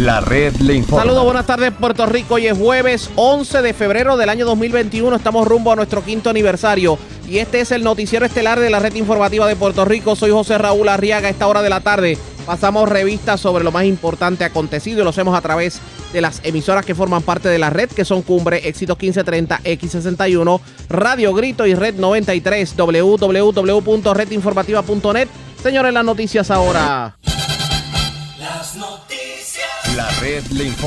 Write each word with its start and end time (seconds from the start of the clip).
La 0.00 0.20
red 0.22 0.56
le 0.56 0.74
informa. 0.76 1.02
Saludos, 1.02 1.24
buenas 1.24 1.44
tardes 1.44 1.74
Puerto 1.78 2.06
Rico. 2.06 2.36
Hoy 2.36 2.46
es 2.46 2.56
jueves 2.56 3.10
11 3.16 3.60
de 3.60 3.74
febrero 3.74 4.16
del 4.16 4.30
año 4.30 4.46
2021. 4.46 5.14
Estamos 5.14 5.46
rumbo 5.46 5.72
a 5.72 5.76
nuestro 5.76 6.02
quinto 6.02 6.30
aniversario. 6.30 6.98
Y 7.28 7.36
este 7.36 7.60
es 7.60 7.70
el 7.70 7.84
noticiero 7.84 8.24
estelar 8.24 8.58
de 8.58 8.70
la 8.70 8.78
red 8.78 8.94
informativa 8.94 9.46
de 9.46 9.56
Puerto 9.56 9.84
Rico. 9.84 10.16
Soy 10.16 10.30
José 10.30 10.56
Raúl 10.56 10.88
Arriaga. 10.88 11.28
A 11.28 11.30
esta 11.30 11.46
hora 11.46 11.60
de 11.60 11.68
la 11.68 11.80
tarde 11.80 12.16
pasamos 12.46 12.88
revistas 12.88 13.42
sobre 13.42 13.62
lo 13.62 13.72
más 13.72 13.84
importante 13.84 14.42
acontecido 14.42 15.02
y 15.02 15.04
lo 15.04 15.10
hacemos 15.10 15.36
a 15.36 15.42
través 15.42 15.82
de 16.14 16.22
las 16.22 16.40
emisoras 16.44 16.86
que 16.86 16.94
forman 16.94 17.20
parte 17.20 17.50
de 17.50 17.58
la 17.58 17.68
red, 17.68 17.90
que 17.90 18.06
son 18.06 18.22
Cumbre, 18.22 18.66
Éxitos 18.66 18.98
1530, 18.98 19.60
X61, 19.64 20.60
Radio 20.88 21.34
Grito 21.34 21.66
y 21.66 21.74
Red 21.74 21.96
93, 21.96 22.74
www.redinformativa.net. 22.74 25.28
Señores, 25.62 25.92
las 25.92 26.04
noticias 26.06 26.50
ahora. 26.50 27.18
Las 28.38 28.76
noticias. 28.76 29.09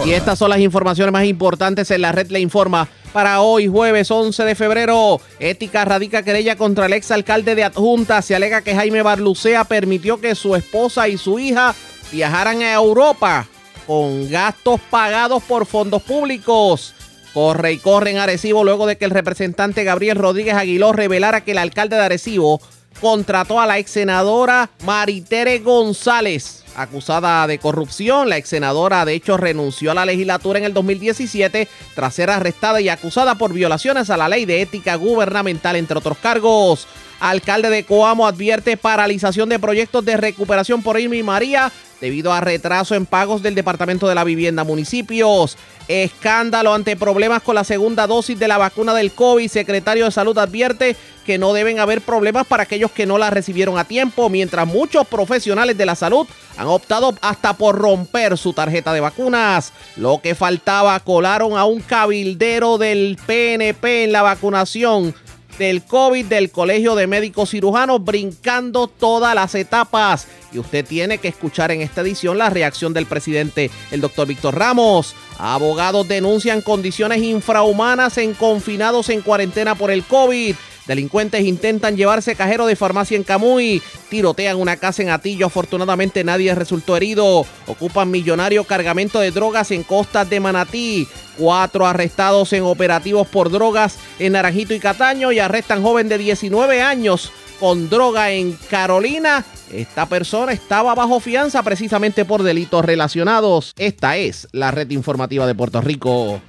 Y 0.06 0.12
estas 0.12 0.40
son 0.40 0.50
las 0.50 0.60
informaciones 0.60 1.12
más 1.12 1.26
importantes 1.26 1.92
en 1.92 2.02
la 2.02 2.12
red 2.12 2.30
le 2.30 2.40
informa. 2.40 2.88
Para 3.12 3.42
hoy, 3.42 3.68
jueves 3.68 4.10
11 4.10 4.44
de 4.44 4.56
febrero, 4.56 5.22
Ética 5.40 5.86
radica 5.86 6.24
querella 6.24 6.56
contra 6.56 6.88
el 6.88 6.94
exalcalde 6.94 7.54
de 7.54 7.64
Adjunta. 7.64 8.22
Se 8.22 8.36
alega 8.36 8.62
que 8.62 8.76
Jaime 8.76 9.04
Barlucea 9.04 9.66
permitió 9.66 10.20
que 10.20 10.34
su 10.34 10.56
esposa 10.56 11.08
y 11.08 11.18
su 11.18 11.38
hija 11.38 11.76
viajaran 12.12 12.62
a 12.62 12.74
Europa 12.74 13.48
con 13.86 14.30
gastos 14.30 14.80
pagados 14.90 15.44
por 15.44 15.66
fondos 15.66 16.02
públicos. 16.02 16.96
Corre 17.34 17.74
y 17.74 17.78
corre 17.78 18.12
en 18.12 18.18
Arecibo 18.18 18.64
luego 18.64 18.86
de 18.86 18.98
que 18.98 19.06
el 19.06 19.12
representante 19.12 19.84
Gabriel 19.84 20.18
Rodríguez 20.18 20.54
Aguiló 20.54 20.92
revelara 20.92 21.42
que 21.42 21.52
el 21.52 21.58
alcalde 21.58 21.96
de 21.96 22.04
Arecibo 22.04 22.62
contrató 23.04 23.60
a 23.60 23.66
la 23.66 23.80
ex 23.80 23.92
senadora 23.92 24.70
Maritere 24.86 25.60
González, 25.60 26.64
acusada 26.74 27.46
de 27.48 27.60
corrupción. 27.60 28.30
La 28.30 28.38
ex 28.38 28.48
senadora, 28.48 29.04
de 29.04 29.14
hecho, 29.14 29.36
renunció 29.36 29.92
a 29.92 29.94
la 29.94 30.06
legislatura 30.06 30.58
en 30.58 30.64
el 30.64 30.74
2017 30.74 31.68
tras 31.96 32.14
ser 32.14 32.30
arrestada 32.30 32.80
y 32.80 32.88
acusada 32.88 33.36
por 33.36 33.52
violaciones 33.52 34.10
a 34.10 34.16
la 34.16 34.30
ley 34.30 34.46
de 34.46 34.62
ética 34.62 34.96
gubernamental, 34.96 35.76
entre 35.76 35.98
otros 35.98 36.18
cargos. 36.18 36.88
Alcalde 37.20 37.70
de 37.70 37.84
Coamo 37.84 38.26
advierte 38.26 38.78
paralización 38.78 39.50
de 39.50 39.60
proyectos 39.60 40.06
de 40.06 40.16
recuperación 40.16 40.82
por 40.82 40.98
Irma 40.98 41.34
María 41.34 41.74
debido 42.04 42.34
a 42.34 42.42
retraso 42.42 42.96
en 42.96 43.06
pagos 43.06 43.42
del 43.42 43.56
Departamento 43.56 44.10
de 44.10 44.16
la 44.16 44.26
Vivienda 44.26 44.66
Municipios. 44.66 45.58
Escándalo 45.88 46.74
ante 46.74 46.98
problemas 46.98 47.42
con 47.42 47.56
la 47.56 47.64
segunda 47.64 48.08
dosis 48.08 48.38
de 48.38 48.50
la 48.50 48.58
vacuna 48.58 48.94
del 48.94 49.14
COVID. 49.14 49.50
Secretario 49.50 50.04
de 50.04 50.12
Salud 50.12 50.38
advierte 50.38 50.98
que 51.26 51.38
no 51.38 51.54
deben 51.54 51.80
haber 51.80 52.02
problemas 52.02 52.46
para 52.46 52.64
aquellos 52.64 52.92
que 52.92 53.06
no 53.06 53.18
la 53.18 53.30
recibieron 53.30 53.78
a 53.78 53.86
tiempo, 53.86 54.28
mientras 54.28 54.68
muchos 54.68 55.08
profesionales 55.08 55.78
de 55.78 55.86
la 55.86 55.96
salud 55.96 56.28
han 56.58 56.68
optado 56.68 57.16
hasta 57.22 57.54
por 57.54 57.78
romper 57.78 58.38
su 58.38 58.52
tarjeta 58.52 58.92
de 58.92 59.00
vacunas. 59.00 59.72
Lo 59.96 60.20
que 60.22 60.36
faltaba, 60.36 61.00
colaron 61.00 61.58
a 61.58 61.64
un 61.64 61.80
cabildero 61.80 62.78
del 62.78 63.18
PNP 63.26 64.04
en 64.04 64.12
la 64.12 64.24
vacunación 64.24 65.16
del 65.58 65.84
COVID 65.84 66.26
del 66.26 66.52
Colegio 66.52 66.96
de 66.96 67.08
Médicos 67.08 67.52
Cirujanos, 67.52 68.04
brincando 68.04 68.88
todas 68.88 69.36
las 69.36 69.56
etapas. 69.56 70.28
Y 70.52 70.60
usted 70.60 70.86
tiene 70.86 71.18
que 71.18 71.28
escuchar 71.28 71.72
en 71.72 71.82
esta 71.82 72.02
edición 72.02 72.38
la 72.38 72.50
reacción 72.50 72.94
del 72.94 73.06
presidente, 73.06 73.72
el 73.92 74.02
doctor 74.02 74.28
Víctor 74.28 74.56
Ramos. 74.56 75.16
Abogados 75.38 76.08
denuncian 76.08 76.62
condiciones 76.62 77.22
infrahumanas 77.24 78.18
en 78.18 78.34
confinados 78.34 79.10
en 79.10 79.22
cuarentena 79.22 79.76
por 79.76 79.92
el 79.92 80.04
COVID. 80.04 80.56
Delincuentes 80.88 81.46
intentan 81.46 81.96
llevarse 81.96 82.36
cajero 82.36 82.66
de 82.66 82.76
farmacia 82.76 83.16
en 83.16 83.24
Camuy. 83.24 83.82
Tirotean 84.10 84.58
una 84.58 84.78
casa 84.78 85.02
en 85.02 85.10
Atillo. 85.10 85.46
Afortunadamente 85.46 86.24
nadie 86.24 86.54
resultó 86.56 86.98
herido. 86.98 87.46
Ocupan 87.68 88.12
millonario 88.12 88.66
cargamento 88.66 89.20
de 89.20 89.32
drogas 89.32 89.72
en 89.72 89.84
costas 89.84 90.30
de 90.30 90.40
Manatí. 90.40 91.08
Cuatro 91.38 91.88
arrestados 91.88 92.52
en 92.54 92.64
operativos 92.64 93.28
por 93.28 93.50
drogas 93.50 93.98
en 94.20 94.34
Naranjito 94.34 94.74
y 94.74 94.80
Cataño. 94.80 95.32
Y 95.32 95.40
arrestan 95.40 95.82
joven 95.82 96.10
de 96.10 96.18
19 96.18 96.82
años 96.82 97.32
con 97.60 97.90
droga 97.90 98.32
en 98.32 98.58
Carolina. 98.70 99.46
Esta 99.72 100.06
persona 100.08 100.52
estaba 100.52 100.94
bajo 100.96 101.22
fianza 101.22 101.64
precisamente 101.64 102.26
por 102.26 102.44
delitos 102.44 102.84
relacionados. 102.84 103.74
Esta 103.78 104.18
es 104.18 104.50
la 104.52 104.72
red 104.72 104.90
informativa 104.92 105.48
de 105.48 105.56
Puerto 105.56 105.80
Rico. 105.80 106.42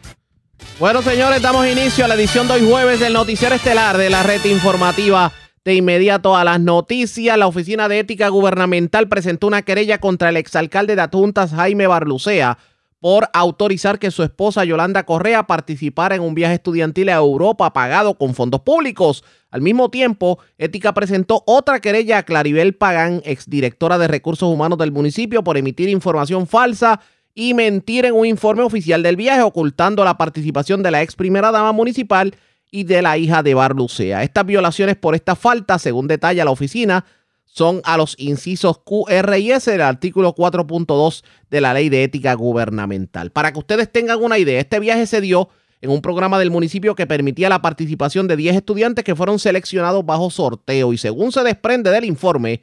Bueno, 0.78 1.02
señores, 1.02 1.41
damos 1.41 1.66
inicio 1.66 2.04
a 2.04 2.08
la 2.08 2.14
edición 2.14 2.48
de 2.48 2.54
hoy 2.54 2.69
jueves 2.69 2.98
del 2.98 3.12
Noticiero 3.12 3.54
Estelar 3.54 3.97
de 3.97 4.10
la 4.10 4.22
red 4.22 4.44
informativa. 4.44 5.32
De 5.64 5.75
inmediato 5.75 6.36
a 6.36 6.44
las 6.44 6.60
noticias, 6.60 7.38
la 7.38 7.47
Oficina 7.47 7.88
de 7.88 8.00
Ética 8.00 8.28
Gubernamental 8.28 9.08
presentó 9.08 9.47
una 9.47 9.62
querella 9.62 9.98
contra 9.98 10.28
el 10.28 10.36
exalcalde 10.36 10.97
de 10.97 11.03
Atuntas, 11.03 11.53
Jaime 11.53 11.86
Barlucea, 11.86 12.58
por 13.00 13.28
autorizar 13.32 13.98
que 13.98 14.10
su 14.10 14.22
esposa 14.22 14.64
Yolanda 14.64 15.04
Correa 15.04 15.47
participara 15.47 16.16
en 16.16 16.22
un 16.22 16.34
viaje 16.34 16.54
estudiantil 16.54 17.08
a 17.08 17.16
Europa 17.16 17.72
pagado 17.72 18.19
con 18.19 18.34
fondos 18.34 18.62
públicos. 18.62 19.24
Al 19.50 19.60
mismo 19.60 19.91
tiempo, 19.91 20.38
Ética 20.58 20.92
presentó 20.92 21.44
otra 21.47 21.80
querella 21.80 22.19
a 22.19 22.22
Claribel 22.24 22.74
Pagán, 22.74 23.22
exdirectora 23.24 23.97
de 23.97 24.08
Recursos 24.08 24.53
Humanos 24.53 24.78
del 24.78 24.91
municipio, 24.91 25.44
por 25.44 25.56
emitir 25.56 25.88
información 25.88 26.47
falsa 26.47 27.00
y 27.34 27.55
mentir 27.55 28.05
en 28.05 28.15
un 28.15 28.27
informe 28.27 28.62
oficial 28.62 29.03
del 29.03 29.17
viaje, 29.17 29.43
ocultando 29.43 30.05
la 30.05 30.17
participación 30.17 30.83
de 30.83 30.91
la 30.91 31.03
ex 31.03 31.17
primera 31.17 31.50
dama 31.50 31.72
municipal 31.72 32.34
y 32.71 32.84
de 32.84 33.03
la 33.03 33.19
hija 33.19 33.43
de 33.43 33.55
Barlucea. 33.55 34.22
Estas 34.22 34.47
violaciones 34.47 34.97
por 34.97 35.15
esta 35.15 35.37
falta, 35.37 35.78
según 35.78 36.09
detalla 36.09 36.45
la 36.45 36.50
oficina, 36.50 37.05
son 37.45 37.81
a 37.84 37.97
los 37.97 38.17
incisos 38.19 38.78
Q, 38.78 39.06
y 39.09 39.71
del 39.71 39.81
artículo 39.81 40.34
4.2 40.34 41.22
de 41.50 41.61
la 41.61 41.72
Ley 41.72 41.89
de 41.89 42.03
Ética 42.03 42.34
Gubernamental. 42.34 43.31
Para 43.31 43.53
que 43.53 43.61
ustedes 43.61 43.91
tengan 43.93 44.22
una 44.22 44.39
idea, 44.39 44.59
este 44.59 44.81
viaje 44.81 45.06
se 45.06 45.21
dio 45.21 45.49
en 45.81 45.91
un 45.91 46.03
programa 46.03 46.39
del 46.39 46.51
municipio 46.51 46.97
que 46.97 47.06
permitía 47.06 47.49
la 47.49 47.62
participación 47.62 48.27
de 48.27 48.37
10 48.37 48.56
estudiantes 48.56 49.05
que 49.05 49.15
fueron 49.15 49.39
seleccionados 49.39 50.05
bajo 50.05 50.31
sorteo 50.31 50.93
y 50.93 50.99
según 50.99 51.31
se 51.31 51.45
desprende 51.45 51.91
del 51.91 52.06
informe, 52.06 52.62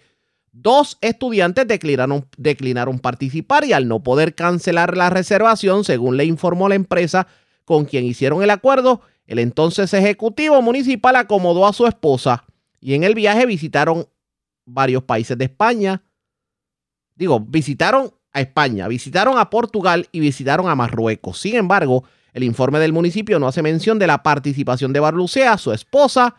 Dos 0.53 0.97
estudiantes 0.99 1.65
declinaron, 1.65 2.99
participar 2.99 3.63
y 3.63 3.73
al 3.73 3.87
no 3.87 4.03
poder 4.03 4.35
cancelar 4.35 4.97
la 4.97 5.09
reservación, 5.09 5.85
según 5.85 6.17
le 6.17 6.25
informó 6.25 6.67
la 6.67 6.75
empresa 6.75 7.27
con 7.63 7.85
quien 7.85 8.03
hicieron 8.03 8.43
el 8.43 8.49
acuerdo, 8.49 9.01
el 9.27 9.39
entonces 9.39 9.93
ejecutivo 9.93 10.61
municipal 10.61 11.15
acomodó 11.15 11.65
a 11.65 11.73
su 11.73 11.87
esposa 11.87 12.43
y 12.81 12.95
en 12.95 13.03
el 13.03 13.15
viaje 13.15 13.45
visitaron 13.45 14.07
varios 14.65 15.03
países 15.03 15.37
de 15.37 15.45
España. 15.45 16.03
Digo, 17.15 17.39
visitaron 17.39 18.13
a 18.33 18.41
España, 18.41 18.89
visitaron 18.89 19.37
a 19.37 19.49
Portugal 19.49 20.09
y 20.11 20.19
visitaron 20.19 20.67
a 20.67 20.75
Marruecos. 20.75 21.39
Sin 21.39 21.55
embargo, 21.55 22.03
el 22.33 22.43
informe 22.43 22.79
del 22.79 22.91
municipio 22.91 23.39
no 23.39 23.47
hace 23.47 23.61
mención 23.61 23.99
de 23.99 24.07
la 24.07 24.23
participación 24.23 24.91
de 24.91 24.99
Barlucea, 24.99 25.57
su 25.57 25.71
esposa 25.71 26.35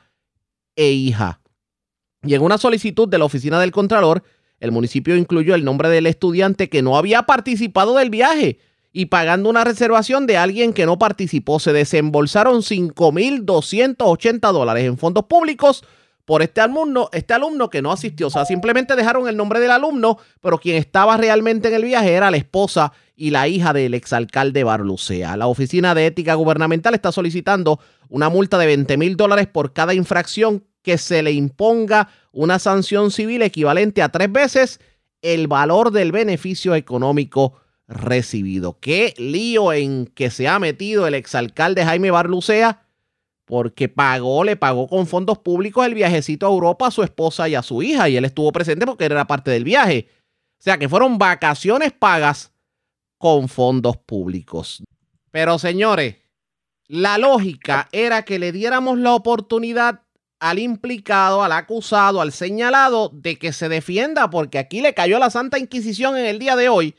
e 0.77 0.91
hija. 0.91 1.42
Y 2.25 2.35
en 2.35 2.43
una 2.43 2.59
solicitud 2.59 3.09
de 3.09 3.19
la 3.19 3.25
oficina 3.25 3.61
del 3.61 3.73
Contralor, 3.73 4.23
el 4.61 4.71
municipio 4.71 5.17
incluyó 5.17 5.55
el 5.55 5.65
nombre 5.65 5.89
del 5.89 6.07
estudiante 6.07 6.69
que 6.69 6.83
no 6.83 6.97
había 6.97 7.25
participado 7.25 7.97
del 7.97 8.11
viaje 8.11 8.59
y 8.93 9.07
pagando 9.07 9.49
una 9.49 9.65
reservación 9.65 10.27
de 10.27 10.37
alguien 10.37 10.73
que 10.73 10.87
no 10.87 10.99
participó, 10.99 11.59
se 11.59 11.73
desembolsaron 11.73 12.61
5.280 12.61 14.53
dólares 14.53 14.85
en 14.85 14.99
fondos 14.99 15.25
públicos 15.25 15.83
por 16.25 16.43
este 16.43 16.61
alumno, 16.61 17.09
este 17.13 17.35
alumno 17.35 17.71
que 17.71 17.83
no 17.83 17.91
asistió. 17.91 18.27
O 18.29 18.31
sea, 18.31 18.45
simplemente 18.45 18.95
dejaron 18.95 19.29
el 19.29 19.37
nombre 19.37 19.61
del 19.61 19.71
alumno, 19.71 20.19
pero 20.41 20.59
quien 20.59 20.77
estaba 20.77 21.17
realmente 21.17 21.69
en 21.69 21.75
el 21.75 21.85
viaje 21.85 22.13
era 22.13 22.31
la 22.31 22.37
esposa 22.37 22.93
y 23.17 23.31
la 23.31 23.49
hija 23.49 23.73
del 23.73 23.95
exalcalde 23.95 24.63
Barlucea. 24.63 25.37
La 25.37 25.47
Oficina 25.47 25.95
de 25.95 26.07
Ética 26.07 26.35
Gubernamental 26.35 26.95
está 26.95 27.13
solicitando 27.13 27.81
una 28.09 28.29
multa 28.29 28.59
de 28.59 28.67
20 28.67 28.97
mil 28.99 29.17
dólares 29.17 29.47
por 29.47 29.73
cada 29.73 29.95
infracción 29.95 30.65
que 30.83 30.99
se 30.99 31.23
le 31.23 31.33
imponga 31.33 32.09
una 32.33 32.59
sanción 32.59 33.11
civil 33.11 33.43
equivalente 33.43 34.03
a 34.03 34.11
tres 34.11 34.31
veces 34.31 34.81
el 35.23 35.47
valor 35.47 35.93
del 35.93 36.13
beneficio 36.13 36.75
económico 36.75 37.61
recibido. 37.87 38.79
Qué 38.81 39.15
lío 39.17 39.73
en 39.73 40.07
que 40.07 40.31
se 40.31 40.49
ha 40.49 40.59
metido 40.59 41.07
el 41.07 41.15
exalcalde 41.15 41.85
Jaime 41.85 42.11
Barlucea 42.11 42.87
porque 43.45 43.89
pagó, 43.89 44.45
le 44.45 44.57
pagó 44.57 44.89
con 44.89 45.07
fondos 45.07 45.39
públicos 45.39 45.85
el 45.85 45.95
viajecito 45.95 46.47
a 46.47 46.51
Europa 46.51 46.87
a 46.87 46.91
su 46.91 47.03
esposa 47.03 47.49
y 47.49 47.55
a 47.55 47.63
su 47.63 47.83
hija 47.83 48.09
y 48.09 48.17
él 48.17 48.25
estuvo 48.25 48.53
presente 48.53 48.87
porque 48.87 49.05
era 49.05 49.27
parte 49.27 49.51
del 49.51 49.65
viaje. 49.65 50.09
O 50.59 50.63
sea 50.63 50.79
que 50.79 50.89
fueron 50.89 51.19
vacaciones 51.19 51.93
pagas 51.93 52.53
con 53.19 53.49
fondos 53.49 53.97
públicos. 53.99 54.83
Pero 55.31 55.59
señores, 55.59 56.17
la 56.87 57.19
lógica 57.19 57.89
era 57.93 58.25
que 58.25 58.39
le 58.39 58.53
diéramos 58.53 58.99
la 58.99 59.15
oportunidad 59.15 60.02
al 60.43 60.59
implicado, 60.59 61.45
al 61.45 61.53
acusado, 61.53 62.21
al 62.21 62.33
señalado 62.33 63.11
de 63.15 63.39
que 63.39 63.53
se 63.53 63.69
defienda, 63.69 64.29
porque 64.29 64.59
aquí 64.59 64.81
le 64.81 64.93
cayó 64.93 65.21
la 65.21 65.31
Santa 65.31 65.57
Inquisición 65.57 66.17
en 66.17 66.27
el 66.27 66.41
día 66.41 66.57
de 66.57 66.69
hoy. 66.69 66.97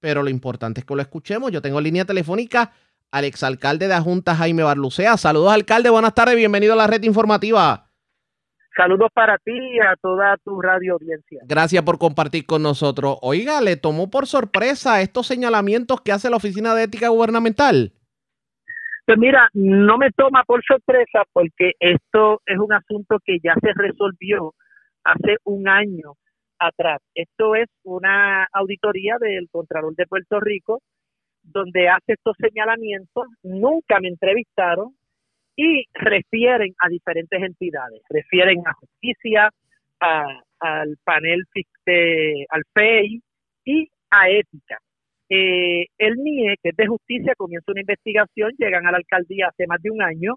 Pero 0.00 0.22
lo 0.22 0.30
importante 0.30 0.80
es 0.80 0.86
que 0.86 0.94
lo 0.94 1.02
escuchemos. 1.02 1.52
Yo 1.52 1.60
tengo 1.60 1.82
línea 1.82 2.06
telefónica 2.06 2.72
al 3.10 3.26
exalcalde 3.26 3.88
de 3.88 3.94
Ajunta, 3.94 4.34
Jaime 4.34 4.62
Barlucea. 4.62 5.18
Saludos, 5.18 5.52
alcalde. 5.52 5.90
Buenas 5.90 6.14
tardes. 6.14 6.34
Bienvenido 6.34 6.72
a 6.72 6.76
la 6.76 6.86
red 6.86 7.02
informativa. 7.02 7.90
Saludos 8.74 9.10
para 9.12 9.36
ti 9.36 9.52
y 9.52 9.80
a 9.80 9.94
toda 10.00 10.38
tu 10.42 10.58
radio 10.62 10.94
audiencia. 10.94 11.42
Gracias 11.44 11.82
por 11.82 11.98
compartir 11.98 12.46
con 12.46 12.62
nosotros. 12.62 13.18
Oiga, 13.20 13.60
¿le 13.60 13.76
tomó 13.76 14.08
por 14.08 14.26
sorpresa 14.26 15.02
estos 15.02 15.26
señalamientos 15.26 16.00
que 16.00 16.12
hace 16.12 16.30
la 16.30 16.36
Oficina 16.36 16.74
de 16.74 16.84
Ética 16.84 17.08
Gubernamental? 17.08 17.92
Pues 19.08 19.16
mira, 19.16 19.48
no 19.54 19.96
me 19.96 20.10
toma 20.10 20.44
por 20.44 20.62
sorpresa 20.62 21.22
porque 21.32 21.72
esto 21.80 22.42
es 22.44 22.58
un 22.58 22.74
asunto 22.74 23.18
que 23.24 23.38
ya 23.42 23.54
se 23.54 23.70
resolvió 23.74 24.52
hace 25.02 25.38
un 25.44 25.66
año 25.66 26.12
atrás. 26.58 27.00
Esto 27.14 27.54
es 27.54 27.68
una 27.84 28.46
auditoría 28.52 29.16
del 29.18 29.48
Contralor 29.50 29.94
de 29.94 30.06
Puerto 30.06 30.40
Rico 30.40 30.82
donde 31.42 31.88
hace 31.88 32.12
estos 32.12 32.36
señalamientos. 32.38 33.24
Nunca 33.42 33.98
me 33.98 34.08
entrevistaron, 34.08 34.94
y 35.56 35.86
refieren 35.94 36.74
a 36.78 36.88
diferentes 36.90 37.42
entidades, 37.42 38.02
refieren 38.10 38.60
a 38.66 38.74
justicia, 38.74 39.50
al 40.00 40.98
panel 41.02 41.44
de, 41.86 42.44
al 42.50 42.62
FEI 42.74 43.22
y 43.64 43.88
a 44.10 44.28
ética. 44.28 44.78
Eh, 45.30 45.86
el 45.98 46.14
NIE, 46.16 46.56
que 46.62 46.70
es 46.70 46.76
de 46.76 46.86
justicia, 46.86 47.34
comienza 47.36 47.72
una 47.72 47.82
investigación, 47.82 48.52
llegan 48.58 48.86
a 48.86 48.92
la 48.92 48.98
alcaldía 48.98 49.48
hace 49.48 49.66
más 49.66 49.80
de 49.82 49.90
un 49.90 50.02
año 50.02 50.36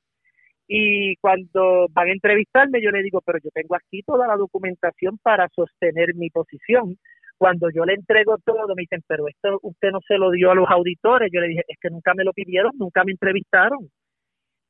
y 0.67 1.17
cuando 1.17 1.87
van 1.91 2.07
a 2.07 2.11
entrevistarme 2.13 2.81
yo 2.81 2.91
le 2.91 3.03
digo, 3.03 3.21
pero 3.25 3.39
yo 3.43 3.49
tengo 3.53 3.75
aquí 3.75 4.03
toda 4.03 4.25
la 4.27 4.37
documentación 4.37 5.17
para 5.21 5.49
sostener 5.49 6.15
mi 6.15 6.29
posición. 6.29 6.97
Cuando 7.37 7.69
yo 7.71 7.83
le 7.85 7.95
entrego 7.95 8.37
todo, 8.45 8.73
me 8.75 8.83
dicen, 8.83 9.01
pero 9.07 9.27
esto 9.27 9.59
usted 9.63 9.91
no 9.91 9.99
se 10.07 10.17
lo 10.17 10.31
dio 10.31 10.51
a 10.51 10.55
los 10.55 10.69
auditores. 10.69 11.29
Yo 11.33 11.41
le 11.41 11.49
dije, 11.49 11.63
es 11.67 11.77
que 11.81 11.89
nunca 11.89 12.13
me 12.13 12.23
lo 12.23 12.31
pidieron, 12.33 12.71
nunca 12.77 13.03
me 13.03 13.11
entrevistaron. 13.11 13.89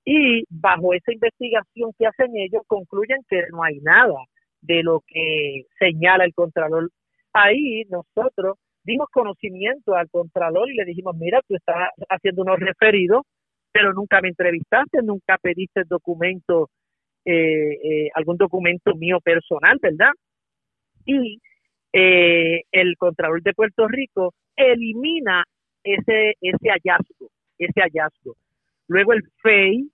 Y 0.05 0.43
bajo 0.49 0.93
esa 0.93 1.13
investigación 1.13 1.91
que 1.99 2.07
hacen 2.07 2.31
ellos, 2.35 2.63
concluyen 2.67 3.19
que 3.29 3.43
no 3.51 3.63
hay 3.63 3.79
nada 3.81 4.15
de 4.61 4.83
lo 4.83 5.03
que 5.05 5.65
señala 5.79 6.25
el 6.25 6.33
Contralor. 6.33 6.89
Ahí 7.33 7.83
nosotros 7.89 8.57
dimos 8.83 9.07
conocimiento 9.11 9.95
al 9.95 10.09
Contralor 10.09 10.69
y 10.69 10.75
le 10.75 10.85
dijimos, 10.85 11.15
mira, 11.17 11.41
tú 11.47 11.55
estás 11.55 11.89
haciendo 12.09 12.43
unos 12.43 12.59
referidos, 12.59 13.23
pero 13.71 13.93
nunca 13.93 14.21
me 14.21 14.29
entrevistaste, 14.29 15.01
nunca 15.03 15.37
pediste 15.37 15.83
documento, 15.85 16.69
eh, 17.25 17.73
eh, 17.83 18.09
algún 18.15 18.37
documento 18.37 18.95
mío 18.95 19.19
personal, 19.21 19.77
¿verdad? 19.81 20.11
Y 21.05 21.39
eh, 21.93 22.61
el 22.71 22.97
Contralor 22.97 23.41
de 23.41 23.53
Puerto 23.53 23.87
Rico 23.87 24.33
elimina 24.55 25.43
ese, 25.83 26.35
ese 26.41 26.69
hallazgo, 26.69 27.29
ese 27.57 27.81
hallazgo. 27.81 28.35
Luego 28.87 29.13
el 29.13 29.23
FEI 29.41 29.89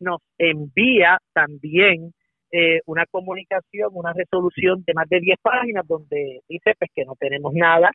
nos 0.00 0.20
envía 0.38 1.18
también 1.32 2.12
eh, 2.50 2.80
una 2.86 3.04
comunicación, 3.06 3.90
una 3.92 4.12
resolución 4.12 4.82
de 4.86 4.94
más 4.94 5.08
de 5.08 5.20
10 5.20 5.38
páginas 5.42 5.86
donde 5.86 6.40
dice 6.48 6.74
pues 6.78 6.90
que 6.94 7.04
no 7.04 7.14
tenemos 7.16 7.52
nada, 7.52 7.90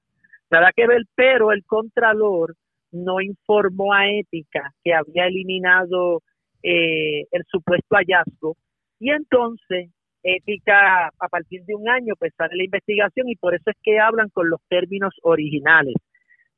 nada 0.51 0.71
que 0.75 0.87
ver, 0.87 1.03
pero 1.15 1.51
el 1.51 1.63
Contralor 1.65 2.55
no 2.91 3.21
informó 3.21 3.93
a 3.93 4.09
Ética 4.09 4.71
que 4.83 4.93
había 4.93 5.25
eliminado 5.25 6.21
eh, 6.61 7.25
el 7.31 7.43
supuesto 7.47 7.95
hallazgo 7.95 8.55
y 8.99 9.09
entonces 9.11 9.89
Ética 10.21 11.07
a 11.07 11.27
partir 11.27 11.63
de 11.65 11.75
un 11.75 11.89
año 11.89 12.13
pues 12.17 12.33
sale 12.37 12.55
la 12.55 12.63
investigación 12.63 13.27
y 13.29 13.35
por 13.35 13.55
eso 13.55 13.71
es 13.71 13.77
que 13.83 13.99
hablan 13.99 14.29
con 14.29 14.49
los 14.49 14.61
términos 14.69 15.13
originales. 15.23 15.95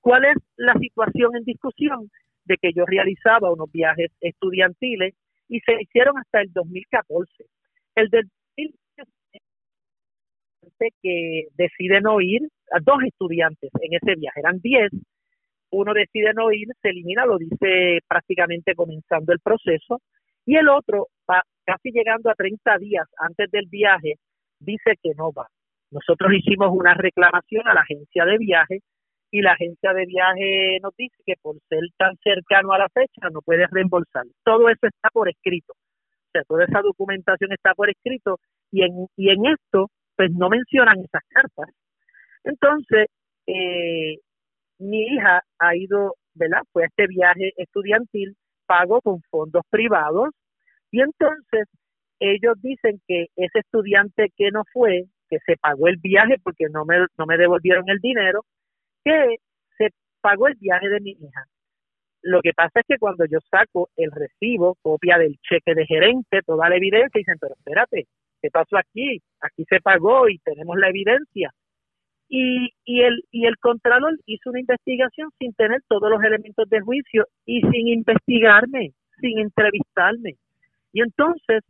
¿Cuál 0.01 0.25
es 0.25 0.37
la 0.57 0.73
situación 0.73 1.35
en 1.35 1.43
discusión? 1.45 2.09
de 2.45 2.57
que 2.57 2.71
yo 2.73 2.85
realizaba 2.85 3.51
unos 3.51 3.71
viajes 3.71 4.11
estudiantiles 4.21 5.13
y 5.49 5.59
se 5.59 5.81
hicieron 5.81 6.17
hasta 6.17 6.41
el 6.41 6.53
2014. 6.53 7.45
El 7.95 8.09
del 8.09 8.29
2014 10.65 10.95
que 11.01 11.47
decide 11.55 12.01
no 12.01 12.21
ir, 12.21 12.41
dos 12.83 12.97
estudiantes 13.05 13.69
en 13.81 13.93
ese 13.93 14.19
viaje, 14.19 14.39
eran 14.39 14.59
10, 14.59 14.91
uno 15.71 15.93
decide 15.93 16.33
no 16.33 16.51
ir, 16.51 16.67
se 16.81 16.89
elimina, 16.89 17.25
lo 17.25 17.37
dice 17.37 17.99
prácticamente 18.07 18.75
comenzando 18.75 19.33
el 19.33 19.39
proceso, 19.39 20.01
y 20.45 20.55
el 20.57 20.69
otro, 20.69 21.07
casi 21.65 21.91
llegando 21.91 22.29
a 22.29 22.35
30 22.35 22.77
días 22.77 23.07
antes 23.17 23.49
del 23.51 23.67
viaje, 23.69 24.15
dice 24.59 24.93
que 25.01 25.11
no 25.17 25.31
va. 25.31 25.47
Nosotros 25.91 26.31
hicimos 26.33 26.69
una 26.71 26.93
reclamación 26.93 27.67
a 27.67 27.73
la 27.73 27.81
agencia 27.81 28.25
de 28.25 28.37
viaje 28.37 28.79
y 29.31 29.41
la 29.41 29.53
agencia 29.53 29.93
de 29.93 30.05
viaje 30.05 30.77
nos 30.81 30.95
dice 30.95 31.15
que 31.25 31.33
por 31.41 31.55
ser 31.67 31.81
tan 31.97 32.15
cercano 32.23 32.73
a 32.73 32.79
la 32.79 32.89
fecha 32.89 33.29
no 33.31 33.41
puede 33.41 33.65
reembolsar. 33.71 34.23
Todo 34.43 34.69
eso 34.69 34.87
está 34.87 35.09
por 35.11 35.29
escrito. 35.29 35.73
O 35.73 36.29
sea, 36.31 36.43
toda 36.43 36.65
esa 36.65 36.81
documentación 36.81 37.51
está 37.51 37.73
por 37.73 37.89
escrito 37.89 38.39
y 38.71 38.83
en, 38.83 39.07
y 39.17 39.29
en 39.29 39.45
esto 39.47 39.89
pues 40.15 40.31
no 40.31 40.49
mencionan 40.49 40.99
esas 40.99 41.23
cartas. 41.29 41.69
Entonces, 42.43 43.07
eh, 43.47 44.19
mi 44.79 45.01
hija 45.03 45.41
ha 45.59 45.75
ido, 45.75 46.15
¿verdad? 46.33 46.61
Fue 46.71 46.83
a 46.83 46.87
este 46.87 47.07
viaje 47.07 47.53
estudiantil, 47.57 48.35
pago 48.65 49.01
con 49.01 49.21
fondos 49.29 49.63
privados 49.69 50.29
y 50.91 51.01
entonces 51.01 51.67
ellos 52.19 52.55
dicen 52.61 53.01
que 53.07 53.27
ese 53.35 53.59
estudiante 53.59 54.31
que 54.35 54.51
no 54.51 54.63
fue, 54.71 55.05
que 55.29 55.37
se 55.45 55.57
pagó 55.57 55.87
el 55.87 55.97
viaje 55.97 56.35
porque 56.43 56.65
no 56.71 56.85
me, 56.85 56.97
no 57.17 57.25
me 57.25 57.37
devolvieron 57.37 57.83
el 57.89 57.99
dinero, 57.99 58.45
que 59.03 59.37
se 59.77 59.89
pagó 60.21 60.47
el 60.47 60.55
viaje 60.55 60.87
de 60.89 60.99
mi 61.01 61.11
hija. 61.11 61.45
Lo 62.21 62.41
que 62.41 62.53
pasa 62.53 62.79
es 62.79 62.85
que 62.87 62.97
cuando 62.97 63.25
yo 63.25 63.39
saco 63.51 63.89
el 63.97 64.11
recibo, 64.11 64.77
copia 64.81 65.17
del 65.17 65.37
cheque 65.41 65.75
de 65.75 65.85
gerente, 65.85 66.41
toda 66.45 66.69
la 66.69 66.77
evidencia, 66.77 67.11
dicen, 67.13 67.37
pero 67.39 67.53
espérate, 67.55 68.07
¿qué 68.45 68.51
pasó 68.51 68.77
aquí? 68.77 69.21
Aquí 69.41 69.65
se 69.67 69.79
pagó 69.81 70.29
y 70.29 70.37
tenemos 70.39 70.77
la 70.77 70.89
evidencia. 70.89 71.51
Y, 72.27 72.69
y, 72.85 73.01
el, 73.01 73.23
y 73.31 73.45
el 73.45 73.57
Contralor 73.57 74.17
hizo 74.25 74.49
una 74.49 74.59
investigación 74.59 75.29
sin 75.39 75.53
tener 75.53 75.81
todos 75.87 76.09
los 76.09 76.23
elementos 76.23 76.69
de 76.69 76.81
juicio 76.81 77.25
y 77.45 77.61
sin 77.61 77.87
investigarme, 77.87 78.93
sin 79.19 79.39
entrevistarme. 79.39 80.35
Y 80.93 81.01
entonces 81.01 81.63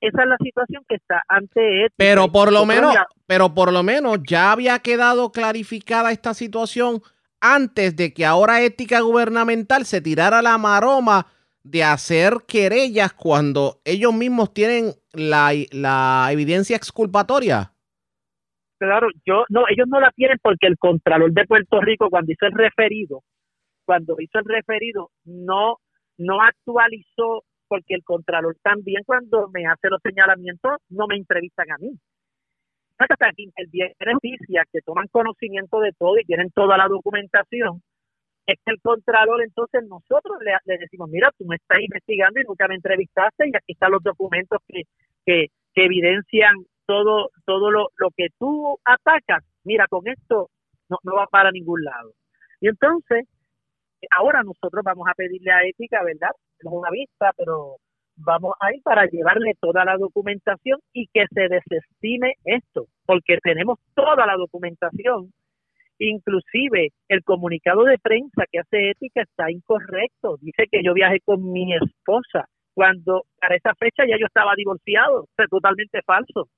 esa 0.00 0.22
es 0.22 0.28
la 0.28 0.36
situación 0.42 0.84
que 0.88 0.96
está 0.96 1.22
ante 1.28 1.84
él. 1.84 1.90
Pero 1.96 2.30
por 2.30 2.52
lo 2.52 2.66
menos, 2.66 2.94
pero 3.26 3.54
por 3.54 3.72
lo 3.72 3.82
menos 3.82 4.18
ya 4.26 4.52
había 4.52 4.78
quedado 4.80 5.30
clarificada 5.32 6.12
esta 6.12 6.34
situación 6.34 7.00
antes 7.40 7.96
de 7.96 8.12
que 8.12 8.26
ahora 8.26 8.62
ética 8.62 9.00
gubernamental 9.00 9.86
se 9.86 10.00
tirara 10.00 10.42
la 10.42 10.58
maroma 10.58 11.26
de 11.66 11.82
hacer 11.82 12.44
querellas 12.46 13.12
cuando 13.12 13.80
ellos 13.84 14.14
mismos 14.14 14.52
tienen 14.54 14.92
la, 15.12 15.50
la 15.72 16.28
evidencia 16.30 16.76
exculpatoria. 16.76 17.72
Claro, 18.78 19.08
yo 19.24 19.44
no, 19.48 19.64
ellos 19.68 19.88
no 19.88 20.00
la 20.00 20.12
tienen 20.12 20.38
porque 20.42 20.66
el 20.66 20.76
Contralor 20.78 21.32
de 21.32 21.44
Puerto 21.44 21.80
Rico 21.80 22.08
cuando 22.10 22.32
hizo 22.32 22.46
el 22.46 22.52
referido, 22.52 23.22
cuando 23.84 24.16
hizo 24.18 24.38
el 24.38 24.44
referido 24.44 25.10
no 25.24 25.78
no 26.18 26.40
actualizó 26.40 27.44
porque 27.68 27.94
el 27.94 28.04
Contralor 28.04 28.56
también 28.62 29.02
cuando 29.04 29.48
me 29.52 29.66
hace 29.66 29.88
los 29.88 30.00
señalamientos 30.02 30.72
no 30.88 31.06
me 31.06 31.16
entrevistan 31.16 31.70
a 31.72 31.78
mí. 31.78 31.98
Hasta 32.98 33.30
bien 33.36 33.50
de 33.56 33.94
justicia 34.12 34.62
que 34.72 34.80
toman 34.80 35.08
conocimiento 35.08 35.80
de 35.80 35.92
todo 35.98 36.18
y 36.18 36.24
tienen 36.24 36.50
toda 36.50 36.78
la 36.78 36.88
documentación, 36.88 37.82
es 38.46 38.58
que 38.64 38.72
el 38.72 38.80
Contralor 38.80 39.42
entonces 39.42 39.82
nosotros 39.88 40.38
le, 40.40 40.78
decimos, 40.78 41.10
mira, 41.10 41.30
tú 41.36 41.44
me 41.46 41.56
estás 41.56 41.80
investigando 41.80 42.40
y 42.40 42.44
nunca 42.44 42.68
me 42.68 42.76
entrevistaste 42.76 43.48
y 43.48 43.56
aquí 43.56 43.72
están 43.72 43.92
los 43.92 44.02
documentos 44.02 44.58
que, 44.68 44.82
que, 45.24 45.48
evidencian 45.74 46.54
todo, 46.86 47.30
todo 47.44 47.70
lo, 47.70 47.88
lo 47.96 48.08
que 48.16 48.28
tú 48.38 48.78
atacas. 48.84 49.44
Mira, 49.64 49.86
con 49.88 50.08
esto 50.08 50.48
no, 50.88 50.96
no 51.02 51.16
va 51.16 51.26
para 51.26 51.50
ningún 51.50 51.84
lado. 51.84 52.12
Y 52.60 52.68
entonces, 52.68 53.26
ahora 54.10 54.42
nosotros 54.42 54.82
vamos 54.84 55.06
a 55.08 55.14
pedirle 55.14 55.52
a 55.52 55.64
Ética, 55.64 56.02
¿verdad? 56.02 56.30
una 56.62 56.90
vista, 56.90 57.32
pero 57.36 57.76
vamos 58.16 58.54
a 58.60 58.72
ir 58.72 58.82
para 58.82 59.06
llevarle 59.06 59.54
toda 59.60 59.84
la 59.84 59.96
documentación 59.96 60.80
y 60.92 61.06
que 61.08 61.26
se 61.32 61.48
desestime 61.48 62.34
esto, 62.44 62.86
porque 63.04 63.38
tenemos 63.42 63.78
toda 63.94 64.26
la 64.26 64.36
documentación. 64.36 65.32
Inclusive 65.98 66.90
el 67.08 67.24
comunicado 67.24 67.84
de 67.84 67.98
prensa 67.98 68.44
que 68.50 68.60
hace 68.60 68.90
Ética 68.90 69.22
está 69.22 69.50
incorrecto. 69.50 70.36
Dice 70.40 70.66
que 70.70 70.82
yo 70.82 70.94
viajé 70.94 71.20
con 71.20 71.52
mi 71.52 71.74
esposa 71.74 72.46
cuando 72.74 73.22
para 73.40 73.56
esa 73.56 73.74
fecha 73.74 74.04
ya 74.06 74.18
yo 74.18 74.26
estaba 74.26 74.54
divorciado. 74.56 75.26
Es 75.36 75.48
totalmente 75.48 76.02
falso. 76.02 76.48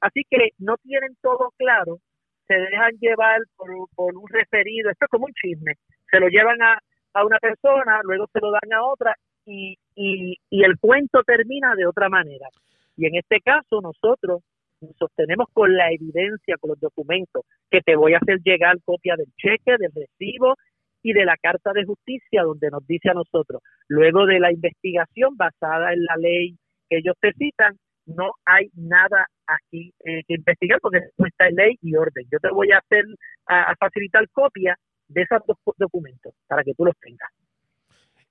Así 0.00 0.22
que 0.28 0.50
no 0.58 0.76
tienen 0.78 1.16
todo 1.22 1.50
claro, 1.56 1.98
se 2.46 2.54
dejan 2.54 2.92
llevar 3.00 3.40
por, 3.56 3.70
un 4.14 4.28
referido. 4.28 4.90
Esto 4.90 5.06
es 5.06 5.10
como 5.10 5.26
un 5.26 5.32
chisme. 5.32 5.74
Se 6.10 6.20
lo 6.20 6.28
llevan 6.28 6.60
a, 6.62 6.78
a 7.14 7.24
una 7.24 7.38
persona, 7.38 8.00
luego 8.02 8.26
se 8.32 8.40
lo 8.40 8.50
dan 8.50 8.72
a 8.72 8.84
otra 8.84 9.14
y, 9.46 9.76
y, 9.94 10.36
el 10.50 10.78
cuento 10.78 11.22
termina 11.22 11.74
de 11.74 11.86
otra 11.86 12.08
manera. 12.08 12.48
Y 12.96 13.06
en 13.06 13.16
este 13.16 13.40
caso 13.40 13.80
nosotros 13.80 14.42
nos 14.42 14.53
sostenemos 14.98 15.46
con 15.52 15.74
la 15.76 15.90
evidencia, 15.90 16.56
con 16.60 16.70
los 16.70 16.80
documentos, 16.80 17.44
que 17.70 17.80
te 17.80 17.96
voy 17.96 18.14
a 18.14 18.18
hacer 18.18 18.40
llegar 18.44 18.76
copia 18.84 19.16
del 19.16 19.32
cheque, 19.36 19.76
del 19.78 19.92
recibo 19.94 20.54
y 21.02 21.12
de 21.12 21.24
la 21.24 21.36
carta 21.36 21.72
de 21.72 21.84
justicia 21.84 22.42
donde 22.42 22.70
nos 22.70 22.86
dice 22.86 23.10
a 23.10 23.14
nosotros, 23.14 23.62
luego 23.88 24.26
de 24.26 24.40
la 24.40 24.52
investigación 24.52 25.36
basada 25.36 25.92
en 25.92 26.04
la 26.04 26.16
ley 26.16 26.56
que 26.88 26.98
ellos 26.98 27.14
te 27.20 27.32
citan, 27.34 27.76
no 28.06 28.32
hay 28.44 28.70
nada 28.74 29.26
aquí 29.46 29.92
eh, 30.04 30.22
que 30.26 30.34
investigar 30.34 30.78
porque 30.80 31.00
está 31.26 31.50
ley 31.50 31.78
y 31.82 31.94
orden. 31.94 32.26
Yo 32.30 32.38
te 32.38 32.50
voy 32.50 32.70
a 32.72 32.78
hacer, 32.78 33.04
a 33.46 33.74
facilitar 33.78 34.28
copia 34.30 34.76
de 35.08 35.22
esos 35.22 35.40
dos 35.46 35.58
documentos 35.78 36.34
para 36.46 36.62
que 36.62 36.74
tú 36.74 36.84
los 36.84 36.94
tengas. 36.98 37.30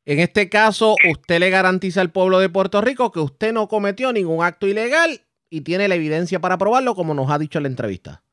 En 0.06 0.20
este 0.20 0.50
caso, 0.50 0.96
usted 1.10 1.40
le 1.40 1.50
garantiza 1.50 2.02
al 2.02 2.12
pueblo 2.12 2.40
de 2.40 2.50
Puerto 2.50 2.82
Rico 2.82 3.12
que 3.12 3.20
usted 3.20 3.54
no 3.54 3.68
cometió 3.68 4.12
ningún 4.12 4.44
acto 4.44 4.68
ilegal 4.68 5.22
y 5.54 5.62
tiene 5.62 5.88
la 5.88 5.94
evidencia 5.94 6.40
para 6.40 6.58
probarlo, 6.58 6.96
como 6.96 7.14
nos 7.14 7.30
ha 7.30 7.38
dicho 7.38 7.60
en 7.60 7.64
la 7.64 7.70
entrevista. 7.70 8.24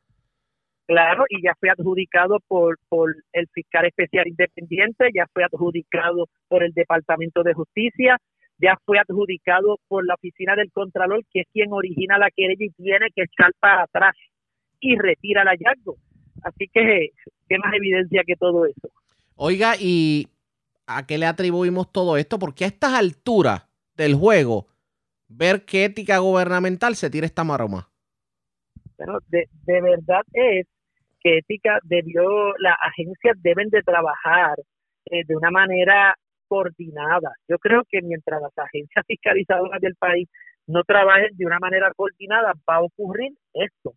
Claro, 0.87 1.25
y 1.29 1.43
ya 1.43 1.53
fue 1.61 1.69
adjudicado 1.69 2.39
por, 2.49 2.79
por 2.89 3.15
el 3.35 3.47
fiscal 3.53 3.85
especial 3.85 4.27
independiente, 4.27 5.11
ya 5.15 5.27
fue 5.35 5.45
adjudicado 5.45 6.29
por 6.49 6.65
el 6.65 6.73
Departamento 6.73 7.43
de 7.43 7.53
Justicia, 7.53 8.17
ya 8.57 8.79
fue 8.87 8.99
adjudicado 8.99 9.79
por 9.87 10.07
la 10.07 10.15
oficina 10.15 10.57
del 10.57 10.73
Contralor, 10.73 11.23
que 11.31 11.41
es 11.41 11.47
quien 11.53 11.71
origina 11.75 12.17
la 12.17 12.31
querella 12.35 12.65
y 12.65 12.71
tiene 12.71 13.09
que 13.15 13.25
echar 13.25 13.53
para 13.61 13.83
atrás 13.83 14.17
y 14.81 14.97
retira 14.97 15.43
el 15.43 15.49
hallazgo. 15.49 15.97
Así 16.43 16.71
que, 16.73 17.11
¿qué 17.51 17.59
más 17.59 17.75
evidencia 17.75 18.23
que 18.27 18.37
todo 18.37 18.65
eso? 18.65 18.89
Oiga, 19.37 19.75
¿y 19.79 20.27
a 20.87 21.07
qué 21.07 21.19
le 21.19 21.27
atribuimos 21.27 21.93
todo 21.93 22.17
esto? 22.17 22.39
Porque 22.39 22.65
a 22.65 22.69
estas 22.69 22.95
alturas 22.95 23.69
del 23.95 24.15
juego, 24.15 24.70
ver 25.31 25.65
qué 25.65 25.85
ética 25.85 26.19
gubernamental 26.19 26.97
se 26.97 27.09
tira 27.09 27.27
esta 27.27 27.45
maroma. 27.45 27.89
Bueno, 28.99 29.19
de, 29.29 29.49
de 29.65 29.81
verdad 29.81 30.23
es 30.33 30.67
que 31.21 31.39
ética 31.39 31.79
debió, 31.85 32.55
las 32.59 32.77
agencias 32.83 33.37
deben 33.41 33.69
de 33.71 33.83
trabajar 33.83 34.57
eh, 35.07 35.25
de 35.27 35.37
una 35.37 35.51
manera 35.51 36.15
coordinada. 36.49 37.33
Yo 37.49 37.59
creo 37.59 37.83
que 37.89 38.03
mientras 38.03 38.43
las 38.43 38.57
agencias 38.59 39.05
fiscalizadoras 39.07 39.81
del 39.81 39.95
país 39.95 40.29
no 40.67 40.83
trabajen 40.85 41.31
de 41.37 41.47
una 41.47 41.59
manera 41.61 41.93
coordinada, 41.95 42.53
va 42.69 42.77
a 42.77 42.83
ocurrir 42.83 43.33
esto. 43.55 43.95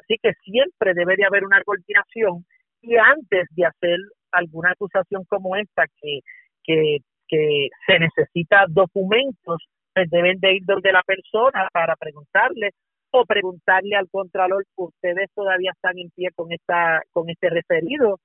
Así 0.00 0.16
que 0.22 0.32
siempre 0.44 0.94
debe 0.94 1.16
de 1.16 1.24
haber 1.24 1.44
una 1.44 1.62
coordinación 1.62 2.46
y 2.80 2.96
antes 2.96 3.48
de 3.50 3.66
hacer 3.66 3.98
alguna 4.30 4.70
acusación 4.70 5.24
como 5.24 5.56
esta 5.56 5.84
que, 6.00 6.20
que, 6.62 6.98
que 7.26 7.68
se 7.86 7.98
necesita 7.98 8.66
documentos, 8.68 9.58
pues 9.96 10.10
deben 10.10 10.38
de 10.40 10.56
ir 10.56 10.62
donde 10.66 10.92
la 10.92 11.02
persona 11.02 11.70
para 11.72 11.96
preguntarle 11.96 12.74
o 13.12 13.24
preguntarle 13.24 13.96
al 13.96 14.10
contralor, 14.10 14.66
ustedes 14.74 15.30
todavía 15.34 15.70
están 15.74 15.98
en 15.98 16.10
pie 16.10 16.28
con 16.34 16.52
esta 16.52 17.00
con 17.12 17.30
este 17.30 17.48
referido, 17.48 18.20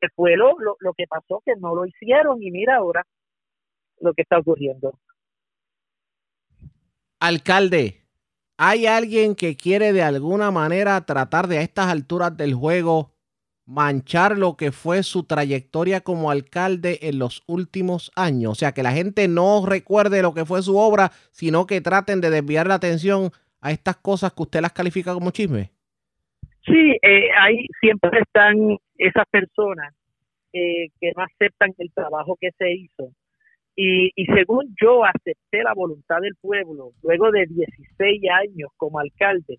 que 0.00 0.06
fue 0.14 0.36
lo, 0.36 0.56
lo, 0.60 0.76
lo 0.78 0.94
que 0.94 1.08
pasó, 1.08 1.42
que 1.44 1.54
no 1.58 1.74
lo 1.74 1.86
hicieron 1.86 2.40
y 2.40 2.52
mira 2.52 2.76
ahora 2.76 3.02
lo 4.00 4.14
que 4.14 4.22
está 4.22 4.38
ocurriendo. 4.38 4.96
Alcalde, 7.18 8.04
¿hay 8.56 8.86
alguien 8.86 9.34
que 9.34 9.56
quiere 9.56 9.92
de 9.92 10.04
alguna 10.04 10.52
manera 10.52 11.04
tratar 11.04 11.48
de 11.48 11.58
a 11.58 11.62
estas 11.62 11.88
alturas 11.88 12.36
del 12.36 12.54
juego 12.54 13.10
manchar 13.66 14.38
lo 14.38 14.56
que 14.56 14.72
fue 14.72 15.02
su 15.02 15.24
trayectoria 15.24 16.00
como 16.00 16.30
alcalde 16.30 16.98
en 17.02 17.18
los 17.18 17.42
últimos 17.46 18.10
años? 18.16 18.52
O 18.52 18.54
sea, 18.54 18.72
que 18.72 18.82
la 18.82 18.92
gente 18.92 19.28
no 19.28 19.64
recuerde 19.66 20.22
lo 20.22 20.34
que 20.34 20.44
fue 20.44 20.62
su 20.62 20.76
obra, 20.76 21.10
sino 21.30 21.66
que 21.66 21.80
traten 21.80 22.20
de 22.20 22.30
desviar 22.30 22.66
la 22.66 22.74
atención 22.74 23.30
a 23.60 23.70
estas 23.70 23.96
cosas 23.96 24.32
que 24.32 24.42
usted 24.42 24.60
las 24.60 24.72
califica 24.72 25.14
como 25.14 25.30
chisme. 25.30 25.70
Sí, 26.64 26.96
eh, 27.02 27.28
ahí 27.40 27.66
siempre 27.80 28.20
están 28.20 28.78
esas 28.96 29.26
personas 29.30 29.94
eh, 30.52 30.88
que 31.00 31.12
no 31.16 31.24
aceptan 31.24 31.72
el 31.78 31.92
trabajo 31.92 32.36
que 32.40 32.50
se 32.58 32.72
hizo. 32.72 33.10
Y, 33.74 34.12
y 34.14 34.26
según 34.26 34.74
yo 34.80 35.04
acepté 35.04 35.62
la 35.62 35.72
voluntad 35.74 36.20
del 36.20 36.34
pueblo, 36.40 36.90
luego 37.02 37.30
de 37.30 37.46
16 37.46 38.22
años 38.30 38.70
como 38.76 38.98
alcalde, 38.98 39.58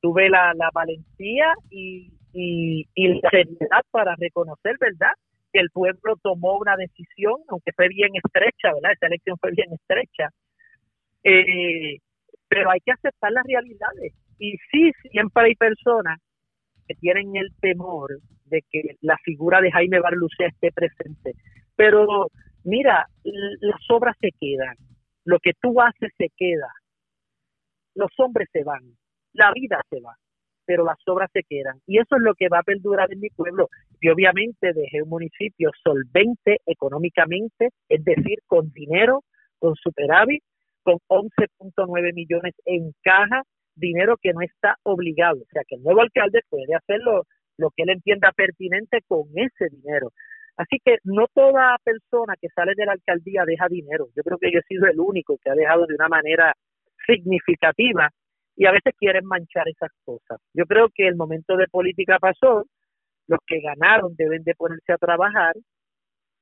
tuve 0.00 0.28
la, 0.28 0.52
la 0.54 0.70
valentía 0.74 1.54
y, 1.70 2.10
y, 2.32 2.88
y 2.94 3.20
la 3.20 3.30
seriedad 3.30 3.82
para 3.90 4.14
reconocer, 4.16 4.76
¿verdad?, 4.80 5.12
que 5.52 5.60
el 5.60 5.70
pueblo 5.70 6.16
tomó 6.22 6.58
una 6.58 6.76
decisión, 6.76 7.34
aunque 7.48 7.72
fue 7.72 7.88
bien 7.88 8.10
estrecha, 8.14 8.72
¿verdad? 8.74 8.92
Esa 8.92 9.06
elección 9.06 9.36
fue 9.38 9.50
bien 9.52 9.72
estrecha. 9.72 10.30
Eh, 11.24 11.98
pero 12.48 12.70
hay 12.70 12.80
que 12.80 12.92
aceptar 12.92 13.32
las 13.32 13.44
realidades. 13.46 14.14
Y 14.38 14.56
sí, 14.70 14.90
siempre 15.10 15.44
hay 15.44 15.54
personas 15.54 16.18
que 16.88 16.94
tienen 16.94 17.36
el 17.36 17.52
temor 17.60 18.18
de 18.46 18.62
que 18.70 18.96
la 19.00 19.16
figura 19.18 19.60
de 19.60 19.70
Jaime 19.70 20.00
Barlucea 20.00 20.48
esté 20.48 20.72
presente. 20.72 21.32
Pero 21.76 22.28
mira, 22.64 23.06
las 23.24 23.80
obras 23.90 24.16
se 24.20 24.30
quedan, 24.38 24.76
lo 25.24 25.38
que 25.38 25.52
tú 25.60 25.80
haces 25.80 26.10
se 26.16 26.28
queda, 26.36 26.68
los 27.94 28.10
hombres 28.18 28.48
se 28.52 28.64
van, 28.64 28.82
la 29.32 29.52
vida 29.52 29.80
se 29.88 30.00
va, 30.00 30.16
pero 30.64 30.84
las 30.84 30.98
obras 31.06 31.30
se 31.32 31.42
quedan. 31.42 31.80
Y 31.86 31.98
eso 31.98 32.16
es 32.16 32.22
lo 32.22 32.34
que 32.34 32.48
va 32.48 32.60
a 32.60 32.62
perdurar 32.62 33.12
en 33.12 33.20
mi 33.20 33.30
pueblo. 33.30 33.68
Y 34.00 34.08
obviamente 34.08 34.72
dejé 34.72 35.02
un 35.02 35.08
municipio 35.08 35.70
solvente 35.82 36.58
económicamente, 36.66 37.70
es 37.88 38.04
decir, 38.04 38.38
con 38.46 38.72
dinero, 38.72 39.22
con 39.58 39.74
superávit, 39.76 40.42
con 40.82 40.98
11.9 41.08 42.14
millones 42.14 42.54
en 42.64 42.92
caja, 43.02 43.42
dinero 43.74 44.16
que 44.20 44.32
no 44.32 44.40
está 44.42 44.76
obligado. 44.82 45.40
O 45.40 45.46
sea, 45.52 45.62
que 45.66 45.76
el 45.76 45.82
nuevo 45.82 46.00
alcalde 46.00 46.40
puede 46.48 46.74
hacerlo 46.74 47.24
lo 47.56 47.70
que 47.70 47.84
él 47.84 47.90
entienda 47.90 48.32
pertinente 48.32 49.00
con 49.06 49.28
ese 49.34 49.68
dinero. 49.70 50.12
Así 50.56 50.78
que 50.84 50.98
no 51.04 51.26
toda 51.32 51.76
persona 51.82 52.34
que 52.40 52.48
sale 52.54 52.72
de 52.76 52.84
la 52.84 52.92
alcaldía 52.92 53.44
deja 53.46 53.68
dinero. 53.68 54.08
Yo 54.14 54.22
creo 54.22 54.38
que 54.38 54.52
yo 54.52 54.58
he 54.58 54.62
sido 54.62 54.86
el 54.86 55.00
único 55.00 55.38
que 55.42 55.50
ha 55.50 55.54
dejado 55.54 55.86
de 55.86 55.94
una 55.94 56.08
manera 56.08 56.54
significativa 57.06 58.10
y 58.56 58.66
a 58.66 58.72
veces 58.72 58.94
quieren 58.98 59.24
manchar 59.24 59.68
esas 59.68 59.90
cosas. 60.04 60.38
Yo 60.54 60.64
creo 60.66 60.88
que 60.94 61.06
el 61.08 61.16
momento 61.16 61.56
de 61.56 61.68
política 61.68 62.18
pasó, 62.20 62.64
los 63.26 63.38
que 63.46 63.60
ganaron 63.60 64.14
deben 64.16 64.42
de 64.44 64.54
ponerse 64.54 64.92
a 64.92 64.98
trabajar 64.98 65.54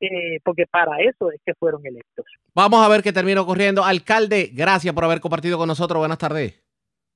eh, 0.01 0.41
porque 0.43 0.65
para 0.67 0.99
eso 1.01 1.31
es 1.31 1.41
que 1.45 1.53
fueron 1.55 1.85
electos. 1.85 2.25
Vamos 2.55 2.85
a 2.85 2.89
ver 2.89 3.03
qué 3.03 3.13
termina 3.13 3.43
ocurriendo. 3.43 3.85
Alcalde, 3.85 4.51
gracias 4.53 4.95
por 4.95 5.05
haber 5.05 5.21
compartido 5.21 5.59
con 5.59 5.69
nosotros. 5.69 5.99
Buenas 5.99 6.19
tardes. 6.19 6.63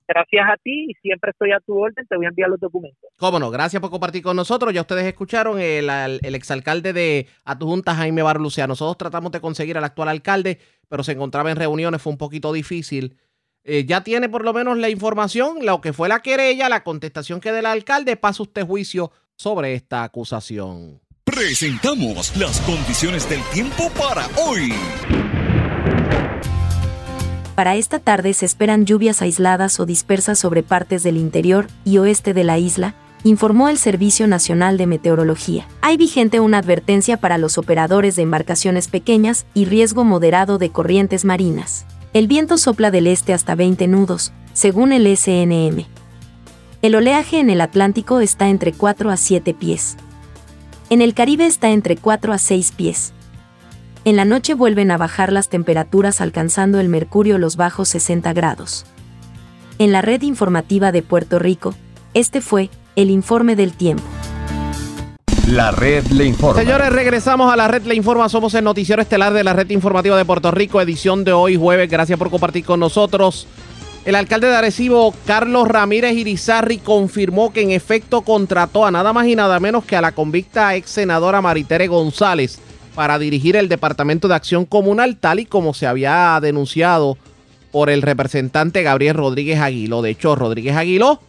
Gracias 0.06 0.46
a 0.46 0.56
ti 0.58 0.90
y 0.90 0.94
siempre 1.00 1.30
estoy 1.30 1.52
a 1.52 1.60
tu 1.60 1.78
orden. 1.78 2.06
Te 2.06 2.14
voy 2.16 2.26
a 2.26 2.28
enviar 2.28 2.50
los 2.50 2.60
documentos. 2.60 3.08
Cómo 3.16 3.38
no, 3.38 3.50
gracias 3.50 3.80
por 3.80 3.90
compartir 3.90 4.22
con 4.22 4.36
nosotros. 4.36 4.74
Ya 4.74 4.82
ustedes 4.82 5.06
escucharon 5.06 5.58
el, 5.58 5.88
el 5.88 6.34
exalcalde 6.34 6.92
de 6.92 7.26
Adjunta, 7.46 7.94
Jaime 7.94 8.22
Barlucea. 8.22 8.66
Nosotros 8.66 8.98
tratamos 8.98 9.32
de 9.32 9.40
conseguir 9.40 9.78
al 9.78 9.84
actual 9.84 10.10
alcalde, 10.10 10.58
pero 10.90 11.02
se 11.02 11.12
encontraba 11.12 11.50
en 11.50 11.56
reuniones, 11.56 12.02
fue 12.02 12.12
un 12.12 12.18
poquito 12.18 12.52
difícil. 12.52 13.16
Eh, 13.64 13.86
ya 13.86 14.02
tiene 14.02 14.28
por 14.28 14.44
lo 14.44 14.52
menos 14.52 14.76
la 14.76 14.90
información, 14.90 15.64
lo 15.64 15.80
que 15.80 15.94
fue 15.94 16.08
la 16.08 16.20
querella, 16.20 16.68
la 16.68 16.84
contestación 16.84 17.40
que 17.40 17.50
del 17.50 17.64
alcalde. 17.64 18.16
Pasa 18.16 18.42
usted 18.42 18.66
juicio 18.66 19.10
sobre 19.36 19.74
esta 19.74 20.04
acusación. 20.04 21.00
Presentamos 21.24 22.36
las 22.36 22.60
condiciones 22.60 23.28
del 23.28 23.40
tiempo 23.44 23.90
para 23.98 24.26
hoy. 24.46 24.72
Para 27.54 27.76
esta 27.76 28.00
tarde 28.00 28.34
se 28.34 28.44
esperan 28.44 28.84
lluvias 28.84 29.22
aisladas 29.22 29.80
o 29.80 29.86
dispersas 29.86 30.38
sobre 30.38 30.62
partes 30.62 31.02
del 31.02 31.16
interior 31.16 31.68
y 31.84 31.98
oeste 31.98 32.34
de 32.34 32.44
la 32.44 32.58
isla, 32.58 32.94
informó 33.22 33.70
el 33.70 33.78
Servicio 33.78 34.26
Nacional 34.26 34.76
de 34.76 34.86
Meteorología. 34.86 35.66
Hay 35.80 35.96
vigente 35.96 36.40
una 36.40 36.58
advertencia 36.58 37.16
para 37.16 37.38
los 37.38 37.56
operadores 37.56 38.16
de 38.16 38.22
embarcaciones 38.22 38.88
pequeñas 38.88 39.46
y 39.54 39.64
riesgo 39.64 40.04
moderado 40.04 40.58
de 40.58 40.70
corrientes 40.70 41.24
marinas. 41.24 41.86
El 42.14 42.28
viento 42.28 42.58
sopla 42.58 42.92
del 42.92 43.08
este 43.08 43.34
hasta 43.34 43.56
20 43.56 43.88
nudos, 43.88 44.32
según 44.52 44.92
el 44.92 45.04
SNM. 45.16 45.84
El 46.80 46.94
oleaje 46.94 47.40
en 47.40 47.50
el 47.50 47.60
Atlántico 47.60 48.20
está 48.20 48.48
entre 48.48 48.72
4 48.72 49.10
a 49.10 49.16
7 49.16 49.52
pies. 49.52 49.96
En 50.90 51.02
el 51.02 51.12
Caribe 51.12 51.44
está 51.44 51.70
entre 51.70 51.96
4 51.96 52.32
a 52.32 52.38
6 52.38 52.70
pies. 52.70 53.12
En 54.04 54.14
la 54.14 54.24
noche 54.24 54.54
vuelven 54.54 54.92
a 54.92 54.96
bajar 54.96 55.32
las 55.32 55.48
temperaturas 55.48 56.20
alcanzando 56.20 56.78
el 56.78 56.88
mercurio 56.88 57.36
los 57.36 57.56
bajos 57.56 57.88
60 57.88 58.32
grados. 58.32 58.86
En 59.80 59.90
la 59.90 60.00
red 60.00 60.22
informativa 60.22 60.92
de 60.92 61.02
Puerto 61.02 61.40
Rico, 61.40 61.74
este 62.12 62.40
fue 62.40 62.70
el 62.94 63.10
informe 63.10 63.56
del 63.56 63.72
tiempo. 63.72 64.04
La 65.48 65.70
red 65.72 66.06
le 66.06 66.24
informa. 66.24 66.58
Señores, 66.58 66.90
regresamos 66.90 67.52
a 67.52 67.56
la 67.56 67.68
red 67.68 67.82
Le 67.84 67.94
Informa. 67.94 68.30
Somos 68.30 68.54
el 68.54 68.64
noticiero 68.64 69.02
estelar 69.02 69.34
de 69.34 69.44
la 69.44 69.52
red 69.52 69.68
informativa 69.68 70.16
de 70.16 70.24
Puerto 70.24 70.50
Rico, 70.50 70.80
edición 70.80 71.22
de 71.22 71.34
hoy 71.34 71.56
jueves. 71.56 71.90
Gracias 71.90 72.18
por 72.18 72.30
compartir 72.30 72.64
con 72.64 72.80
nosotros. 72.80 73.46
El 74.06 74.14
alcalde 74.14 74.46
de 74.46 74.56
Arecibo, 74.56 75.14
Carlos 75.26 75.68
Ramírez 75.68 76.14
Irizarri, 76.14 76.78
confirmó 76.78 77.52
que 77.52 77.60
en 77.60 77.72
efecto 77.72 78.22
contrató 78.22 78.86
a 78.86 78.90
nada 78.90 79.12
más 79.12 79.26
y 79.26 79.36
nada 79.36 79.60
menos 79.60 79.84
que 79.84 79.96
a 79.96 80.00
la 80.00 80.12
convicta 80.12 80.74
ex 80.76 80.88
senadora 80.88 81.42
Maritere 81.42 81.88
González 81.88 82.58
para 82.94 83.18
dirigir 83.18 83.56
el 83.56 83.68
Departamento 83.68 84.28
de 84.28 84.36
Acción 84.36 84.64
Comunal, 84.64 85.18
tal 85.18 85.40
y 85.40 85.44
como 85.44 85.74
se 85.74 85.86
había 85.86 86.38
denunciado 86.40 87.18
por 87.70 87.90
el 87.90 88.00
representante 88.00 88.82
Gabriel 88.82 89.16
Rodríguez 89.16 89.60
Aguiló. 89.60 90.00
De 90.00 90.10
hecho, 90.10 90.36
Rodríguez 90.36 90.74
Aguiló 90.74 91.20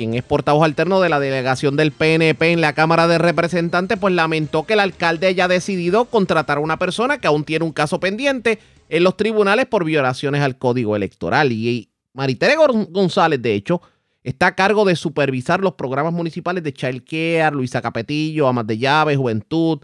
quien 0.00 0.14
es 0.14 0.22
portavoz 0.22 0.64
alterno 0.64 1.02
de 1.02 1.10
la 1.10 1.20
delegación 1.20 1.76
del 1.76 1.92
PNP 1.92 2.52
en 2.52 2.62
la 2.62 2.72
Cámara 2.72 3.06
de 3.06 3.18
Representantes, 3.18 3.98
pues 3.98 4.14
lamentó 4.14 4.64
que 4.64 4.72
el 4.72 4.80
alcalde 4.80 5.26
haya 5.26 5.46
decidido 5.46 6.06
contratar 6.06 6.56
a 6.56 6.62
una 6.62 6.78
persona 6.78 7.18
que 7.18 7.26
aún 7.26 7.44
tiene 7.44 7.66
un 7.66 7.72
caso 7.72 8.00
pendiente 8.00 8.60
en 8.88 9.04
los 9.04 9.18
tribunales 9.18 9.66
por 9.66 9.84
violaciones 9.84 10.40
al 10.40 10.56
código 10.56 10.96
electoral. 10.96 11.52
Y 11.52 11.90
Maritere 12.14 12.54
González, 12.56 13.42
de 13.42 13.52
hecho, 13.52 13.82
está 14.24 14.46
a 14.46 14.54
cargo 14.54 14.86
de 14.86 14.96
supervisar 14.96 15.60
los 15.60 15.74
programas 15.74 16.14
municipales 16.14 16.64
de 16.64 16.72
Child 16.72 17.04
Care, 17.04 17.54
Luisa 17.54 17.82
Capetillo, 17.82 18.48
Amas 18.48 18.66
de 18.66 18.78
Llave, 18.78 19.16
Juventud, 19.16 19.80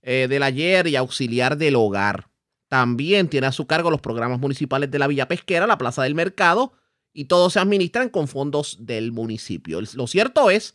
eh, 0.00 0.28
del 0.30 0.44
Ayer 0.44 0.86
y 0.86 0.94
Auxiliar 0.94 1.56
del 1.56 1.74
Hogar. 1.74 2.28
También 2.68 3.26
tiene 3.26 3.48
a 3.48 3.52
su 3.52 3.66
cargo 3.66 3.90
los 3.90 4.00
programas 4.00 4.38
municipales 4.38 4.92
de 4.92 5.00
la 5.00 5.08
Villa 5.08 5.26
Pesquera, 5.26 5.66
la 5.66 5.76
Plaza 5.76 6.04
del 6.04 6.14
Mercado, 6.14 6.72
y 7.16 7.24
todos 7.24 7.54
se 7.54 7.60
administran 7.60 8.10
con 8.10 8.28
fondos 8.28 8.76
del 8.80 9.10
municipio. 9.10 9.80
Lo 9.94 10.06
cierto 10.06 10.50
es 10.50 10.74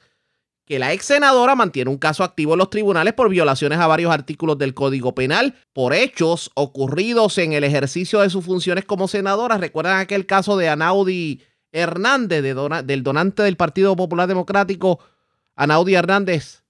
que 0.65 0.79
la 0.79 0.91
ex 0.91 1.05
senadora 1.05 1.53
mantiene 1.53 1.91
un 1.91 1.99
caso 1.99 2.23
activo 2.23 2.53
en 2.53 2.57
los 2.57 2.71
tribunales 2.71 3.13
por 3.13 3.29
violaciones 3.29 3.77
a 3.77 3.85
varios 3.85 4.11
artículos 4.11 4.57
del 4.57 4.73
Código 4.73 5.13
Penal 5.13 5.53
por 5.71 5.93
hechos 5.93 6.49
ocurridos 6.55 7.37
en 7.37 7.53
el 7.53 7.63
ejercicio 7.63 8.21
de 8.21 8.31
sus 8.31 8.43
funciones 8.43 8.85
como 8.85 9.07
senadora. 9.07 9.59
Recuerdan 9.59 9.99
aquel 9.99 10.25
caso 10.25 10.57
de 10.57 10.67
Anaudi 10.67 11.43
Hernández, 11.71 12.41
del 12.41 13.03
donante 13.03 13.43
del 13.43 13.55
Partido 13.55 13.95
Popular 13.95 14.27
Democrático, 14.27 14.97
Anaudi 15.55 15.93
Hernández, 15.93 16.63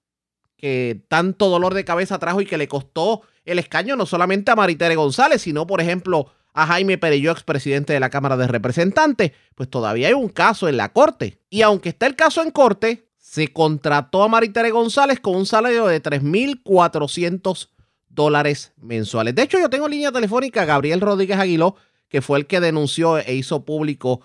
que 0.57 1.01
tanto 1.07 1.47
dolor 1.47 1.75
de 1.75 1.85
cabeza 1.85 2.19
trajo 2.19 2.41
y 2.41 2.45
que 2.45 2.57
le 2.57 2.67
costó 2.67 3.21
el 3.45 3.57
escaño 3.57 3.95
no 3.95 4.05
solamente 4.05 4.51
a 4.51 4.57
Maritere 4.57 4.97
González, 4.97 5.43
sino, 5.43 5.65
por 5.65 5.79
ejemplo, 5.79 6.33
a 6.53 6.67
Jaime 6.67 6.97
Pereyó, 6.97 7.31
expresidente 7.31 7.93
de 7.93 7.99
la 7.99 8.09
Cámara 8.09 8.37
de 8.37 8.47
Representantes, 8.47 9.31
pues 9.55 9.69
todavía 9.69 10.07
hay 10.07 10.13
un 10.13 10.29
caso 10.29 10.67
en 10.67 10.77
la 10.77 10.91
Corte. 10.93 11.39
Y 11.49 11.61
aunque 11.61 11.89
está 11.89 12.07
el 12.07 12.15
caso 12.15 12.41
en 12.41 12.51
Corte, 12.51 13.07
se 13.17 13.47
contrató 13.47 14.23
a 14.23 14.27
Maritere 14.27 14.71
González 14.71 15.19
con 15.19 15.35
un 15.35 15.45
salario 15.45 15.87
de 15.87 16.01
3.400 16.01 17.69
dólares 18.09 18.73
mensuales. 18.77 19.35
De 19.35 19.43
hecho, 19.43 19.59
yo 19.59 19.69
tengo 19.69 19.87
línea 19.87 20.11
telefónica 20.11 20.63
a 20.63 20.65
Gabriel 20.65 21.01
Rodríguez 21.01 21.39
Aguiló, 21.39 21.75
que 22.09 22.21
fue 22.21 22.39
el 22.39 22.47
que 22.47 22.59
denunció 22.59 23.17
e 23.17 23.33
hizo 23.33 23.63
público 23.63 24.21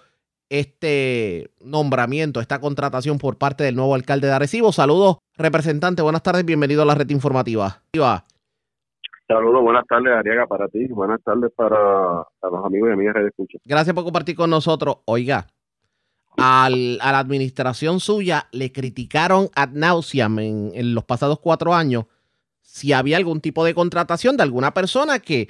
este 0.48 1.50
nombramiento, 1.60 2.40
esta 2.40 2.60
contratación 2.60 3.18
por 3.18 3.36
parte 3.38 3.64
del 3.64 3.76
nuevo 3.76 3.94
alcalde 3.94 4.26
de 4.28 4.32
Arecibo. 4.32 4.72
Saludos, 4.72 5.18
representante. 5.36 6.02
Buenas 6.02 6.22
tardes, 6.22 6.44
bienvenido 6.44 6.82
a 6.82 6.86
la 6.86 6.94
red 6.94 7.10
informativa. 7.10 7.82
Saludos, 9.28 9.62
buenas 9.62 9.84
tardes, 9.86 10.12
Ariaga, 10.12 10.46
para 10.46 10.68
ti. 10.68 10.86
Buenas 10.88 11.20
tardes 11.22 11.50
para, 11.56 11.76
los 12.42 12.64
amigos 12.64 12.90
y 12.90 12.92
amigas 12.92 13.14
de 13.14 13.28
Escucha. 13.28 13.58
Gracias 13.64 13.94
por 13.94 14.04
compartir 14.04 14.36
con 14.36 14.50
nosotros. 14.50 14.98
Oiga, 15.04 15.48
al, 16.36 16.98
a 17.00 17.12
la 17.12 17.18
administración 17.18 17.98
suya 17.98 18.46
le 18.52 18.70
criticaron 18.70 19.48
ad 19.54 19.70
nauseam 19.70 20.38
en, 20.38 20.70
en 20.74 20.94
los 20.94 21.04
pasados 21.04 21.40
cuatro 21.40 21.74
años 21.74 22.04
si 22.60 22.92
había 22.92 23.16
algún 23.16 23.40
tipo 23.40 23.64
de 23.64 23.74
contratación 23.74 24.36
de 24.36 24.42
alguna 24.42 24.74
persona 24.74 25.18
que 25.18 25.48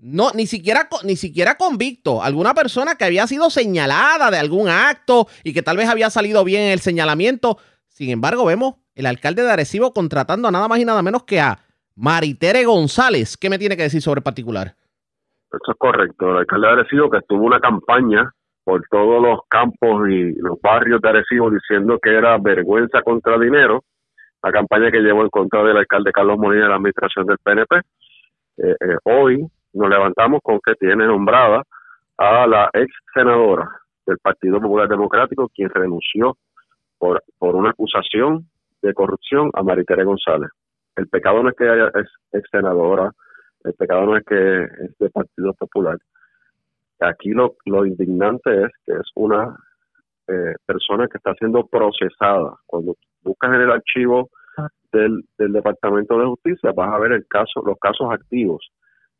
no, 0.00 0.32
ni 0.32 0.46
siquiera, 0.46 0.88
ni 1.04 1.16
siquiera 1.16 1.56
convicto. 1.56 2.22
Alguna 2.22 2.54
persona 2.54 2.96
que 2.96 3.04
había 3.04 3.26
sido 3.26 3.50
señalada 3.50 4.30
de 4.30 4.38
algún 4.38 4.68
acto 4.68 5.28
y 5.44 5.52
que 5.52 5.62
tal 5.62 5.76
vez 5.76 5.88
había 5.88 6.10
salido 6.10 6.44
bien 6.44 6.62
el 6.64 6.80
señalamiento. 6.80 7.58
Sin 7.88 8.10
embargo, 8.10 8.44
vemos 8.44 8.74
el 8.94 9.06
alcalde 9.06 9.42
de 9.42 9.52
Arecibo 9.52 9.92
contratando 9.92 10.48
a 10.48 10.50
nada 10.50 10.68
más 10.68 10.80
y 10.80 10.84
nada 10.84 11.02
menos 11.02 11.22
que 11.22 11.40
a 11.40 11.60
Maritere 11.96 12.64
González. 12.64 13.36
¿Qué 13.36 13.48
me 13.48 13.58
tiene 13.58 13.76
que 13.76 13.84
decir 13.84 14.02
sobre 14.02 14.18
el 14.18 14.24
particular? 14.24 14.74
Eso 15.50 15.72
es 15.72 15.78
correcto. 15.78 16.30
El 16.30 16.38
alcalde 16.38 16.66
de 16.66 16.72
Arecibo 16.74 17.10
que 17.10 17.20
tuvo 17.26 17.44
una 17.44 17.58
campaña 17.58 18.30
por 18.64 18.82
todos 18.90 19.22
los 19.22 19.40
campos 19.48 20.08
y 20.08 20.34
los 20.34 20.60
barrios 20.60 21.00
de 21.00 21.08
Arecibo 21.08 21.50
diciendo 21.50 21.98
que 22.02 22.14
era 22.14 22.36
vergüenza 22.38 23.00
contra 23.02 23.38
dinero. 23.38 23.84
La 24.42 24.52
campaña 24.52 24.90
que 24.90 25.00
llevó 25.00 25.22
en 25.22 25.30
contra 25.30 25.62
del 25.62 25.76
alcalde 25.76 26.12
Carlos 26.12 26.38
Molina 26.38 26.64
de 26.64 26.68
la 26.68 26.76
administración 26.76 27.26
del 27.26 27.38
PNP. 27.38 27.76
Eh, 28.58 28.76
eh, 28.80 28.96
hoy 29.04 29.46
nos 29.72 29.88
levantamos 29.88 30.40
con 30.42 30.60
que 30.64 30.74
tiene 30.74 31.06
nombrada 31.06 31.62
a 32.18 32.46
la 32.46 32.70
ex 32.72 32.92
senadora 33.14 33.68
del 34.06 34.18
Partido 34.18 34.60
Popular 34.60 34.88
Democrático, 34.88 35.48
quien 35.54 35.70
renunció 35.70 36.36
por, 36.98 37.22
por 37.38 37.54
una 37.56 37.70
acusación 37.70 38.48
de 38.82 38.94
corrupción 38.94 39.50
a 39.54 39.62
Maritere 39.62 40.04
González. 40.04 40.50
El 40.96 41.08
pecado 41.08 41.42
no 41.42 41.50
es 41.50 41.56
que 41.56 41.64
ella 41.64 41.90
es 41.94 42.08
ex 42.32 42.48
senadora, 42.50 43.12
el 43.64 43.74
pecado 43.74 44.06
no 44.06 44.16
es 44.16 44.24
que 44.24 44.64
es 44.64 44.98
del 44.98 45.10
Partido 45.10 45.52
Popular. 45.54 45.98
Aquí 47.00 47.30
lo, 47.30 47.84
indignante 47.84 48.64
es 48.64 48.72
que 48.84 48.92
es 48.92 49.10
una 49.14 49.54
eh, 50.28 50.54
persona 50.64 51.06
que 51.08 51.18
está 51.18 51.34
siendo 51.34 51.66
procesada. 51.66 52.56
Cuando 52.66 52.94
buscas 53.22 53.54
en 53.54 53.60
el 53.60 53.70
archivo 53.70 54.30
del, 54.92 55.24
Departamento 55.36 56.18
de 56.18 56.26
Justicia 56.26 56.72
vas 56.74 56.94
a 56.94 56.98
ver 56.98 57.12
el 57.12 57.26
caso, 57.26 57.62
los 57.64 57.78
casos 57.78 58.08
activos 58.10 58.66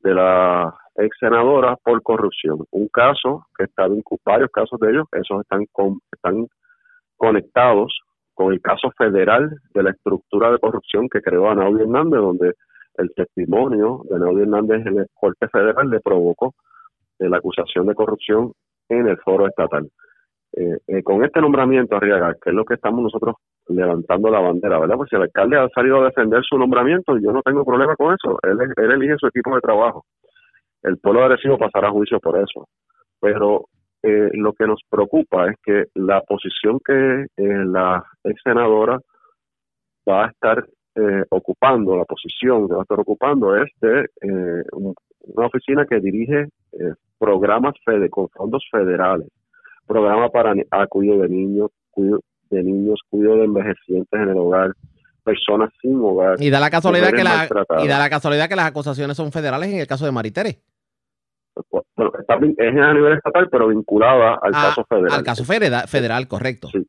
de 0.00 0.14
la 0.14 0.74
ex 0.96 1.16
senadora 1.18 1.76
por 1.76 2.02
corrupción. 2.02 2.64
Un 2.70 2.88
caso 2.88 3.46
que 3.56 3.64
está 3.64 3.88
vinculado, 3.88 4.22
varios 4.24 4.50
casos 4.50 4.78
de 4.80 4.90
ellos, 4.90 5.06
esos 5.12 5.42
están, 5.42 5.66
están 6.12 6.46
conectados 7.16 8.00
con 8.36 8.52
el 8.52 8.60
caso 8.60 8.90
federal 8.98 9.50
de 9.72 9.82
la 9.82 9.90
estructura 9.90 10.52
de 10.52 10.58
corrupción 10.58 11.08
que 11.08 11.22
creó 11.22 11.48
Anaudi 11.48 11.80
Hernández, 11.80 12.20
donde 12.20 12.52
el 12.98 13.10
testimonio 13.14 14.02
de 14.10 14.16
Anaudi 14.16 14.42
Hernández 14.42 14.86
en 14.86 14.98
el 14.98 15.06
Corte 15.14 15.48
Federal 15.48 15.88
le 15.88 16.00
provocó 16.00 16.54
la 17.18 17.38
acusación 17.38 17.86
de 17.86 17.94
corrupción 17.94 18.52
en 18.90 19.08
el 19.08 19.16
foro 19.18 19.48
estatal. 19.48 19.88
Eh, 20.52 20.76
eh, 20.86 21.02
con 21.02 21.24
este 21.24 21.40
nombramiento, 21.40 21.96
Arriaga, 21.96 22.34
que 22.34 22.50
es 22.50 22.54
lo 22.54 22.66
que 22.66 22.74
estamos 22.74 23.02
nosotros 23.02 23.36
levantando 23.68 24.28
la 24.28 24.40
bandera, 24.40 24.78
¿verdad? 24.78 24.96
Pues 24.96 25.08
si 25.08 25.16
el 25.16 25.22
alcalde 25.22 25.56
ha 25.56 25.68
salido 25.70 26.02
a 26.02 26.04
defender 26.04 26.42
su 26.44 26.58
nombramiento, 26.58 27.16
yo 27.18 27.32
no 27.32 27.40
tengo 27.40 27.64
problema 27.64 27.96
con 27.96 28.14
eso. 28.14 28.38
Él, 28.42 28.58
él 28.76 28.92
elige 28.92 29.16
su 29.18 29.28
equipo 29.28 29.54
de 29.54 29.62
trabajo. 29.62 30.04
El 30.82 30.98
pueblo 30.98 31.24
agresivo 31.24 31.56
pasará 31.56 31.88
a 31.88 31.92
juicio 31.92 32.20
por 32.20 32.38
eso. 32.38 32.68
Pero 33.18 33.64
eh, 34.06 34.30
lo 34.32 34.52
que 34.52 34.66
nos 34.66 34.80
preocupa 34.88 35.50
es 35.50 35.56
que 35.64 35.84
la 35.94 36.20
posición 36.22 36.78
que 36.84 37.26
la 37.36 38.04
ex 38.24 38.40
senadora 38.42 38.98
va 40.08 40.26
a 40.26 40.28
estar 40.28 40.64
ocupando, 41.28 41.94
la 41.94 42.06
posición 42.06 42.66
que 42.66 42.74
va 42.74 42.80
a 42.80 42.82
estar 42.84 42.98
ocupando 42.98 43.54
es 43.54 43.70
de 43.82 44.06
una 44.72 45.46
oficina 45.46 45.84
que 45.84 46.00
dirige 46.00 46.48
programas 47.18 47.74
fede, 47.84 48.08
con 48.08 48.30
fondos 48.30 48.66
federales 48.70 49.28
programa 49.86 50.28
para 50.28 50.52
a 50.70 50.86
cuidado 50.86 51.22
de 51.22 51.28
niños, 51.28 51.70
cuido 51.90 52.20
de 52.50 52.62
niños, 52.62 53.00
cuidado 53.08 53.38
de 53.38 53.44
envejecientes 53.44 54.20
en 54.20 54.28
el 54.28 54.36
hogar, 54.36 54.72
personas 55.24 55.70
sin 55.80 55.96
hogar. 56.00 56.36
Y 56.40 56.50
da 56.50 56.60
la 56.60 56.70
casualidad 56.70 57.10
que 57.10 57.24
la, 57.24 57.48
y 57.82 57.88
da 57.88 57.98
la 57.98 58.10
casualidad 58.10 58.48
que 58.48 58.56
las 58.56 58.66
acusaciones 58.66 59.16
son 59.16 59.32
federales 59.32 59.70
en 59.70 59.80
el 59.80 59.86
caso 59.86 60.04
de 60.04 60.12
Maritere. 60.12 60.58
Bueno, 61.70 62.12
está, 62.18 62.34
es 62.34 62.76
a 62.76 62.94
nivel 62.94 63.14
estatal, 63.14 63.48
pero 63.50 63.68
vinculada 63.68 64.38
al 64.42 64.52
ah, 64.54 64.68
caso 64.68 64.84
federal. 64.84 65.12
Al 65.12 65.24
caso 65.24 65.44
federal, 65.44 65.88
federal 65.88 66.28
correcto. 66.28 66.68
Sí. 66.68 66.86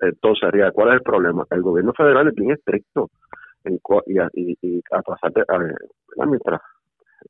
Entonces, 0.00 0.50
¿cuál 0.72 0.88
es 0.88 0.94
el 0.94 1.02
problema? 1.02 1.44
El 1.50 1.62
gobierno 1.62 1.92
federal 1.92 2.28
es 2.28 2.34
bien 2.34 2.52
estricto 2.52 3.10
en, 3.64 3.78
y, 4.06 4.18
y, 4.34 4.58
y 4.62 4.80
a 4.92 5.02
pasar 5.02 5.32
de, 5.32 5.42
a, 5.42 6.26
mientras 6.26 6.60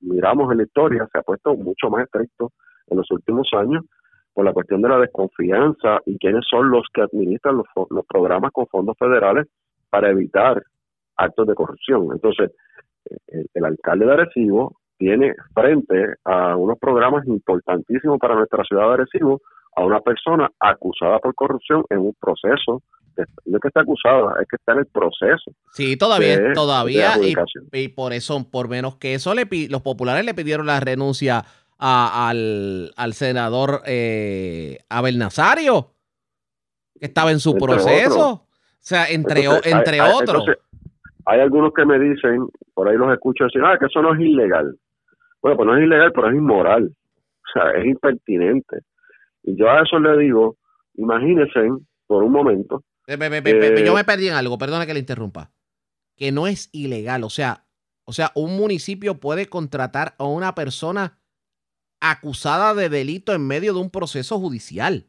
miramos 0.01 0.51
en 0.53 0.59
la 0.59 0.65
historia, 0.65 1.09
se 1.13 1.19
ha 1.19 1.23
puesto 1.23 1.55
mucho 1.55 1.91
más 1.91 2.05
estricto 2.05 2.53
en 2.87 2.99
los 2.99 3.11
últimos 3.11 3.49
años 3.53 3.85
por 4.33 4.45
la 4.45 4.53
cuestión 4.53 4.81
de 4.83 4.89
la 4.89 4.99
desconfianza 4.99 5.99
y 6.07 6.17
quiénes 6.19 6.45
son 6.49 6.71
los 6.71 6.87
que 6.95 7.03
administran 7.03 7.57
los, 7.57 7.67
los 7.91 8.07
programas 8.07 8.53
con 8.53 8.67
fondos 8.69 8.97
federales 8.97 9.49
para 9.91 10.11
evitar 10.11 10.63
actos 11.17 11.47
de 11.47 11.55
corrupción. 11.55 12.09
Entonces, 12.13 12.53
eh, 13.11 13.45
el, 13.55 13.65
alcalde 13.65 14.07
de 14.07 14.13
Arecibo 14.13 14.77
tiene 15.01 15.35
frente 15.55 16.15
a 16.25 16.55
unos 16.57 16.79
programas 16.79 17.27
importantísimos 17.27 18.19
para 18.19 18.35
nuestra 18.35 18.63
ciudad 18.65 18.89
de 18.89 18.95
Arecibo 18.95 19.41
a 19.75 19.85
una 19.85 20.01
persona 20.01 20.51
acusada 20.61 21.19
por 21.21 21.35
corrupción 21.35 21.85
en 21.89 22.01
un 22.01 22.15
proceso 22.21 22.83
no 23.47 23.57
es 23.57 23.61
que 23.61 23.69
está 23.69 23.81
acusada, 23.81 24.35
es 24.41 24.49
que 24.49 24.57
está 24.57 24.73
en 24.73 24.79
el 24.79 24.87
proceso. 24.87 25.53
Sí, 25.73 25.97
todavía, 25.97 26.53
todavía, 26.55 27.15
y, 27.73 27.89
por 27.89 28.13
eso, 28.13 28.51
por 28.51 28.69
menos 28.69 28.97
que 28.97 29.15
eso, 29.15 29.35
le, 29.35 29.47
los 29.69 29.83
populares 29.83 30.25
le 30.25 30.35
pidieron 30.35 30.67
la 30.67 30.81
renuncia 30.81 31.45
al, 31.79 32.93
senador 33.13 33.83
eh, 33.87 34.79
Abel 34.89 35.19
Nazario, 35.19 35.93
que 36.99 37.07
estaba 37.07 37.31
en 37.31 37.41
su 37.41 37.55
proceso. 37.57 38.31
O 38.31 38.47
sea, 38.83 39.07
entre, 39.09 39.45
entre 39.65 40.01
otros. 40.01 40.45
hay 41.27 41.41
algunos 41.41 41.73
que 41.75 41.85
me 41.85 41.99
dicen, 41.99 42.47
por 42.73 42.89
ahí 42.89 42.97
los 42.97 43.13
escucho 43.13 43.45
decir, 43.45 43.63
ah, 43.65 43.77
que 43.79 43.87
eso 43.87 44.01
no 44.01 44.15
es 44.15 44.21
ilegal. 44.21 44.77
Bueno, 45.43 45.57
pues 45.57 45.67
no 45.67 45.77
es 45.77 45.85
ilegal, 45.85 46.13
pero 46.13 46.29
es 46.29 46.35
inmoral. 46.35 46.91
O 46.91 47.53
sea, 47.53 47.71
es 47.73 47.87
impertinente. 47.87 48.81
Y 49.43 49.57
yo 49.57 49.71
a 49.71 49.83
eso 49.83 49.99
le 49.99 50.19
digo, 50.19 50.57
imagínense 50.95 51.61
por 52.07 52.23
un 52.23 52.33
momento. 52.33 52.83
yo 53.07 53.19
me 53.95 54.05
perdí 54.05 54.29
en 54.29 54.35
algo, 54.35 54.59
perdona 54.59 54.87
que 54.87 54.95
le 54.95 55.01
interrumpa. 55.01 55.51
Que 56.17 56.33
no 56.33 56.47
es 56.47 56.69
ilegal, 56.73 57.25
o 57.25 57.31
sea, 57.31 57.65
o 58.05 58.13
sea, 58.13 58.33
un 58.35 58.57
municipio 58.57 59.21
puede 59.21 59.47
contratar 59.47 60.15
a 60.19 60.25
una 60.25 60.55
persona 60.55 61.19
acusada 62.01 62.75
de 62.75 62.89
delito 62.89 63.33
en 63.33 63.47
medio 63.47 63.73
de 63.73 63.81
un 63.81 63.91
proceso 63.91 64.39
judicial. 64.39 65.07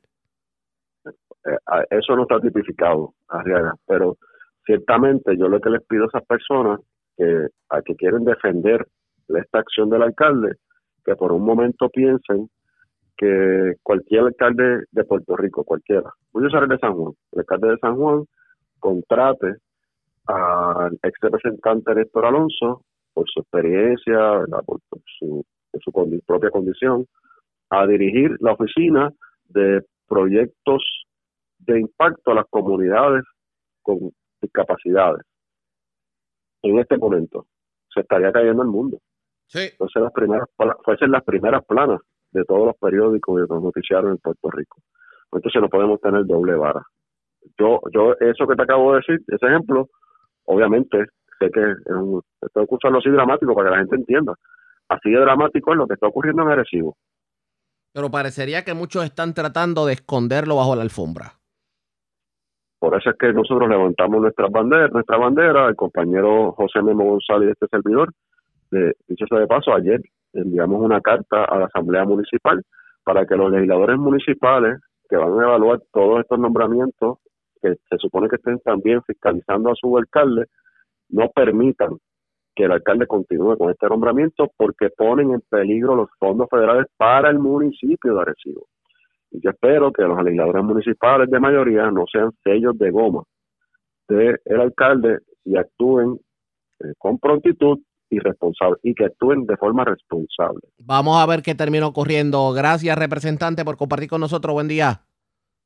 Eh, 1.05 1.85
eso 1.89 2.15
no 2.15 2.23
está 2.23 2.39
tipificado, 2.39 3.15
Arriaga, 3.27 3.73
pero 3.87 4.17
ciertamente 4.65 5.35
yo 5.37 5.47
lo 5.47 5.59
que 5.59 5.71
les 5.71 5.81
pido 5.83 6.03
a 6.03 6.07
esas 6.07 6.25
personas 6.25 6.79
que, 7.17 7.47
a 7.69 7.81
que 7.81 7.95
quieren 7.95 8.23
defender 8.23 8.87
esta 9.39 9.59
acción 9.59 9.89
del 9.89 10.03
alcalde, 10.03 10.55
que 11.03 11.15
por 11.15 11.31
un 11.31 11.43
momento 11.43 11.89
piensen 11.89 12.49
que 13.17 13.75
cualquier 13.83 14.21
alcalde 14.21 14.85
de 14.91 15.03
Puerto 15.03 15.35
Rico, 15.35 15.63
cualquiera, 15.63 16.11
voy 16.31 16.43
a 16.43 16.47
usar 16.47 16.63
el 16.63 16.69
de 16.69 16.77
San 16.79 16.93
Juan, 16.93 17.13
el 17.31 17.39
alcalde 17.39 17.69
de 17.69 17.77
San 17.77 17.95
Juan 17.95 18.25
contrate 18.79 19.57
al 20.27 20.97
ex 21.03 21.19
representante 21.21 21.95
Néstor 21.95 22.25
Alonso 22.25 22.83
por 23.13 23.29
su 23.29 23.41
experiencia, 23.41 24.41
por, 24.65 24.79
su, 25.19 25.45
propia 26.25 26.49
condición, 26.49 27.05
a 27.69 27.85
dirigir 27.85 28.35
la 28.39 28.53
oficina 28.53 29.11
de 29.45 29.81
proyectos 30.07 30.83
de 31.59 31.79
impacto 31.79 32.31
a 32.31 32.35
las 32.35 32.45
comunidades 32.49 33.23
con 33.81 34.11
discapacidades. 34.41 35.23
En 36.63 36.79
este 36.79 36.97
momento 36.97 37.45
se 37.93 38.01
estaría 38.01 38.31
cayendo 38.31 38.63
el 38.63 38.69
mundo. 38.69 38.99
Sí. 39.51 39.69
Fuesen 39.77 40.03
las 40.03 40.13
primeras, 40.13 40.47
fuesen 40.85 41.11
las 41.11 41.23
primeras 41.25 41.65
planas 41.65 41.99
de 42.31 42.45
todos 42.45 42.67
los 42.67 42.75
periódicos 42.77 43.37
y 43.37 43.41
de 43.41 43.47
los 43.49 43.61
noticiarios 43.61 44.11
en 44.13 44.17
Puerto 44.17 44.49
Rico. 44.49 44.77
Entonces 45.29 45.61
no 45.61 45.67
podemos 45.67 45.99
tener 45.99 46.25
doble 46.25 46.55
vara. 46.55 46.81
Yo, 47.59 47.81
yo, 47.93 48.13
eso 48.21 48.47
que 48.47 48.55
te 48.55 48.63
acabo 48.63 48.93
de 48.93 48.99
decir, 48.99 49.19
ese 49.27 49.45
ejemplo, 49.45 49.89
obviamente, 50.45 51.05
sé 51.37 51.51
que 51.51 51.59
es 51.59 51.77
un, 51.89 52.21
que 52.39 52.65
usarlo 52.69 52.99
así 52.99 53.09
dramático 53.09 53.53
para 53.53 53.69
que 53.69 53.75
la 53.75 53.79
gente 53.79 53.95
entienda. 53.97 54.35
Así 54.87 55.09
de 55.09 55.19
dramático 55.19 55.71
es 55.73 55.77
lo 55.77 55.87
que 55.87 55.95
está 55.95 56.07
ocurriendo 56.07 56.43
en 56.43 56.49
Arecibo. 56.49 56.95
Pero 57.93 58.09
parecería 58.09 58.63
que 58.63 58.73
muchos 58.73 59.03
están 59.03 59.33
tratando 59.33 59.85
de 59.85 59.93
esconderlo 59.93 60.55
bajo 60.55 60.77
la 60.77 60.83
alfombra. 60.83 61.33
Por 62.79 62.97
eso 62.97 63.09
es 63.09 63.17
que 63.17 63.33
nosotros 63.33 63.67
levantamos 63.67 64.21
nuestra 64.21 64.47
bandera, 64.47 64.87
nuestra 64.87 65.17
bandera, 65.17 65.67
el 65.67 65.75
compañero 65.75 66.53
José 66.53 66.81
Memo 66.81 67.03
González 67.03 67.49
y 67.49 67.51
este 67.51 67.67
servidor, 67.67 68.13
de, 68.71 68.93
dicho 69.07 69.25
sea 69.27 69.39
de 69.39 69.47
paso, 69.47 69.73
ayer 69.73 70.01
enviamos 70.33 70.81
una 70.81 71.01
carta 71.01 71.43
a 71.43 71.59
la 71.59 71.65
Asamblea 71.65 72.05
Municipal 72.05 72.63
para 73.03 73.25
que 73.25 73.35
los 73.35 73.51
legisladores 73.51 73.97
municipales 73.97 74.79
que 75.09 75.17
van 75.17 75.39
a 75.39 75.43
evaluar 75.43 75.81
todos 75.91 76.21
estos 76.21 76.39
nombramientos, 76.39 77.17
que 77.61 77.75
se 77.89 77.97
supone 77.97 78.29
que 78.29 78.37
estén 78.37 78.59
también 78.59 79.01
fiscalizando 79.03 79.71
a 79.71 79.75
su 79.75 79.97
alcalde, 79.97 80.45
no 81.09 81.29
permitan 81.29 81.97
que 82.55 82.63
el 82.63 82.71
alcalde 82.71 83.07
continúe 83.07 83.57
con 83.57 83.71
este 83.71 83.87
nombramiento 83.87 84.49
porque 84.57 84.89
ponen 84.89 85.31
en 85.31 85.41
peligro 85.49 85.95
los 85.95 86.09
fondos 86.17 86.47
federales 86.49 86.87
para 86.97 87.29
el 87.29 87.39
municipio 87.39 88.15
de 88.15 88.21
Arecibo. 88.21 88.67
Y 89.31 89.41
yo 89.41 89.51
espero 89.51 89.91
que 89.91 90.03
los 90.03 90.21
legisladores 90.23 90.63
municipales 90.63 91.29
de 91.29 91.39
mayoría 91.39 91.89
no 91.91 92.05
sean 92.11 92.31
sellos 92.43 92.77
de 92.77 92.91
goma 92.91 93.23
del 94.07 94.37
alcalde 94.59 95.19
y 95.45 95.55
actúen 95.55 96.19
eh, 96.79 96.93
con 96.97 97.17
prontitud 97.17 97.79
y 98.11 98.19
responsable 98.19 98.77
y 98.83 98.93
que 98.93 99.05
actúen 99.05 99.45
de 99.47 99.57
forma 99.57 99.85
responsable. 99.85 100.59
Vamos 100.79 101.17
a 101.17 101.25
ver 101.25 101.41
qué 101.41 101.55
termina 101.55 101.87
ocurriendo. 101.87 102.51
Gracias, 102.51 102.95
representante, 102.97 103.65
por 103.65 103.77
compartir 103.77 104.09
con 104.09 104.21
nosotros. 104.21 104.53
Buen 104.53 104.67
día. 104.67 105.01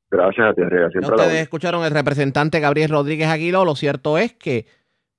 Gracias 0.08 0.46
a 0.46 0.54
ti, 0.54 0.62
ustedes 1.00 1.42
escucharon 1.42 1.84
el 1.84 1.90
representante 1.90 2.60
Gabriel 2.60 2.90
Rodríguez 2.90 3.26
Aguilo. 3.26 3.64
Lo 3.64 3.74
cierto 3.74 4.16
es 4.16 4.32
que 4.32 4.66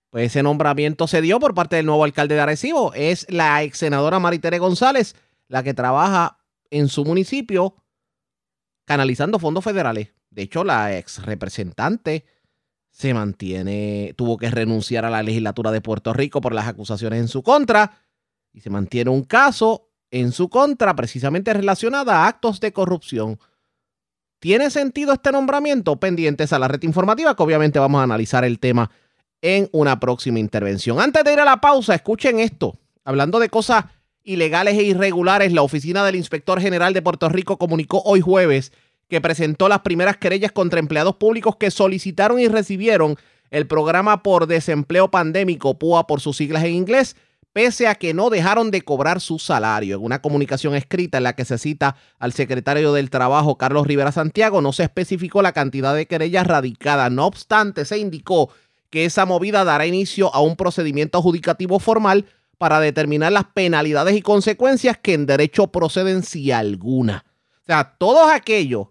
pues, 0.09 0.27
ese 0.27 0.41
nombramiento 0.41 1.05
se 1.07 1.21
dio 1.21 1.39
por 1.39 1.53
parte 1.53 1.75
del 1.75 1.85
nuevo 1.85 2.05
alcalde 2.05 2.35
de 2.35 2.41
Arecibo. 2.41 2.93
Es 2.93 3.29
la 3.29 3.61
ex 3.63 3.79
senadora 3.79 4.19
Maritere 4.19 4.59
González 4.59 5.15
la 5.49 5.63
que 5.63 5.73
trabaja 5.73 6.39
en 6.69 6.87
su 6.87 7.03
municipio 7.03 7.75
canalizando 8.85 9.39
fondos 9.39 9.63
federales. 9.63 10.13
De 10.29 10.43
hecho, 10.43 10.63
la 10.63 10.97
ex 10.97 11.25
representante 11.25 12.25
se 12.97 13.13
mantiene, 13.13 14.15
tuvo 14.17 14.37
que 14.37 14.49
renunciar 14.49 15.05
a 15.05 15.11
la 15.11 15.21
legislatura 15.21 15.69
de 15.69 15.81
Puerto 15.81 16.13
Rico 16.13 16.41
por 16.41 16.55
las 16.55 16.67
acusaciones 16.67 17.19
en 17.19 17.27
su 17.27 17.43
contra 17.43 17.99
y 18.51 18.61
se 18.61 18.71
mantiene 18.71 19.11
un 19.11 19.23
caso 19.23 19.91
en 20.09 20.31
su 20.31 20.49
contra 20.49 20.95
precisamente 20.95 21.53
relacionado 21.53 22.09
a 22.09 22.27
actos 22.27 22.59
de 22.59 22.73
corrupción. 22.73 23.39
¿Tiene 24.39 24.71
sentido 24.71 25.13
este 25.13 25.31
nombramiento? 25.31 25.99
Pendientes 25.99 26.51
a 26.53 26.57
la 26.57 26.67
red 26.67 26.81
informativa 26.81 27.35
que 27.35 27.43
obviamente 27.43 27.77
vamos 27.77 27.99
a 27.99 28.03
analizar 28.03 28.43
el 28.43 28.57
tema 28.57 28.89
en 29.43 29.69
una 29.73 29.99
próxima 29.99 30.39
intervención. 30.39 30.99
Antes 30.99 31.23
de 31.23 31.33
ir 31.33 31.39
a 31.39 31.45
la 31.45 31.61
pausa, 31.61 31.93
escuchen 31.93 32.39
esto. 32.39 32.79
Hablando 33.03 33.37
de 33.37 33.49
cosas 33.49 33.85
ilegales 34.23 34.75
e 34.75 34.81
irregulares, 34.81 35.53
la 35.53 35.61
Oficina 35.61 36.03
del 36.03 36.15
Inspector 36.15 36.59
General 36.59 36.95
de 36.95 37.03
Puerto 37.03 37.29
Rico 37.29 37.59
comunicó 37.59 38.01
hoy 38.05 38.21
jueves 38.21 38.71
que 39.09 39.21
presentó 39.21 39.69
las 39.69 39.81
primeras 39.81 40.17
querellas 40.17 40.51
contra 40.51 40.79
empleados 40.79 41.15
públicos 41.15 41.55
que 41.55 41.71
solicitaron 41.71 42.39
y 42.39 42.47
recibieron 42.47 43.15
el 43.49 43.67
programa 43.67 44.23
por 44.23 44.47
desempleo 44.47 45.09
pandémico, 45.09 45.79
PUA 45.79 46.07
por 46.07 46.19
sus 46.19 46.37
siglas 46.37 46.63
en 46.63 46.73
inglés, 46.73 47.15
pese 47.53 47.87
a 47.87 47.95
que 47.95 48.13
no 48.13 48.29
dejaron 48.29 48.69
de 48.69 48.81
cobrar 48.81 49.21
su 49.21 49.39
salario. 49.39 49.95
En 49.95 50.03
una 50.03 50.21
comunicación 50.21 50.75
escrita 50.75 51.17
en 51.17 51.23
la 51.23 51.33
que 51.33 51.45
se 51.45 51.57
cita 51.57 51.95
al 52.19 52.33
secretario 52.33 52.93
del 52.93 53.09
Trabajo, 53.09 53.57
Carlos 53.57 53.87
Rivera 53.87 54.11
Santiago, 54.11 54.61
no 54.61 54.73
se 54.73 54.83
especificó 54.83 55.41
la 55.41 55.53
cantidad 55.53 55.95
de 55.95 56.05
querellas 56.05 56.45
radicadas. 56.45 57.11
No 57.11 57.25
obstante, 57.25 57.85
se 57.85 57.97
indicó 57.97 58.49
que 58.89 59.05
esa 59.05 59.25
movida 59.25 59.63
dará 59.63 59.85
inicio 59.85 60.33
a 60.35 60.41
un 60.41 60.55
procedimiento 60.55 61.17
adjudicativo 61.17 61.79
formal 61.79 62.25
para 62.57 62.79
determinar 62.79 63.31
las 63.31 63.45
penalidades 63.45 64.15
y 64.15 64.21
consecuencias 64.21 64.97
que 64.97 65.13
en 65.13 65.25
derecho 65.25 65.67
proceden 65.67 66.23
si 66.23 66.51
alguna. 66.51 67.25
O 67.61 67.65
sea, 67.65 67.95
todos 67.97 68.31
aquellos 68.31 68.87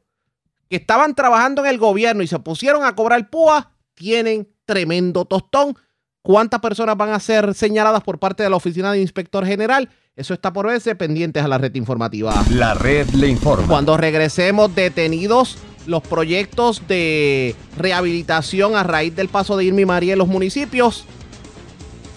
que 0.68 0.76
estaban 0.76 1.14
trabajando 1.14 1.64
en 1.64 1.70
el 1.70 1.78
gobierno 1.78 2.22
y 2.22 2.26
se 2.26 2.38
pusieron 2.38 2.84
a 2.84 2.94
cobrar 2.94 3.30
púa 3.30 3.72
tienen 3.94 4.48
tremendo 4.64 5.24
tostón. 5.24 5.76
¿Cuántas 6.22 6.60
personas 6.60 6.96
van 6.96 7.10
a 7.10 7.20
ser 7.20 7.54
señaladas 7.54 8.02
por 8.02 8.18
parte 8.18 8.42
de 8.42 8.50
la 8.50 8.56
Oficina 8.56 8.90
de 8.92 9.00
Inspector 9.00 9.46
General? 9.46 9.88
Eso 10.16 10.34
está 10.34 10.52
por 10.52 10.66
verse 10.66 10.96
pendientes 10.96 11.44
a 11.44 11.48
la 11.48 11.58
red 11.58 11.74
informativa. 11.74 12.34
La 12.50 12.74
red 12.74 13.08
le 13.10 13.28
informa. 13.28 13.68
Cuando 13.68 13.96
regresemos 13.96 14.74
detenidos 14.74 15.56
los 15.86 16.02
proyectos 16.02 16.82
de 16.88 17.54
rehabilitación 17.76 18.74
a 18.74 18.82
raíz 18.82 19.14
del 19.14 19.28
paso 19.28 19.56
de 19.56 19.64
Irma 19.64 19.82
y 19.82 19.86
María 19.86 20.14
en 20.14 20.18
los 20.18 20.26
municipios, 20.26 21.04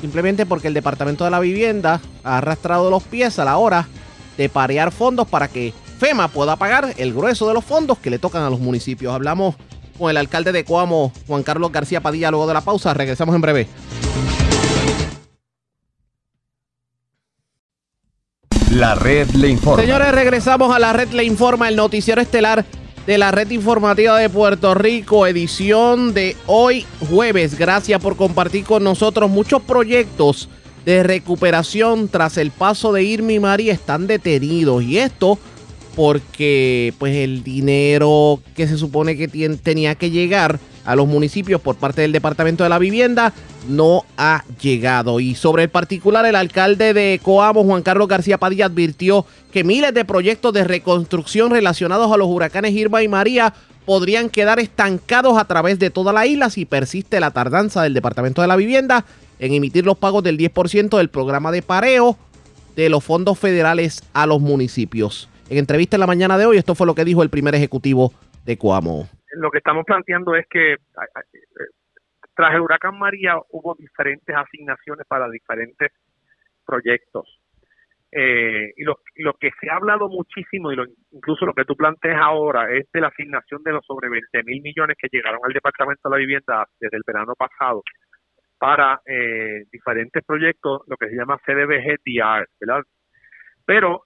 simplemente 0.02 0.48
porque 0.48 0.70
el 0.70 0.74
Departamento 0.74 1.24
de 1.24 1.32
la 1.32 1.40
Vivienda 1.40 2.02
ha 2.24 2.40
arrastrado 2.40 2.90
los 2.90 3.04
pies 3.04 3.38
a 3.38 3.46
la 3.46 3.58
hora 3.58 3.88
de 4.38 4.50
parear 4.50 4.92
fondos 4.92 5.28
para 5.28 5.50
que 5.50 5.74
FEMA 6.00 6.30
pueda 6.30 6.56
pagar 6.56 6.94
el 6.98 7.14
grueso 7.14 7.48
de 7.48 7.54
los 7.54 7.66
fondos 7.66 7.98
que 7.98 8.10
le 8.10 8.20
tocan 8.20 8.44
a 8.44 8.50
los 8.50 8.60
municipios. 8.60 9.14
Hablamos 9.14 9.56
con 9.98 10.10
el 10.10 10.18
alcalde 10.18 10.54
de 10.54 10.64
Coamo, 10.64 11.12
Juan 11.28 11.44
Carlos 11.44 11.72
García 11.72 12.02
Padilla, 12.02 12.32
luego 12.32 12.48
de 12.48 12.54
la 12.54 12.62
pausa. 12.62 12.94
Regresamos 12.94 13.36
en 13.36 13.42
breve. 13.42 13.68
La 18.72 18.96
red 18.96 19.30
le 19.32 19.50
informa. 19.50 19.82
Señores, 19.82 20.12
regresamos 20.14 20.74
a 20.74 20.80
la 20.80 20.94
red 20.94 21.10
le 21.10 21.26
informa, 21.26 21.68
el 21.68 21.76
noticiero 21.76 22.22
estelar 22.22 22.64
de 23.06 23.18
la 23.18 23.32
red 23.32 23.50
informativa 23.50 24.18
de 24.18 24.30
Puerto 24.30 24.76
Rico, 24.76 25.28
edición 25.28 26.14
de 26.14 26.38
hoy 26.46 26.86
jueves. 27.10 27.58
Gracias 27.58 28.00
por 28.02 28.16
compartir 28.16 28.64
con 28.64 28.84
nosotros 28.84 29.30
muchos 29.30 29.64
proyectos 29.64 30.48
de 30.86 31.04
recuperación 31.04 32.08
tras 32.08 32.38
el 32.38 32.52
paso 32.52 32.94
de 32.94 33.04
Irma 33.04 33.34
y 33.34 33.40
María 33.40 33.74
están 33.74 34.08
detenidos 34.08 34.84
y 34.84 35.00
esto 35.00 35.38
porque 36.00 36.94
pues 36.98 37.14
el 37.14 37.44
dinero 37.44 38.40
que 38.56 38.70
se 38.70 38.78
supone 38.78 39.18
que 39.18 39.28
tenía 39.28 39.96
que 39.96 40.10
llegar 40.10 40.58
a 40.86 40.96
los 40.96 41.10
municipios 41.10 41.60
por 41.60 41.76
parte 41.76 42.00
del 42.00 42.14
Departamento 42.14 42.64
de 42.64 42.70
la 42.70 42.80
Vivienda 42.80 43.34
no 43.68 44.06
ha 44.16 44.46
llegado. 44.62 45.20
Y 45.20 45.36
sobre 45.36 45.64
el 45.64 45.70
particular, 45.70 46.26
el 46.26 46.38
alcalde 46.38 46.94
de 46.94 47.20
Coamo, 47.22 47.66
Juan 47.66 47.82
Carlos 47.82 48.08
García 48.08 48.38
Padilla, 48.38 48.68
advirtió 48.68 49.26
que 49.52 49.66
miles 49.66 49.94
de 49.94 50.06
proyectos 50.06 50.54
de 50.54 50.64
reconstrucción 50.64 51.52
relacionados 51.52 52.10
a 52.14 52.16
los 52.16 52.30
huracanes 52.30 52.72
Irma 52.72 53.04
y 53.04 53.10
María 53.10 53.54
podrían 53.84 54.30
quedar 54.30 54.62
estancados 54.62 55.38
a 55.38 55.44
través 55.44 55.80
de 55.80 55.90
toda 55.90 56.14
la 56.14 56.26
isla 56.26 56.50
si 56.50 56.64
persiste 56.64 57.20
la 57.20 57.32
tardanza 57.32 57.84
del 57.84 57.94
Departamento 57.94 58.42
de 58.42 58.48
la 58.48 58.56
Vivienda 58.56 59.04
en 59.38 59.54
emitir 59.54 59.86
los 59.86 59.98
pagos 59.98 60.24
del 60.24 60.38
10% 60.38 60.96
del 60.96 61.10
programa 61.10 61.52
de 61.52 61.62
pareo 61.62 62.18
de 62.78 62.88
los 62.88 63.04
fondos 63.04 63.38
federales 63.38 64.02
a 64.14 64.26
los 64.26 64.40
municipios. 64.40 65.28
En 65.50 65.58
entrevista 65.58 65.96
en 65.96 66.02
la 66.02 66.08
mañana 66.08 66.38
de 66.38 66.46
hoy, 66.46 66.58
esto 66.58 66.76
fue 66.76 66.86
lo 66.86 66.94
que 66.94 67.04
dijo 67.04 67.24
el 67.24 67.32
primer 67.32 67.56
ejecutivo 67.56 68.12
de 68.46 68.56
Coamo. 68.56 69.10
Lo 69.34 69.50
que 69.50 69.58
estamos 69.58 69.84
planteando 69.84 70.36
es 70.36 70.46
que 70.48 70.76
tras 72.36 72.54
el 72.54 72.62
huracán 72.62 73.00
María 73.00 73.36
hubo 73.50 73.74
diferentes 73.74 74.36
asignaciones 74.36 75.08
para 75.08 75.28
diferentes 75.28 75.92
proyectos. 76.64 77.26
Eh, 78.12 78.74
y 78.78 78.84
lo, 78.84 78.98
que 79.40 79.50
se 79.60 79.72
ha 79.72 79.78
hablado 79.78 80.08
muchísimo, 80.08 80.72
y 80.72 80.78
incluso 81.12 81.48
lo 81.48 81.54
que 81.54 81.66
tú 81.66 81.76
planteas 81.76 82.22
ahora, 82.22 82.72
es 82.72 82.86
de 82.92 83.02
la 83.02 83.08
asignación 83.08 83.64
de 83.64 83.72
los 83.72 83.86
sobre 83.86 84.08
20 84.08 84.44
mil 84.44 84.62
millones 84.62 84.98
que 85.00 85.10
llegaron 85.12 85.40
al 85.44 85.54
Departamento 85.54 86.10
de 86.10 86.16
la 86.16 86.20
Vivienda 86.20 86.68
desde 86.80 86.98
el 86.98 87.04
verano 87.06 87.34
pasado 87.36 87.82
para 88.60 89.02
eh, 89.04 89.64
diferentes 89.72 90.24
proyectos, 90.24 90.82
lo 90.86 90.96
que 90.96 91.10
se 91.10 91.16
llama 91.16 91.40
CDBG-DR, 91.44 92.46
¿verdad? 92.60 92.84
Pero 93.66 94.04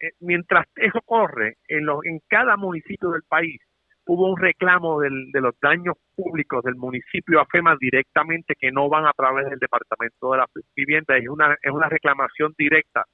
eh, 0.00 0.10
mientras 0.20 0.66
eso 0.76 1.00
corre, 1.04 1.56
en, 1.68 1.86
los, 1.86 2.04
en 2.04 2.20
cada 2.28 2.56
municipio 2.56 3.10
del 3.10 3.22
país 3.28 3.60
hubo 4.06 4.30
un 4.30 4.40
reclamo 4.40 5.00
del, 5.00 5.30
de 5.32 5.40
los 5.40 5.54
daños 5.60 5.94
públicos 6.16 6.64
del 6.64 6.76
municipio 6.76 7.40
a 7.40 7.46
FEMA 7.46 7.76
directamente 7.78 8.54
que 8.58 8.72
no 8.72 8.88
van 8.88 9.06
a 9.06 9.12
través 9.12 9.50
del 9.50 9.58
Departamento 9.58 10.32
de 10.32 10.38
la 10.38 10.46
Vivienda. 10.74 11.16
Es 11.18 11.28
una, 11.28 11.54
es 11.60 11.70
una 11.70 11.88
reclamación 11.90 12.54
directa 12.56 13.04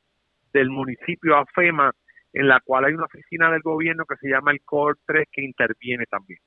del 0.52 0.70
municipio 0.70 1.36
a 1.36 1.44
FEMA 1.46 1.90
en 2.32 2.48
la 2.48 2.60
cual 2.60 2.84
hay 2.84 2.94
una 2.94 3.06
oficina 3.06 3.50
del 3.50 3.62
gobierno 3.62 4.04
que 4.06 4.16
se 4.16 4.28
llama 4.28 4.52
el 4.52 4.60
COR 4.64 4.96
3 5.04 5.26
que 5.32 5.42
interviene 5.42 6.04
también. 6.06 6.38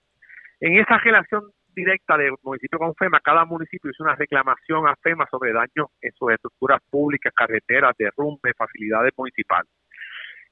En 0.60 0.78
esa 0.78 0.98
relación 0.98 1.44
directa 1.76 2.18
de 2.18 2.32
municipio 2.42 2.80
con 2.80 2.96
FEMA, 2.96 3.20
cada 3.20 3.46
municipio 3.46 3.92
hizo 3.92 4.04
una 4.04 4.16
reclamación 4.16 4.88
a 4.88 4.96
FEMA 4.96 5.28
sobre 5.30 5.54
daños 5.54 5.88
en 6.02 6.12
sus 6.14 6.32
estructuras 6.32 6.82
públicas, 6.90 7.34
carreteras, 7.36 7.96
derrumbes, 7.98 8.54
facilidades 8.58 9.12
municipales. 9.16 9.70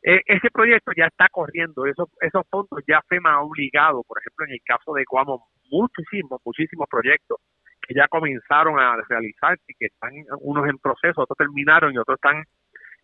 Eh, 0.03 0.21
ese 0.25 0.49
proyecto 0.51 0.91
ya 0.95 1.07
está 1.07 1.27
corriendo, 1.31 1.85
esos, 1.85 2.09
esos 2.21 2.43
fondos 2.49 2.83
ya 2.87 3.01
FEMA 3.07 3.33
ha 3.33 3.41
obligado, 3.41 4.03
por 4.03 4.19
ejemplo, 4.19 4.45
en 4.45 4.53
el 4.53 4.61
caso 4.63 4.93
de 4.93 5.03
Guamo, 5.09 5.47
muchísimos, 5.71 6.41
muchísimos 6.45 6.87
proyectos 6.89 7.39
que 7.87 7.93
ya 7.93 8.07
comenzaron 8.07 8.79
a 8.79 8.97
realizarse 9.07 9.63
y 9.67 9.73
que 9.75 9.85
están 9.87 10.11
unos 10.41 10.67
en 10.67 10.77
proceso, 10.79 11.21
otros 11.21 11.37
terminaron 11.37 11.93
y 11.93 11.97
otros 11.97 12.17
están 12.17 12.43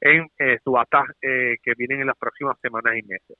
en 0.01 0.27
eh, 0.39 0.57
eh, 1.21 1.57
que 1.61 1.73
vienen 1.77 2.01
en 2.01 2.07
las 2.07 2.17
próximas 2.17 2.57
semanas 2.61 2.93
y 2.97 3.03
meses. 3.03 3.37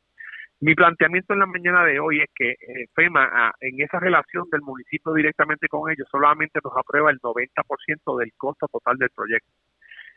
Mi 0.60 0.76
planteamiento 0.76 1.34
en 1.34 1.40
la 1.40 1.48
mañana 1.48 1.84
de 1.86 2.00
hoy 2.00 2.22
es 2.22 2.30
que 2.36 2.52
eh, 2.52 2.86
FEMA, 2.94 3.28
ah, 3.34 3.52
en 3.62 3.82
esa 3.82 4.00
relación 4.00 4.46
del 4.52 4.62
municipio 4.62 5.12
directamente 5.14 5.68
con 5.68 5.92
ellos, 5.92 6.08
solamente 6.12 6.60
nos 6.64 6.74
aprueba 6.78 7.10
el 7.10 7.20
90% 7.20 8.20
del 8.20 8.32
costo 8.38 8.68
total 8.68 8.98
del 8.98 9.10
proyecto. 9.10 9.50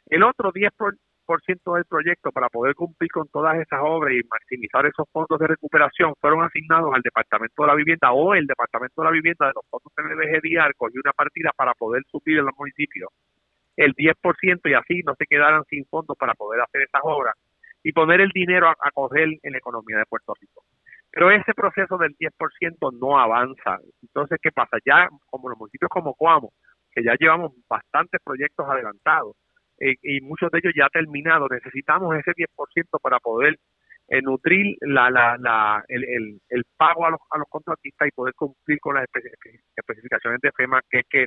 El 0.06 0.22
otro 0.22 0.52
10% 0.52 0.98
del 1.26 1.84
proyecto 1.86 2.30
para 2.32 2.48
poder 2.48 2.74
cumplir 2.74 3.10
con 3.10 3.28
todas 3.28 3.56
esas 3.56 3.80
obras 3.82 4.12
y 4.14 4.20
maximizar 4.28 4.86
esos 4.86 5.08
fondos 5.10 5.38
de 5.38 5.46
recuperación 5.46 6.14
fueron 6.20 6.42
asignados 6.42 6.92
al 6.94 7.02
Departamento 7.02 7.62
de 7.62 7.68
la 7.68 7.74
Vivienda 7.74 8.12
o 8.12 8.34
el 8.34 8.46
Departamento 8.46 9.02
de 9.02 9.04
la 9.06 9.12
Vivienda 9.12 9.46
de 9.46 9.52
los 9.54 9.64
fondos 9.70 9.92
de 9.96 10.40
DIAR 10.42 10.74
cogió 10.76 11.00
una 11.02 11.12
partida 11.12 11.50
para 11.56 11.72
poder 11.74 12.02
subir 12.10 12.38
en 12.38 12.46
los 12.46 12.54
municipios 12.58 13.10
el 13.76 13.94
10% 13.94 14.60
y 14.70 14.74
así 14.74 15.02
no 15.04 15.14
se 15.16 15.26
quedaran 15.26 15.64
sin 15.64 15.84
fondos 15.86 16.16
para 16.16 16.34
poder 16.34 16.60
hacer 16.60 16.82
esas 16.82 17.00
obras 17.02 17.34
y 17.82 17.92
poner 17.92 18.20
el 18.20 18.30
dinero 18.30 18.68
a, 18.68 18.90
coger 18.92 19.28
en 19.42 19.52
la 19.52 19.58
economía 19.58 19.98
de 19.98 20.06
Puerto 20.06 20.32
Rico. 20.40 20.62
Pero 21.10 21.30
ese 21.30 21.52
proceso 21.54 21.98
del 21.98 22.16
10% 22.16 22.98
no 22.98 23.18
avanza. 23.18 23.78
Entonces, 24.02 24.38
¿qué 24.42 24.50
pasa? 24.52 24.78
Ya 24.84 25.08
como 25.26 25.48
los 25.48 25.58
municipios 25.58 25.88
como 25.90 26.14
Coamo, 26.14 26.52
que 26.92 27.02
ya 27.02 27.14
llevamos 27.18 27.52
bastantes 27.68 28.20
proyectos 28.24 28.66
adelantados 28.68 29.36
eh, 29.80 29.94
y 30.02 30.20
muchos 30.20 30.50
de 30.50 30.58
ellos 30.58 30.72
ya 30.76 30.88
terminados, 30.88 31.50
necesitamos 31.50 32.16
ese 32.16 32.32
10% 32.32 33.00
para 33.02 33.18
poder 33.18 33.58
eh, 34.08 34.20
nutrir 34.22 34.76
la, 34.80 35.10
la, 35.10 35.36
la, 35.38 35.84
el, 35.88 36.38
el, 36.48 36.64
pago 36.76 37.06
a 37.06 37.10
los, 37.10 37.20
a 37.30 37.38
los 37.38 37.48
contratistas 37.48 38.08
y 38.08 38.12
poder 38.12 38.34
cumplir 38.34 38.78
con 38.80 38.94
las 38.94 39.06
especificaciones 39.76 40.40
de 40.40 40.52
FEMA, 40.52 40.80
que 40.90 40.98
es 40.98 41.06
que 41.08 41.26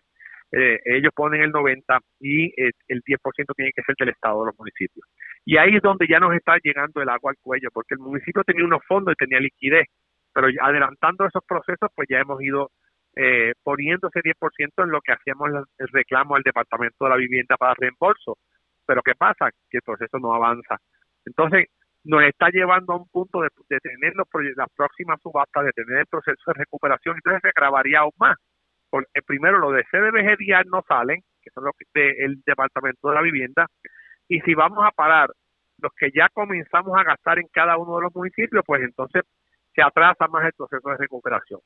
eh, 0.52 0.80
ellos 0.86 1.12
ponen 1.14 1.42
el 1.42 1.52
90 1.52 2.00
y 2.20 2.46
eh, 2.62 2.72
el 2.88 3.02
10% 3.02 3.54
tiene 3.56 3.72
que 3.76 3.82
ser 3.82 3.96
del 4.00 4.10
Estado 4.10 4.42
de 4.42 4.46
los 4.48 4.60
municipios. 4.60 5.06
Y 5.44 5.58
ahí 5.58 5.76
es 5.76 5.82
donde 5.82 6.08
ya 6.08 6.20
nos 6.20 6.34
está 6.36 6.58
llegando 6.64 7.02
el 7.02 7.10
agua 7.10 7.32
al 7.32 7.38
cuello, 7.42 7.70
porque 7.74 7.96
el 7.96 8.00
municipio 8.00 8.44
tenía 8.44 8.64
unos 8.64 8.82
fondos 8.88 9.14
y 9.14 9.26
tenía 9.26 9.40
liquidez, 9.40 9.88
pero 10.34 10.48
adelantando 10.62 11.26
esos 11.26 11.44
procesos, 11.46 11.90
pues 11.96 12.08
ya 12.10 12.20
hemos 12.20 12.42
ido 12.42 12.72
eh, 13.18 13.54
poniendo 13.64 14.10
ese 14.10 14.22
10% 14.22 14.84
en 14.84 14.92
lo 14.92 15.02
que 15.02 15.14
hacíamos 15.14 15.50
el 15.78 15.88
reclamo 15.90 16.36
al 16.36 16.44
Departamento 16.44 17.06
de 17.06 17.10
la 17.10 17.18
Vivienda 17.18 17.58
para 17.58 17.74
reembolso. 17.76 18.38
Pero 18.86 19.02
¿qué 19.02 19.16
pasa? 19.16 19.50
Que 19.70 19.78
el 19.78 19.84
proceso 19.84 20.20
no 20.20 20.34
avanza. 20.34 20.78
Entonces, 21.26 21.66
nos 22.04 22.24
está 22.24 22.50
llevando 22.50 22.94
a 22.94 22.98
un 22.98 23.10
punto 23.10 23.42
de, 23.42 23.50
tener 23.80 24.14
los, 24.16 24.28
las 24.56 24.70
próximas 24.76 25.20
subastas, 25.22 25.66
de 25.66 25.72
tener 25.72 26.00
el 26.00 26.06
proceso 26.06 26.42
de 26.48 26.60
recuperación, 26.60 27.16
entonces 27.16 27.42
se 27.42 27.50
agravaría 27.50 28.00
aún 28.00 28.14
más 28.18 28.38
porque 28.90 29.22
primero 29.26 29.60
los 29.60 29.74
de 29.74 29.84
CDBG 29.84 30.68
no 30.72 30.84
salen, 30.88 31.22
que 31.42 31.50
son 31.52 31.66
los 31.66 31.74
del 31.94 32.42
Departamento 32.46 33.10
de 33.10 33.16
la 33.16 33.22
Vivienda, 33.22 33.68
y 34.28 34.40
si 34.42 34.54
vamos 34.54 34.80
a 34.86 34.92
parar 34.92 35.30
los 35.80 35.92
que 35.94 36.10
ya 36.12 36.30
comenzamos 36.30 36.98
a 36.98 37.04
gastar 37.04 37.40
en 37.40 37.48
cada 37.52 37.78
uno 37.78 37.98
de 37.98 38.04
los 38.04 38.16
municipios, 38.16 38.64
pues 38.66 38.82
entonces 38.82 39.24
se 39.76 39.82
atrasa 39.82 40.28
más 40.28 40.46
el 40.46 40.54
proceso 40.54 40.90
de 40.90 40.98
recuperación. 40.98 41.60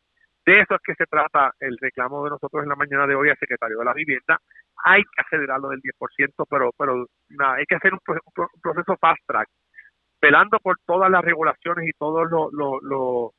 De 0.45 0.59
eso 0.59 0.75
es 0.75 0.81
que 0.83 0.95
se 0.95 1.05
trata 1.05 1.53
el 1.59 1.77
reclamo 1.79 2.23
de 2.23 2.31
nosotros 2.31 2.63
en 2.63 2.69
la 2.69 2.75
mañana 2.75 3.05
de 3.05 3.15
hoy 3.15 3.29
al 3.29 3.37
secretario 3.37 3.77
de 3.77 3.85
la 3.85 3.93
Vivienda. 3.93 4.39
Hay 4.83 5.03
que 5.03 5.21
acelerarlo 5.21 5.69
del 5.69 5.81
10%, 5.81 6.45
pero 6.49 6.71
pero 6.77 7.05
nada, 7.29 7.55
hay 7.55 7.65
que 7.65 7.75
hacer 7.75 7.93
un, 7.93 7.99
proceso 8.61 8.97
fast 8.99 9.21
track, 9.27 9.47
velando 10.21 10.59
por 10.59 10.77
todas 10.85 11.11
las 11.11 11.23
regulaciones 11.23 11.87
y 11.87 11.91
todos 11.93 12.29
los, 12.31 12.51
los 12.53 13.31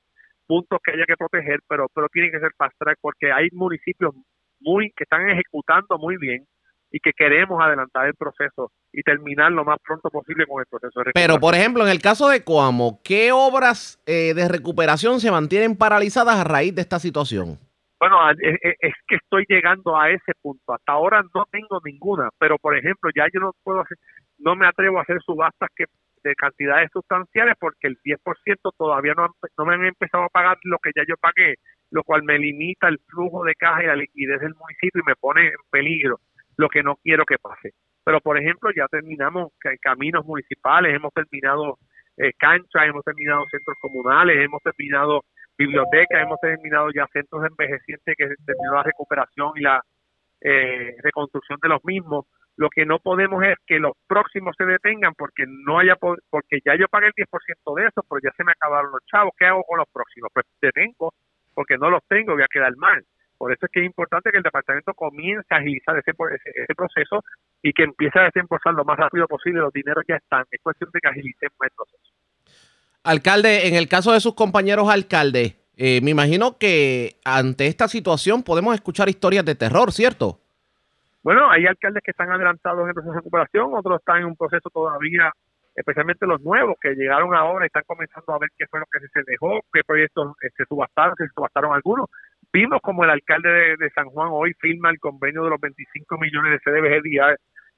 puntos 0.46 0.80
que 0.84 0.92
haya 0.92 1.04
que 1.06 1.16
proteger, 1.16 1.60
pero 1.68 1.86
pero 1.94 2.08
tienen 2.08 2.30
que 2.30 2.40
ser 2.40 2.52
fast 2.56 2.76
track 2.78 2.98
porque 3.00 3.32
hay 3.32 3.48
municipios 3.52 4.14
muy 4.60 4.90
que 4.96 5.04
están 5.04 5.28
ejecutando 5.28 5.98
muy 5.98 6.16
bien 6.18 6.46
y 6.92 7.00
que 7.00 7.12
queremos 7.12 7.60
adelantar 7.60 8.06
el 8.06 8.14
proceso 8.14 8.70
y 8.92 9.02
terminar 9.02 9.50
lo 9.50 9.64
más 9.64 9.78
pronto 9.82 10.10
posible 10.10 10.46
con 10.46 10.60
el 10.60 10.66
proceso 10.66 11.00
de 11.00 11.04
recuperación. 11.04 11.26
Pero, 11.26 11.40
por 11.40 11.54
ejemplo, 11.54 11.82
en 11.82 11.90
el 11.90 12.00
caso 12.00 12.28
de 12.28 12.44
Coamo, 12.44 13.00
¿qué 13.02 13.32
obras 13.32 14.00
eh, 14.06 14.34
de 14.34 14.46
recuperación 14.46 15.18
se 15.18 15.30
mantienen 15.30 15.76
paralizadas 15.76 16.36
a 16.36 16.44
raíz 16.44 16.74
de 16.74 16.82
esta 16.82 16.98
situación? 16.98 17.58
Bueno, 17.98 18.18
es, 18.30 18.58
es, 18.80 18.94
que 19.06 19.16
estoy 19.16 19.46
llegando 19.48 19.98
a 19.98 20.10
ese 20.10 20.32
punto. 20.42 20.74
Hasta 20.74 20.92
ahora 20.92 21.22
no 21.34 21.46
tengo 21.50 21.80
ninguna, 21.84 22.28
pero 22.38 22.58
por 22.58 22.76
ejemplo, 22.76 23.10
ya 23.14 23.26
yo 23.32 23.40
no 23.40 23.52
puedo 23.62 23.80
hacer, 23.80 23.96
no 24.38 24.54
me 24.54 24.66
atrevo 24.66 24.98
a 24.98 25.02
hacer 25.02 25.18
subastas 25.24 25.70
que 25.74 25.84
de 26.22 26.34
cantidades 26.36 26.88
sustanciales 26.92 27.56
porque 27.58 27.88
el 27.88 27.98
10% 27.98 28.18
todavía 28.78 29.12
no, 29.16 29.34
no 29.58 29.64
me 29.64 29.74
han 29.74 29.84
empezado 29.86 30.24
a 30.24 30.28
pagar 30.28 30.56
lo 30.62 30.78
que 30.78 30.90
ya 30.94 31.02
yo 31.08 31.16
pagué, 31.16 31.56
lo 31.90 32.04
cual 32.04 32.22
me 32.22 32.38
limita 32.38 32.86
el 32.88 33.00
flujo 33.08 33.44
de 33.44 33.54
caja 33.56 33.82
y 33.82 33.86
la 33.86 33.96
liquidez 33.96 34.40
del 34.40 34.54
municipio 34.54 35.02
y 35.02 35.08
me 35.08 35.16
pone 35.16 35.46
en 35.46 35.52
peligro 35.70 36.20
lo 36.56 36.68
que 36.68 36.82
no 36.82 36.96
quiero 36.96 37.24
que 37.24 37.38
pase. 37.38 37.72
Pero, 38.04 38.20
por 38.20 38.38
ejemplo, 38.38 38.70
ya 38.74 38.86
terminamos 38.88 39.52
caminos 39.80 40.24
municipales, 40.24 40.94
hemos 40.94 41.12
terminado 41.12 41.78
eh, 42.16 42.32
canchas, 42.38 42.84
hemos 42.86 43.04
terminado 43.04 43.44
centros 43.50 43.76
comunales, 43.80 44.36
hemos 44.38 44.60
terminado 44.62 45.22
bibliotecas, 45.56 46.22
hemos 46.22 46.40
terminado 46.40 46.90
ya 46.94 47.06
centros 47.12 47.44
envejecientes 47.46 48.14
que 48.16 48.26
terminó 48.44 48.74
la 48.74 48.82
recuperación 48.82 49.52
y 49.56 49.60
la 49.60 49.80
eh, 50.40 50.96
reconstrucción 51.02 51.58
de 51.62 51.68
los 51.68 51.84
mismos. 51.84 52.26
Lo 52.56 52.68
que 52.68 52.84
no 52.84 52.98
podemos 52.98 53.42
es 53.44 53.56
que 53.66 53.78
los 53.78 53.92
próximos 54.06 54.54
se 54.58 54.64
detengan 54.64 55.14
porque 55.14 55.44
no 55.46 55.78
haya 55.78 55.96
porque 55.96 56.58
ya 56.64 56.74
yo 56.76 56.86
pagué 56.88 57.06
el 57.06 57.12
10% 57.14 57.74
de 57.76 57.86
eso, 57.86 58.04
pero 58.08 58.20
ya 58.22 58.30
se 58.36 58.44
me 58.44 58.52
acabaron 58.52 58.92
los 58.92 59.00
chavos. 59.06 59.32
¿Qué 59.38 59.46
hago 59.46 59.62
con 59.62 59.78
los 59.78 59.88
próximos? 59.90 60.30
Pues 60.34 60.44
detengo 60.60 61.14
porque 61.54 61.78
no 61.78 61.90
los 61.90 62.02
tengo, 62.08 62.34
voy 62.34 62.42
a 62.42 62.52
quedar 62.52 62.76
mal. 62.76 63.02
Por 63.42 63.52
eso 63.52 63.66
es 63.66 63.72
que 63.72 63.80
es 63.80 63.86
importante 63.86 64.30
que 64.30 64.36
el 64.36 64.44
departamento 64.44 64.94
comience 64.94 65.52
a 65.52 65.56
agilizar 65.56 65.98
ese, 65.98 66.12
ese, 66.12 66.74
proceso 66.76 67.24
y 67.60 67.72
que 67.72 67.82
empiece 67.82 68.16
a 68.16 68.26
desembolsar 68.26 68.72
lo 68.72 68.84
más 68.84 68.96
rápido 68.96 69.26
posible. 69.26 69.58
Los 69.58 69.72
dineros 69.72 70.04
ya 70.06 70.14
están. 70.14 70.44
Es 70.48 70.60
cuestión 70.62 70.88
de 70.94 71.00
que 71.00 71.08
agilicemos 71.08 71.58
el 71.60 71.70
proceso. 71.74 72.12
Alcalde, 73.02 73.66
en 73.66 73.74
el 73.74 73.88
caso 73.88 74.12
de 74.12 74.20
sus 74.20 74.36
compañeros 74.36 74.88
alcaldes, 74.88 75.56
eh, 75.76 76.00
me 76.04 76.12
imagino 76.12 76.56
que 76.56 77.16
ante 77.24 77.66
esta 77.66 77.88
situación 77.88 78.44
podemos 78.44 78.76
escuchar 78.76 79.08
historias 79.08 79.44
de 79.44 79.56
terror, 79.56 79.90
¿cierto? 79.90 80.38
Bueno, 81.24 81.50
hay 81.50 81.66
alcaldes 81.66 82.04
que 82.04 82.12
están 82.12 82.30
adelantados 82.30 82.82
en 82.82 82.90
el 82.90 82.94
proceso 82.94 83.12
de 83.12 83.18
recuperación, 83.18 83.74
otros 83.74 83.98
están 83.98 84.18
en 84.18 84.26
un 84.26 84.36
proceso 84.36 84.70
todavía, 84.70 85.32
especialmente 85.74 86.28
los 86.28 86.40
nuevos 86.42 86.76
que 86.80 86.94
llegaron 86.94 87.34
ahora 87.34 87.64
y 87.64 87.66
están 87.66 87.82
comenzando 87.88 88.34
a 88.34 88.38
ver 88.38 88.50
qué 88.56 88.68
fue 88.68 88.78
lo 88.78 88.86
que 88.86 89.00
se 89.08 89.24
dejó, 89.26 89.62
qué 89.72 89.82
proyectos 89.84 90.36
eh, 90.44 90.50
se 90.56 90.64
subastaron, 90.66 91.16
se 91.16 91.26
subastaron 91.34 91.74
algunos. 91.74 92.08
Vimos 92.52 92.80
como 92.82 93.04
el 93.04 93.10
alcalde 93.10 93.76
de, 93.78 93.90
San 93.94 94.10
Juan 94.10 94.28
hoy 94.30 94.52
firma 94.60 94.90
el 94.90 94.98
convenio 94.98 95.44
de 95.44 95.50
los 95.50 95.60
25 95.60 96.18
millones 96.18 96.52
de 96.52 96.70
CDBG 96.70 97.36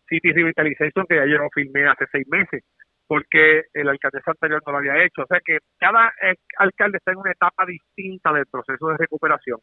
City 0.08 0.32
Revitalization 0.32 1.06
que 1.06 1.16
ya 1.16 1.26
yo 1.26 1.38
lo 1.38 1.48
firmé 1.54 1.86
hace 1.86 2.06
seis 2.10 2.26
meses 2.28 2.64
porque 3.06 3.64
el 3.72 3.88
alcalde 3.88 4.20
anterior 4.24 4.62
no 4.66 4.72
lo 4.72 4.78
había 4.78 5.04
hecho. 5.04 5.22
O 5.22 5.26
sea 5.26 5.40
que 5.44 5.58
cada 5.78 6.12
eh, 6.22 6.34
alcalde 6.58 6.98
está 6.98 7.12
en 7.12 7.18
una 7.18 7.32
etapa 7.32 7.64
distinta 7.66 8.32
del 8.32 8.46
proceso 8.46 8.88
de 8.88 8.96
recuperación. 8.96 9.60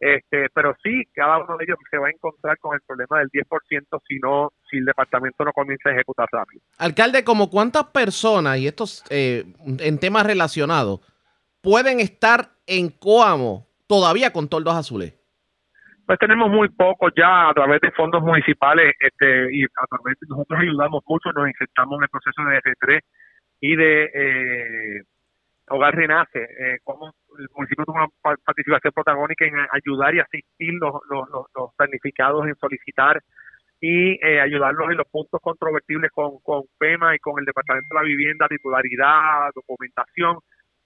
Este, 0.00 0.48
pero 0.54 0.76
sí, 0.82 1.04
cada 1.12 1.38
uno 1.38 1.56
de 1.56 1.64
ellos 1.64 1.78
se 1.90 1.98
va 1.98 2.06
a 2.06 2.10
encontrar 2.10 2.56
con 2.58 2.74
el 2.74 2.80
problema 2.86 3.18
del 3.18 3.30
10% 3.30 4.00
si 4.06 4.18
no, 4.20 4.52
si 4.70 4.78
el 4.78 4.84
departamento 4.84 5.44
no 5.44 5.52
comienza 5.52 5.90
a 5.90 5.92
ejecutar 5.92 6.28
rápido. 6.30 6.62
Alcalde, 6.78 7.24
¿como 7.24 7.50
cuántas 7.50 7.84
personas, 7.84 8.58
y 8.58 8.68
estos 8.68 9.04
eh, 9.10 9.44
en 9.80 9.98
temas 9.98 10.24
relacionados, 10.24 11.00
pueden 11.60 11.98
estar 12.00 12.50
en 12.66 12.90
Coamo 12.90 13.67
todavía 13.88 14.32
con 14.32 14.48
toldos 14.48 14.74
azules? 14.74 15.14
Pues 16.06 16.18
tenemos 16.18 16.48
muy 16.48 16.68
pocos 16.70 17.12
ya 17.16 17.50
a 17.50 17.54
través 17.54 17.80
de 17.80 17.90
fondos 17.90 18.22
municipales 18.22 18.94
este, 18.98 19.54
y 19.54 19.64
a 19.64 19.86
través 19.90 20.18
de 20.20 20.26
nosotros 20.28 20.60
ayudamos 20.60 21.02
mucho, 21.06 21.32
nos 21.32 21.48
insertamos 21.48 21.98
en 21.98 22.04
el 22.04 22.08
proceso 22.08 22.42
de 22.44 22.58
F3 22.62 23.00
y 23.60 23.76
de 23.76 24.04
eh, 24.14 25.02
Hogar 25.68 25.94
Renace, 25.94 26.38
eh, 26.38 26.78
el 27.38 27.48
municipio 27.54 27.84
tuvo 27.84 27.96
una 27.96 28.08
participación 28.44 28.92
protagónica 28.94 29.44
en 29.44 29.54
ayudar 29.70 30.14
y 30.14 30.20
asistir 30.20 30.74
los, 30.80 30.94
los, 31.10 31.28
los, 31.54 31.74
planificados 31.76 32.46
en 32.46 32.56
solicitar 32.56 33.20
y 33.80 34.12
eh, 34.26 34.40
ayudarlos 34.40 34.90
en 34.90 34.96
los 34.96 35.06
puntos 35.08 35.40
controvertibles 35.42 36.10
con, 36.12 36.38
con 36.42 36.62
FEMA 36.78 37.14
y 37.14 37.18
con 37.18 37.38
el 37.38 37.44
Departamento 37.44 37.88
de 37.90 38.00
la 38.00 38.06
Vivienda, 38.06 38.48
titularidad, 38.48 39.50
documentación, 39.54 40.38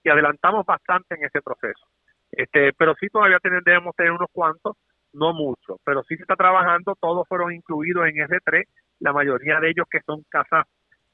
y 0.03 0.09
adelantamos 0.09 0.65
bastante 0.65 1.15
en 1.15 1.23
ese 1.23 1.41
proceso. 1.41 1.87
Este, 2.35 2.73
pero 2.73 2.95
sí 2.99 3.07
todavía 3.09 3.39
tenemos, 3.39 3.63
debemos 3.63 3.95
tener 3.95 4.11
unos 4.11 4.29
cuantos, 4.31 4.75
no 5.13 5.33
muchos, 5.33 5.77
pero 5.85 6.03
sí 6.03 6.15
se 6.15 6.23
está 6.23 6.35
trabajando, 6.35 6.95
todos 6.99 7.27
fueron 7.27 7.53
incluidos 7.53 8.07
en 8.07 8.15
R3, 8.15 8.63
la 8.99 9.13
mayoría 9.13 9.59
de 9.59 9.69
ellos 9.69 9.85
que 9.89 9.99
son 10.05 10.23
casas 10.29 10.65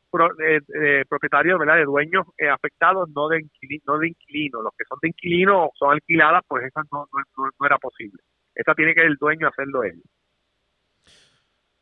pro- 0.09 0.39
eh, 0.39 0.61
eh, 0.81 1.03
propietarios, 1.09 1.59
¿verdad? 1.59 1.75
De 1.75 1.85
dueños 1.85 2.25
eh, 2.37 2.49
afectados, 2.49 3.09
no 3.15 3.27
de 3.27 3.41
inquilinos, 3.41 3.83
no 3.87 3.99
de 3.99 4.07
inquilinos. 4.09 4.63
Los 4.63 4.73
que 4.77 4.85
son 4.87 4.99
de 5.01 5.09
inquilinos 5.09 5.55
o 5.57 5.71
son 5.75 5.91
alquiladas, 5.91 6.41
pues 6.47 6.65
esa 6.65 6.81
no, 6.91 7.07
no, 7.11 7.19
no- 7.37 7.49
no 7.59 7.65
era 7.65 7.77
posible. 7.77 8.21
Esa 8.55 8.73
tiene 8.73 8.93
que 8.95 9.01
el 9.01 9.15
dueño 9.15 9.47
hacerlo 9.47 9.83
él. 9.83 10.01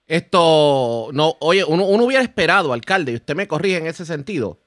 Esto, 0.08 1.10
no, 1.13 1.34
oye, 1.41 1.63
uno, 1.67 1.86
uno 1.86 2.06
hubiera 2.06 2.23
esperado, 2.23 2.71
alcalde, 2.71 3.12
y 3.12 3.15
usted 3.15 3.36
me 3.36 3.47
corrige 3.47 3.78
en 3.78 3.88
ese 3.88 4.06
sentido, 4.06 4.60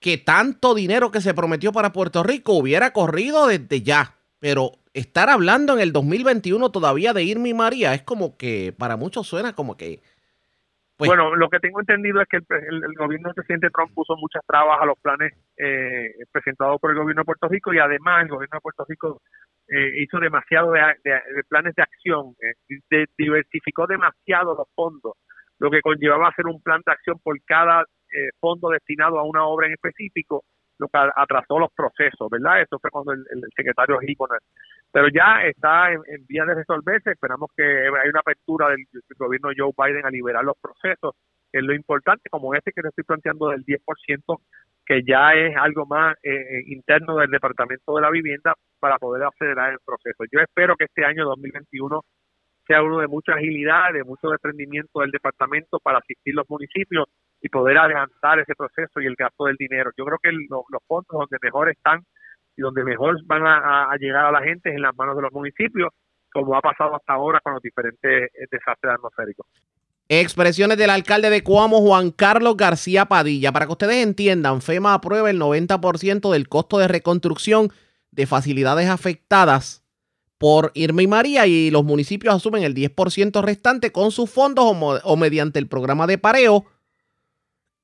que 0.00 0.18
tanto 0.18 0.74
dinero 0.74 1.10
que 1.10 1.20
se 1.20 1.34
prometió 1.34 1.72
para 1.72 1.92
Puerto 1.92 2.22
Rico 2.22 2.54
hubiera 2.54 2.92
corrido 2.92 3.46
desde 3.46 3.82
ya. 3.82 4.14
Pero 4.38 4.72
estar 4.94 5.28
hablando 5.28 5.74
en 5.74 5.80
el 5.80 5.92
2021 5.92 6.70
todavía 6.70 7.12
de 7.12 7.22
Irma 7.22 7.48
y 7.48 7.54
María 7.54 7.92
es 7.94 8.02
como 8.02 8.36
que 8.38 8.74
para 8.76 8.96
muchos 8.96 9.26
suena 9.26 9.54
como 9.54 9.76
que. 9.76 10.00
Pues- 10.96 11.08
bueno, 11.08 11.34
lo 11.36 11.48
que 11.48 11.60
tengo 11.60 11.80
entendido 11.80 12.20
es 12.20 12.28
que 12.28 12.38
el, 12.38 12.84
el- 12.84 12.94
gobierno 12.94 13.28
del 13.28 13.34
presidente 13.34 13.68
Trump 13.70 13.92
puso 13.94 14.16
muchas 14.16 14.42
trabas 14.46 14.80
a 14.82 14.86
los 14.86 14.98
planes 14.98 15.32
eh, 15.56 16.12
presentados 16.32 16.78
por 16.80 16.90
el 16.90 16.98
gobierno 16.98 17.20
de 17.22 17.26
Puerto 17.26 17.48
Rico 17.48 17.72
y 17.72 17.78
además 17.78 18.22
el 18.22 18.28
gobierno 18.28 18.56
de 18.56 18.60
Puerto 18.60 18.84
Rico 18.86 19.22
eh, 19.68 20.02
hizo 20.02 20.18
demasiado 20.18 20.72
de, 20.72 20.80
planes 21.48 21.74
de 21.74 21.82
acción, 21.82 22.34
eh, 22.42 23.06
diversificó 23.16 23.86
demasiado 23.86 24.54
los 24.54 24.68
fondos, 24.74 25.14
lo 25.58 25.70
que 25.70 25.80
conllevaba 25.80 26.28
hacer 26.28 26.46
un 26.46 26.60
plan 26.62 26.82
de 26.84 26.92
acción 26.92 27.18
por 27.22 27.38
cada 27.44 27.84
eh, 28.12 28.30
fondo 28.38 28.70
destinado 28.70 29.18
a 29.18 29.24
una 29.24 29.44
obra 29.46 29.66
en 29.66 29.74
específico, 29.74 30.44
lo 30.78 30.88
que 30.88 30.98
atrasó 30.98 31.58
los 31.58 31.70
procesos, 31.72 32.30
¿verdad? 32.30 32.62
Eso 32.62 32.78
fue 32.78 32.90
cuando 32.90 33.12
el, 33.12 33.24
secretario 33.54 33.98
Hipponer 34.00 34.40
pero 34.92 35.08
ya 35.08 35.42
está 35.44 35.92
en, 35.92 36.00
en 36.06 36.26
vías 36.26 36.46
de 36.48 36.54
resolverse. 36.54 37.12
Esperamos 37.12 37.50
que 37.56 37.62
haya 37.62 38.10
una 38.10 38.20
apertura 38.20 38.70
del, 38.70 38.84
del 38.90 39.16
gobierno 39.16 39.50
Joe 39.56 39.72
Biden 39.76 40.04
a 40.04 40.10
liberar 40.10 40.44
los 40.44 40.56
procesos, 40.60 41.14
que 41.52 41.58
es 41.58 41.64
lo 41.64 41.74
importante, 41.74 42.28
como 42.28 42.54
este 42.54 42.72
que 42.72 42.82
le 42.82 42.88
estoy 42.88 43.04
planteando 43.04 43.50
del 43.50 43.64
10%, 43.64 44.40
que 44.90 45.02
ya 45.06 45.34
es 45.34 45.56
algo 45.56 45.86
más 45.86 46.16
eh, 46.24 46.64
interno 46.66 47.16
del 47.16 47.30
Departamento 47.30 47.94
de 47.94 48.02
la 48.02 48.10
Vivienda 48.10 48.54
para 48.80 48.98
poder 48.98 49.22
acelerar 49.22 49.72
el 49.72 49.78
proceso. 49.84 50.24
Yo 50.32 50.40
espero 50.40 50.74
que 50.76 50.86
este 50.86 51.04
año 51.04 51.24
2021 51.26 52.02
sea 52.66 52.82
uno 52.82 52.98
de 52.98 53.06
mucha 53.06 53.34
agilidad, 53.34 53.92
de 53.92 54.02
mucho 54.02 54.30
desprendimiento 54.30 55.00
del 55.00 55.12
departamento 55.12 55.78
para 55.78 55.98
asistir 55.98 56.34
los 56.34 56.48
municipios 56.48 57.06
y 57.42 57.48
poder 57.48 57.78
adelantar 57.78 58.38
ese 58.38 58.54
proceso 58.54 59.00
y 59.00 59.06
el 59.06 59.14
gasto 59.14 59.44
del 59.44 59.56
dinero. 59.56 59.90
Yo 59.96 60.04
creo 60.04 60.18
que 60.22 60.30
los 60.32 60.82
fondos 60.86 61.08
donde 61.10 61.38
mejor 61.42 61.70
están 61.70 62.00
y 62.56 62.62
donde 62.62 62.84
mejor 62.84 63.16
van 63.26 63.42
a, 63.46 63.94
llegar 63.98 64.26
a 64.26 64.32
la 64.32 64.42
gente 64.42 64.70
es 64.70 64.76
en 64.76 64.82
las 64.82 64.94
manos 64.96 65.16
de 65.16 65.22
los 65.22 65.32
municipios, 65.32 65.90
como 66.32 66.56
ha 66.56 66.60
pasado 66.60 66.94
hasta 66.94 67.14
ahora 67.14 67.40
con 67.40 67.54
los 67.54 67.62
diferentes 67.62 68.30
eh, 68.34 68.46
desastres 68.50 68.94
atmosféricos. 68.94 69.46
Expresiones 70.08 70.76
del 70.76 70.90
alcalde 70.90 71.30
de 71.30 71.42
Cuamo, 71.44 71.80
Juan 71.80 72.10
Carlos 72.10 72.56
García 72.56 73.06
Padilla. 73.06 73.52
Para 73.52 73.66
que 73.66 73.72
ustedes 73.72 74.04
entiendan, 74.04 74.60
FEMA 74.60 74.94
aprueba 74.94 75.30
el 75.30 75.40
90% 75.40 76.32
del 76.32 76.48
costo 76.48 76.78
de 76.78 76.88
reconstrucción 76.88 77.68
de 78.10 78.26
facilidades 78.26 78.88
afectadas 78.88 79.86
por 80.36 80.72
Irma 80.74 81.02
y 81.02 81.06
María 81.06 81.46
y 81.46 81.70
los 81.70 81.84
municipios 81.84 82.34
asumen 82.34 82.64
el 82.64 82.74
10% 82.74 83.42
restante 83.42 83.92
con 83.92 84.10
sus 84.10 84.28
fondos 84.28 84.64
o 85.04 85.16
mediante 85.16 85.58
el 85.58 85.68
programa 85.68 86.06
de 86.06 86.18
pareo 86.18 86.64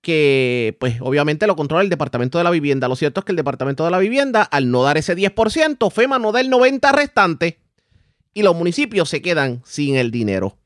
que 0.06 0.76
pues 0.78 1.00
obviamente 1.00 1.48
lo 1.48 1.56
controla 1.56 1.82
el 1.82 1.90
Departamento 1.90 2.38
de 2.38 2.44
la 2.44 2.50
Vivienda. 2.50 2.86
Lo 2.86 2.94
cierto 2.94 3.18
es 3.18 3.24
que 3.24 3.32
el 3.32 3.36
Departamento 3.36 3.84
de 3.84 3.90
la 3.90 3.98
Vivienda 3.98 4.44
al 4.44 4.70
no 4.70 4.84
dar 4.84 4.96
ese 4.96 5.16
10%, 5.16 5.90
FEMA 5.90 6.20
no 6.20 6.30
da 6.30 6.40
el 6.40 6.48
90% 6.48 6.92
restante 6.92 7.58
y 8.32 8.44
los 8.44 8.54
municipios 8.54 9.08
se 9.08 9.20
quedan 9.20 9.62
sin 9.64 9.96
el 9.96 10.12
dinero. 10.12 10.58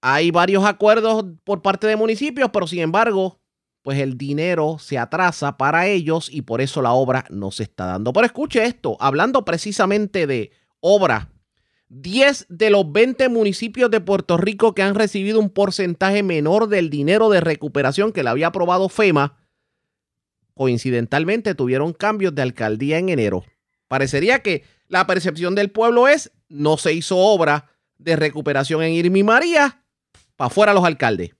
Hay 0.00 0.30
varios 0.30 0.64
acuerdos 0.64 1.24
por 1.42 1.60
parte 1.60 1.88
de 1.88 1.96
municipios, 1.96 2.50
pero 2.52 2.68
sin 2.68 2.82
embargo, 2.82 3.40
pues 3.82 3.98
el 3.98 4.16
dinero 4.16 4.76
se 4.78 4.96
atrasa 4.96 5.56
para 5.56 5.88
ellos 5.88 6.28
y 6.30 6.42
por 6.42 6.60
eso 6.60 6.82
la 6.82 6.92
obra 6.92 7.24
no 7.30 7.50
se 7.50 7.64
está 7.64 7.86
dando. 7.86 8.12
Pero 8.12 8.26
escuche 8.26 8.64
esto, 8.64 8.96
hablando 9.00 9.44
precisamente 9.44 10.28
de 10.28 10.52
obra, 10.78 11.32
10 11.88 12.46
de 12.48 12.70
los 12.70 12.90
20 12.90 13.28
municipios 13.28 13.90
de 13.90 14.00
Puerto 14.00 14.36
Rico 14.36 14.74
que 14.74 14.82
han 14.82 14.94
recibido 14.94 15.38
un 15.38 15.50
porcentaje 15.50 16.22
menor 16.22 16.68
del 16.68 16.90
dinero 16.90 17.28
de 17.28 17.40
recuperación 17.40 18.12
que 18.12 18.22
le 18.22 18.30
había 18.30 18.48
aprobado 18.48 18.88
FEMA, 18.88 19.38
coincidentalmente 20.54 21.54
tuvieron 21.54 21.92
cambios 21.92 22.34
de 22.34 22.42
alcaldía 22.42 22.98
en 22.98 23.08
enero. 23.10 23.44
Parecería 23.88 24.40
que 24.40 24.64
la 24.88 25.06
percepción 25.06 25.54
del 25.54 25.70
pueblo 25.70 26.08
es 26.08 26.32
no 26.48 26.76
se 26.76 26.92
hizo 26.92 27.18
obra 27.18 27.70
de 27.98 28.16
recuperación 28.16 28.82
en 28.82 28.92
Irma 28.92 29.18
y 29.18 29.22
María, 29.22 29.82
para 30.36 30.48
afuera 30.48 30.74
los 30.74 30.84
alcaldes. 30.84 31.30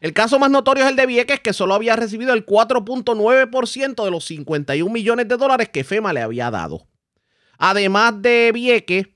El 0.00 0.12
caso 0.12 0.38
más 0.38 0.50
notorio 0.50 0.84
es 0.84 0.90
el 0.90 0.96
de 0.96 1.06
Vieques, 1.06 1.40
que 1.40 1.54
solo 1.54 1.72
había 1.74 1.96
recibido 1.96 2.34
el 2.34 2.44
4.9% 2.44 4.04
de 4.04 4.10
los 4.10 4.24
51 4.26 4.92
millones 4.92 5.28
de 5.28 5.36
dólares 5.36 5.70
que 5.70 5.82
FEMA 5.82 6.12
le 6.12 6.20
había 6.20 6.50
dado. 6.50 6.86
Además 7.56 8.20
de 8.20 8.50
Vieques, 8.52 9.06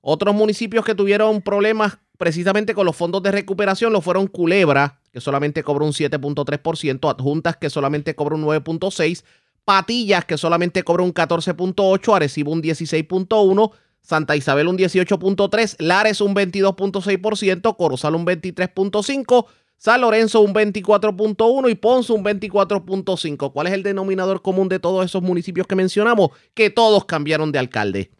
otros 0.00 0.34
municipios 0.34 0.84
que 0.84 0.94
tuvieron 0.94 1.42
problemas 1.42 1.98
precisamente 2.16 2.74
con 2.74 2.84
los 2.86 2.96
fondos 2.96 3.22
de 3.22 3.32
recuperación 3.32 3.92
lo 3.92 4.00
fueron 4.00 4.26
Culebra, 4.26 5.00
que 5.12 5.20
solamente 5.20 5.62
cobró 5.62 5.86
un 5.86 5.92
7.3%, 5.92 7.10
Adjuntas, 7.10 7.56
que 7.56 7.70
solamente 7.70 8.14
cobró 8.14 8.36
un 8.36 8.44
9.6%, 8.44 9.22
Patillas, 9.64 10.24
que 10.24 10.36
solamente 10.36 10.82
cobró 10.82 11.04
un 11.04 11.14
14.8%, 11.14 12.14
Arecibo 12.14 12.52
un 12.52 12.62
16.1%, 12.62 13.72
Santa 14.02 14.36
Isabel 14.36 14.68
un 14.68 14.76
18.3%, 14.76 15.76
Lares 15.78 16.20
un 16.20 16.34
22.6%, 16.34 17.76
Corozal 17.76 18.14
un 18.14 18.26
23.5%, 18.26 19.46
San 19.76 20.02
Lorenzo 20.02 20.42
un 20.42 20.52
24.1% 20.52 21.70
y 21.70 21.74
Ponce 21.74 22.12
un 22.12 22.22
24.5%. 22.22 23.52
¿Cuál 23.52 23.66
es 23.66 23.72
el 23.72 23.82
denominador 23.82 24.42
común 24.42 24.68
de 24.68 24.78
todos 24.78 25.04
esos 25.06 25.22
municipios 25.22 25.66
que 25.66 25.74
mencionamos? 25.74 26.30
Que 26.52 26.68
todos 26.68 27.06
cambiaron 27.06 27.50
de 27.50 27.60
alcalde. 27.60 28.10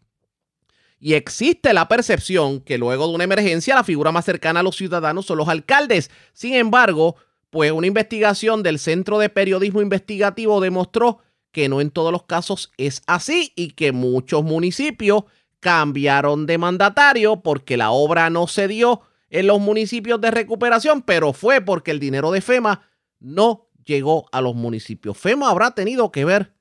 Y 1.00 1.14
existe 1.14 1.72
la 1.72 1.88
percepción 1.88 2.60
que 2.60 2.76
luego 2.76 3.08
de 3.08 3.14
una 3.14 3.24
emergencia 3.24 3.74
la 3.74 3.84
figura 3.84 4.12
más 4.12 4.26
cercana 4.26 4.60
a 4.60 4.62
los 4.62 4.76
ciudadanos 4.76 5.24
son 5.24 5.38
los 5.38 5.48
alcaldes. 5.48 6.10
Sin 6.34 6.54
embargo, 6.54 7.16
pues 7.48 7.72
una 7.72 7.86
investigación 7.86 8.62
del 8.62 8.78
Centro 8.78 9.18
de 9.18 9.30
Periodismo 9.30 9.80
Investigativo 9.80 10.60
demostró 10.60 11.18
que 11.52 11.68
no 11.68 11.80
en 11.80 11.90
todos 11.90 12.12
los 12.12 12.24
casos 12.24 12.70
es 12.76 13.02
así 13.06 13.52
y 13.56 13.70
que 13.70 13.92
muchos 13.92 14.44
municipios 14.44 15.24
cambiaron 15.58 16.46
de 16.46 16.58
mandatario 16.58 17.42
porque 17.42 17.76
la 17.76 17.90
obra 17.90 18.30
no 18.30 18.46
se 18.46 18.68
dio 18.68 19.00
en 19.30 19.46
los 19.46 19.60
municipios 19.60 20.20
de 20.20 20.30
recuperación, 20.30 21.02
pero 21.02 21.32
fue 21.32 21.60
porque 21.60 21.90
el 21.90 22.00
dinero 22.00 22.30
de 22.30 22.40
FEMA 22.40 22.88
no 23.20 23.68
llegó 23.84 24.26
a 24.32 24.40
los 24.40 24.54
municipios. 24.54 25.16
FEMA 25.16 25.50
habrá 25.50 25.72
tenido 25.72 26.12
que 26.12 26.24
ver 26.24 26.54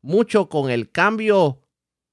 mucho 0.00 0.48
con 0.48 0.70
el 0.70 0.90
cambio 0.90 1.61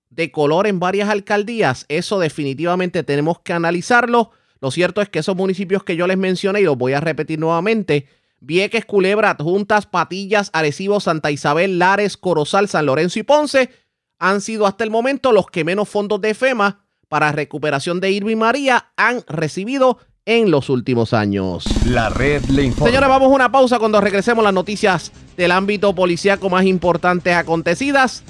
de 0.09 0.31
color 0.31 0.67
en 0.67 0.79
varias 0.79 1.09
alcaldías. 1.09 1.85
Eso 1.89 2.19
definitivamente 2.19 3.03
tenemos 3.03 3.39
que 3.39 3.53
analizarlo. 3.53 4.31
Lo 4.61 4.71
cierto 4.71 5.01
es 5.01 5.09
que 5.09 5.19
esos 5.19 5.35
municipios 5.35 5.83
que 5.83 5.95
yo 5.95 6.07
les 6.07 6.17
mencioné 6.17 6.61
y 6.61 6.65
los 6.65 6.77
voy 6.77 6.93
a 6.93 6.99
repetir 6.99 7.39
nuevamente, 7.39 8.07
Vieques, 8.41 8.85
Culebra, 8.85 9.35
Juntas, 9.39 9.85
Patillas, 9.85 10.49
Arecibo, 10.53 10.99
Santa 10.99 11.31
Isabel, 11.31 11.79
Lares, 11.79 12.17
Corozal, 12.17 12.67
San 12.67 12.85
Lorenzo 12.85 13.19
y 13.19 13.23
Ponce 13.23 13.69
han 14.17 14.41
sido 14.41 14.67
hasta 14.67 14.83
el 14.83 14.91
momento 14.91 15.31
los 15.31 15.47
que 15.47 15.63
menos 15.63 15.87
fondos 15.87 16.21
de 16.21 16.33
FEMA 16.33 16.85
para 17.07 17.31
recuperación 17.31 17.99
de 17.99 18.11
y 18.11 18.35
María 18.35 18.91
han 18.95 19.23
recibido 19.27 19.97
en 20.25 20.51
los 20.51 20.69
últimos 20.69 21.13
años. 21.13 21.65
La 21.85 22.09
red 22.09 22.43
le 22.45 22.63
informa. 22.63 22.87
Señores, 22.87 23.09
vamos 23.09 23.31
a 23.31 23.35
una 23.35 23.51
pausa 23.51 23.79
cuando 23.79 23.99
regresemos 23.99 24.43
las 24.43 24.53
noticias 24.53 25.11
del 25.35 25.51
ámbito 25.51 25.95
policíaco 25.95 26.49
más 26.49 26.65
importantes 26.65 27.33
acontecidas, 27.33 28.23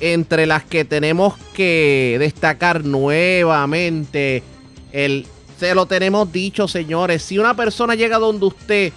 entre 0.00 0.46
las 0.46 0.64
que 0.64 0.84
tenemos 0.84 1.34
que 1.54 2.16
destacar 2.18 2.84
nuevamente 2.84 4.42
el 4.92 5.26
se 5.58 5.74
lo 5.74 5.84
tenemos 5.84 6.32
dicho, 6.32 6.66
señores, 6.68 7.22
si 7.22 7.38
una 7.38 7.54
persona 7.54 7.94
llega 7.94 8.18
donde 8.18 8.46
usted 8.46 8.92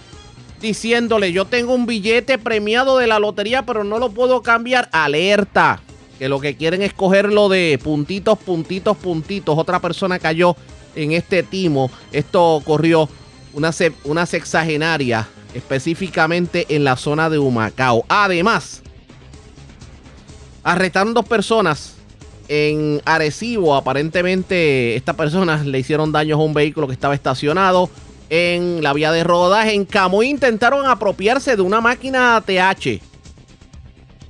diciéndole, 0.62 1.30
"Yo 1.30 1.44
tengo 1.44 1.74
un 1.74 1.84
billete 1.84 2.38
premiado 2.38 2.96
de 2.96 3.06
la 3.06 3.18
lotería, 3.18 3.66
pero 3.66 3.84
no 3.84 3.98
lo 3.98 4.10
puedo 4.12 4.40
cambiar", 4.40 4.88
alerta, 4.90 5.82
que 6.18 6.26
lo 6.30 6.40
que 6.40 6.56
quieren 6.56 6.80
es 6.80 6.94
cogerlo 6.94 7.50
de 7.50 7.78
puntitos, 7.84 8.38
puntitos, 8.38 8.96
puntitos. 8.96 9.58
Otra 9.58 9.78
persona 9.78 10.18
cayó 10.18 10.56
en 10.96 11.12
este 11.12 11.42
timo. 11.42 11.90
Esto 12.12 12.54
ocurrió 12.54 13.10
una, 13.52 13.70
una 14.04 14.24
sexagenaria, 14.24 15.28
específicamente 15.52 16.64
en 16.70 16.84
la 16.84 16.96
zona 16.96 17.28
de 17.28 17.38
Humacao. 17.38 18.06
Además, 18.08 18.82
arrestaron 20.64 21.14
dos 21.14 21.26
personas 21.26 21.94
en 22.48 23.00
Arecibo. 23.04 23.76
Aparentemente, 23.76 24.96
estas 24.96 25.14
personas 25.14 25.64
le 25.64 25.78
hicieron 25.78 26.10
daños 26.10 26.40
a 26.40 26.42
un 26.42 26.54
vehículo 26.54 26.86
que 26.86 26.94
estaba 26.94 27.14
estacionado 27.14 27.88
en 28.30 28.82
la 28.82 28.92
vía 28.92 29.12
de 29.12 29.22
rodaje. 29.22 29.74
En 29.74 29.84
Camuy 29.84 30.28
intentaron 30.28 30.86
apropiarse 30.86 31.54
de 31.54 31.62
una 31.62 31.80
máquina 31.80 32.36
ATH. 32.36 33.00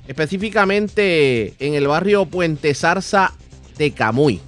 Específicamente 0.07 1.55
en 1.59 1.73
el 1.73 1.87
barrio 1.87 2.25
Puente 2.25 2.75
Zarza 2.75 3.33
de 3.77 3.91
Camuy. 3.91 4.39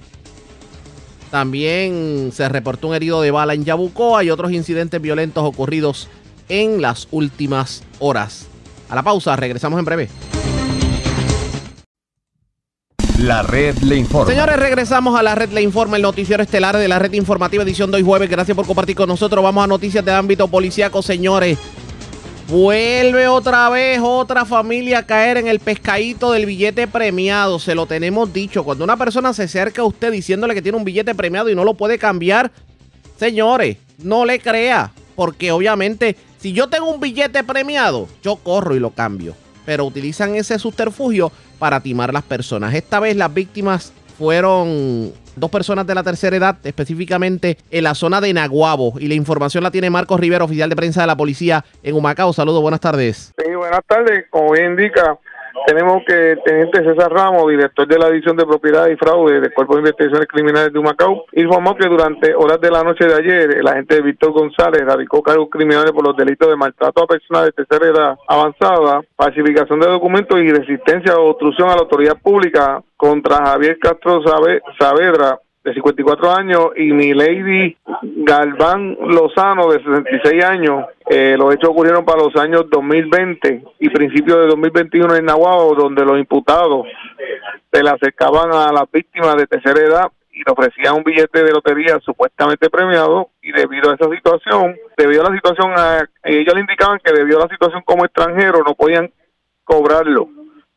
También 1.30 2.30
se 2.32 2.48
reportó 2.48 2.88
un 2.88 2.94
herido 2.94 3.20
de 3.20 3.30
bala 3.30 3.54
en 3.54 3.64
Yabucoa 3.64 4.24
y 4.24 4.30
otros 4.30 4.52
incidentes 4.52 5.00
violentos 5.00 5.44
ocurridos 5.44 6.08
en 6.48 6.80
las 6.80 7.08
últimas 7.10 7.82
horas. 7.98 8.46
A 8.88 8.94
la 8.94 9.02
pausa, 9.02 9.36
regresamos 9.36 9.78
en 9.78 9.84
breve. 9.84 10.08
La 13.18 13.42
red 13.42 13.76
le 13.78 13.96
informa. 13.96 14.30
Señores, 14.30 14.56
regresamos 14.56 15.18
a 15.18 15.24
la 15.24 15.34
red 15.34 15.50
Le 15.50 15.60
Informa, 15.60 15.96
el 15.96 16.02
noticiero 16.02 16.40
estelar 16.40 16.76
de 16.76 16.86
la 16.86 17.00
red 17.00 17.12
informativa 17.14 17.64
edición 17.64 17.90
de 17.90 17.96
hoy 17.96 18.04
jueves. 18.04 18.30
Gracias 18.30 18.54
por 18.54 18.64
compartir 18.64 18.94
con 18.94 19.08
nosotros. 19.08 19.42
Vamos 19.42 19.64
a 19.64 19.66
noticias 19.66 20.04
de 20.04 20.12
ámbito 20.12 20.46
policíaco, 20.46 21.02
señores. 21.02 21.58
Vuelve 22.46 23.26
otra 23.26 23.70
vez 23.70 23.98
otra 24.00 24.44
familia 24.44 25.00
a 25.00 25.02
caer 25.06 25.36
en 25.36 25.48
el 25.48 25.58
pescadito 25.58 26.30
del 26.30 26.46
billete 26.46 26.86
premiado. 26.86 27.58
Se 27.58 27.74
lo 27.74 27.86
tenemos 27.86 28.32
dicho. 28.32 28.62
Cuando 28.62 28.84
una 28.84 28.96
persona 28.96 29.32
se 29.32 29.42
acerca 29.42 29.82
a 29.82 29.86
usted 29.86 30.12
diciéndole 30.12 30.54
que 30.54 30.62
tiene 30.62 30.78
un 30.78 30.84
billete 30.84 31.12
premiado 31.16 31.50
y 31.50 31.56
no 31.56 31.64
lo 31.64 31.74
puede 31.74 31.98
cambiar, 31.98 32.52
señores, 33.18 33.78
no 33.98 34.24
le 34.26 34.38
crea. 34.38 34.92
Porque 35.16 35.50
obviamente, 35.50 36.14
si 36.38 36.52
yo 36.52 36.68
tengo 36.68 36.88
un 36.88 37.00
billete 37.00 37.42
premiado, 37.42 38.06
yo 38.22 38.36
corro 38.36 38.76
y 38.76 38.78
lo 38.78 38.90
cambio. 38.90 39.34
Pero 39.66 39.86
utilizan 39.86 40.36
ese 40.36 40.56
subterfugio 40.60 41.32
para 41.58 41.80
timar 41.80 42.12
las 42.12 42.22
personas. 42.22 42.74
Esta 42.74 43.00
vez 43.00 43.16
las 43.16 43.32
víctimas 43.32 43.92
fueron 44.18 45.12
dos 45.36 45.50
personas 45.50 45.86
de 45.86 45.94
la 45.94 46.02
tercera 46.02 46.36
edad, 46.36 46.56
específicamente 46.64 47.56
en 47.70 47.84
la 47.84 47.94
zona 47.94 48.20
de 48.20 48.32
Naguabo. 48.32 48.94
Y 48.98 49.08
la 49.08 49.14
información 49.14 49.62
la 49.62 49.70
tiene 49.70 49.90
Marcos 49.90 50.18
Rivera, 50.20 50.44
oficial 50.44 50.68
de 50.68 50.76
prensa 50.76 51.02
de 51.02 51.06
la 51.06 51.16
policía 51.16 51.64
en 51.82 51.94
Humacao. 51.94 52.32
Saludos, 52.32 52.60
buenas 52.60 52.80
tardes. 52.80 53.32
Sí, 53.38 53.54
buenas 53.54 53.80
tardes. 53.86 54.26
Como 54.30 54.52
bien 54.52 54.72
indica, 54.72 55.18
tenemos 55.66 56.02
que 56.06 56.32
el 56.32 56.42
teniente 56.42 56.82
César 56.82 57.12
Ramos, 57.12 57.48
director 57.48 57.86
de 57.86 57.98
la 57.98 58.08
División 58.08 58.36
de 58.36 58.46
Propiedad 58.46 58.88
y 58.88 58.96
Fraude 58.96 59.40
del 59.40 59.52
Cuerpo 59.52 59.74
de 59.74 59.80
Investigaciones 59.80 60.28
Criminales 60.28 60.72
de 60.72 60.78
Humacao, 60.78 61.24
informó 61.32 61.76
que 61.76 61.88
durante 61.88 62.34
horas 62.34 62.60
de 62.60 62.70
la 62.70 62.82
noche 62.82 63.06
de 63.06 63.14
ayer, 63.14 63.58
el 63.58 63.66
agente 63.66 64.00
Víctor 64.02 64.32
González 64.32 64.82
radicó 64.84 65.22
cargos 65.22 65.48
criminales 65.50 65.92
por 65.92 66.06
los 66.06 66.16
delitos 66.16 66.48
de 66.48 66.56
maltrato 66.56 67.02
a 67.02 67.06
personas 67.06 67.44
de 67.46 67.52
tercera 67.52 67.86
edad 67.86 68.18
avanzada, 68.26 69.02
falsificación 69.16 69.80
de 69.80 69.88
documentos 69.88 70.38
y 70.40 70.52
resistencia 70.52 71.16
o 71.16 71.30
obstrucción 71.30 71.68
a 71.68 71.74
la 71.74 71.82
autoridad 71.82 72.16
pública 72.22 72.82
contra 72.96 73.44
Javier 73.46 73.78
Castro 73.78 74.22
Saavedra, 74.78 75.38
de 75.68 75.74
54 75.74 76.30
años, 76.32 76.66
y 76.76 76.92
Milady 76.92 77.76
Galván 78.02 78.96
Lozano, 79.00 79.68
de 79.70 79.78
66 79.82 80.44
años. 80.44 80.84
Eh, 81.08 81.36
los 81.38 81.54
hechos 81.54 81.70
ocurrieron 81.70 82.04
para 82.04 82.22
los 82.22 82.34
años 82.36 82.66
2020 82.70 83.62
y 83.80 83.88
principios 83.90 84.38
de 84.40 84.46
2021 84.48 85.16
en 85.16 85.24
Nahuatl, 85.26 85.76
donde 85.78 86.04
los 86.04 86.18
imputados 86.18 86.86
se 87.72 87.82
le 87.82 87.90
acercaban 87.90 88.50
a 88.52 88.72
las 88.72 88.90
víctimas 88.92 89.36
de 89.36 89.46
tercera 89.46 89.80
edad 89.80 90.12
y 90.32 90.38
le 90.38 90.52
ofrecían 90.52 90.94
un 90.96 91.02
billete 91.04 91.42
de 91.42 91.52
lotería 91.52 91.98
supuestamente 92.00 92.70
premiado 92.70 93.30
y 93.42 93.52
debido 93.52 93.90
a 93.90 93.94
esa 93.94 94.08
situación, 94.10 94.76
debido 94.96 95.22
a 95.26 95.30
la 95.30 95.34
situación, 95.36 95.72
a- 95.76 96.06
ellos 96.24 96.54
le 96.54 96.60
indicaban 96.60 96.98
que 97.02 97.12
debido 97.12 97.38
a 97.38 97.46
la 97.46 97.48
situación 97.48 97.82
como 97.84 98.04
extranjero 98.04 98.62
no 98.64 98.74
podían 98.74 99.10
cobrarlo, 99.64 100.28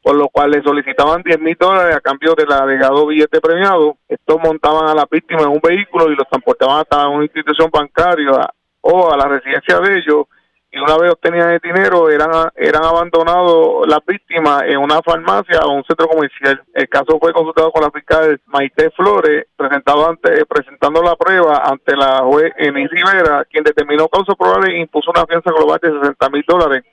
por 0.02 0.16
lo 0.16 0.30
cual 0.30 0.52
le 0.52 0.64
solicitaban 0.64 1.22
10 1.22 1.40
mil 1.40 1.56
dólares 1.60 1.96
a 1.96 2.02
cambio 2.02 2.34
del 2.36 2.52
alegado 2.52 3.06
billete 3.06 3.40
premiado. 3.40 3.98
Estos 4.08 4.38
montaban 4.44 4.90
a 4.90 4.96
las 4.96 5.10
víctimas 5.10 5.46
en 5.46 5.52
un 5.52 5.62
vehículo 5.62 6.12
y 6.12 6.16
los 6.16 6.28
transportaban 6.28 6.80
hasta 6.80 7.08
una 7.08 7.24
institución 7.24 7.70
bancaria 7.72 8.50
o 8.82 9.12
a 9.12 9.18
la 9.18 9.28
residencia 9.28 9.80
de 9.80 9.98
ellos 9.98 10.26
y 10.74 10.80
una 10.80 10.98
vez 10.98 11.12
obtenían 11.12 11.52
el 11.52 11.60
dinero 11.60 12.10
eran 12.10 12.50
eran 12.56 12.84
abandonados 12.84 13.86
las 13.88 14.00
víctimas 14.08 14.64
en 14.64 14.78
una 14.78 15.02
farmacia 15.02 15.60
o 15.66 15.74
un 15.74 15.84
centro 15.84 16.08
comercial. 16.08 16.64
El 16.74 16.88
caso 16.88 17.20
fue 17.20 17.34
consultado 17.34 17.72
con 17.72 17.84
la 17.84 17.92
fiscal 17.92 18.40
Maite 18.46 18.90
Flores, 18.92 19.48
presentado 19.58 20.08
ante 20.08 20.46
presentando 20.46 21.04
la 21.04 21.16
prueba 21.18 21.62
ante 21.66 21.96
la 21.96 22.20
juez 22.20 22.54
Enis 22.58 22.90
Rivera, 22.90 23.46
quien 23.50 23.66
determinó 23.66 24.08
causa 24.08 24.34
probable 24.34 24.74
e 24.74 24.80
impuso 24.80 25.12
una 25.12 25.26
fianza 25.26 25.52
global 25.52 25.80
de 25.82 25.92
60 25.92 26.30
mil 26.30 26.46
dólares, 26.48 26.84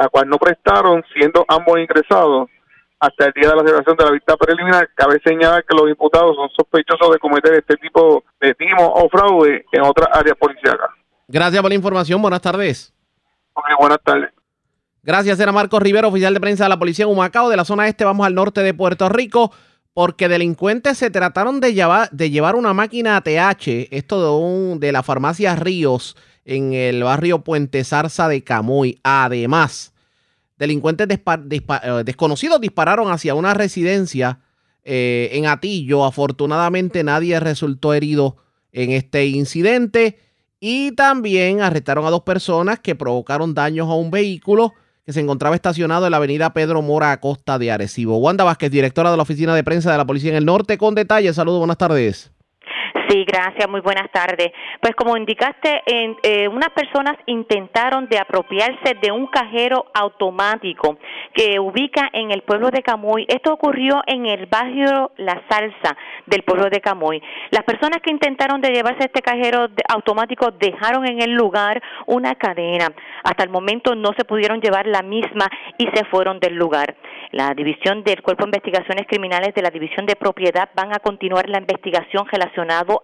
la 0.00 0.08
cual 0.08 0.28
no 0.28 0.38
prestaron, 0.38 1.04
siendo 1.12 1.44
ambos 1.46 1.78
ingresados 1.78 2.48
hasta 2.98 3.26
el 3.26 3.32
día 3.34 3.50
de 3.50 3.56
la 3.56 3.62
celebración 3.62 3.96
de 3.98 4.04
la 4.04 4.10
vista 4.12 4.36
preliminar. 4.36 4.88
Cabe 4.94 5.20
señalar 5.22 5.62
que 5.66 5.76
los 5.76 5.90
imputados 5.90 6.36
son 6.36 6.48
sospechosos 6.56 7.12
de 7.12 7.18
cometer 7.18 7.52
este 7.52 7.76
tipo 7.76 8.24
de 8.40 8.54
timo 8.54 8.94
o 8.94 9.08
fraude 9.10 9.66
en 9.70 9.82
otras 9.82 10.08
áreas 10.12 10.36
policiales. 10.38 10.80
Gracias 11.28 11.60
por 11.60 11.70
la 11.70 11.74
información. 11.74 12.22
Buenas 12.22 12.40
tardes. 12.40 12.94
Buenas 13.78 13.98
tardes. 14.02 14.30
Gracias, 15.02 15.38
era 15.38 15.52
Marcos 15.52 15.82
Rivera, 15.82 16.08
oficial 16.08 16.32
de 16.32 16.40
prensa 16.40 16.64
de 16.64 16.70
la 16.70 16.78
policía 16.78 17.04
en 17.04 17.10
Humacao. 17.10 17.50
De 17.50 17.56
la 17.56 17.66
zona 17.66 17.86
este 17.86 18.06
vamos 18.06 18.26
al 18.26 18.34
norte 18.34 18.62
de 18.62 18.72
Puerto 18.72 19.08
Rico 19.10 19.52
porque 19.92 20.28
delincuentes 20.28 20.96
se 20.96 21.10
trataron 21.10 21.60
de 21.60 21.74
llevar, 21.74 22.08
de 22.10 22.30
llevar 22.30 22.54
una 22.54 22.72
máquina 22.72 23.16
ATH, 23.16 23.88
esto 23.90 24.22
de, 24.22 24.30
un, 24.30 24.80
de 24.80 24.92
la 24.92 25.02
farmacia 25.02 25.56
Ríos 25.56 26.16
en 26.44 26.72
el 26.72 27.02
barrio 27.02 27.42
Puente 27.44 27.84
Zarza 27.84 28.28
de 28.28 28.42
Camoy. 28.42 28.98
Además, 29.02 29.92
delincuentes 30.58 31.08
eh, 31.08 32.02
desconocidos 32.04 32.60
dispararon 32.60 33.10
hacia 33.10 33.34
una 33.34 33.54
residencia 33.54 34.40
eh, 34.84 35.30
en 35.32 35.46
Atillo. 35.46 36.04
Afortunadamente 36.04 37.04
nadie 37.04 37.38
resultó 37.40 37.94
herido 37.94 38.36
en 38.72 38.92
este 38.92 39.26
incidente. 39.26 40.18
Y 40.60 40.92
también 40.92 41.62
arrestaron 41.62 42.04
a 42.04 42.10
dos 42.10 42.22
personas 42.22 42.78
que 42.80 42.94
provocaron 42.94 43.54
daños 43.54 43.88
a 43.88 43.94
un 43.94 44.10
vehículo 44.10 44.74
que 45.06 45.12
se 45.14 45.20
encontraba 45.20 45.54
estacionado 45.54 46.04
en 46.04 46.10
la 46.10 46.18
avenida 46.18 46.52
Pedro 46.52 46.82
Mora 46.82 47.12
a 47.12 47.20
costa 47.20 47.58
de 47.58 47.70
Arecibo. 47.70 48.18
Wanda 48.18 48.44
Vázquez, 48.44 48.70
directora 48.70 49.10
de 49.10 49.16
la 49.16 49.22
Oficina 49.22 49.54
de 49.54 49.64
Prensa 49.64 49.90
de 49.90 49.96
la 49.96 50.06
Policía 50.06 50.30
en 50.30 50.36
el 50.36 50.44
Norte, 50.44 50.76
con 50.76 50.94
detalles. 50.94 51.36
Saludos, 51.36 51.60
buenas 51.60 51.78
tardes. 51.78 52.30
Sí, 53.10 53.24
gracias, 53.24 53.68
muy 53.68 53.80
buenas 53.80 54.08
tardes. 54.12 54.52
Pues 54.80 54.94
como 54.94 55.16
indicaste, 55.16 55.82
en, 55.84 56.16
eh, 56.22 56.46
unas 56.46 56.70
personas 56.70 57.16
intentaron 57.26 58.08
de 58.08 58.18
apropiarse 58.20 58.94
de 59.02 59.10
un 59.10 59.26
cajero 59.26 59.86
automático 59.94 60.96
que 61.34 61.58
ubica 61.58 62.08
en 62.12 62.30
el 62.30 62.42
pueblo 62.42 62.70
de 62.70 62.84
Camoy. 62.84 63.26
Esto 63.26 63.52
ocurrió 63.52 64.00
en 64.06 64.26
el 64.26 64.46
barrio 64.46 65.10
La 65.16 65.42
Salsa 65.48 65.96
del 66.26 66.44
pueblo 66.44 66.70
de 66.70 66.80
Camoy. 66.80 67.20
Las 67.50 67.64
personas 67.64 68.00
que 68.00 68.12
intentaron 68.12 68.60
de 68.60 68.70
llevarse 68.70 69.06
este 69.06 69.22
cajero 69.22 69.66
de- 69.66 69.82
automático 69.88 70.52
dejaron 70.52 71.04
en 71.04 71.20
el 71.20 71.32
lugar 71.32 71.82
una 72.06 72.36
cadena. 72.36 72.92
Hasta 73.24 73.42
el 73.42 73.50
momento 73.50 73.96
no 73.96 74.10
se 74.16 74.24
pudieron 74.24 74.60
llevar 74.60 74.86
la 74.86 75.02
misma 75.02 75.46
y 75.78 75.88
se 75.92 76.04
fueron 76.04 76.38
del 76.38 76.54
lugar. 76.54 76.94
La 77.32 77.54
división 77.54 78.04
del 78.04 78.22
Cuerpo 78.22 78.44
de 78.44 78.48
Investigaciones 78.50 79.06
Criminales 79.08 79.52
de 79.54 79.62
la 79.62 79.70
División 79.70 80.06
de 80.06 80.14
Propiedad 80.14 80.68
van 80.74 80.92
a 80.92 81.00
continuar 81.00 81.48
la 81.48 81.58
investigación 81.58 82.26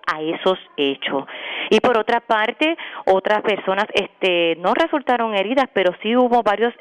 a 0.06 0.20
esos 0.22 0.58
hechos. 0.76 1.24
Y 1.70 1.80
por 1.80 1.98
otra 1.98 2.20
parte, 2.20 2.76
otras 3.06 3.42
personas 3.42 3.86
este, 3.94 4.56
no 4.60 4.74
resultaron 4.74 5.34
heridas, 5.34 5.66
pero 5.72 5.92
sí 6.02 6.14
hubo 6.16 6.42
varias 6.42 6.74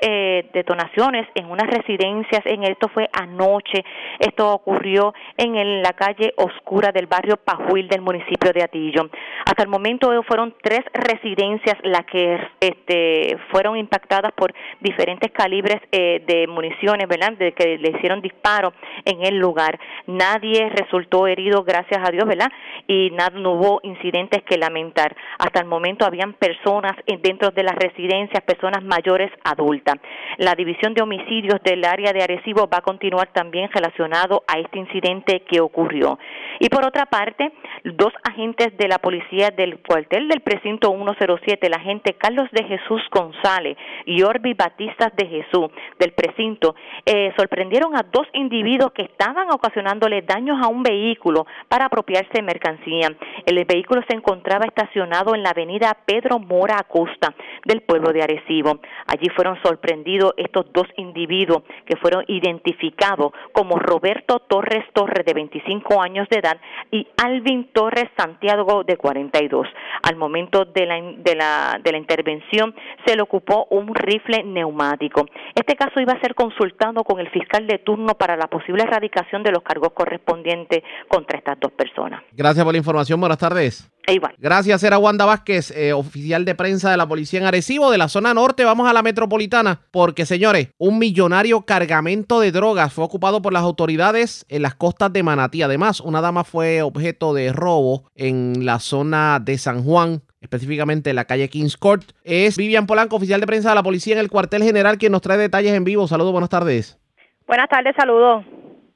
detonaciones 0.53 1.27
en 1.35 1.49
unas 1.49 1.67
residencias. 1.67 2.41
En 2.45 2.63
esto 2.63 2.87
fue 2.89 3.09
anoche. 3.13 3.83
Esto 4.19 4.51
ocurrió 4.53 5.13
en 5.37 5.55
el- 5.55 5.81
la 5.81 5.93
calle 5.93 6.33
oscura 6.37 6.91
del 6.91 7.07
barrio 7.07 7.37
Pajuil 7.37 7.87
del 7.87 8.01
municipio 8.01 8.51
de 8.53 8.63
Atillo. 8.63 9.09
Hasta 9.45 9.63
el 9.63 9.69
momento 9.69 10.13
eh, 10.13 10.21
fueron 10.27 10.55
tres 10.61 10.81
residencias 10.93 11.75
las 11.83 12.05
que 12.05 12.39
este, 12.59 13.37
fueron 13.51 13.77
impactadas 13.77 14.31
por 14.33 14.53
diferentes 14.79 15.31
calibres 15.31 15.81
eh, 15.91 16.23
de 16.25 16.47
municiones, 16.47 17.07
¿verdad? 17.07 17.33
De 17.33 17.51
que 17.53 17.77
le 17.77 17.89
hicieron 17.91 18.21
disparos 18.21 18.73
en 19.03 19.23
el 19.25 19.37
lugar. 19.37 19.79
Nadie 20.07 20.69
resultó 20.69 21.27
herido, 21.27 21.63
gracias 21.63 22.01
a 22.07 22.11
Dios, 22.11 22.25
¿verdad? 22.25 22.51
Y 22.87 23.04
nada, 23.11 23.37
no 23.39 23.53
hubo 23.53 23.79
incidentes 23.83 24.43
que 24.43 24.57
lamentar. 24.57 25.15
Hasta 25.39 25.59
el 25.61 25.65
momento 25.67 26.05
habían 26.05 26.33
personas 26.33 26.93
en- 27.05 27.21
dentro 27.21 27.51
de 27.51 27.63
las 27.63 27.75
residencias, 27.75 28.43
personas 28.43 28.83
mayores 28.83 29.31
adultas. 29.43 29.95
La 30.37 30.55
división 30.55 30.93
de 30.93 31.01
homicidios 31.03 31.61
del 31.63 31.83
área 31.85 32.11
de 32.13 32.23
Arecibo 32.23 32.67
va 32.67 32.77
a 32.79 32.81
continuar 32.81 33.27
también 33.33 33.69
relacionado 33.71 34.43
a 34.47 34.59
este 34.59 34.79
incidente 34.79 35.41
que 35.41 35.59
ocurrió. 35.61 36.17
Y 36.59 36.69
por 36.69 36.85
otra 36.85 37.05
parte, 37.05 37.51
dos 37.83 38.13
agentes 38.23 38.75
de 38.77 38.87
la 38.87 38.99
policía 38.99 39.49
del 39.51 39.79
cuartel 39.79 40.27
del 40.27 40.41
precinto 40.41 40.89
107, 40.91 41.67
el 41.67 41.73
agente 41.73 42.13
Carlos 42.13 42.47
de 42.51 42.63
Jesús 42.63 43.01
González 43.11 43.77
y 44.05 44.23
Orbi 44.23 44.53
Batistas 44.53 45.13
de 45.15 45.27
Jesús 45.27 45.69
del 45.99 46.11
precinto, 46.13 46.75
eh, 47.05 47.33
sorprendieron 47.37 47.95
a 47.95 48.03
dos 48.03 48.27
individuos 48.33 48.91
que 48.93 49.03
estaban 49.03 49.51
ocasionándole 49.51 50.21
daños 50.21 50.57
a 50.61 50.67
un 50.67 50.83
vehículo 50.83 51.45
para 51.67 51.85
apropiarse 51.85 52.31
de 52.33 52.41
mercancía. 52.41 52.94
El 53.01 53.65
vehículo 53.65 54.01
se 54.07 54.15
encontraba 54.15 54.65
estacionado 54.65 55.35
en 55.35 55.43
la 55.43 55.49
avenida 55.49 55.97
Pedro 56.05 56.39
Mora 56.39 56.79
Acosta 56.79 57.33
del 57.65 57.81
pueblo 57.81 58.11
de 58.11 58.23
Arecibo. 58.23 58.79
Allí 59.07 59.29
fueron 59.35 59.57
sorprendidos 59.63 60.33
estos 60.37 60.71
dos 60.73 60.87
individuos 60.97 61.63
que 61.85 61.97
fueron 61.97 62.23
identificados 62.27 63.31
como 63.51 63.77
Roberto 63.77 64.39
Torres 64.39 64.85
Torres 64.93 65.25
de 65.25 65.33
25 65.33 66.01
años 66.01 66.27
de 66.29 66.39
edad 66.39 66.57
y 66.91 67.07
Alvin 67.23 67.69
Torres 67.73 68.05
Santiago 68.17 68.83
de 68.83 68.97
42. 68.97 69.67
Al 70.03 70.15
momento 70.15 70.65
de 70.65 70.85
la, 70.85 70.95
de 70.95 71.35
la, 71.35 71.79
de 71.83 71.91
la 71.91 71.97
intervención 71.97 72.73
se 73.05 73.15
le 73.15 73.21
ocupó 73.21 73.67
un 73.69 73.93
rifle 73.93 74.43
neumático. 74.43 75.25
Este 75.53 75.75
caso 75.75 75.99
iba 75.99 76.13
a 76.13 76.21
ser 76.21 76.35
consultado 76.35 77.03
con 77.03 77.19
el 77.19 77.29
fiscal 77.29 77.67
de 77.67 77.79
turno 77.79 78.15
para 78.15 78.35
la 78.35 78.47
posible 78.47 78.83
erradicación 78.83 79.43
de 79.43 79.51
los 79.51 79.63
cargos 79.63 79.91
correspondientes 79.93 80.83
contra 81.07 81.37
estas 81.37 81.59
dos 81.59 81.71
personas. 81.71 82.23
Gracias 82.31 82.63
por 82.63 82.73
la 82.73 82.77
información. 82.77 82.84
Información. 82.85 83.19
Buenas 83.19 83.39
tardes. 83.39 83.89
Igual. 84.07 84.35
Gracias, 84.37 84.83
era 84.83 84.99
Wanda 84.99 85.25
Vázquez, 85.25 85.71
eh, 85.71 85.91
oficial 85.91 86.45
de 86.45 86.53
prensa 86.53 86.91
de 86.91 86.97
la 86.97 87.07
policía 87.07 87.39
en 87.39 87.47
Arecibo, 87.47 87.89
de 87.89 87.97
la 87.97 88.07
zona 88.07 88.35
norte. 88.35 88.63
Vamos 88.63 88.87
a 88.87 88.93
la 88.93 89.01
metropolitana, 89.01 89.81
porque 89.89 90.27
señores, 90.27 90.69
un 90.77 90.99
millonario 90.99 91.63
cargamento 91.63 92.39
de 92.39 92.51
drogas 92.51 92.93
fue 92.93 93.03
ocupado 93.03 93.41
por 93.41 93.51
las 93.51 93.63
autoridades 93.63 94.45
en 94.47 94.61
las 94.61 94.75
costas 94.75 95.11
de 95.11 95.23
Manatí. 95.23 95.63
Además, 95.63 96.01
una 96.01 96.21
dama 96.21 96.43
fue 96.43 96.83
objeto 96.83 97.33
de 97.33 97.51
robo 97.51 98.03
en 98.13 98.65
la 98.65 98.79
zona 98.79 99.39
de 99.43 99.57
San 99.57 99.83
Juan 99.83 100.21
específicamente 100.41 101.09
en 101.09 101.15
la 101.15 101.25
calle 101.25 101.49
Kings 101.49 101.75
Court. 101.75 102.11
Es 102.23 102.55
Vivian 102.55 102.85
Polanco, 102.85 103.15
oficial 103.15 103.41
de 103.41 103.47
prensa 103.47 103.69
de 103.69 103.75
la 103.75 103.81
policía 103.81 104.13
en 104.13 104.19
el 104.19 104.29
cuartel 104.29 104.61
general, 104.61 104.99
quien 104.99 105.11
nos 105.11 105.21
trae 105.21 105.39
detalles 105.39 105.73
en 105.73 105.83
vivo. 105.83 106.07
Saludos, 106.07 106.33
buenas 106.33 106.51
tardes. 106.51 106.99
Buenas 107.47 107.67
tardes, 107.67 107.95
saludos. 107.97 108.45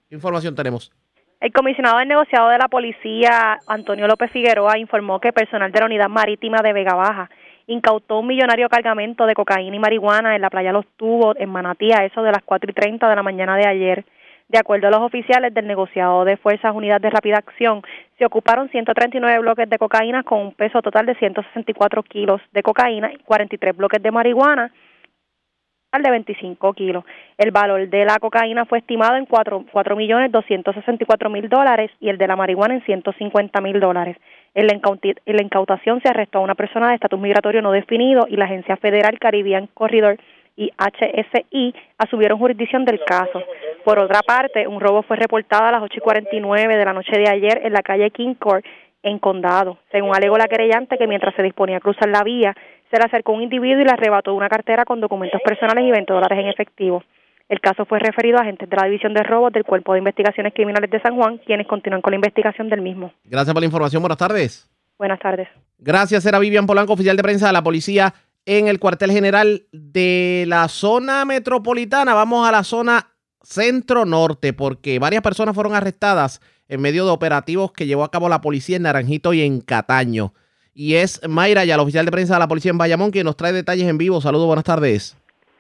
¿Qué 0.08 0.16
información 0.16 0.54
tenemos? 0.54 0.92
El 1.40 1.54
comisionado 1.54 2.00
del 2.00 2.10
negociado 2.10 2.50
de 2.50 2.58
la 2.58 2.68
policía, 2.68 3.60
Antonio 3.66 4.08
López 4.08 4.30
Figueroa, 4.30 4.78
informó 4.78 5.22
que 5.22 5.32
personal 5.32 5.72
de 5.72 5.80
la 5.80 5.86
unidad 5.86 6.10
marítima 6.10 6.62
de 6.62 6.74
Vega 6.74 6.96
Baja 6.96 7.30
incautó 7.66 8.20
un 8.20 8.28
millonario 8.28 8.68
cargamento 8.68 9.26
de 9.26 9.36
cocaína 9.36 9.74
y 9.74 9.80
marihuana 9.80 10.36
en 10.36 10.42
la 10.42 10.50
playa 10.50 10.74
Los 10.74 10.86
Tubos, 10.98 11.38
en 11.40 11.50
Manatí, 11.50 11.94
a 11.94 12.04
eso 12.04 12.24
de 12.24 12.34
las 12.34 12.44
4 12.44 12.72
y 12.72 12.74
30 12.74 13.08
de 13.08 13.16
la 13.16 13.24
mañana 13.24 13.56
de 13.56 13.66
ayer. 13.66 14.04
De 14.50 14.60
acuerdo 14.60 14.88
a 14.88 14.92
los 14.92 15.00
oficiales 15.00 15.54
del 15.54 15.66
negociado 15.66 16.26
de 16.26 16.36
Fuerzas 16.36 16.76
Unidas 16.76 17.02
de 17.02 17.10
Rápida 17.10 17.38
Acción, 17.38 17.84
se 18.18 18.26
ocuparon 18.26 18.68
139 18.68 19.40
bloques 19.40 19.70
de 19.70 19.78
cocaína 19.78 20.24
con 20.24 20.42
un 20.42 20.54
peso 20.54 20.82
total 20.82 21.06
de 21.06 21.16
164 21.16 22.04
kilos 22.04 22.42
de 22.52 22.64
cocaína 22.64 23.14
y 23.14 23.18
43 23.20 23.78
bloques 23.78 24.04
de 24.04 24.12
marihuana 24.12 24.74
de 25.98 26.12
25 26.12 26.74
kilos. 26.74 27.04
El 27.38 27.50
valor 27.52 27.90
de 27.90 28.06
la 28.06 28.20
cocaína 28.20 28.66
fue 28.66 28.78
estimado 28.78 29.16
en 29.16 29.26
4, 29.26 29.66
millones 29.96 30.32
264 30.32 31.30
mil 31.32 31.50
dólares 31.50 31.90
y 32.00 32.10
el 32.10 32.18
de 32.20 32.28
la 32.28 32.36
marihuana 32.36 32.76
en 32.76 32.86
150 32.86 33.60
mil 33.62 33.80
dólares. 33.80 34.16
En 34.54 34.68
la, 34.68 34.74
en 34.74 35.36
la 35.36 35.42
incautación 35.42 36.00
se 36.02 36.10
arrestó 36.10 36.38
a 36.38 36.42
una 36.42 36.54
persona 36.54 36.90
de 36.90 36.96
estatus 36.96 37.20
migratorio 37.20 37.64
no 37.64 37.72
definido 37.72 38.28
y 38.30 38.36
la 38.36 38.46
Agencia 38.46 38.78
Federal 38.78 39.18
Caribbean 39.18 39.68
Corridor 39.74 40.18
y 40.56 40.72
HSI 40.78 41.74
asumieron 41.98 42.38
jurisdicción 42.38 42.86
del 42.86 43.04
caso. 43.04 43.42
Por 43.84 43.98
otra 43.98 44.22
parte, 44.22 44.68
un 44.68 44.80
robo 44.80 45.02
fue 45.04 45.18
reportado 45.18 45.66
a 45.66 45.72
las 45.72 45.82
8 45.82 45.96
y 45.98 46.02
49 46.02 46.78
de 46.78 46.86
la 46.86 46.94
noche 46.94 47.18
de 47.18 47.30
ayer 47.30 47.62
en 47.64 47.74
la 47.74 47.82
calle 47.82 48.12
King 48.12 48.36
Court 48.36 48.64
en 49.02 49.20
Condado. 49.20 49.78
Según 49.92 50.16
alegó 50.16 50.38
la 50.38 50.48
querellante 50.48 50.98
que 50.98 51.08
mientras 51.08 51.34
se 51.36 51.44
disponía 51.44 51.78
a 51.78 51.80
cruzar 51.80 52.10
la 52.10 52.24
vía, 52.24 52.56
se 52.90 52.98
le 52.98 53.04
acercó 53.04 53.34
un 53.34 53.44
individuo 53.44 53.82
y 53.82 53.86
le 53.86 53.92
arrebató 53.92 54.34
una 54.34 54.50
cartera 54.50 54.86
con 54.86 55.00
documentos 55.00 55.42
personales 55.44 55.86
y 55.86 55.92
20 55.92 56.12
dólares 56.12 56.40
en 56.40 56.48
efectivo. 56.48 57.04
El 57.48 57.60
caso 57.62 57.86
fue 57.86 58.00
referido 58.00 58.38
a 58.38 58.42
agentes 58.42 58.70
de 58.70 58.76
la 58.76 58.86
División 58.86 59.14
de 59.14 59.24
Robos 59.24 59.52
del 59.52 59.64
Cuerpo 59.64 59.94
de 59.94 60.00
Investigaciones 60.00 60.54
Criminales 60.54 60.90
de 60.92 61.02
San 61.02 61.16
Juan, 61.16 61.40
quienes 61.40 61.68
continúan 61.68 62.02
con 62.02 62.12
la 62.12 62.18
investigación 62.18 62.70
del 62.70 62.82
mismo. 62.82 63.12
Gracias 63.24 63.54
por 63.54 63.62
la 63.62 63.66
información. 63.66 64.02
Buenas 64.04 64.20
tardes. 64.20 64.70
Buenas 65.00 65.20
tardes. 65.20 65.48
Gracias, 65.80 66.26
era 66.26 66.40
Vivian 66.40 66.68
Polanco, 66.68 66.94
oficial 66.94 67.18
de 67.18 67.24
prensa 67.24 67.48
de 67.48 67.54
la 67.54 67.64
policía 67.64 68.14
en 68.46 68.68
el 68.68 68.80
cuartel 68.80 69.12
general 69.12 69.64
de 69.72 70.46
la 70.48 70.68
zona 70.68 71.26
metropolitana. 71.26 72.14
Vamos 72.14 72.48
a 72.48 72.52
la 72.52 72.64
zona 72.64 73.08
centro-norte, 73.42 74.54
porque 74.54 75.00
varias 75.00 75.24
personas 75.24 75.56
fueron 75.56 75.74
arrestadas 75.74 76.42
en 76.68 76.82
medio 76.82 77.06
de 77.06 77.12
operativos 77.12 77.72
que 77.72 77.88
llevó 77.88 78.04
a 78.04 78.12
cabo 78.12 78.30
la 78.30 78.42
policía 78.42 78.76
en 78.76 78.84
Naranjito 78.84 79.34
y 79.34 79.42
en 79.42 79.62
Cataño. 79.62 80.34
Y 80.80 80.96
es 80.96 81.20
Mayra, 81.28 81.66
ya 81.66 81.76
la 81.76 81.84
oficial 81.84 82.06
de 82.06 82.12
prensa 82.14 82.36
de 82.36 82.40
la 82.40 82.48
policía 82.48 82.72
en 82.72 82.78
Bayamón, 82.78 83.12
quien 83.12 83.26
nos 83.26 83.36
trae 83.36 83.52
detalles 83.52 83.86
en 83.90 83.98
vivo. 83.98 84.22
Saludos, 84.22 84.48
buenas 84.48 84.64
tardes. 84.64 85.14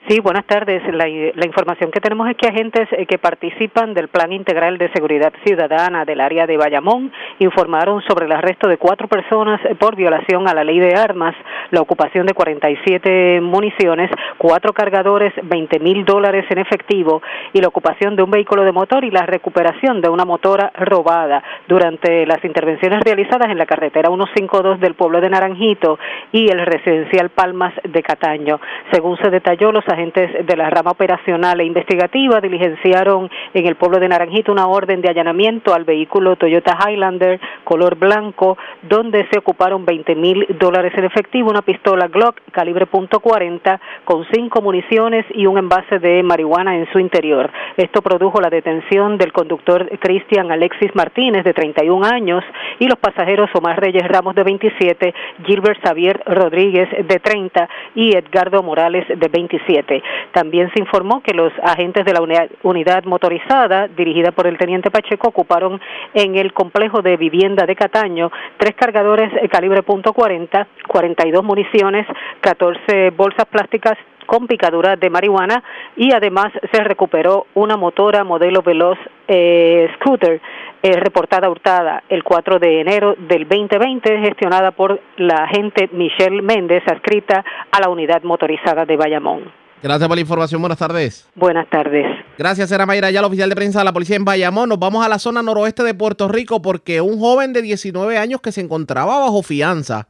Sí, 0.09 0.19
buenas 0.21 0.45
tardes. 0.47 0.81
La, 0.91 1.07
información 1.45 1.91
que 1.91 1.99
tenemos 1.99 2.27
es 2.27 2.35
que 2.35 2.47
agentes 2.47 2.87
eh, 2.93 3.05
que 3.05 3.19
participan 3.19 3.93
del 3.93 4.07
Plan 4.07 4.33
Integral 4.33 4.79
de 4.79 4.91
Seguridad 4.91 5.31
Ciudadana 5.45 6.03
del 6.03 6.19
área 6.19 6.47
de 6.47 6.57
Bayamón 6.57 7.11
informaron 7.37 8.01
sobre 8.07 8.25
el 8.25 8.31
arresto 8.31 8.67
de 8.67 8.77
cuatro 8.77 9.07
personas 9.07 9.63
eh, 9.65 9.75
por 9.75 9.95
violación 9.95 10.47
a 10.47 10.55
la 10.55 10.63
ley 10.63 10.79
de 10.79 10.95
armas, 10.95 11.35
la 11.69 11.81
ocupación 11.81 12.25
de 12.25 12.33
47 12.33 13.39
municiones, 13.41 14.09
cuatro 14.39 14.73
cargadores, 14.73 15.31
20 15.43 15.79
mil 15.79 16.03
dólares 16.05 16.45
en 16.49 16.57
efectivo 16.57 17.21
y 17.53 17.61
la 17.61 17.67
ocupación 17.67 18.15
de 18.15 18.23
un 18.23 18.31
vehículo 18.31 18.63
de 18.63 18.71
motor 18.71 19.03
y 19.03 19.11
la 19.11 19.27
recuperación 19.27 20.01
de 20.01 20.09
una 20.09 20.25
motora 20.25 20.71
robada 20.73 21.43
durante 21.67 22.25
las 22.25 22.43
intervenciones 22.43 23.01
realizadas 23.01 23.51
en 23.51 23.59
la 23.59 23.67
carretera 23.67 24.09
152 24.09 24.79
del 24.79 24.95
pueblo 24.95 25.21
de 25.21 25.29
Naranjito 25.29 25.99
y 26.31 26.49
el 26.49 26.65
residencial 26.65 27.29
Palmas 27.29 27.75
de 27.83 28.01
Cataño. 28.01 28.59
Según 28.91 29.15
se 29.17 29.29
detalló, 29.29 29.71
los 29.71 29.83
agentes 29.87 29.98
de 29.99 30.55
la 30.55 30.69
rama 30.69 30.91
operacional 30.91 31.59
e 31.59 31.65
investigativa 31.65 32.39
diligenciaron 32.39 33.29
en 33.53 33.67
el 33.67 33.75
pueblo 33.75 33.99
de 33.99 34.07
Naranjito 34.07 34.49
una 34.51 34.67
orden 34.67 35.01
de 35.01 35.09
allanamiento 35.09 35.73
al 35.73 35.83
vehículo 35.83 36.37
Toyota 36.37 36.77
Highlander 36.79 37.39
color 37.65 37.97
blanco, 37.97 38.57
donde 38.81 39.27
se 39.29 39.39
ocuparon 39.39 39.85
20 39.85 40.15
mil 40.15 40.45
dólares 40.57 40.93
en 40.95 41.03
efectivo, 41.03 41.49
una 41.49 41.61
pistola 41.61 42.07
Glock 42.07 42.39
calibre 42.51 42.87
.40 42.87 43.79
con 44.05 44.25
cinco 44.33 44.61
municiones 44.61 45.25
y 45.33 45.45
un 45.45 45.57
envase 45.57 45.99
de 45.99 46.23
marihuana 46.23 46.77
en 46.77 46.89
su 46.91 46.99
interior. 46.99 47.51
Esto 47.75 48.01
produjo 48.01 48.39
la 48.39 48.49
detención 48.49 49.17
del 49.17 49.33
conductor 49.33 49.89
Cristian 49.99 50.51
Alexis 50.51 50.95
Martínez, 50.95 51.43
de 51.43 51.53
31 51.53 52.05
años, 52.05 52.43
y 52.79 52.87
los 52.87 52.97
pasajeros 52.97 53.49
Omar 53.53 53.79
Reyes 53.81 54.07
Ramos, 54.07 54.35
de 54.35 54.43
27, 54.43 55.13
Gilbert 55.45 55.81
Xavier 55.83 56.21
Rodríguez, 56.25 56.89
de 56.89 57.19
30, 57.19 57.69
y 57.95 58.15
Edgardo 58.15 58.63
Morales, 58.63 59.05
de 59.07 59.27
27. 59.27 59.88
También 60.31 60.71
se 60.73 60.79
informó 60.79 61.21
que 61.21 61.33
los 61.33 61.51
agentes 61.63 62.05
de 62.05 62.13
la 62.13 62.21
unidad, 62.63 63.03
motorizada, 63.05 63.87
dirigida 63.87 64.31
por 64.31 64.47
el 64.47 64.57
teniente 64.57 64.91
Pacheco, 64.91 65.29
ocuparon 65.29 65.79
en 66.13 66.35
el 66.35 66.53
complejo 66.53 67.01
de 67.01 67.17
vivienda 67.17 67.65
de 67.65 67.75
Cataño 67.75 68.31
tres 68.57 68.75
cargadores 68.75 69.31
calibre 69.49 69.83
.40, 69.83 70.67
42 70.87 71.43
municiones, 71.43 72.05
14 72.41 73.11
bolsas 73.11 73.45
plásticas 73.47 73.97
con 74.29 74.45
picadura 74.45 74.95
de 74.95 75.09
marihuana 75.09 75.63
y 75.95 76.13
además 76.13 76.53
se 76.71 76.83
recuperó 76.83 77.47
una 77.55 77.77
motora 77.77 78.23
modelo 78.23 78.61
Veloz 78.61 78.99
eh, 79.27 79.89
Scooter 79.95 80.39
eh, 80.83 80.93
reportada 80.97 81.49
hurtada 81.49 82.03
el 82.09 82.23
4 82.23 82.59
de 82.59 82.79
enero 82.79 83.15
del 83.17 83.47
2020 83.47 84.19
gestionada 84.19 84.69
por 84.69 85.01
la 85.17 85.45
agente 85.45 85.89
Michelle 85.93 86.43
Méndez 86.43 86.83
adscrita 86.85 87.43
a 87.71 87.79
la 87.79 87.89
unidad 87.89 88.21
motorizada 88.21 88.85
de 88.85 88.97
Bayamón. 88.97 89.58
Gracias 89.81 90.07
por 90.07 90.17
la 90.17 90.21
información. 90.21 90.61
Buenas 90.61 90.77
tardes. 90.77 91.27
Buenas 91.35 91.69
tardes. 91.69 92.05
Gracias, 92.37 92.71
era 92.71 92.85
Mayra, 92.85 93.11
ya 93.11 93.21
la 93.21 93.27
oficial 93.27 93.49
de 93.49 93.55
prensa 93.55 93.79
de 93.79 93.85
la 93.85 93.93
policía 93.93 94.15
en 94.15 94.25
Bayamón. 94.25 94.69
Nos 94.69 94.79
vamos 94.79 95.05
a 95.05 95.09
la 95.09 95.19
zona 95.19 95.41
noroeste 95.41 95.83
de 95.83 95.93
Puerto 95.93 96.27
Rico 96.27 96.61
porque 96.61 97.01
un 97.01 97.19
joven 97.19 97.53
de 97.53 97.61
19 97.61 98.17
años 98.17 98.41
que 98.41 98.51
se 98.51 98.61
encontraba 98.61 99.19
bajo 99.19 99.41
fianza 99.41 100.07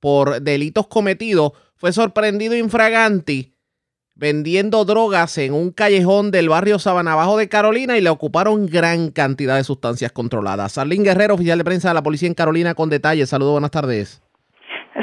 por 0.00 0.40
delitos 0.40 0.86
cometidos 0.88 1.52
fue 1.76 1.92
sorprendido 1.92 2.56
infraganti 2.56 3.56
vendiendo 4.16 4.84
drogas 4.86 5.36
en 5.38 5.52
un 5.52 5.70
callejón 5.70 6.30
del 6.30 6.48
barrio 6.48 6.78
Sabanabajo 6.78 7.36
de 7.36 7.48
Carolina 7.48 7.98
y 7.98 8.00
le 8.00 8.08
ocuparon 8.08 8.66
gran 8.66 9.10
cantidad 9.10 9.56
de 9.56 9.64
sustancias 9.64 10.10
controladas. 10.10 10.72
Sarlín 10.72 11.04
Guerrero, 11.04 11.34
oficial 11.34 11.58
de 11.58 11.64
prensa 11.64 11.88
de 11.88 11.94
la 11.94 12.02
policía 12.02 12.26
en 12.26 12.34
Carolina, 12.34 12.74
con 12.74 12.88
detalles. 12.88 13.28
Saludos, 13.28 13.52
buenas 13.52 13.70
tardes. 13.70 14.22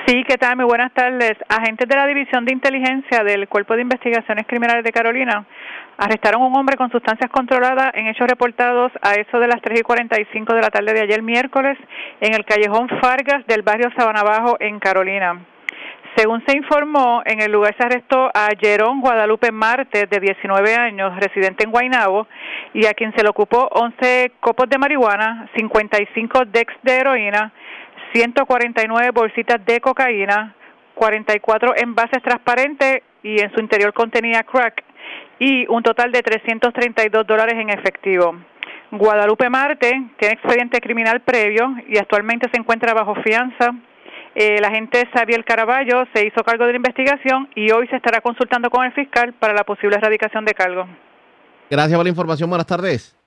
Sí, 0.05 0.25
¿qué 0.27 0.37
tal? 0.37 0.57
Muy 0.57 0.65
buenas 0.65 0.91
tardes. 0.91 1.31
Agentes 1.47 1.87
de 1.87 1.95
la 1.95 2.05
División 2.05 2.43
de 2.43 2.51
Inteligencia 2.51 3.23
del 3.23 3.47
Cuerpo 3.47 3.73
de 3.75 3.83
Investigaciones 3.83 4.45
Criminales 4.45 4.83
de 4.83 4.91
Carolina 4.91 5.45
arrestaron 5.97 6.41
a 6.41 6.45
un 6.45 6.55
hombre 6.57 6.75
con 6.75 6.91
sustancias 6.91 7.31
controladas 7.31 7.91
en 7.93 8.07
hechos 8.07 8.27
reportados 8.27 8.91
a 9.01 9.13
eso 9.13 9.39
de 9.39 9.47
las 9.47 9.61
3 9.61 9.79
y 9.79 9.83
45 9.83 10.55
de 10.55 10.61
la 10.61 10.69
tarde 10.71 10.91
de 10.93 11.01
ayer 11.03 11.21
miércoles 11.21 11.77
en 12.19 12.33
el 12.33 12.43
callejón 12.43 12.89
Fargas 13.01 13.47
del 13.47 13.61
barrio 13.61 13.91
Sabanabajo 13.95 14.57
en 14.59 14.77
Carolina. 14.79 15.39
Según 16.17 16.43
se 16.45 16.57
informó, 16.57 17.23
en 17.25 17.41
el 17.41 17.51
lugar 17.51 17.73
se 17.77 17.85
arrestó 17.85 18.29
a 18.35 18.49
Jerón 18.59 18.99
Guadalupe 18.99 19.51
Martes, 19.51 20.09
de 20.09 20.19
19 20.19 20.75
años, 20.75 21.15
residente 21.15 21.63
en 21.63 21.71
Guaynabo, 21.71 22.27
y 22.73 22.85
a 22.85 22.93
quien 22.93 23.15
se 23.15 23.23
le 23.23 23.29
ocupó 23.29 23.69
11 23.71 24.33
copos 24.41 24.69
de 24.69 24.77
marihuana, 24.77 25.49
55 25.55 26.45
decks 26.51 26.75
de 26.83 26.97
heroína, 26.97 27.53
149 28.13 29.11
bolsitas 29.11 29.65
de 29.65 29.81
cocaína, 29.81 30.55
44 30.93 31.73
envases 31.77 32.21
transparentes 32.21 33.01
y 33.23 33.41
en 33.41 33.51
su 33.53 33.59
interior 33.59 33.93
contenía 33.93 34.43
crack 34.43 34.83
y 35.39 35.65
un 35.67 35.81
total 35.81 36.11
de 36.11 36.21
332 36.21 37.25
dólares 37.25 37.55
en 37.57 37.69
efectivo. 37.69 38.35
Guadalupe 38.91 39.49
Marte 39.49 39.89
tiene 40.19 40.35
expediente 40.35 40.79
criminal 40.79 41.21
previo 41.21 41.75
y 41.87 41.97
actualmente 41.97 42.47
se 42.51 42.59
encuentra 42.59 42.93
bajo 42.93 43.15
fianza. 43.23 43.71
El 44.35 44.63
agente 44.63 45.07
Xavier 45.13 45.43
Caraballo 45.43 46.05
se 46.13 46.25
hizo 46.25 46.43
cargo 46.43 46.65
de 46.65 46.73
la 46.73 46.77
investigación 46.77 47.49
y 47.55 47.71
hoy 47.71 47.87
se 47.87 47.95
estará 47.95 48.21
consultando 48.21 48.69
con 48.69 48.85
el 48.85 48.93
fiscal 48.93 49.33
para 49.33 49.53
la 49.53 49.63
posible 49.63 49.95
erradicación 49.95 50.45
de 50.45 50.53
cargo. 50.53 50.87
Gracias 51.69 51.97
por 51.97 52.05
la 52.05 52.09
información. 52.09 52.49
Buenas 52.49 52.67
tardes. 52.67 53.17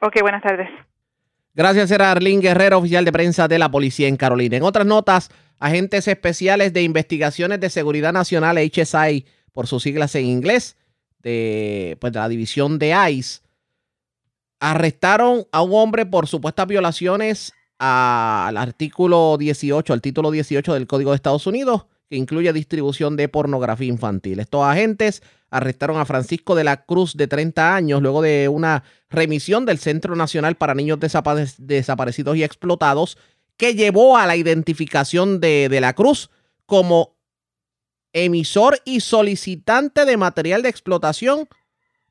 Ok, 0.00 0.20
buenas 0.20 0.42
tardes. 0.42 0.68
Gracias, 1.54 1.92
era 1.92 2.10
Arlín 2.10 2.40
Guerrero, 2.40 2.78
oficial 2.78 3.04
de 3.04 3.12
prensa 3.12 3.46
de 3.46 3.60
la 3.60 3.70
policía 3.70 4.08
en 4.08 4.16
Carolina. 4.16 4.56
En 4.56 4.64
otras 4.64 4.86
notas, 4.86 5.30
agentes 5.60 6.08
especiales 6.08 6.72
de 6.72 6.82
investigaciones 6.82 7.60
de 7.60 7.70
seguridad 7.70 8.12
nacional, 8.12 8.58
HSI, 8.58 9.24
por 9.52 9.68
sus 9.68 9.84
siglas 9.84 10.16
en 10.16 10.26
inglés, 10.26 10.76
de, 11.22 11.96
pues, 12.00 12.12
de 12.12 12.18
la 12.18 12.28
división 12.28 12.80
de 12.80 12.92
ICE, 13.10 13.40
arrestaron 14.58 15.46
a 15.52 15.62
un 15.62 15.74
hombre 15.74 16.06
por 16.06 16.26
supuestas 16.26 16.66
violaciones 16.66 17.52
al 17.78 18.56
artículo 18.56 19.36
18, 19.38 19.92
al 19.92 20.00
título 20.00 20.32
18 20.32 20.74
del 20.74 20.88
Código 20.88 21.10
de 21.10 21.16
Estados 21.16 21.46
Unidos, 21.46 21.86
que 22.08 22.16
incluye 22.16 22.52
distribución 22.52 23.16
de 23.16 23.28
pornografía 23.28 23.88
infantil. 23.88 24.40
Estos 24.40 24.64
agentes 24.64 25.22
arrestaron 25.50 25.98
a 25.98 26.04
Francisco 26.04 26.54
de 26.54 26.64
la 26.64 26.84
Cruz, 26.84 27.16
de 27.16 27.28
30 27.28 27.74
años, 27.74 28.02
luego 28.02 28.22
de 28.22 28.48
una 28.48 28.84
remisión 29.08 29.66
del 29.66 29.78
Centro 29.78 30.16
Nacional 30.16 30.56
para 30.56 30.74
Niños 30.74 30.98
Desaparecidos 31.00 32.36
y 32.36 32.44
Explotados, 32.44 33.16
que 33.56 33.74
llevó 33.74 34.16
a 34.16 34.26
la 34.26 34.36
identificación 34.36 35.40
de, 35.40 35.68
de 35.68 35.80
la 35.80 35.92
Cruz 35.94 36.30
como 36.66 37.16
emisor 38.12 38.80
y 38.84 39.00
solicitante 39.00 40.04
de 40.04 40.16
material 40.16 40.62
de 40.62 40.68
explotación 40.70 41.48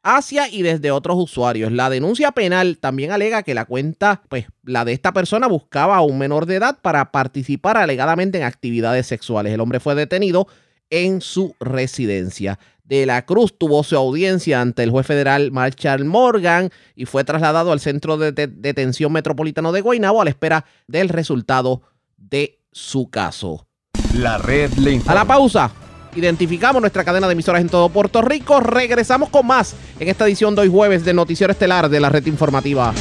hacia 0.04 0.50
y 0.50 0.62
desde 0.62 0.92
otros 0.92 1.18
usuarios. 1.18 1.72
La 1.72 1.90
denuncia 1.90 2.32
penal 2.34 2.78
también 2.78 3.12
alega 3.12 3.44
que 3.44 3.56
la 3.56 3.66
cuenta, 3.66 4.22
pues 4.30 4.46
la 4.64 4.86
de 4.86 4.94
esta 4.94 5.14
persona 5.14 5.48
buscaba 5.48 5.96
a 5.96 6.02
un 6.02 6.18
menor 6.18 6.46
de 6.46 6.56
edad 6.56 6.78
para 6.82 7.12
participar 7.12 7.78
alegadamente 7.78 8.38
en 8.38 8.44
actividades 8.44 9.08
sexuales. 9.08 9.54
El 9.54 9.62
hombre 9.62 9.80
fue 9.80 9.96
detenido 9.96 10.48
en 10.90 11.22
su 11.22 11.56
residencia. 11.60 12.60
De 12.84 13.06
la 13.06 13.26
Cruz 13.26 13.58
tuvo 13.58 13.82
su 13.84 13.96
audiencia 13.96 14.60
ante 14.60 14.84
el 14.84 14.92
juez 14.92 15.08
federal 15.08 15.52
Marshall 15.52 16.04
Morgan 16.04 16.70
y 16.96 17.06
fue 17.06 17.24
trasladado 17.24 17.72
al 17.72 17.80
centro 17.80 18.18
de 18.18 18.34
detención 18.34 19.12
metropolitano 19.14 19.72
de 19.72 19.82
Guaynabo 19.82 20.22
a 20.22 20.26
la 20.26 20.30
espera 20.30 20.66
del 20.88 21.08
resultado 21.08 21.82
de 22.18 22.60
su 22.74 23.10
caso. 23.10 23.68
La 24.14 24.38
red 24.38 24.72
le 24.74 24.92
informa. 24.92 25.12
A 25.14 25.24
la 25.24 25.26
pausa. 25.26 25.72
Identificamos 26.16 26.82
nuestra 26.82 27.04
cadena 27.04 27.28
de 27.28 27.34
emisoras 27.34 27.62
en 27.62 27.70
todo 27.70 27.90
Puerto 27.90 28.22
Rico. 28.22 28.60
Regresamos 28.60 29.30
con 29.30 29.48
más 29.48 29.76
en 30.00 30.10
esta 30.10 30.26
edición 30.26 30.54
de 30.54 30.62
hoy 30.62 30.70
jueves 30.70 31.04
de 31.04 31.14
Noticiero 31.14 31.52
Estelar 31.52 31.90
de 31.90 32.00
la 32.00 32.10
Red 32.10 32.28
Informativa. 32.28 32.94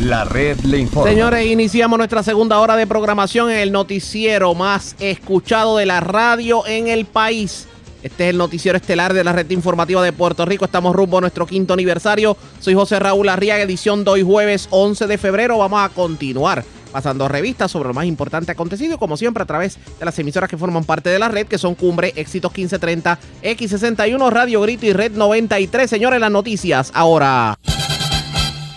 La 0.00 0.24
red 0.24 0.58
le 0.60 0.78
informa. 0.78 1.10
Señores, 1.10 1.46
iniciamos 1.46 1.98
nuestra 1.98 2.22
segunda 2.22 2.58
hora 2.60 2.76
de 2.76 2.86
programación 2.86 3.50
en 3.50 3.58
el 3.58 3.72
noticiero 3.72 4.54
más 4.54 4.94
escuchado 4.98 5.76
de 5.76 5.84
la 5.84 6.00
radio 6.00 6.66
en 6.66 6.88
el 6.88 7.04
país. 7.06 7.66
Este 8.02 8.24
es 8.24 8.30
el 8.30 8.38
noticiero 8.38 8.78
estelar 8.78 9.12
de 9.12 9.24
la 9.24 9.32
red 9.32 9.50
informativa 9.50 10.02
de 10.02 10.12
Puerto 10.12 10.46
Rico. 10.46 10.64
Estamos 10.64 10.94
rumbo 10.96 11.18
a 11.18 11.20
nuestro 11.20 11.44
quinto 11.44 11.74
aniversario. 11.74 12.36
Soy 12.60 12.72
José 12.72 12.98
Raúl 12.98 13.28
Arriaga, 13.28 13.62
edición 13.62 14.04
de 14.04 14.12
hoy 14.12 14.22
jueves 14.22 14.68
11 14.70 15.06
de 15.06 15.18
febrero. 15.18 15.58
Vamos 15.58 15.80
a 15.82 15.90
continuar 15.90 16.64
pasando 16.90 17.28
revistas 17.28 17.70
sobre 17.70 17.88
lo 17.88 17.94
más 17.94 18.06
importante 18.06 18.52
acontecido, 18.52 18.98
como 18.98 19.16
siempre 19.16 19.42
a 19.42 19.46
través 19.46 19.78
de 19.98 20.04
las 20.04 20.18
emisoras 20.18 20.48
que 20.48 20.56
forman 20.56 20.84
parte 20.84 21.10
de 21.10 21.18
la 21.18 21.28
red, 21.28 21.46
que 21.46 21.58
son 21.58 21.74
Cumbre, 21.74 22.12
Éxitos 22.16 22.52
1530, 22.52 23.18
X61, 23.42 24.30
Radio 24.30 24.60
Grito 24.60 24.86
y 24.86 24.92
Red 24.92 25.12
93. 25.12 25.88
Señores, 25.88 26.20
las 26.20 26.30
noticias 26.30 26.90
ahora. 26.94 27.58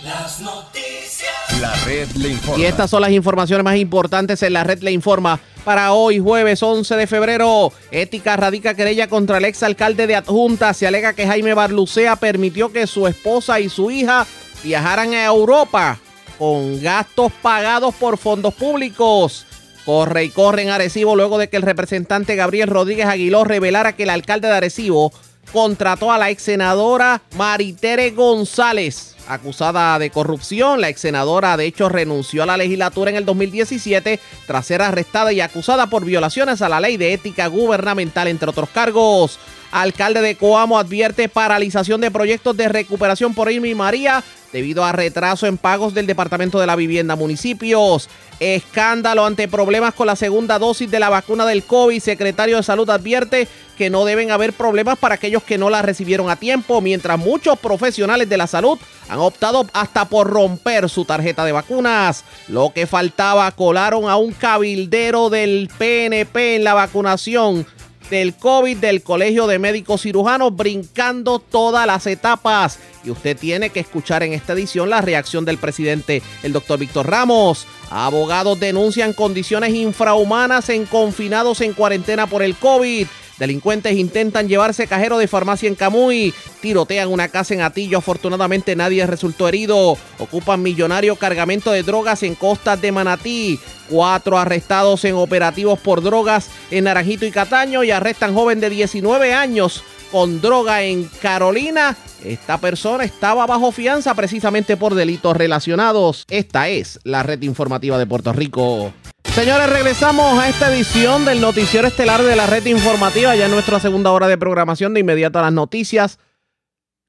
Las 0.02 0.40
noticias. 0.40 1.60
La 1.60 1.74
red 1.84 2.08
le 2.16 2.30
informa. 2.30 2.62
Y 2.62 2.66
estas 2.66 2.90
son 2.90 3.02
las 3.02 3.10
informaciones 3.10 3.64
más 3.64 3.76
importantes 3.76 4.42
en 4.42 4.52
la 4.52 4.64
red 4.64 4.82
le 4.82 4.92
informa. 4.92 5.40
Para 5.64 5.92
hoy, 5.92 6.18
jueves 6.18 6.62
11 6.62 6.94
de 6.94 7.06
febrero, 7.06 7.72
Ética 7.90 8.36
radica 8.36 8.74
querella 8.74 9.08
contra 9.08 9.38
el 9.38 9.46
exalcalde 9.46 10.06
de 10.06 10.14
Adjunta. 10.14 10.74
Se 10.74 10.86
alega 10.86 11.14
que 11.14 11.26
Jaime 11.26 11.54
Barlucea 11.54 12.16
permitió 12.16 12.70
que 12.70 12.86
su 12.86 13.06
esposa 13.06 13.60
y 13.60 13.70
su 13.70 13.90
hija 13.90 14.26
viajaran 14.62 15.14
a 15.14 15.24
Europa 15.24 15.98
con 16.38 16.80
gastos 16.82 17.32
pagados 17.42 17.94
por 17.94 18.18
fondos 18.18 18.54
públicos. 18.54 19.46
Corre 19.84 20.24
y 20.24 20.28
corre 20.30 20.62
en 20.62 20.70
Arecibo 20.70 21.14
luego 21.14 21.38
de 21.38 21.48
que 21.48 21.56
el 21.56 21.62
representante 21.62 22.36
Gabriel 22.36 22.68
Rodríguez 22.68 23.06
Aguiló 23.06 23.44
revelara 23.44 23.94
que 23.94 24.04
el 24.04 24.10
alcalde 24.10 24.48
de 24.48 24.54
Arecibo 24.54 25.12
contrató 25.52 26.10
a 26.10 26.18
la 26.18 26.30
ex 26.30 26.42
senadora 26.42 27.22
Maritere 27.36 28.10
González, 28.10 29.14
acusada 29.28 29.98
de 29.98 30.10
corrupción. 30.10 30.80
La 30.80 30.88
ex 30.88 31.00
senadora, 31.00 31.56
de 31.56 31.66
hecho, 31.66 31.88
renunció 31.88 32.42
a 32.42 32.46
la 32.46 32.56
legislatura 32.56 33.10
en 33.10 33.16
el 33.16 33.24
2017 33.24 34.20
tras 34.46 34.66
ser 34.66 34.82
arrestada 34.82 35.32
y 35.32 35.40
acusada 35.40 35.88
por 35.88 36.04
violaciones 36.04 36.62
a 36.62 36.68
la 36.68 36.80
ley 36.80 36.96
de 36.96 37.12
ética 37.12 37.46
gubernamental, 37.46 38.28
entre 38.28 38.50
otros 38.50 38.70
cargos. 38.70 39.38
Alcalde 39.74 40.20
de 40.20 40.36
Coamo 40.36 40.78
advierte 40.78 41.28
paralización 41.28 42.00
de 42.00 42.12
proyectos 42.12 42.56
de 42.56 42.68
recuperación 42.68 43.34
por 43.34 43.50
Irma 43.50 43.66
y 43.66 43.74
María 43.74 44.22
debido 44.52 44.84
a 44.84 44.92
retraso 44.92 45.48
en 45.48 45.58
pagos 45.58 45.94
del 45.94 46.06
Departamento 46.06 46.60
de 46.60 46.68
la 46.68 46.76
Vivienda 46.76 47.16
Municipios. 47.16 48.08
Escándalo 48.38 49.26
ante 49.26 49.48
problemas 49.48 49.92
con 49.92 50.06
la 50.06 50.14
segunda 50.14 50.60
dosis 50.60 50.88
de 50.88 51.00
la 51.00 51.08
vacuna 51.08 51.44
del 51.44 51.64
COVID. 51.64 52.00
Secretario 52.00 52.58
de 52.58 52.62
Salud 52.62 52.88
advierte 52.88 53.48
que 53.76 53.90
no 53.90 54.04
deben 54.04 54.30
haber 54.30 54.52
problemas 54.52 54.96
para 54.96 55.16
aquellos 55.16 55.42
que 55.42 55.58
no 55.58 55.70
la 55.70 55.82
recibieron 55.82 56.30
a 56.30 56.36
tiempo, 56.36 56.80
mientras 56.80 57.18
muchos 57.18 57.58
profesionales 57.58 58.28
de 58.28 58.36
la 58.36 58.46
salud 58.46 58.78
han 59.08 59.18
optado 59.18 59.66
hasta 59.72 60.04
por 60.04 60.28
romper 60.28 60.88
su 60.88 61.04
tarjeta 61.04 61.44
de 61.44 61.50
vacunas. 61.50 62.24
Lo 62.46 62.72
que 62.72 62.86
faltaba, 62.86 63.50
colaron 63.50 64.08
a 64.08 64.16
un 64.18 64.30
cabildero 64.34 65.30
del 65.30 65.68
PNP 65.76 66.54
en 66.54 66.62
la 66.62 66.74
vacunación 66.74 67.66
del 68.10 68.34
COVID 68.34 68.76
del 68.78 69.02
Colegio 69.02 69.46
de 69.46 69.58
Médicos 69.58 70.02
Cirujanos, 70.02 70.54
brincando 70.54 71.38
todas 71.38 71.86
las 71.86 72.06
etapas. 72.06 72.78
Y 73.04 73.10
usted 73.10 73.36
tiene 73.36 73.70
que 73.70 73.80
escuchar 73.80 74.22
en 74.22 74.32
esta 74.32 74.52
edición 74.52 74.90
la 74.90 75.00
reacción 75.00 75.44
del 75.44 75.58
presidente, 75.58 76.22
el 76.42 76.52
doctor 76.52 76.78
Víctor 76.78 77.08
Ramos. 77.08 77.66
Abogados 77.90 78.58
denuncian 78.58 79.12
condiciones 79.12 79.74
infrahumanas 79.74 80.68
en 80.68 80.86
confinados 80.86 81.60
en 81.60 81.74
cuarentena 81.74 82.26
por 82.26 82.42
el 82.42 82.54
COVID. 82.56 83.06
Delincuentes 83.38 83.96
intentan 83.96 84.48
llevarse 84.48 84.86
cajero 84.86 85.18
de 85.18 85.26
farmacia 85.26 85.68
en 85.68 85.74
Camuy. 85.74 86.32
Tirotean 86.60 87.08
una 87.08 87.28
casa 87.28 87.54
en 87.54 87.62
Atillo. 87.62 87.98
Afortunadamente 87.98 88.76
nadie 88.76 89.06
resultó 89.06 89.48
herido. 89.48 89.98
Ocupan 90.18 90.62
millonario 90.62 91.16
cargamento 91.16 91.72
de 91.72 91.82
drogas 91.82 92.22
en 92.22 92.34
costas 92.34 92.80
de 92.80 92.92
Manatí. 92.92 93.58
Cuatro 93.88 94.38
arrestados 94.38 95.04
en 95.04 95.14
operativos 95.14 95.78
por 95.80 96.02
drogas 96.02 96.48
en 96.70 96.84
Naranjito 96.84 97.26
y 97.26 97.32
Cataño. 97.32 97.82
Y 97.82 97.90
arrestan 97.90 98.34
joven 98.34 98.60
de 98.60 98.70
19 98.70 99.34
años 99.34 99.82
con 100.12 100.40
droga 100.40 100.82
en 100.82 101.10
Carolina. 101.20 101.96
Esta 102.24 102.58
persona 102.58 103.02
estaba 103.02 103.46
bajo 103.46 103.72
fianza 103.72 104.14
precisamente 104.14 104.76
por 104.76 104.94
delitos 104.94 105.36
relacionados. 105.36 106.24
Esta 106.30 106.68
es 106.68 107.00
la 107.02 107.24
red 107.24 107.42
informativa 107.42 107.98
de 107.98 108.06
Puerto 108.06 108.32
Rico. 108.32 108.92
Señores, 109.32 109.68
regresamos 109.68 110.38
a 110.38 110.48
esta 110.48 110.72
edición 110.72 111.24
del 111.24 111.40
noticiero 111.40 111.88
estelar 111.88 112.22
de 112.22 112.36
la 112.36 112.46
red 112.46 112.66
informativa, 112.66 113.34
ya 113.34 113.46
en 113.46 113.50
nuestra 113.50 113.80
segunda 113.80 114.12
hora 114.12 114.28
de 114.28 114.38
programación 114.38 114.94
de 114.94 115.00
inmediato 115.00 115.38
a 115.38 115.42
las 115.42 115.52
noticias. 115.52 116.18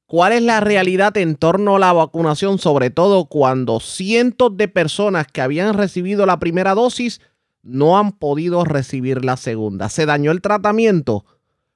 ¿Cuál 0.07 0.33
es 0.33 0.41
la 0.41 0.59
realidad 0.59 1.17
en 1.17 1.35
torno 1.35 1.75
a 1.75 1.79
la 1.79 1.93
vacunación, 1.93 2.59
sobre 2.59 2.89
todo 2.89 3.25
cuando 3.25 3.79
cientos 3.79 4.55
de 4.57 4.67
personas 4.67 5.27
que 5.27 5.41
habían 5.41 5.73
recibido 5.73 6.25
la 6.25 6.39
primera 6.39 6.75
dosis 6.75 7.21
no 7.61 7.97
han 7.97 8.11
podido 8.11 8.63
recibir 8.65 9.25
la 9.25 9.37
segunda? 9.37 9.89
Se 9.89 10.05
dañó 10.05 10.31
el 10.31 10.41
tratamiento 10.41 11.25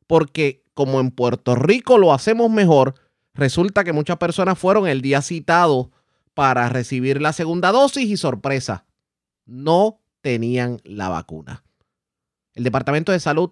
porque 0.08 0.64
como 0.74 1.00
en 1.00 1.12
Puerto 1.12 1.56
Rico 1.56 1.98
lo 1.98 2.14
hacemos 2.14 2.50
mejor, 2.50 2.96
resulta 3.34 3.84
que 3.84 3.94
muchas 3.94 4.18
personas 4.18 4.58
fueron 4.58 4.88
el 4.88 5.02
día 5.02 5.22
citado 5.22 5.92
para 6.34 6.70
recibir 6.70 7.22
la 7.22 7.34
segunda 7.34 7.72
dosis 7.72 8.10
y 8.10 8.18
sorpresa, 8.18 8.86
no 9.46 10.00
tenían 10.22 10.80
la 10.84 11.10
vacuna. 11.10 11.64
El 12.54 12.64
Departamento 12.64 13.12
de 13.12 13.20
Salud 13.20 13.52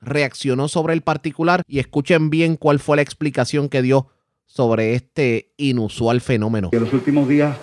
reaccionó 0.00 0.68
sobre 0.68 0.94
el 0.94 1.02
particular 1.02 1.62
y 1.66 1.78
escuchen 1.78 2.28
bien 2.30 2.56
cuál 2.56 2.78
fue 2.80 2.96
la 2.96 3.02
explicación 3.02 3.68
que 3.68 3.82
dio 3.82 4.08
sobre 4.46 4.94
este 4.94 5.52
inusual 5.56 6.20
fenómeno. 6.20 6.70
En 6.72 6.80
los 6.80 6.92
últimos 6.92 7.28
días, 7.28 7.56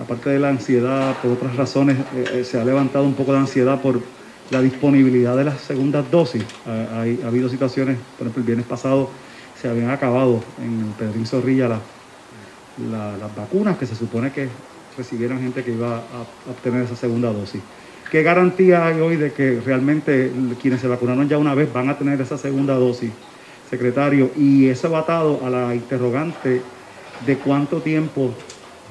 aparte 0.00 0.30
de 0.30 0.38
la 0.38 0.48
ansiedad, 0.48 1.16
por 1.20 1.32
otras 1.32 1.56
razones, 1.56 1.98
eh, 2.14 2.24
eh, 2.34 2.44
se 2.44 2.58
ha 2.60 2.64
levantado 2.64 3.04
un 3.04 3.14
poco 3.14 3.32
de 3.32 3.38
ansiedad 3.38 3.80
por 3.82 4.00
la 4.50 4.60
disponibilidad 4.62 5.36
de 5.36 5.44
las 5.44 5.60
segundas 5.60 6.10
dosis. 6.10 6.44
Ha, 6.66 7.00
hay- 7.00 7.20
ha 7.24 7.28
habido 7.28 7.48
situaciones, 7.48 7.98
por 8.16 8.26
ejemplo, 8.26 8.40
el 8.40 8.46
viernes 8.46 8.66
pasado 8.66 9.10
se 9.60 9.68
habían 9.68 9.90
acabado 9.90 10.42
en 10.60 10.92
Pedrín 10.98 11.26
Zorrilla 11.26 11.68
la- 11.68 11.80
la- 12.90 13.16
las 13.18 13.36
vacunas 13.36 13.76
que 13.76 13.86
se 13.86 13.94
supone 13.94 14.32
que 14.32 14.48
recibieran 14.96 15.40
gente 15.40 15.62
que 15.64 15.72
iba 15.72 15.96
a 15.98 16.50
obtener 16.50 16.82
esa 16.84 16.96
segunda 16.96 17.32
dosis. 17.32 17.60
¿Qué 18.12 18.22
garantía 18.22 18.86
hay 18.86 19.00
hoy 19.00 19.16
de 19.16 19.32
que 19.32 19.58
realmente 19.64 20.30
quienes 20.60 20.82
se 20.82 20.86
vacunaron 20.86 21.30
ya 21.30 21.38
una 21.38 21.54
vez 21.54 21.72
van 21.72 21.88
a 21.88 21.96
tener 21.96 22.20
esa 22.20 22.36
segunda 22.36 22.74
dosis, 22.74 23.10
secretario? 23.70 24.30
Y 24.36 24.68
eso 24.68 24.90
va 24.90 24.98
atado 24.98 25.40
a 25.42 25.48
la 25.48 25.74
interrogante 25.74 26.60
de 27.26 27.36
cuánto 27.38 27.80
tiempo 27.80 28.34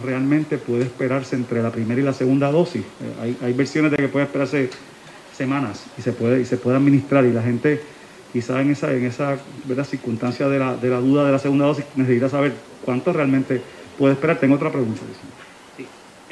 realmente 0.04 0.58
puede 0.58 0.86
esperarse 0.86 1.36
entre 1.36 1.62
la 1.62 1.72
primera 1.72 2.02
y 2.02 2.04
la 2.04 2.14
segunda 2.14 2.52
dosis. 2.52 2.82
Eh, 2.82 3.36
hay, 3.44 3.54
versiones 3.54 3.92
de 3.92 3.98
que 3.98 4.08
puede 4.08 4.26
esperarse 4.26 4.72
semanas 5.38 5.86
y 6.00 6.02
se 6.02 6.14
puede, 6.14 6.42
y 6.42 6.46
se 6.46 6.58
puede 6.58 6.78
administrar 6.78 7.24
y 7.24 7.32
la 7.32 7.44
gente 7.44 7.80
quizá 8.34 8.60
en 8.60 8.72
esa, 8.72 8.92
en 8.92 9.06
esa 9.06 9.38
¿verdad? 9.66 9.86
circunstancia 9.86 10.48
de 10.48 10.58
la, 10.58 10.76
de 10.76 10.90
la 10.90 10.98
duda 10.98 11.28
de 11.28 11.32
la 11.32 11.38
segunda 11.38 11.68
dosis 11.68 11.86
necesita 11.96 12.28
saber 12.28 12.54
cuánto 12.84 13.14
realmente 13.14 13.62
puede 14.00 14.16
esperar. 14.16 14.40
Tengo 14.40 14.56
otra 14.56 14.72
pregunta. 14.72 15.04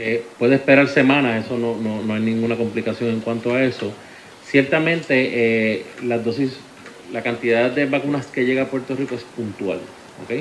Eh, 0.01 0.33
puede 0.39 0.55
esperar 0.55 0.87
semanas, 0.87 1.45
eso 1.45 1.57
no, 1.57 1.75
no, 1.75 2.01
no 2.01 2.13
hay 2.13 2.21
ninguna 2.21 2.55
complicación 2.55 3.09
en 3.09 3.19
cuanto 3.19 3.53
a 3.53 3.65
eso. 3.65 3.93
Ciertamente, 4.39 5.11
eh, 5.33 5.95
las 6.03 6.23
dosis, 6.23 6.63
la 7.11 7.21
cantidad 7.21 7.69
de 7.69 7.85
vacunas 7.85 8.25
que 8.27 8.45
llega 8.45 8.61
a 8.63 8.69
Puerto 8.71 8.95
Rico 8.95 9.15
es 9.15 9.25
puntual, 9.25 9.81
¿ok? 10.15 10.31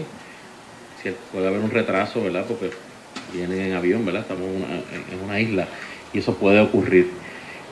Puede 1.32 1.48
haber 1.48 1.61
un 1.61 1.70
retraso, 1.72 2.22
¿verdad? 2.22 2.46
Porque 2.46 2.70
vienen 3.32 3.59
en 3.61 3.72
avión, 3.72 4.04
¿verdad? 4.04 4.22
Estamos 4.22 4.46
en 4.46 5.20
una, 5.20 5.40
isla 5.40 5.68
y 6.12 6.18
eso 6.18 6.38
puede 6.38 6.61
ocurrir. 6.61 7.20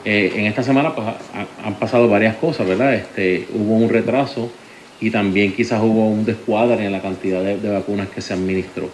Eh, 0.03 0.33
en 0.35 0.45
esta 0.45 0.63
semana 0.63 0.93
pues, 0.93 1.07
ha- 1.07 1.55
han 1.57 1.79
pasado 1.79 2.09
varias 2.09 2.35
cosas, 2.35 2.67
¿verdad? 2.67 2.95
Este, 2.95 3.47
hubo 3.51 3.75
un 3.77 3.89
retraso 3.89 4.51
y 4.99 5.09
también 5.11 5.53
quizás 5.55 5.81
hubo 5.81 6.09
un 6.09 6.25
descuadre 6.25 6.85
en 6.85 6.91
la 6.91 7.01
cantidad 7.01 7.43
de 7.43 7.69
vacunas 7.69 8.09
que 8.09 8.19
se 8.21 8.33
administró. 8.33 8.91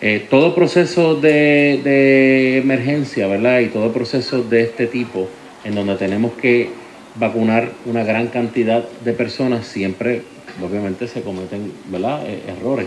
Eh, 0.00 0.26
todo 0.30 0.54
proceso 0.54 1.16
de, 1.16 2.58
emergencia, 2.58 3.26
¿verdad? 3.26 3.60
Y 3.60 3.66
todo 3.66 3.92
proceso 3.92 4.42
de 4.42 4.62
este 4.62 4.86
tipo, 4.86 5.28
en 5.64 5.74
donde 5.74 5.96
tenemos 5.96 6.32
que 6.34 6.70
vacunar 7.16 7.72
una 7.84 8.04
gran 8.04 8.28
cantidad 8.28 8.84
de 9.04 9.12
personas, 9.12 9.66
siempre, 9.66 10.22
obviamente, 10.62 11.08
se 11.08 11.22
cometen, 11.22 11.72
¿verdad? 11.90 12.22
Eh, 12.26 12.42
errores. 12.48 12.86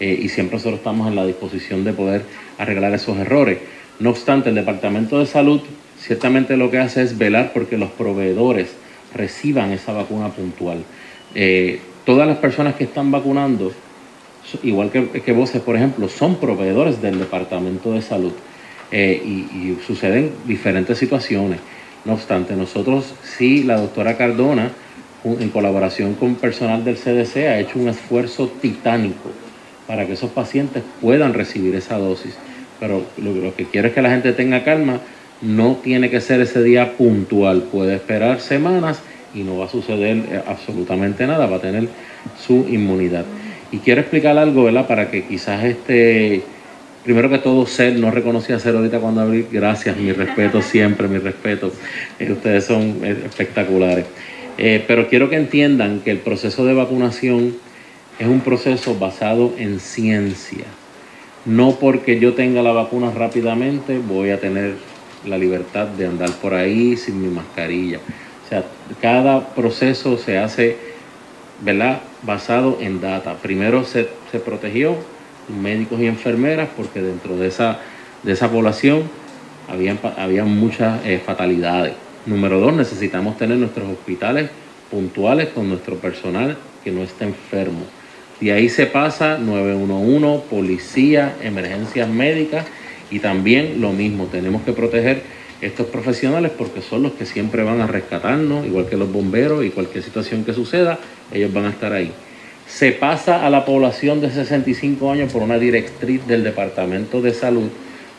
Eh, 0.00 0.18
y 0.22 0.28
siempre 0.28 0.56
nosotros 0.56 0.78
estamos 0.78 1.08
en 1.08 1.16
la 1.16 1.26
disposición 1.26 1.84
de 1.84 1.92
poder 1.92 2.22
arreglar 2.58 2.92
esos 2.94 3.16
errores. 3.18 3.58
No 4.00 4.10
obstante, 4.10 4.48
el 4.48 4.54
Departamento 4.54 5.18
de 5.18 5.26
Salud 5.26 5.60
ciertamente 5.98 6.56
lo 6.56 6.70
que 6.70 6.78
hace 6.78 7.02
es 7.02 7.18
velar 7.18 7.52
porque 7.52 7.76
los 7.76 7.90
proveedores 7.90 8.68
reciban 9.14 9.72
esa 9.72 9.92
vacuna 9.92 10.28
puntual. 10.28 10.84
Eh, 11.34 11.80
todas 12.04 12.26
las 12.26 12.38
personas 12.38 12.76
que 12.76 12.84
están 12.84 13.10
vacunando, 13.10 13.72
igual 14.62 14.90
que, 14.90 15.08
que 15.08 15.32
voces, 15.32 15.60
por 15.62 15.76
ejemplo, 15.76 16.08
son 16.08 16.36
proveedores 16.36 17.00
del 17.02 17.18
Departamento 17.18 17.92
de 17.92 18.02
Salud 18.02 18.32
eh, 18.90 19.22
y, 19.24 19.76
suceden 19.86 20.32
diferentes 20.46 20.98
situaciones. 20.98 21.60
No 22.04 22.14
obstante, 22.14 22.56
nosotros 22.56 23.14
sí, 23.22 23.62
la 23.64 23.78
doctora 23.78 24.16
Cardona, 24.16 24.70
en 25.24 25.48
colaboración 25.50 26.14
con 26.14 26.36
personal 26.36 26.84
del 26.84 26.96
CDC, 26.96 27.36
ha 27.48 27.58
hecho 27.58 27.78
un 27.78 27.88
esfuerzo 27.88 28.50
titánico 28.62 29.30
para 29.86 30.06
que 30.06 30.14
esos 30.14 30.30
pacientes 30.30 30.82
puedan 31.00 31.34
recibir 31.34 31.74
esa 31.74 31.98
dosis. 31.98 32.36
Pero 32.80 33.04
lo, 33.18 33.32
lo 33.32 33.54
que 33.54 33.64
quiero 33.64 33.88
es 33.88 33.94
que 33.94 34.02
la 34.02 34.10
gente 34.10 34.32
tenga 34.32 34.64
calma, 34.64 35.00
no 35.42 35.76
tiene 35.82 36.10
que 36.10 36.20
ser 36.20 36.40
ese 36.40 36.62
día 36.62 36.96
puntual, 36.96 37.62
puede 37.64 37.96
esperar 37.96 38.40
semanas 38.40 39.00
y 39.34 39.42
no 39.42 39.58
va 39.58 39.66
a 39.66 39.68
suceder 39.68 40.16
eh, 40.16 40.42
absolutamente 40.46 41.26
nada, 41.26 41.46
va 41.46 41.56
a 41.56 41.60
tener 41.60 41.88
su 42.38 42.66
inmunidad. 42.68 43.24
Y 43.70 43.78
quiero 43.78 44.00
explicar 44.00 44.38
algo, 44.38 44.64
¿verdad? 44.64 44.86
Para 44.86 45.10
que 45.10 45.24
quizás 45.24 45.64
este, 45.64 46.42
primero 47.04 47.28
que 47.28 47.38
todo, 47.38 47.66
ser, 47.66 47.96
no 47.96 48.10
reconocí 48.10 48.52
a 48.52 48.58
ser 48.58 48.76
ahorita 48.76 48.98
cuando 48.98 49.20
abrí, 49.20 49.46
gracias, 49.50 49.96
mi 49.96 50.12
respeto 50.12 50.62
siempre, 50.62 51.08
mi 51.08 51.18
respeto, 51.18 51.72
Eh, 52.18 52.32
ustedes 52.32 52.64
son 52.64 53.00
eh, 53.02 53.16
espectaculares. 53.24 54.06
Eh, 54.56 54.84
pero 54.86 55.08
quiero 55.08 55.30
que 55.30 55.36
entiendan 55.36 56.00
que 56.00 56.10
el 56.10 56.18
proceso 56.18 56.64
de 56.64 56.74
vacunación 56.74 57.54
es 58.18 58.26
un 58.26 58.40
proceso 58.40 58.98
basado 58.98 59.54
en 59.58 59.80
ciencia. 59.80 60.64
No 61.44 61.76
porque 61.76 62.18
yo 62.18 62.34
tenga 62.34 62.62
la 62.62 62.72
vacuna 62.72 63.10
rápidamente 63.10 63.98
voy 63.98 64.30
a 64.30 64.40
tener 64.40 64.74
la 65.24 65.38
libertad 65.38 65.86
de 65.86 66.06
andar 66.06 66.30
por 66.42 66.54
ahí 66.54 66.96
sin 66.96 67.22
mi 67.22 67.28
mascarilla. 67.28 67.98
O 68.44 68.48
sea, 68.48 68.64
cada 69.00 69.54
proceso 69.54 70.18
se 70.18 70.38
hace, 70.38 70.76
¿verdad? 71.58 72.02
Basado 72.22 72.78
en 72.80 73.00
data. 73.00 73.40
Primero 73.42 73.84
se, 73.84 74.08
se 74.30 74.40
protegió 74.40 74.96
médicos 75.46 76.00
y 76.00 76.06
enfermeras 76.06 76.70
porque 76.76 77.00
dentro 77.02 77.36
de 77.36 77.48
esa, 77.48 77.80
de 78.22 78.32
esa 78.32 78.50
población 78.50 79.10
habían, 79.66 79.98
pa- 79.98 80.14
había 80.16 80.44
muchas 80.44 81.04
eh, 81.04 81.20
fatalidades. 81.24 81.96
Número 82.24 82.60
dos, 82.60 82.74
necesitamos 82.74 83.36
tener 83.36 83.58
nuestros 83.58 83.88
hospitales 83.90 84.50
puntuales 84.88 85.48
con 85.50 85.68
nuestro 85.68 86.00
personal 86.00 86.58
que 86.80 86.92
no 86.92 87.02
esté 87.02 87.24
enfermo. 87.24 87.92
De 88.40 88.52
ahí 88.52 88.68
se 88.68 88.86
pasa 88.86 89.38
911, 89.38 90.46
policía, 90.48 91.38
emergencias 91.40 92.08
médicas 92.08 92.66
y 93.08 93.20
también 93.20 93.80
lo 93.80 93.92
mismo, 93.92 94.28
tenemos 94.28 94.62
que 94.62 94.72
proteger 94.72 95.24
estos 95.60 95.86
profesionales 95.86 96.52
porque 96.56 96.82
son 96.82 97.02
los 97.02 97.12
que 97.12 97.26
siempre 97.26 97.62
van 97.62 97.80
a 97.80 97.86
rescatarnos, 97.86 98.66
igual 98.66 98.86
que 98.86 98.96
los 98.96 99.10
bomberos 99.12 99.64
y 99.64 99.70
cualquier 99.70 100.04
situación 100.04 100.44
que 100.44 100.52
suceda, 100.52 100.98
ellos 101.32 101.52
van 101.52 101.66
a 101.66 101.70
estar 101.70 101.92
ahí. 101.92 102.12
Se 102.66 102.92
pasa 102.92 103.46
a 103.46 103.50
la 103.50 103.64
población 103.64 104.20
de 104.20 104.30
65 104.30 105.10
años 105.10 105.32
por 105.32 105.42
una 105.42 105.58
directriz 105.58 106.26
del 106.26 106.44
Departamento 106.44 107.20
de 107.22 107.32
Salud 107.32 107.68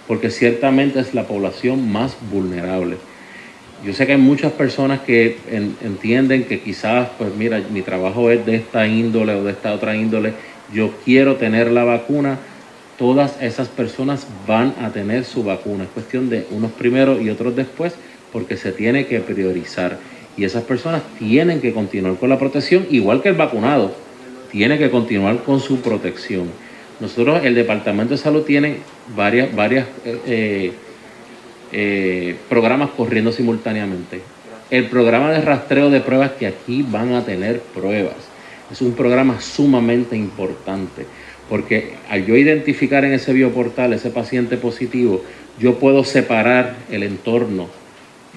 porque 0.08 0.32
ciertamente 0.32 1.00
es 1.00 1.14
la 1.14 1.28
población 1.28 1.92
más 1.92 2.18
vulnerable. 2.32 2.98
Yo 3.86 3.94
sé 3.94 4.08
que 4.08 4.14
hay 4.14 4.18
muchas 4.18 4.52
personas 4.54 5.02
que 5.02 5.38
en- 5.52 5.78
entienden 5.82 6.46
que 6.46 6.60
quizás, 6.62 7.10
pues 7.18 7.30
mira, 7.38 7.62
mi 7.72 7.82
trabajo 7.84 8.30
es 8.32 8.44
de 8.46 8.56
esta 8.56 8.88
índole 8.88 9.36
o 9.36 9.44
de 9.44 9.52
esta 9.52 9.72
otra 9.74 9.96
índole, 9.96 10.34
yo 10.74 10.90
quiero 11.06 11.36
tener 11.36 11.72
la 11.72 11.84
vacuna, 11.84 12.40
todas 13.00 13.42
esas 13.42 13.70
personas 13.70 14.28
van 14.46 14.76
a 14.82 14.92
tener 14.92 15.24
su 15.24 15.44
vacuna. 15.44 15.86
Es 15.86 15.90
cuestión 15.90 16.30
de 16.30 16.46
unos 16.52 16.72
primero 16.74 17.20
y 17.20 17.30
otros 17.30 17.56
después, 17.56 17.96
porque 18.34 18.58
se 18.58 18.74
tiene 18.74 19.08
que 19.08 19.22
priorizar. 19.22 19.98
Y 20.36 20.44
esas 20.44 20.64
personas 20.64 21.02
tienen 21.18 21.62
que 21.62 21.74
continuar 21.74 22.18
con 22.18 22.30
la 22.30 22.38
protección, 22.38 22.86
igual 22.92 23.22
que 23.22 23.30
el 23.30 23.36
vacunado, 23.36 23.96
tiene 24.52 24.78
que 24.78 24.92
continuar 24.92 25.44
con 25.44 25.62
su 25.62 25.80
protección. 25.80 26.50
Nosotros, 27.00 27.44
el 27.46 27.56
Departamento 27.56 28.14
de 28.14 28.18
Salud 28.18 28.44
tiene 28.44 28.80
varias, 29.16 29.56
varias 29.56 29.88
eh, 30.04 30.20
eh, 30.28 30.74
eh, 31.72 32.36
programas 32.50 32.90
corriendo 32.90 33.32
simultáneamente. 33.32 34.22
El 34.70 34.88
programa 34.88 35.32
de 35.32 35.40
rastreo 35.40 35.90
de 35.90 36.02
pruebas 36.02 36.32
que 36.32 36.48
aquí 36.48 36.86
van 36.88 37.14
a 37.14 37.24
tener 37.24 37.62
pruebas. 37.62 38.18
Es 38.70 38.82
un 38.82 38.92
programa 38.92 39.40
sumamente 39.40 40.18
importante 40.18 41.06
porque 41.50 41.96
al 42.10 42.26
yo 42.26 42.38
identificar 42.38 43.04
en 43.04 43.14
ese 43.14 43.34
bioportal 43.34 43.92
ese 43.94 44.12
paciente 44.12 44.56
positivo, 44.56 45.24
yo 45.60 45.80
puedo 45.80 46.04
separar 46.04 46.76
el 46.92 47.04
entorno 47.04 47.68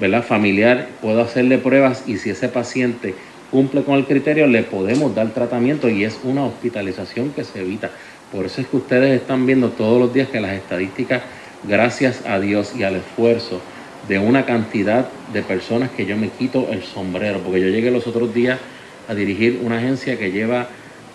¿verdad? 0.01 0.25
familiar, 0.25 0.89
puedo 1.01 1.21
hacerle 1.21 1.59
pruebas 1.59 2.05
y 2.07 2.17
si 2.17 2.31
ese 2.31 2.49
paciente 2.49 3.15
cumple 3.51 3.83
con 3.83 3.97
el 3.97 4.07
criterio, 4.07 4.47
le 4.47 4.63
podemos 4.63 5.15
dar 5.15 5.29
tratamiento 5.29 5.91
y 5.91 6.05
es 6.05 6.19
una 6.25 6.45
hospitalización 6.45 7.31
que 7.31 7.45
se 7.45 7.61
evita. 7.61 7.91
Por 8.33 8.47
eso 8.47 8.63
es 8.63 8.67
que 8.67 8.79
ustedes 8.79 9.21
están 9.21 9.45
viendo 9.45 9.69
todos 9.69 10.01
los 10.01 10.15
días 10.15 10.29
que 10.29 10.41
las 10.41 10.53
estadísticas, 10.53 11.23
gracias 11.69 12.23
a 12.27 12.41
Dios 12.41 12.73
y 12.77 12.83
al 12.83 12.97
esfuerzo 12.97 13.61
de 14.09 14.19
una 14.19 14.47
cantidad 14.47 15.07
de 15.33 15.43
personas 15.43 15.91
que 15.91 16.07
yo 16.07 16.17
me 16.17 16.31
quito 16.31 16.69
el 16.73 16.83
sombrero, 16.83 17.41
porque 17.41 17.61
yo 17.61 17.69
llegué 17.69 17.91
los 17.91 18.07
otros 18.07 18.33
días 18.33 18.59
a 19.07 19.15
dirigir 19.15 19.61
una 19.63 19.77
agencia 19.77 20.19
que 20.19 20.33
lleva 20.33 20.69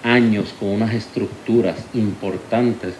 años 0.03 0.53
con 0.59 0.69
unas 0.69 0.93
estructuras 0.93 1.77
importantes, 1.93 2.93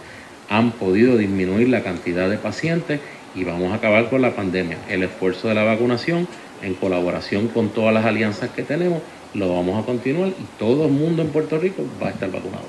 han 0.50 0.72
podido 0.72 1.18
disminuir 1.18 1.70
la 1.70 1.84
cantidad 1.84 2.30
de 2.30 2.38
pacientes 2.38 3.02
y 3.36 3.44
vamos 3.44 3.72
a 3.72 3.76
acabar 3.76 4.10
con 4.10 4.22
la 4.22 4.36
pandemia. 4.36 4.78
El 4.90 5.04
esfuerzo 5.04 5.48
de 5.48 5.56
la 5.56 5.64
vacunación, 5.64 6.28
en 6.62 6.74
colaboración 6.74 7.50
con 7.50 7.70
todas 7.70 7.94
las 7.94 8.06
alianzas 8.06 8.50
que 8.52 8.64
tenemos, 8.64 9.02
lo 9.34 9.54
vamos 9.54 9.82
a 9.82 9.86
continuar 9.86 10.30
y 10.30 10.46
todo 10.58 10.86
el 10.86 10.92
mundo 10.92 11.22
en 11.22 11.30
Puerto 11.30 11.60
Rico 11.60 11.84
va 12.02 12.08
a 12.08 12.12
estar 12.12 12.32
vacunado. 12.32 12.66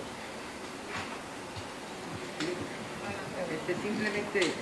Este, 3.53 4.53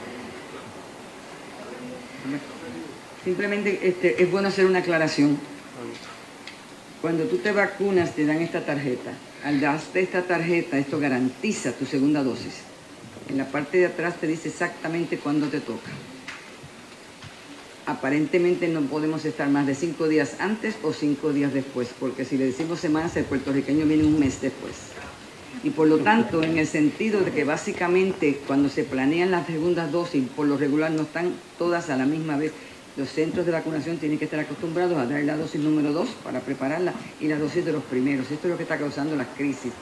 simplemente 3.25 3.81
este, 3.83 4.23
es 4.23 4.31
bueno 4.31 4.49
hacer 4.49 4.67
una 4.67 4.81
aclaración. 4.81 5.39
Cuando 7.01 7.25
tú 7.25 7.39
te 7.39 7.53
vacunas 7.53 8.14
te 8.14 8.27
dan 8.27 8.41
esta 8.41 8.64
tarjeta. 8.64 9.12
Al 9.47 9.61
darte 9.61 10.01
esta 10.01 10.22
tarjeta, 10.22 10.76
esto 10.76 10.99
garantiza 10.99 11.70
tu 11.70 11.86
segunda 11.86 12.24
dosis. 12.24 12.64
En 13.28 13.38
la 13.38 13.53
parte 13.53 13.78
de 13.78 13.86
atrás 13.86 14.20
te 14.20 14.26
dice 14.26 14.49
exactamente 14.49 15.18
cuándo 15.18 15.47
te 15.47 15.61
toca. 15.61 15.88
Aparentemente 17.86 18.66
no 18.66 18.80
podemos 18.80 19.24
estar 19.24 19.49
más 19.49 19.68
de 19.68 19.76
cinco 19.76 20.09
días 20.09 20.34
antes 20.40 20.74
o 20.82 20.92
cinco 20.92 21.32
días 21.32 21.55
después, 21.55 21.94
porque 22.01 22.24
si 22.24 22.36
le 22.36 22.47
decimos 22.47 22.80
semanas, 22.80 23.16
el 23.16 23.24
puertorriqueño 23.26 23.86
viene 23.86 24.03
un 24.03 24.18
mes 24.18 24.42
después. 24.42 24.74
Y 25.62 25.70
por 25.70 25.86
lo 25.86 25.99
tanto, 25.99 26.42
en 26.42 26.59
el 26.59 26.66
sentido 26.66 27.20
de 27.20 27.30
que 27.30 27.44
básicamente 27.44 28.40
cuando 28.49 28.68
se 28.68 28.82
planean 28.82 29.30
las 29.30 29.47
segundas 29.47 29.92
dosis, 29.92 30.24
por 30.34 30.49
lo 30.49 30.57
regular 30.57 30.90
no 30.90 31.03
están 31.03 31.34
todas 31.57 31.88
a 31.88 31.97
la 31.97 32.05
misma 32.05 32.36
vez. 32.36 32.51
Los 32.97 33.11
centros 33.11 33.44
de 33.44 33.53
vacunación 33.53 33.99
tienen 33.99 34.18
que 34.18 34.24
estar 34.24 34.40
acostumbrados 34.40 34.97
a 34.97 35.05
dar 35.05 35.22
la 35.22 35.36
dosis 35.36 35.61
número 35.61 35.92
2 35.92 36.09
para 36.24 36.40
prepararla 36.40 36.94
y 37.20 37.28
la 37.28 37.38
dosis 37.38 37.62
de 37.62 37.72
los 37.72 37.82
primeros. 37.84 38.30
Esto 38.30 38.47
es 38.47 38.51
lo 38.53 38.57
que 38.57 38.62
está 38.62 38.78
causando 38.78 39.14
las 39.16 39.26
crisis. 39.36 39.72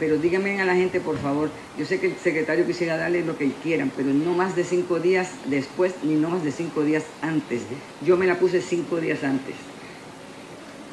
Pero 0.00 0.18
díganme 0.18 0.60
a 0.60 0.64
la 0.64 0.74
gente, 0.74 0.98
por 0.98 1.16
favor, 1.18 1.50
yo 1.78 1.86
sé 1.86 2.00
que 2.00 2.08
el 2.08 2.16
secretario 2.16 2.66
quisiera 2.66 2.96
darle 2.96 3.24
lo 3.24 3.38
que 3.38 3.52
quieran, 3.62 3.92
pero 3.96 4.12
no 4.12 4.34
más 4.34 4.56
de 4.56 4.64
cinco 4.64 4.98
días 4.98 5.30
después 5.46 5.94
ni 6.02 6.14
no 6.14 6.30
más 6.30 6.42
de 6.42 6.50
cinco 6.50 6.82
días 6.82 7.04
antes. 7.22 7.62
Yo 8.04 8.16
me 8.16 8.26
la 8.26 8.40
puse 8.40 8.60
cinco 8.60 8.96
días 8.96 9.22
antes. 9.22 9.54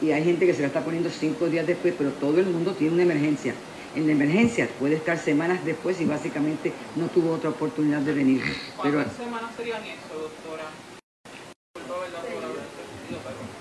Y 0.04 0.12
hay 0.12 0.24
gente 0.24 0.46
que 0.46 0.54
se 0.54 0.62
la 0.62 0.68
está 0.68 0.86
poniendo 0.86 1.10
cinco 1.10 1.48
días 1.48 1.66
después, 1.66 1.96
pero 1.98 2.12
todo 2.12 2.40
el 2.40 2.46
mundo 2.46 2.74
tiene 2.74 2.94
una 2.94 3.04
emergencia. 3.04 3.56
En 3.96 4.06
la 4.06 4.14
emergencia 4.14 4.70
puede 4.80 4.98
estar 4.98 5.18
semanas 5.18 5.66
después 5.66 6.00
y 6.00 6.06
básicamente 6.06 6.72
no 6.96 7.08
tuvo 7.08 7.34
otra 7.34 7.50
oportunidad 7.50 8.02
de 8.02 8.14
venir. 8.14 8.44
Pero 8.84 9.04
semanas 9.18 9.50
serían 9.58 9.82
eso, 9.84 10.14
doctora? 10.14 10.66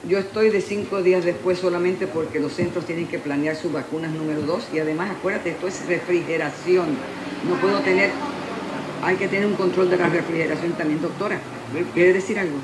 Yo 0.08 0.18
estoy 0.18 0.50
de 0.50 0.60
cinco 0.60 1.02
días 1.02 1.24
después 1.24 1.58
solamente 1.58 2.06
porque 2.06 2.40
los 2.40 2.52
centros 2.52 2.86
tienen 2.86 3.06
que 3.06 3.18
planear 3.18 3.56
sus 3.56 3.72
vacunas 3.72 4.10
número 4.10 4.40
dos 4.42 4.66
y 4.72 4.78
además 4.78 5.10
acuérdate, 5.10 5.50
esto 5.50 5.68
es 5.68 5.86
refrigeración. 5.86 6.96
No 7.48 7.56
puedo 7.56 7.80
tener, 7.80 8.10
hay 9.02 9.16
que 9.16 9.28
tener 9.28 9.46
un 9.46 9.54
control 9.54 9.90
de 9.90 9.98
la 9.98 10.08
refrigeración 10.08 10.72
también, 10.72 11.02
doctora. 11.02 11.38
¿Quiere 11.94 12.14
decir 12.14 12.38
algo? 12.38 12.58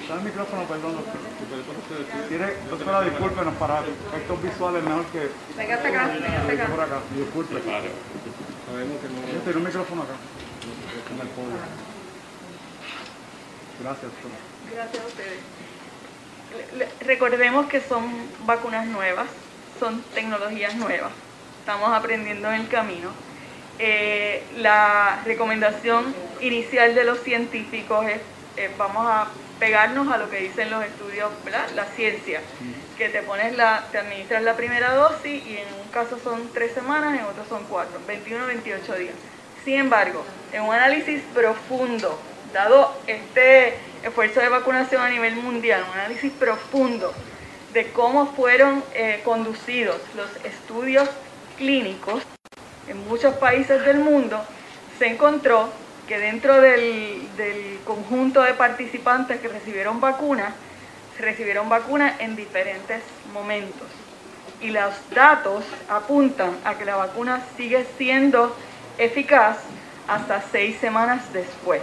Está 0.00 0.14
el 0.14 0.22
micrófono, 0.22 0.62
perdón, 0.64 0.94
quiere, 2.28 2.54
doctora, 2.70 3.02
discúlpenos, 3.02 3.54
para 3.54 3.80
efectos 3.80 4.42
visuales 4.42 4.82
mejor 4.84 5.04
que... 5.06 5.28
Venga 5.56 5.74
hasta 5.74 5.88
acá, 5.88 6.06
venga 6.08 6.40
hasta 6.40 6.52
acá. 6.52 6.66
Por 6.66 6.80
acá, 6.80 7.00
disculpe. 7.14 7.54
Sabemos 7.60 8.96
que 9.00 9.08
no... 9.08 9.42
Tiene 9.42 9.58
un 9.58 9.64
micrófono 9.64 10.02
acá. 10.02 10.14
En 11.12 11.20
el 11.20 11.28
podio. 11.28 11.56
Gracias, 13.82 14.02
doctora. 14.02 14.57
Gracias 14.74 15.02
a 15.02 15.06
ustedes. 15.06 15.38
Recordemos 17.00 17.66
que 17.66 17.80
son 17.80 18.10
vacunas 18.46 18.86
nuevas, 18.86 19.26
son 19.78 20.02
tecnologías 20.14 20.74
nuevas. 20.76 21.12
Estamos 21.60 21.90
aprendiendo 21.92 22.48
en 22.52 22.62
el 22.62 22.68
camino. 22.68 23.10
Eh, 23.78 24.42
la 24.56 25.22
recomendación 25.24 26.14
inicial 26.40 26.94
de 26.94 27.04
los 27.04 27.20
científicos 27.20 28.06
es 28.06 28.20
eh, 28.56 28.70
vamos 28.76 29.06
a 29.06 29.28
pegarnos 29.60 30.12
a 30.12 30.18
lo 30.18 30.28
que 30.30 30.40
dicen 30.40 30.70
los 30.70 30.84
estudios. 30.84 31.30
La 31.74 31.84
ciencia, 31.84 32.40
que 32.96 33.08
te 33.08 33.22
pones 33.22 33.56
la, 33.56 33.86
te 33.92 33.98
administras 33.98 34.42
la 34.42 34.56
primera 34.56 34.94
dosis 34.94 35.46
y 35.46 35.58
en 35.58 35.68
un 35.80 35.88
caso 35.92 36.18
son 36.22 36.50
tres 36.52 36.72
semanas, 36.72 37.18
en 37.18 37.24
otro 37.24 37.44
son 37.48 37.64
cuatro, 37.68 38.00
21 38.06 38.46
28 38.46 38.94
días. 38.96 39.14
Sin 39.64 39.78
embargo, 39.78 40.24
en 40.52 40.62
un 40.62 40.74
análisis 40.74 41.22
profundo, 41.34 42.18
dado 42.52 42.94
este 43.06 43.74
esfuerzo 44.02 44.40
de 44.40 44.48
vacunación 44.48 45.02
a 45.02 45.10
nivel 45.10 45.36
mundial, 45.36 45.84
un 45.90 45.98
análisis 45.98 46.32
profundo 46.32 47.12
de 47.72 47.90
cómo 47.92 48.26
fueron 48.34 48.82
eh, 48.94 49.20
conducidos 49.24 50.00
los 50.16 50.28
estudios 50.44 51.08
clínicos 51.56 52.22
en 52.88 53.06
muchos 53.06 53.34
países 53.34 53.84
del 53.84 53.98
mundo, 53.98 54.42
se 54.98 55.06
encontró 55.06 55.68
que 56.06 56.18
dentro 56.18 56.60
del, 56.60 57.28
del 57.36 57.80
conjunto 57.84 58.40
de 58.42 58.54
participantes 58.54 59.40
que 59.40 59.48
recibieron 59.48 60.00
vacunas, 60.00 60.54
recibieron 61.18 61.68
vacunas 61.68 62.18
en 62.20 62.34
diferentes 62.34 63.02
momentos. 63.32 63.86
Y 64.60 64.70
los 64.70 64.94
datos 65.10 65.64
apuntan 65.88 66.56
a 66.64 66.76
que 66.78 66.84
la 66.84 66.96
vacuna 66.96 67.42
sigue 67.56 67.86
siendo 67.98 68.56
eficaz 68.96 69.58
hasta 70.08 70.42
seis 70.50 70.78
semanas 70.80 71.32
después. 71.32 71.82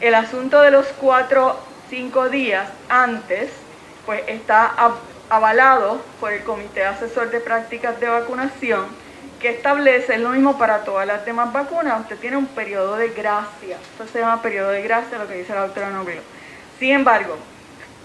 El 0.00 0.14
asunto 0.14 0.60
de 0.60 0.70
los 0.70 0.86
cuatro, 1.00 1.58
cinco 1.88 2.28
días 2.28 2.68
antes, 2.88 3.50
pues 4.04 4.22
está 4.26 4.66
av- 4.66 4.98
avalado 5.30 6.00
por 6.20 6.32
el 6.32 6.42
Comité 6.44 6.84
Asesor 6.84 7.30
de 7.30 7.40
Prácticas 7.40 7.98
de 7.98 8.08
Vacunación, 8.08 8.84
que 9.40 9.48
establece 9.50 10.14
es 10.14 10.20
lo 10.20 10.30
mismo 10.30 10.58
para 10.58 10.84
todas 10.84 11.06
las 11.06 11.24
demás 11.24 11.52
vacunas. 11.52 12.00
Usted 12.00 12.16
tiene 12.18 12.36
un 12.36 12.46
periodo 12.46 12.96
de 12.96 13.08
gracia. 13.08 13.76
Esto 13.92 14.06
se 14.12 14.20
llama 14.20 14.42
periodo 14.42 14.70
de 14.70 14.82
gracia, 14.82 15.18
lo 15.18 15.26
que 15.26 15.34
dice 15.34 15.54
la 15.54 15.62
doctora 15.62 15.90
Nobilo. 15.90 16.20
Sin 16.78 16.92
embargo, 16.92 17.36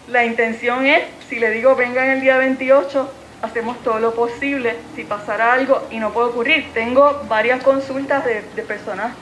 la 0.08 0.24
intención 0.26 0.86
es, 0.86 1.04
si 1.28 1.40
le 1.40 1.52
digo 1.52 1.76
vengan 1.76 2.08
el 2.10 2.22
día 2.22 2.38
28, 2.38 3.12
hacemos 3.42 3.82
todo 3.84 4.00
lo 4.00 4.14
posible. 4.16 4.78
Si 4.96 5.04
pasara 5.04 5.54
algo 5.54 5.88
y 5.92 6.00
no 6.00 6.12
puede 6.14 6.30
ocurrir, 6.30 6.72
tengo 6.74 7.22
varias 7.28 7.62
consultas 7.64 8.24
de 8.26 8.64
personas 8.64 9.14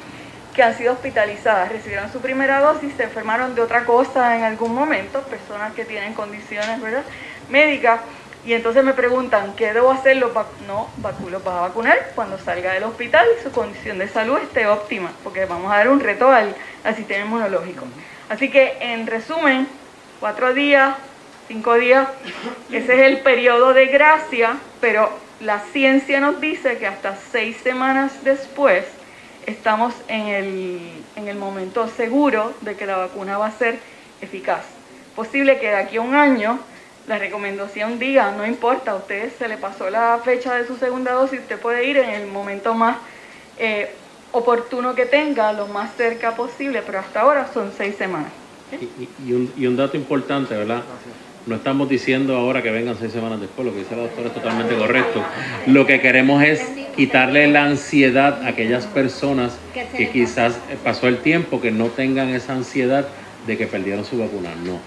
que 0.59 0.63
han 0.63 0.73
sido 0.73 0.91
hospitalizadas, 0.91 1.71
recibieron 1.71 2.11
su 2.11 2.19
primera 2.19 2.59
dosis, 2.59 2.93
se 2.93 3.03
enfermaron 3.03 3.55
de 3.55 3.61
otra 3.61 3.85
cosa 3.85 4.35
en 4.35 4.43
algún 4.43 4.75
momento, 4.75 5.21
personas 5.21 5.73
que 5.73 5.85
tienen 5.85 6.13
condiciones 6.13 6.81
¿verdad? 6.81 7.05
médicas, 7.47 8.01
y 8.43 8.51
entonces 8.51 8.83
me 8.83 8.93
preguntan, 8.93 9.55
¿qué 9.55 9.71
debo 9.73 9.89
hacer? 9.89 10.17
Los 10.17 10.33
vac- 10.33 10.57
no, 10.67 10.89
vacu- 11.01 11.29
los 11.29 11.41
vas 11.45 11.55
a 11.55 11.61
vacunar 11.61 11.97
cuando 12.13 12.37
salga 12.37 12.73
del 12.73 12.83
hospital 12.83 13.25
y 13.39 13.41
su 13.41 13.53
condición 13.53 13.99
de 13.99 14.09
salud 14.09 14.37
esté 14.37 14.67
óptima, 14.67 15.13
porque 15.23 15.45
vamos 15.45 15.71
a 15.71 15.77
dar 15.77 15.87
un 15.87 16.01
reto 16.01 16.29
al, 16.29 16.53
al 16.83 16.93
sistema 16.93 17.23
inmunológico. 17.23 17.87
Así 18.27 18.51
que, 18.51 18.79
en 18.81 19.07
resumen, 19.07 19.65
cuatro 20.19 20.53
días, 20.53 20.93
cinco 21.47 21.75
días, 21.75 22.05
ese 22.69 22.95
es 22.95 23.01
el 23.07 23.21
periodo 23.21 23.71
de 23.73 23.85
gracia, 23.85 24.57
pero 24.81 25.09
la 25.39 25.59
ciencia 25.59 26.19
nos 26.19 26.41
dice 26.41 26.77
que 26.79 26.87
hasta 26.87 27.15
seis 27.15 27.55
semanas 27.63 28.25
después 28.25 28.98
estamos 29.49 29.93
en 30.07 30.27
el, 30.27 31.05
en 31.15 31.27
el 31.27 31.37
momento 31.37 31.87
seguro 31.87 32.53
de 32.61 32.75
que 32.77 32.85
la 32.85 32.97
vacuna 32.97 33.37
va 33.37 33.47
a 33.47 33.51
ser 33.51 33.81
eficaz. 34.21 34.65
Posible 35.15 35.59
que 35.59 35.67
de 35.67 35.75
aquí 35.75 35.97
a 35.97 36.01
un 36.01 36.15
año 36.15 36.59
la 37.05 37.17
recomendación 37.17 37.99
diga, 37.99 38.31
no 38.31 38.45
importa, 38.45 38.91
a 38.91 38.95
usted 38.95 39.31
se 39.31 39.47
le 39.47 39.57
pasó 39.57 39.89
la 39.89 40.19
fecha 40.23 40.55
de 40.55 40.65
su 40.65 40.75
segunda 40.75 41.13
dosis, 41.13 41.39
usted 41.41 41.59
puede 41.59 41.85
ir 41.85 41.97
en 41.97 42.09
el 42.11 42.27
momento 42.27 42.73
más 42.75 42.97
eh, 43.57 43.97
oportuno 44.31 44.93
que 44.95 45.05
tenga, 45.05 45.51
lo 45.53 45.67
más 45.67 45.95
cerca 45.95 46.35
posible, 46.35 46.83
pero 46.85 46.99
hasta 46.99 47.21
ahora 47.21 47.47
son 47.47 47.71
seis 47.71 47.95
semanas. 47.95 48.31
Y, 48.71 48.75
y- 48.85 49.15
y 49.17 49.33
un, 49.33 49.51
y 49.57 49.65
un 49.65 49.75
dato 49.75 49.97
importante, 49.97 50.55
¿verdad? 50.55 50.83
No 51.49 51.55
estamos 51.55 51.89
diciendo 51.89 52.35
ahora 52.37 52.61
que 52.61 52.69
vengan 52.69 52.95
seis 52.99 53.11
semanas 53.11 53.41
después, 53.41 53.65
lo 53.65 53.73
que 53.73 53.79
dice 53.79 53.95
la 53.95 54.03
doctora 54.03 54.27
es 54.27 54.35
totalmente 54.35 54.75
correcto. 54.75 55.23
Lo 55.65 55.87
que 55.87 55.99
queremos 55.99 56.43
es 56.43 56.61
quitarle 56.95 57.47
la 57.47 57.65
ansiedad 57.65 58.43
a 58.43 58.49
aquellas 58.49 58.85
personas 58.85 59.57
que 59.73 60.11
quizás 60.11 60.59
eh, 60.69 60.77
pasó 60.83 61.07
el 61.07 61.17
tiempo, 61.17 61.59
que 61.59 61.71
no 61.71 61.87
tengan 61.87 62.29
esa 62.29 62.53
ansiedad 62.53 63.07
de 63.47 63.57
que 63.57 63.65
perdieron 63.65 64.05
su 64.05 64.19
vacuna. 64.19 64.51
No. 64.63 64.79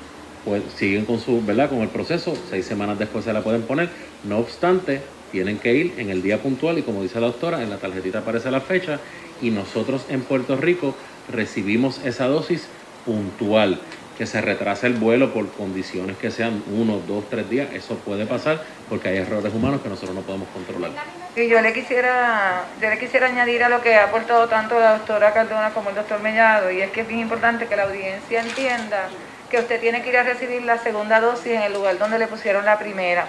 Pues 0.45 0.63
siguen 0.77 1.05
con 1.05 1.19
su, 1.19 1.45
¿verdad? 1.45 1.69
Con 1.69 1.81
el 1.81 1.89
proceso, 1.89 2.33
seis 2.49 2.65
semanas 2.65 2.97
después 2.97 3.25
se 3.25 3.33
la 3.33 3.43
pueden 3.43 3.63
poner. 3.63 3.89
No 4.23 4.39
obstante, 4.39 5.01
tienen 5.33 5.59
que 5.59 5.75
ir 5.75 5.95
en 5.99 6.11
el 6.11 6.23
día 6.23 6.39
puntual 6.39 6.79
y 6.79 6.83
como 6.83 7.03
dice 7.03 7.19
la 7.19 7.27
doctora, 7.27 7.61
en 7.65 7.71
la 7.71 7.79
tarjetita 7.79 8.21
aparece 8.21 8.53
la 8.53 8.61
fecha 8.61 9.01
y 9.41 9.51
nosotros 9.51 10.07
en 10.11 10.21
Puerto 10.21 10.57
Rico 10.57 10.95
recibimos 11.29 12.01
esa 12.05 12.29
dosis 12.29 12.69
puntual. 13.05 13.81
Que 14.17 14.27
se 14.27 14.41
retrase 14.41 14.87
el 14.87 14.95
vuelo 14.95 15.33
por 15.33 15.51
condiciones 15.53 16.17
que 16.17 16.31
sean 16.31 16.63
uno, 16.71 17.01
dos, 17.09 17.25
tres 17.31 17.49
días, 17.49 17.73
eso 17.73 17.97
puede 17.97 18.27
pasar 18.27 18.63
porque 18.89 19.09
hay 19.09 19.17
errores 19.19 19.53
humanos 19.55 19.81
que 19.81 19.89
nosotros 19.89 20.15
no 20.15 20.21
podemos 20.21 20.49
controlar. 20.49 20.91
Y 21.35 21.49
yo 21.49 21.61
le 21.63 21.73
quisiera, 21.73 22.65
yo 22.81 22.91
le 22.91 22.99
quisiera 22.99 23.27
añadir 23.29 23.65
a 23.65 23.71
lo 23.71 23.81
que 23.81 23.95
ha 23.95 24.05
aportado 24.05 24.49
tanto 24.49 24.79
la 24.79 24.99
doctora 24.99 25.33
Cardona 25.33 25.71
como 25.71 25.89
el 25.89 25.95
doctor 25.97 26.21
Mellado, 26.21 26.71
y 26.71 26.83
es 26.83 26.91
que 26.91 27.01
es 27.01 27.09
bien 27.09 27.21
importante 27.21 27.67
que 27.67 27.75
la 27.75 27.85
audiencia 27.85 28.43
entienda 28.43 29.09
que 29.51 29.59
usted 29.59 29.81
tiene 29.81 30.03
que 30.03 30.11
ir 30.11 30.17
a 30.19 30.23
recibir 30.23 30.63
la 30.63 30.79
segunda 30.79 31.21
dosis 31.21 31.53
en 31.53 31.63
el 31.63 31.73
lugar 31.73 31.99
donde 31.99 32.19
le 32.19 32.27
pusieron 32.27 32.65
la 32.65 32.79
primera. 32.79 33.27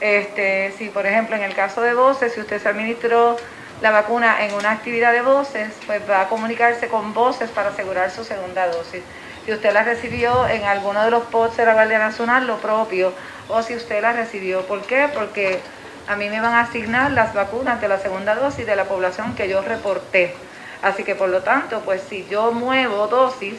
Este, 0.00 0.72
si 0.78 0.88
por 0.88 1.06
ejemplo 1.06 1.36
en 1.36 1.42
el 1.42 1.54
caso 1.54 1.82
de 1.82 1.92
voces, 1.92 2.32
si 2.32 2.40
usted 2.40 2.62
se 2.62 2.68
administró 2.68 3.36
la 3.82 3.90
vacuna 3.90 4.44
en 4.44 4.54
una 4.54 4.72
actividad 4.72 5.12
de 5.12 5.22
voces, 5.22 5.72
pues 5.86 6.02
va 6.08 6.22
a 6.22 6.28
comunicarse 6.28 6.88
con 6.88 7.14
voces 7.14 7.50
para 7.50 7.70
asegurar 7.70 8.10
su 8.10 8.24
segunda 8.24 8.66
dosis. 8.68 9.02
Si 9.48 9.54
usted 9.54 9.72
la 9.72 9.82
recibió 9.82 10.46
en 10.46 10.64
alguno 10.64 11.02
de 11.02 11.10
los 11.10 11.22
pods 11.22 11.56
de 11.56 11.64
la 11.64 11.72
Guardia 11.72 11.98
Nacional, 11.98 12.46
lo 12.46 12.58
propio, 12.58 13.14
o 13.48 13.62
si 13.62 13.74
usted 13.74 14.02
la 14.02 14.12
recibió, 14.12 14.66
¿por 14.66 14.82
qué? 14.82 15.08
Porque 15.14 15.58
a 16.06 16.16
mí 16.16 16.28
me 16.28 16.38
van 16.38 16.52
a 16.52 16.60
asignar 16.60 17.12
las 17.12 17.32
vacunas 17.32 17.80
de 17.80 17.88
la 17.88 17.98
segunda 17.98 18.34
dosis 18.34 18.66
de 18.66 18.76
la 18.76 18.84
población 18.84 19.34
que 19.34 19.48
yo 19.48 19.62
reporté. 19.62 20.34
Así 20.82 21.02
que 21.02 21.14
por 21.14 21.30
lo 21.30 21.40
tanto, 21.40 21.80
pues 21.80 22.02
si 22.02 22.26
yo 22.30 22.52
muevo 22.52 23.06
dosis, 23.06 23.54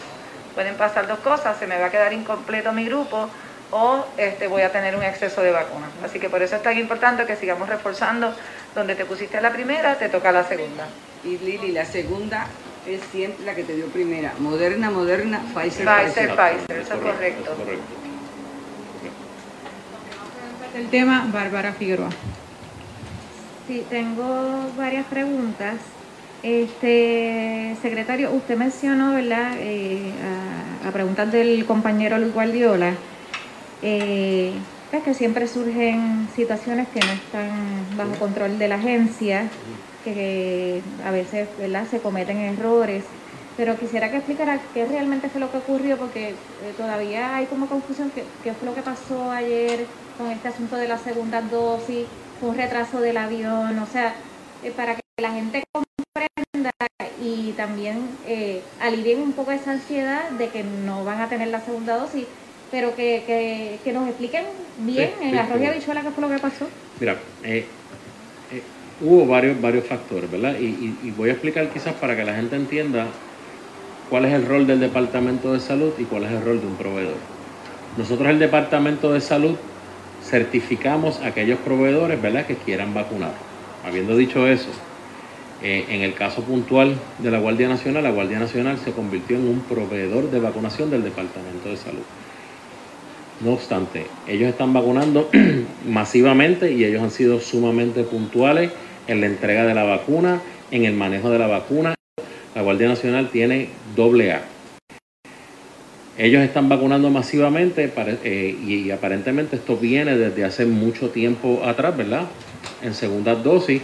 pueden 0.53 0.75
pasar 0.75 1.07
dos 1.07 1.17
cosas, 1.21 1.57
se 1.57 1.65
me 1.65 1.79
va 1.79 1.87
a 1.87 1.89
quedar 1.89 2.13
incompleto 2.13 2.71
mi 2.71 2.85
grupo 2.85 3.27
o 3.71 4.05
este, 4.17 4.45
voy 4.45 4.61
a 4.61 4.71
tener 4.71 4.95
un 4.95 5.01
exceso 5.01 5.41
de 5.41 5.51
vacunas. 5.51 5.89
Así 6.05 6.19
que 6.19 6.29
por 6.29 6.43
eso 6.43 6.55
es 6.55 6.61
tan 6.61 6.77
importante 6.77 7.25
que 7.25 7.35
sigamos 7.35 7.67
reforzando, 7.67 8.31
donde 8.75 8.93
te 8.93 9.05
pusiste 9.05 9.41
la 9.41 9.49
primera, 9.49 9.95
te 9.95 10.07
toca 10.07 10.31
la 10.31 10.43
segunda. 10.43 10.85
Y 11.23 11.39
Lili, 11.39 11.71
la 11.71 11.85
segunda 11.85 12.45
es 12.95 13.01
siempre 13.11 13.45
la 13.45 13.55
que 13.55 13.63
te 13.63 13.75
dio 13.75 13.85
primera. 13.87 14.33
Moderna, 14.39 14.89
Moderna, 14.89 15.41
Pfizer, 15.53 15.85
Pfizer, 15.85 16.29
Pfizer, 16.35 16.81
eso 16.81 16.93
es 16.93 16.99
correcto. 16.99 17.55
El 20.75 20.87
tema, 20.87 21.27
Bárbara 21.31 21.73
Figueroa. 21.73 22.09
Sí, 23.67 23.83
tengo 23.89 24.71
varias 24.77 25.05
preguntas. 25.05 25.75
Este, 26.41 27.75
secretario, 27.81 28.31
usted 28.31 28.57
mencionó, 28.57 29.13
¿verdad? 29.13 29.53
Eh, 29.57 30.13
a, 30.85 30.87
a 30.87 30.91
preguntas 30.91 31.31
del 31.31 31.65
compañero 31.65 32.17
Luis 32.17 32.33
Guardiola, 32.33 32.93
eh, 33.81 34.53
pues 34.89 35.03
que 35.03 35.13
siempre 35.13 35.47
surgen 35.47 36.27
situaciones 36.35 36.87
que 36.93 37.01
no 37.01 37.11
están 37.11 37.51
bajo 37.97 38.15
control 38.15 38.57
de 38.57 38.67
la 38.69 38.75
agencia, 38.75 39.49
que 40.13 40.81
a 41.05 41.11
veces, 41.11 41.49
¿verdad? 41.57 41.87
Se 41.89 41.99
cometen 41.99 42.37
errores. 42.37 43.03
Pero 43.57 43.77
quisiera 43.77 44.09
que 44.09 44.17
explicara 44.17 44.61
qué 44.73 44.85
realmente 44.85 45.27
fue 45.29 45.41
lo 45.41 45.51
que 45.51 45.57
ocurrió, 45.57 45.97
porque 45.97 46.29
eh, 46.29 46.35
todavía 46.77 47.35
hay 47.35 47.45
como 47.47 47.67
confusión, 47.67 48.09
qué, 48.15 48.23
qué 48.43 48.53
fue 48.53 48.67
lo 48.69 48.73
que 48.73 48.81
pasó 48.81 49.31
ayer 49.31 49.85
con 50.17 50.31
este 50.31 50.47
asunto 50.47 50.77
de 50.77 50.87
la 50.87 50.97
segunda 50.97 51.41
dosis, 51.41 52.05
fue 52.39 52.49
un 52.49 52.55
retraso 52.55 53.01
del 53.01 53.17
avión, 53.17 53.77
o 53.79 53.85
sea, 53.85 54.13
eh, 54.63 54.71
para 54.71 54.95
que 54.95 55.01
la 55.21 55.31
gente 55.31 55.63
comprenda 55.73 56.71
y 57.21 57.51
también 57.57 57.97
eh, 58.27 58.61
alivien 58.81 59.21
un 59.21 59.33
poco 59.33 59.51
esa 59.51 59.71
ansiedad 59.71 60.29
de 60.31 60.47
que 60.47 60.63
no 60.63 61.03
van 61.03 61.19
a 61.19 61.27
tener 61.27 61.49
la 61.49 61.59
segunda 61.59 61.97
dosis, 61.97 62.25
pero 62.71 62.95
que, 62.95 63.23
que, 63.27 63.79
que 63.83 63.91
nos 63.91 64.07
expliquen 64.07 64.45
bien 64.77 65.09
Sí, 65.19 65.25
en 65.25 65.31
sí, 65.31 65.53
sí. 65.59 65.65
habichuela 65.65 66.01
qué 66.01 66.11
fue 66.11 66.21
lo 66.21 66.29
que 66.29 66.39
pasó. 66.39 66.65
Mira, 66.99 67.17
eh, 67.43 67.67
hubo 69.01 69.25
varios, 69.25 69.59
varios 69.61 69.85
factores, 69.85 70.29
¿verdad? 70.29 70.55
Y, 70.59 71.11
voy 71.11 71.29
a 71.29 71.33
explicar 71.33 71.69
quizás 71.69 71.93
para 71.93 72.15
que 72.15 72.23
la 72.23 72.35
gente 72.35 72.55
entienda 72.55 73.07
cuál 74.09 74.25
es 74.25 74.33
el 74.33 74.45
rol 74.45 74.67
del 74.67 74.79
Departamento 74.79 75.53
de 75.53 75.59
Salud 75.59 75.93
y 75.97 76.03
cuál 76.03 76.23
es 76.23 76.31
el 76.31 76.41
rol 76.43 76.59
de 76.59 76.67
un 76.67 76.75
proveedor. 76.75 77.17
Nosotros 77.97 78.29
el 78.29 78.39
Departamento 78.39 79.13
de 79.13 79.21
Salud 79.21 79.55
certificamos 80.23 81.21
a 81.21 81.27
aquellos 81.27 81.59
proveedores, 81.59 82.21
¿verdad?, 82.21 82.45
que 82.45 82.55
quieran 82.55 82.93
vacunar. 82.93 83.33
Habiendo 83.85 84.17
dicho 84.17 84.47
eso, 84.47 84.69
eh, 85.61 85.85
en 85.89 86.01
el 86.01 86.13
caso 86.13 86.43
puntual 86.43 86.95
de 87.17 87.31
la 87.31 87.39
Guardia 87.39 87.67
Nacional, 87.67 88.03
la 88.03 88.11
Guardia 88.11 88.39
Nacional 88.39 88.77
se 88.77 88.91
convirtió 88.91 89.37
en 89.37 89.47
un 89.47 89.61
proveedor 89.61 90.29
de 90.29 90.39
vacunación 90.39 90.89
del 90.89 91.03
Departamento 91.03 91.69
de 91.69 91.77
Salud. 91.77 92.03
No 93.41 93.53
obstante, 93.53 94.05
ellos 94.27 94.49
están 94.49 94.73
vacunando 94.73 95.29
masivamente 95.89 96.73
y 96.73 96.83
ellos 96.83 97.01
han 97.01 97.11
sido 97.11 97.39
sumamente 97.39 98.03
puntuales 98.03 98.71
en 99.09 99.21
la 99.21 99.27
entrega 99.27 99.65
de 99.65 99.73
la 99.73 99.83
vacuna, 99.83 100.39
en 100.71 100.85
el 100.85 100.93
manejo 100.93 101.29
de 101.29 101.39
la 101.39 101.47
vacuna. 101.47 101.95
La 102.55 102.61
Guardia 102.61 102.87
Nacional 102.87 103.29
tiene 103.29 103.69
doble 103.95 104.31
A. 104.33 104.41
Ellos 106.17 106.43
están 106.43 106.69
vacunando 106.69 107.09
masivamente 107.09 107.91
eh, 108.23 108.55
y, 108.65 108.91
aparentemente 108.91 109.55
esto 109.55 109.77
viene 109.77 110.17
desde 110.17 110.43
hace 110.43 110.65
mucho 110.65 111.09
tiempo 111.09 111.61
atrás, 111.65 111.95
¿verdad? 111.95 112.23
En 112.83 112.93
segundas 112.93 113.41
dosis 113.43 113.81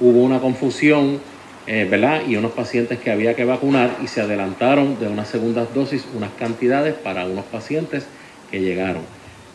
hubo 0.00 0.22
una 0.22 0.40
confusión, 0.40 1.20
eh, 1.66 1.86
¿verdad? 1.88 2.22
Y 2.26 2.36
unos 2.36 2.52
pacientes 2.52 2.98
que 2.98 3.10
había 3.10 3.36
que 3.36 3.44
vacunar 3.44 3.98
y 4.02 4.08
se 4.08 4.22
adelantaron 4.22 4.98
de 4.98 5.08
unas 5.08 5.28
segundas 5.28 5.72
dosis 5.74 6.06
unas 6.14 6.30
cantidades 6.38 6.94
para 6.94 7.26
unos 7.26 7.44
pacientes 7.44 8.06
que 8.50 8.60
llegaron. 8.60 9.02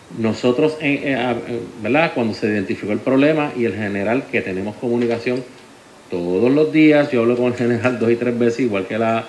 Nosotros, 0.10 0.78
eh, 0.82 1.02
eh, 1.04 1.16
a- 1.16 1.32
eh, 1.48 1.62
¿verdad? 1.82 2.14
Cuando 2.16 2.34
se 2.34 2.48
identificó 2.48 2.92
el 2.92 3.00
problema 3.00 3.54
y 3.56 3.66
el 3.66 3.76
general 3.76 4.28
que 4.28 4.42
tenemos 4.42 4.76
comunicación 4.78 5.44
todos 6.10 6.52
los 6.52 6.72
días, 6.74 7.12
yo 7.12 7.22
hablo 7.22 7.38
con 7.38 7.48
el 7.48 7.54
general 7.56 8.00
dos 8.00 8.12
y 8.12 8.16
tres 8.16 8.38
veces, 8.38 8.62
igual 8.62 8.88
que 8.88 8.98
la, 8.98 9.28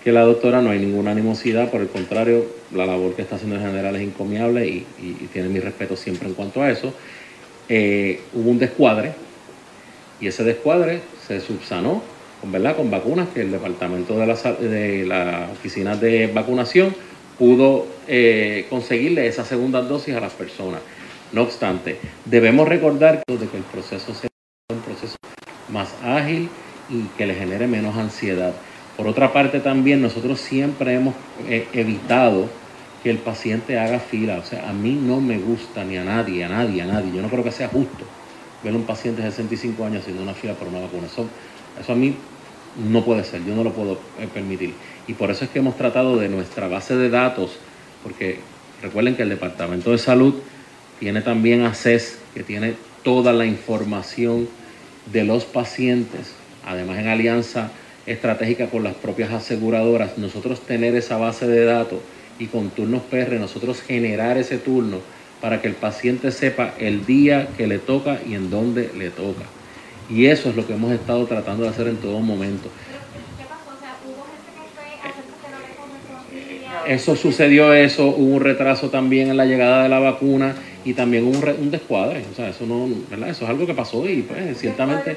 que 0.00 0.10
la 0.10 0.22
doctora, 0.22 0.60
no 0.62 0.70
hay 0.70 0.80
ninguna 0.80 1.12
animosidad, 1.12 1.70
por 1.70 1.80
el 1.80 1.88
contrario, 1.88 2.44
la 2.72 2.86
labor 2.86 3.14
que 3.14 3.22
está 3.22 3.36
haciendo 3.36 3.56
el 3.56 3.62
general 3.62 3.94
es 3.96 4.02
encomiable 4.02 4.66
y, 4.66 5.28
tiene 5.32 5.48
mi 5.48 5.60
respeto 5.60 5.94
siempre 5.96 6.28
en 6.28 6.34
cuanto 6.34 6.62
a 6.62 6.70
eso. 6.70 6.92
Hubo 7.68 8.50
un 8.50 8.58
descuadre 8.58 9.14
y 10.18 10.26
ese 10.28 10.44
descuadre 10.44 11.02
se 11.18 11.40
subsanó 11.40 12.02
¿verdad? 12.42 12.76
con 12.76 12.90
vacunas 12.90 13.28
que 13.28 13.42
el 13.42 13.50
departamento 13.50 14.18
de 14.18 14.26
la, 14.26 14.34
de 14.34 15.04
la 15.04 15.50
oficina 15.52 15.96
de 15.96 16.28
vacunación 16.28 16.94
pudo 17.38 17.86
eh, 18.08 18.66
conseguirle 18.70 19.26
esas 19.26 19.46
segundas 19.46 19.88
dosis 19.88 20.14
a 20.14 20.20
las 20.20 20.32
personas. 20.32 20.80
No 21.32 21.42
obstante, 21.42 21.98
debemos 22.24 22.68
recordar 22.68 23.22
que 23.26 23.34
el 23.34 23.62
proceso 23.64 24.14
sea 24.14 24.30
un 24.72 24.80
proceso 24.80 25.16
más 25.70 25.94
ágil 26.02 26.48
y 26.88 27.02
que 27.16 27.26
le 27.26 27.34
genere 27.34 27.66
menos 27.66 27.96
ansiedad. 27.96 28.52
Por 28.96 29.08
otra 29.08 29.32
parte, 29.32 29.60
también 29.60 30.00
nosotros 30.00 30.40
siempre 30.40 30.94
hemos 30.94 31.14
eh, 31.48 31.66
evitado 31.72 32.48
que 33.02 33.10
el 33.10 33.18
paciente 33.18 33.78
haga 33.78 33.98
fila. 33.98 34.38
O 34.38 34.44
sea, 34.44 34.68
a 34.68 34.72
mí 34.72 34.92
no 34.92 35.20
me 35.20 35.38
gusta 35.38 35.84
ni 35.84 35.96
a 35.96 36.04
nadie, 36.04 36.44
a 36.44 36.48
nadie, 36.48 36.82
a 36.82 36.86
nadie. 36.86 37.12
Yo 37.12 37.22
no 37.22 37.28
creo 37.28 37.44
que 37.44 37.52
sea 37.52 37.68
justo 37.68 38.04
ver 38.62 38.72
a 38.72 38.76
un 38.76 38.84
paciente 38.84 39.22
de 39.22 39.30
65 39.30 39.84
años 39.84 40.02
haciendo 40.02 40.22
una 40.22 40.34
fila 40.34 40.54
por 40.54 40.68
una 40.68 40.80
vacuna. 40.80 41.06
Eso, 41.06 41.26
eso 41.78 41.92
a 41.92 41.96
mí 41.96 42.16
no 42.90 43.04
puede 43.04 43.24
ser, 43.24 43.44
yo 43.44 43.54
no 43.54 43.64
lo 43.64 43.72
puedo 43.72 43.98
eh, 44.18 44.28
permitir. 44.32 44.74
Y 45.06 45.14
por 45.14 45.30
eso 45.30 45.44
es 45.44 45.50
que 45.50 45.60
hemos 45.60 45.76
tratado 45.76 46.16
de 46.16 46.28
nuestra 46.28 46.68
base 46.68 46.96
de 46.96 47.10
datos, 47.10 47.58
porque 48.02 48.40
recuerden 48.82 49.16
que 49.16 49.22
el 49.22 49.28
Departamento 49.28 49.92
de 49.92 49.98
Salud 49.98 50.34
tiene 50.98 51.22
también 51.22 51.62
ACES, 51.62 52.18
que 52.34 52.42
tiene 52.42 52.74
toda 53.02 53.32
la 53.32 53.46
información 53.46 54.48
de 55.12 55.24
los 55.24 55.44
pacientes, 55.44 56.32
además 56.64 56.98
en 56.98 57.08
alianza 57.08 57.70
estratégica 58.06 58.68
con 58.68 58.84
las 58.84 58.94
propias 58.94 59.32
aseguradoras, 59.32 60.18
nosotros 60.18 60.60
tener 60.60 60.94
esa 60.94 61.16
base 61.16 61.46
de 61.46 61.64
datos 61.64 62.00
y 62.38 62.46
con 62.46 62.70
turnos 62.70 63.02
PR, 63.02 63.34
nosotros 63.34 63.80
generar 63.82 64.38
ese 64.38 64.58
turno 64.58 64.98
para 65.40 65.60
que 65.60 65.68
el 65.68 65.74
paciente 65.74 66.32
sepa 66.32 66.74
el 66.78 67.04
día 67.04 67.48
que 67.56 67.66
le 67.66 67.78
toca 67.78 68.20
y 68.26 68.34
en 68.34 68.50
dónde 68.50 68.90
le 68.96 69.10
toca. 69.10 69.44
Y 70.08 70.26
eso 70.26 70.50
es 70.50 70.56
lo 70.56 70.66
que 70.66 70.74
hemos 70.74 70.92
estado 70.92 71.26
tratando 71.26 71.64
de 71.64 71.70
hacer 71.70 71.88
en 71.88 71.96
todo 71.96 72.20
momento. 72.20 72.68
Eso 76.86 77.16
sucedió, 77.16 77.72
eso, 77.74 78.06
hubo 78.08 78.34
un 78.36 78.40
retraso 78.40 78.90
también 78.90 79.28
en 79.30 79.36
la 79.36 79.44
llegada 79.44 79.82
de 79.82 79.88
la 79.88 79.98
vacuna 79.98 80.54
y 80.84 80.92
también 80.94 81.24
hubo 81.24 81.36
un, 81.36 81.42
re- 81.42 81.56
un 81.60 81.70
descuadre. 81.70 82.22
O 82.32 82.34
sea, 82.34 82.48
eso 82.50 82.64
no, 82.66 82.88
¿verdad? 83.10 83.28
Eso 83.30 83.44
es 83.44 83.50
algo 83.50 83.66
que 83.66 83.74
pasó 83.74 84.08
y 84.08 84.22
pues 84.22 84.58
ciertamente. 84.58 85.16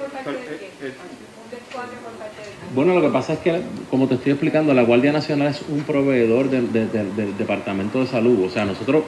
Bueno, 2.76 2.93
lo 2.95 3.01
que 3.01 3.09
pasa 3.09 3.34
es 3.34 3.39
que, 3.39 3.61
como 3.89 4.07
te 4.07 4.15
estoy 4.15 4.32
explicando, 4.32 4.74
la 4.74 4.84
Guardia 4.84 5.11
Nacional 5.11 5.47
es 5.49 5.61
un 5.70 5.82
proveedor 5.84 6.49
del, 6.49 6.72
del- 6.72 6.91
del- 6.91 7.15
del 7.15 7.38
Departamento 7.38 7.99
de 7.99 8.07
Salud. 8.07 8.45
O 8.45 8.49
sea, 8.49 8.65
nosotros 8.65 9.03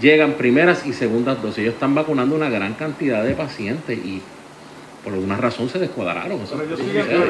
llegan 0.00 0.32
primeras 0.34 0.86
y 0.86 0.92
segundas 0.92 1.40
dosis. 1.42 1.58
Ellos 1.60 1.74
están 1.74 1.94
vacunando 1.94 2.34
una 2.34 2.48
gran 2.50 2.74
cantidad 2.74 3.22
de 3.24 3.34
pacientes 3.34 3.98
y 3.98 4.22
por 5.04 5.14
alguna 5.14 5.36
razón 5.36 5.68
se 5.68 5.78
descuadraron. 5.78 6.40
Pero 6.50 6.64
ellos 6.64 6.78
siguen, 6.78 7.06
pero 7.08 7.24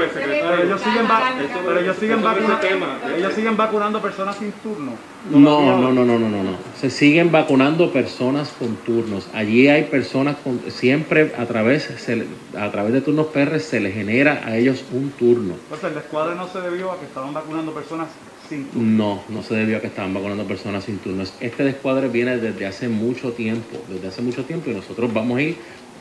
ellos 0.62 0.80
siguen, 0.80 1.04
va- 1.06 1.22
pero 1.64 1.80
ellos 1.80 1.96
siguen 1.96 2.22
vacunando, 2.22 3.16
ellos 3.16 3.32
siguen 3.34 3.56
vacunando 3.56 4.02
personas 4.02 4.36
sin 4.36 4.52
turno. 4.52 4.92
No, 5.30 5.38
no, 5.38 5.92
no, 5.92 6.04
no, 6.04 6.18
no, 6.18 6.28
no, 6.28 6.42
no. 6.42 6.56
Se 6.74 6.90
siguen 6.90 7.30
vacunando 7.30 7.92
personas 7.92 8.48
con 8.58 8.74
turnos. 8.76 9.28
Allí 9.34 9.68
hay 9.68 9.84
personas 9.84 10.36
con 10.42 10.58
siempre 10.70 11.32
a 11.38 11.44
través 11.46 11.82
se 11.84 12.26
a 12.56 12.70
través 12.70 12.92
de 12.92 13.00
turnos 13.02 13.26
PR 13.26 13.60
se 13.60 13.80
les 13.80 13.94
genera 13.94 14.42
a 14.44 14.56
ellos 14.56 14.84
un 14.92 15.10
turno. 15.10 15.54
Entonces 15.62 15.88
el 15.90 15.94
descuadre 15.94 16.34
no 16.36 16.48
se 16.48 16.60
debió 16.60 16.92
a 16.92 16.98
que 16.98 17.04
estaban 17.06 17.34
vacunando 17.34 17.72
personas 17.72 18.08
sin 18.48 18.66
turno. 18.70 18.88
No, 18.88 19.22
no 19.28 19.42
se 19.42 19.54
debió 19.54 19.76
a 19.76 19.80
que 19.80 19.86
estaban 19.88 20.12
vacunando 20.14 20.44
personas 20.44 20.84
sin 20.84 20.98
turnos. 20.98 21.34
Este 21.40 21.64
descuadre 21.64 22.08
viene 22.08 22.38
desde 22.38 22.66
hace 22.66 22.88
mucho 22.88 23.32
tiempo, 23.32 23.76
desde 23.88 24.08
hace 24.08 24.22
mucho 24.22 24.44
tiempo 24.44 24.70
y 24.70 24.74
nosotros 24.74 25.12
vamos 25.12 25.38
a 25.38 25.42
ir 25.42 25.58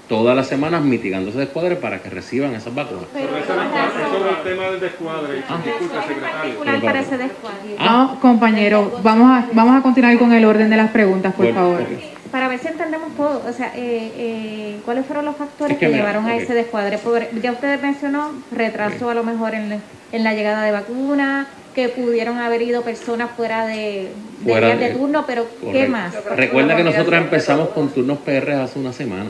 todas 0.10 0.36
las 0.36 0.48
semanas 0.48 0.82
mitigando 0.84 1.30
ese 1.30 1.40
descuadre 1.40 1.76
para 1.76 2.00
que 2.02 2.10
reciban 2.10 2.54
esas 2.56 2.74
vacunas. 2.74 3.06
Sobre 3.14 4.30
el 4.30 4.44
tema 4.44 4.72
del 4.72 4.80
descuadre, 4.82 5.36
disculpe, 5.36 5.70
secretario. 6.08 6.32
particular 6.32 6.82
para 6.82 7.00
ese 7.00 7.18
descuadre. 7.18 7.76
Vamos, 7.78 8.20
compañero, 8.20 9.00
vamos 9.04 9.30
a, 9.32 9.46
vamos 9.54 9.78
a 9.80 9.82
continuar 9.84 10.18
con 10.18 10.34
el 10.34 10.44
orden 10.46 10.70
de 10.70 10.78
las 10.78 10.90
preguntas, 10.92 11.34
por 11.34 11.46
Bueno, 11.46 11.60
favor. 11.62 11.84
Para 12.32 12.48
ver 12.48 12.60
si 12.60 12.68
entendemos 12.68 13.16
todo, 13.16 13.42
o 13.48 13.54
sea, 13.54 13.68
eh, 13.76 14.12
eh, 14.18 14.76
¿cuáles 14.86 15.06
fueron 15.06 15.26
los 15.26 15.36
factores 15.36 15.74
Es 15.74 15.80
que 15.80 15.86
que, 15.86 15.92
mira, 15.92 16.00
llevaron 16.06 16.26
a 16.28 16.36
ese 16.36 16.54
descuadre? 16.54 16.98
Por- 16.98 17.30
ya 17.42 17.52
usted 17.52 17.80
mencionó 17.82 18.32
retraso 18.52 19.10
a 19.10 19.14
lo 19.16 19.24
mejor 19.24 19.54
en, 19.56 19.70
la- 19.70 19.80
en 20.12 20.24
la 20.24 20.34
llegada 20.34 20.64
de 20.64 20.72
vacuna, 20.72 21.48
que 21.74 21.90
pudieron 21.90 22.38
haber 22.40 22.62
ido 22.64 22.82
personas 22.84 23.30
fuera 23.36 23.66
de, 23.68 24.10
Fuera 24.44 24.68
días 24.68 24.80
de 24.80 24.90
de- 24.90 24.96
turno, 24.96 25.24
pero 25.26 25.46
¿qué 25.60 25.66
Correcto. 25.68 25.92
más? 25.92 26.14
Recuerda 26.36 26.76
que 26.76 26.84
nosotros 26.84 27.14
empezamos 27.22 27.70
con 27.70 27.90
turnos 27.90 28.18
PR 28.20 28.54
hace 28.54 28.78
una 28.80 28.94
semana, 28.94 29.26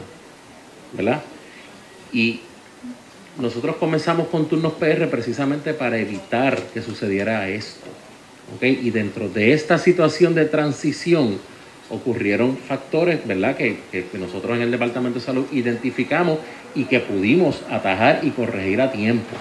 ¿verdad? 0.93 1.21
Y 2.11 2.41
nosotros 3.39 3.77
comenzamos 3.77 4.27
con 4.27 4.47
turnos 4.47 4.73
PR 4.73 5.07
precisamente 5.09 5.73
para 5.73 5.97
evitar 5.97 6.57
que 6.73 6.81
sucediera 6.81 7.47
esto. 7.49 7.87
¿ok? 8.55 8.63
Y 8.63 8.89
dentro 8.91 9.29
de 9.29 9.53
esta 9.53 9.77
situación 9.77 10.35
de 10.35 10.45
transición 10.45 11.39
ocurrieron 11.89 12.57
factores, 12.57 13.25
¿verdad? 13.25 13.55
Que, 13.55 13.77
nosotros 14.13 14.57
en 14.57 14.63
el 14.63 14.71
Departamento 14.71 15.19
de 15.19 15.25
Salud 15.25 15.45
identificamos 15.51 16.39
y 16.75 16.85
que 16.85 16.99
pudimos 16.99 17.63
atajar 17.69 18.19
y 18.23 18.29
corregir 18.29 18.81
a 18.81 18.91
tiempo. 18.91 19.35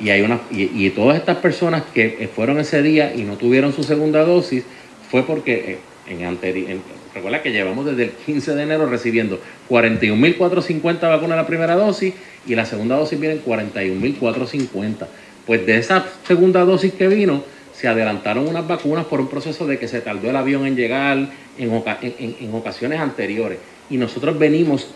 Y, 0.00 0.10
hay 0.10 0.22
una, 0.22 0.40
y, 0.50 0.90
todas 0.90 1.16
estas 1.16 1.36
personas 1.38 1.84
que 1.94 2.28
fueron 2.34 2.58
ese 2.58 2.82
día 2.82 3.14
y 3.14 3.22
no 3.22 3.36
tuvieron 3.36 3.72
su 3.72 3.84
segunda 3.84 4.24
dosis 4.24 4.64
fue 5.10 5.22
porque 5.24 5.72
eh, 5.72 5.78
en 6.08 6.20
anteri- 6.20 6.80
recuerda 7.14 7.42
que 7.42 7.52
llevamos 7.52 7.84
desde 7.86 8.04
el 8.04 8.10
15 8.10 8.54
de 8.54 8.62
enero 8.62 8.86
recibiendo 8.86 9.38
41.450 9.68 11.00
vacunas 11.00 11.36
la 11.36 11.46
primera 11.46 11.74
dosis 11.76 12.14
y 12.46 12.54
la 12.54 12.64
segunda 12.66 12.96
dosis 12.96 13.18
vienen 13.20 13.42
41.450. 13.44 15.06
Pues 15.46 15.66
de 15.66 15.76
esa 15.76 16.04
segunda 16.26 16.64
dosis 16.64 16.92
que 16.92 17.08
vino, 17.08 17.42
se 17.74 17.88
adelantaron 17.88 18.46
unas 18.46 18.66
vacunas 18.66 19.06
por 19.06 19.20
un 19.20 19.28
proceso 19.28 19.66
de 19.66 19.78
que 19.78 19.88
se 19.88 20.00
tardó 20.00 20.30
el 20.30 20.36
avión 20.36 20.66
en 20.66 20.76
llegar 20.76 21.18
en, 21.58 21.72
oca- 21.74 21.98
en- 22.02 22.14
en- 22.18 22.36
en 22.40 22.54
ocasiones 22.54 23.00
anteriores. 23.00 23.58
Y 23.90 23.96
nosotros 23.96 24.38
venimos 24.38 24.88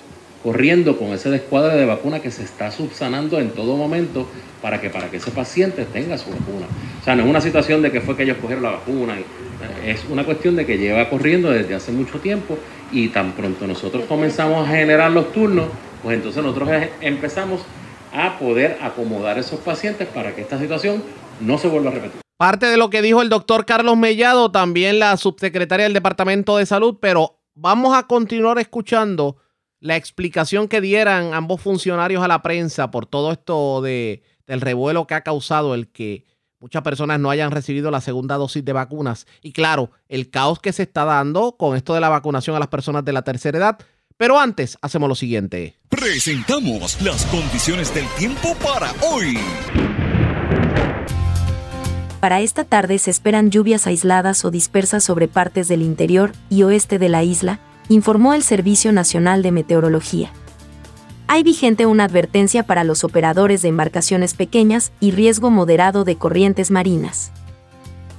corriendo 0.43 0.97
con 0.97 1.09
ese 1.09 1.31
descuadre 1.31 1.77
de 1.77 1.87
vacuna 1.87 2.21
que 2.21 2.31
se 2.31 2.45
está 2.45 2.71
subsanando 2.71 3.41
en 3.41 3.51
todo 3.51 3.77
momento 3.77 4.29
para 4.63 4.81
que, 4.81 4.91
para 4.91 5.11
que 5.11 5.17
ese 5.17 5.33
paciente 5.33 5.85
tenga 5.87 6.17
su 6.19 6.31
vacuna. 6.31 6.67
O 7.01 7.05
sea, 7.05 7.17
no 7.17 7.25
es 7.25 7.29
una 7.29 7.41
situación 7.41 7.83
de 7.83 7.91
que 7.91 8.01
fue 8.01 8.17
que 8.17 8.23
ellos 8.23 8.37
cogieron 8.41 8.63
la 8.63 8.71
vacuna, 8.73 9.15
y, 9.19 9.25
es 9.85 10.05
una 10.09 10.25
cuestión 10.25 10.57
de 10.57 10.67
que 10.67 10.79
lleva 10.79 11.09
corriendo 11.09 11.51
desde 11.51 11.75
hace 11.75 11.93
mucho 11.93 12.19
tiempo 12.19 12.59
y 12.93 13.09
tan 13.09 13.33
pronto 13.33 13.67
nosotros 13.67 14.05
comenzamos 14.07 14.67
a 14.67 14.71
generar 14.71 15.11
los 15.11 15.33
turnos, 15.33 15.67
pues 16.03 16.17
entonces 16.17 16.43
nosotros 16.43 16.69
empezamos 17.01 17.63
a 18.13 18.39
poder 18.39 18.79
acomodar 18.81 19.39
esos 19.39 19.61
pacientes 19.61 20.09
para 20.09 20.35
que 20.35 20.43
esta 20.43 20.59
situación 20.59 21.03
no 21.41 21.59
se 21.59 21.69
vuelva 21.69 21.91
a 21.91 21.95
repetir. 21.95 22.21
Parte 22.39 22.67
de 22.67 22.77
lo 22.77 22.91
que 22.91 23.03
dijo 23.03 23.23
el 23.23 23.29
doctor 23.29 23.65
Carlos 23.65 23.97
Mellado, 23.97 24.51
también 24.51 24.99
la 24.99 25.17
subsecretaria 25.17 25.85
del 25.85 25.95
Departamento 25.95 26.57
de 26.59 26.67
Salud, 26.67 26.99
pero 27.01 27.41
vamos 27.55 27.97
a 27.97 28.07
continuar 28.07 28.59
escuchando 28.59 29.37
la 29.81 29.97
explicación 29.97 30.69
que 30.69 30.81
dieran 30.81 31.35
ambos 31.35 31.61
funcionarios 31.61 32.23
a 32.23 32.29
la 32.29 32.43
prensa 32.43 32.91
por 32.91 33.07
todo 33.07 33.33
esto 33.33 33.81
de, 33.81 34.23
del 34.47 34.61
revuelo 34.61 35.07
que 35.07 35.15
ha 35.15 35.23
causado 35.23 35.75
el 35.75 35.89
que 35.89 36.25
muchas 36.67 36.83
personas 36.83 37.21
no 37.21 37.31
hayan 37.31 37.53
recibido 37.53 37.93
la 37.93 38.01
segunda 38.01 38.35
dosis 38.35 38.65
de 38.65 38.73
vacunas. 38.73 39.29
Y 39.41 39.53
claro, 39.53 39.93
el 40.09 40.31
caos 40.31 40.59
que 40.59 40.73
se 40.73 40.83
está 40.83 41.05
dando 41.05 41.57
con 41.57 41.77
esto 41.77 41.95
de 41.95 42.01
la 42.01 42.09
vacunación 42.09 42.57
a 42.57 42.59
las 42.59 42.67
personas 42.67 43.05
de 43.05 43.13
la 43.13 43.23
tercera 43.23 43.57
edad. 43.57 43.79
Pero 44.17 44.41
antes, 44.41 44.77
hacemos 44.83 45.09
lo 45.09 45.15
siguiente. 45.15 45.79
Presentamos 45.89 47.01
las 47.03 47.25
condiciones 47.27 47.95
del 47.95 48.07
tiempo 48.19 48.57
para 48.57 48.93
hoy. 49.09 49.39
Para 52.19 52.41
esta 52.41 52.65
tarde 52.65 52.99
se 52.99 53.13
esperan 53.13 53.53
lluvias 53.53 53.87
aisladas 53.87 54.45
o 54.45 54.51
dispersas 54.51 55.05
sobre 55.05 55.29
partes 55.29 55.69
del 55.69 55.83
interior 55.83 56.33
y 56.51 56.65
oeste 56.65 56.99
de 56.99 57.09
la 57.09 57.23
isla, 57.23 57.61
informó 57.89 58.35
el 58.35 58.43
Servicio 58.43 58.91
Nacional 58.91 59.45
de 59.45 59.53
Meteorología. 59.53 60.33
Hay 61.29 61.43
vigente 61.43 61.87
una 61.87 62.05
advertencia 62.05 62.63
para 62.63 62.85
los 62.85 63.03
operadores 63.03 63.63
de 63.63 63.69
embarcaciones 63.69 64.35
pequeñas 64.35 64.93
y 65.01 65.11
riesgo 65.11 65.51
moderado 65.51 66.05
de 66.05 66.17
corrientes 66.17 66.71
marinas. 66.71 67.33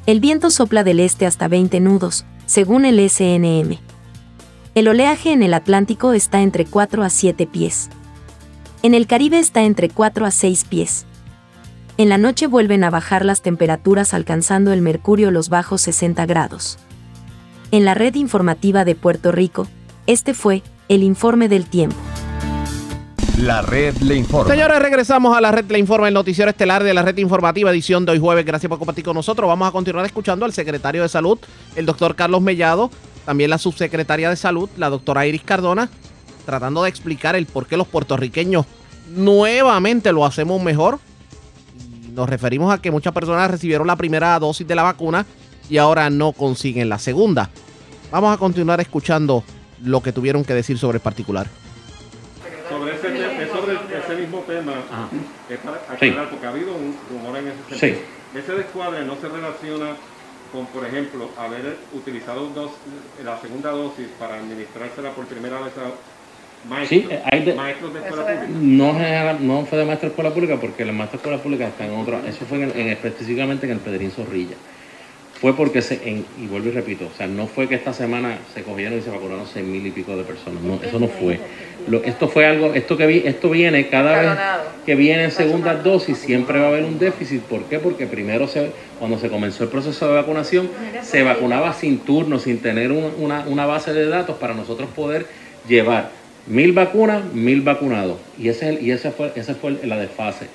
El 0.05 0.19
viento 0.19 0.49
sopla 0.49 0.83
del 0.83 0.99
este 0.99 1.25
hasta 1.25 1.47
20 1.47 1.79
nudos, 1.79 2.25
según 2.45 2.85
el 2.85 3.09
SNM. 3.09 3.77
El 4.75 4.87
oleaje 4.89 5.31
en 5.31 5.41
el 5.41 5.53
Atlántico 5.53 6.13
está 6.13 6.41
entre 6.41 6.65
4 6.65 7.03
a 7.03 7.09
7 7.09 7.47
pies. 7.47 7.89
En 8.83 8.93
el 8.93 9.07
Caribe 9.07 9.39
está 9.39 9.63
entre 9.63 9.89
4 9.89 10.25
a 10.25 10.31
6 10.31 10.65
pies. 10.65 11.05
En 11.97 12.09
la 12.09 12.17
noche 12.17 12.45
vuelven 12.45 12.83
a 12.83 12.89
bajar 12.89 13.25
las 13.25 13.41
temperaturas 13.41 14.13
alcanzando 14.13 14.71
el 14.71 14.81
mercurio 14.81 15.31
los 15.31 15.49
bajos 15.49 15.81
60 15.81 16.25
grados. 16.25 16.77
En 17.71 17.85
la 17.85 17.95
red 17.95 18.15
informativa 18.15 18.85
de 18.85 18.95
Puerto 18.95 19.31
Rico, 19.31 19.67
este 20.05 20.33
fue 20.33 20.61
el 20.89 21.03
informe 21.03 21.49
del 21.49 21.65
tiempo. 21.65 21.97
La 23.38 23.61
red 23.61 23.95
le 23.97 24.15
informa. 24.15 24.51
Señores, 24.51 24.79
regresamos 24.79 25.38
a 25.38 25.39
la 25.39 25.51
red 25.51 25.69
le 25.69 25.77
informa, 25.77 26.07
el 26.07 26.13
noticiero 26.15 26.49
estelar 26.49 26.83
de 26.83 26.91
la 26.95 27.03
red 27.03 27.15
informativa, 27.17 27.69
edición 27.69 28.03
de 28.03 28.13
hoy 28.13 28.19
jueves. 28.19 28.43
Gracias 28.43 28.67
por 28.67 28.79
compartir 28.79 29.05
con 29.05 29.13
nosotros. 29.13 29.47
Vamos 29.47 29.67
a 29.67 29.71
continuar 29.71 30.07
escuchando 30.07 30.43
al 30.43 30.53
secretario 30.53 31.03
de 31.03 31.09
Salud, 31.09 31.38
el 31.75 31.85
doctor 31.85 32.15
Carlos 32.15 32.41
Mellado, 32.41 32.89
también 33.25 33.51
la 33.51 33.59
subsecretaria 33.59 34.31
de 34.31 34.35
Salud, 34.35 34.67
la 34.75 34.89
doctora 34.89 35.27
Iris 35.27 35.43
Cardona, 35.43 35.88
tratando 36.47 36.81
de 36.81 36.89
explicar 36.89 37.35
el 37.35 37.45
por 37.45 37.67
qué 37.67 37.77
los 37.77 37.88
puertorriqueños 37.88 38.65
nuevamente 39.13 40.11
lo 40.11 40.25
hacemos 40.25 40.59
mejor. 40.63 40.97
Nos 42.13 42.27
referimos 42.27 42.73
a 42.73 42.81
que 42.81 42.89
muchas 42.89 43.13
personas 43.13 43.51
recibieron 43.51 43.85
la 43.85 43.97
primera 43.97 44.39
dosis 44.39 44.67
de 44.67 44.73
la 44.73 44.81
vacuna 44.81 45.27
y 45.69 45.77
ahora 45.77 46.09
no 46.09 46.31
consiguen 46.31 46.89
la 46.89 46.97
segunda. 46.97 47.51
Vamos 48.11 48.33
a 48.33 48.38
continuar 48.39 48.81
escuchando 48.81 49.43
lo 49.83 50.01
que 50.01 50.11
tuvieron 50.11 50.43
que 50.43 50.55
decir 50.55 50.79
sobre 50.79 50.97
el 50.97 51.01
particular. 51.03 51.47
Mismo 54.18 54.39
tema, 54.41 54.84
es 55.49 55.57
para 55.59 55.78
aclarar, 55.89 56.30
porque 56.30 56.45
ha 56.45 56.49
habido 56.49 56.74
un 56.76 56.97
rumor 57.09 57.38
en 57.38 57.47
ese 57.47 57.57
Sí. 57.70 57.80
sentido. 57.80 58.01
Ese 58.34 58.53
descuadre 58.55 59.05
no 59.05 59.15
se 59.15 59.28
relaciona 59.30 59.95
con, 60.51 60.68
por 60.68 60.86
ejemplo, 60.86 61.30
haber 61.38 61.78
utilizado 61.91 62.47
dos, 62.47 62.72
la 63.24 63.39
segunda 63.41 63.72
dosis 63.72 64.07
para 64.20 64.36
administrársela 64.36 65.11
por 65.11 65.26
primera 65.26 65.59
vez 65.61 65.74
a 65.78 65.91
maestros, 66.68 67.01
Sí, 67.01 67.07
hay 67.32 67.43
de- 67.45 67.53
maestros 67.53 67.93
de 67.93 67.99
escuela 67.99 68.24
pública. 68.26 68.47
No, 68.53 68.93
no 69.39 69.65
fue 69.65 69.78
de 69.78 69.86
maestra 69.86 70.07
de 70.09 70.13
escuela 70.13 70.34
pública 70.34 70.57
porque 70.59 70.86
la 70.86 70.91
maestra 70.91 71.18
de 71.18 71.22
escuela 71.22 71.43
pública 71.43 71.68
está 71.68 71.86
en 71.86 71.93
otro, 71.93 72.20
eso 72.26 72.45
fue 72.45 72.57
en, 72.63 72.72
en- 72.80 72.88
específicamente 72.89 73.65
en 73.65 73.74
el 73.74 73.80
Pedrín 73.80 74.11
Zorrilla. 74.11 74.55
Fue 75.39 75.55
porque, 75.55 75.82
se, 75.84 75.95
en- 76.09 76.26
y 76.36 76.47
vuelvo 76.47 76.70
y 76.70 76.72
repito, 76.72 77.07
o 77.07 77.11
sea, 77.11 77.28
no 77.28 77.45
fue 77.45 77.68
que 77.70 77.76
esta 77.76 77.93
semana 77.93 78.39
se 78.53 78.63
cogieron 78.63 78.97
y 78.97 79.01
se 79.01 79.11
vacunaron 79.11 79.45
seis 79.45 79.63
mil 79.65 79.86
y 79.86 79.91
pico 79.91 80.15
de 80.18 80.24
personas, 80.24 80.63
no, 80.63 80.80
eso 80.84 80.99
no 80.99 81.07
fue. 81.07 81.39
Lo- 81.88 82.03
esto 82.03 82.27
fue 82.27 82.45
algo, 82.45 82.73
esto 82.73 82.97
que 82.97 83.05
vi, 83.07 83.23
esto 83.25 83.49
viene 83.49 83.88
cada 83.88 84.11
vez 84.19 84.29
que 84.85 84.95
vienen 84.95 85.31
segundas 85.31 85.83
dosis, 85.83 86.17
siempre 86.17 86.59
va 86.59 86.65
a 86.65 86.69
haber 86.69 86.83
un 86.83 86.99
déficit. 86.99 87.41
¿Por 87.43 87.63
qué? 87.65 87.79
Porque 87.79 88.07
primero, 88.07 88.47
se, 88.47 88.71
cuando 88.99 89.17
se 89.19 89.29
comenzó 89.29 89.63
el 89.63 89.69
proceso 89.69 90.07
de 90.07 90.13
vacunación, 90.15 90.69
se 91.03 91.23
vacunaba 91.23 91.73
sin 91.73 91.99
turno, 91.99 92.39
sin 92.39 92.59
tener 92.59 92.91
un- 92.91 93.13
una, 93.19 93.45
una 93.47 93.65
base 93.65 93.93
de 93.93 94.07
datos 94.07 94.38
para 94.38 94.53
nosotros 94.53 94.89
poder 94.95 95.25
llevar 95.67 96.11
mil 96.45 96.71
vacunas, 96.73 97.23
mil 97.33 97.61
vacunados. 97.61 98.17
Y, 98.38 98.49
ese, 98.49 98.69
es 98.69 98.77
el- 98.79 98.85
y 98.85 98.91
esa 98.91 99.11
fue, 99.11 99.31
esa 99.35 99.55
fue 99.55 99.77
la 99.83 99.97
desfase. 99.97 100.47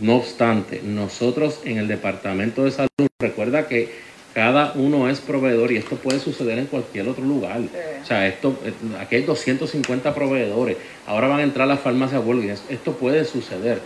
No 0.00 0.16
obstante, 0.16 0.80
nosotros 0.84 1.60
en 1.64 1.78
el 1.78 1.86
Departamento 1.86 2.64
de 2.64 2.70
Salud, 2.70 2.88
recuerda 3.20 3.68
que 3.68 3.90
cada 4.34 4.72
uno 4.74 5.08
es 5.10 5.20
proveedor 5.20 5.72
y 5.72 5.76
esto 5.76 5.96
puede 5.96 6.18
suceder 6.18 6.58
en 6.58 6.66
cualquier 6.66 7.08
otro 7.08 7.24
lugar. 7.24 7.60
O 8.02 8.04
sea, 8.04 8.26
esto, 8.26 8.58
eh, 8.64 8.72
aquí 8.98 9.16
hay 9.16 9.22
250 9.22 10.14
proveedores, 10.14 10.78
ahora 11.06 11.28
van 11.28 11.40
a 11.40 11.42
entrar 11.42 11.68
las 11.68 11.80
farmacias 11.80 12.22
Walgreens, 12.24 12.64
esto 12.68 12.96
puede 12.96 13.24
suceder. 13.24 13.80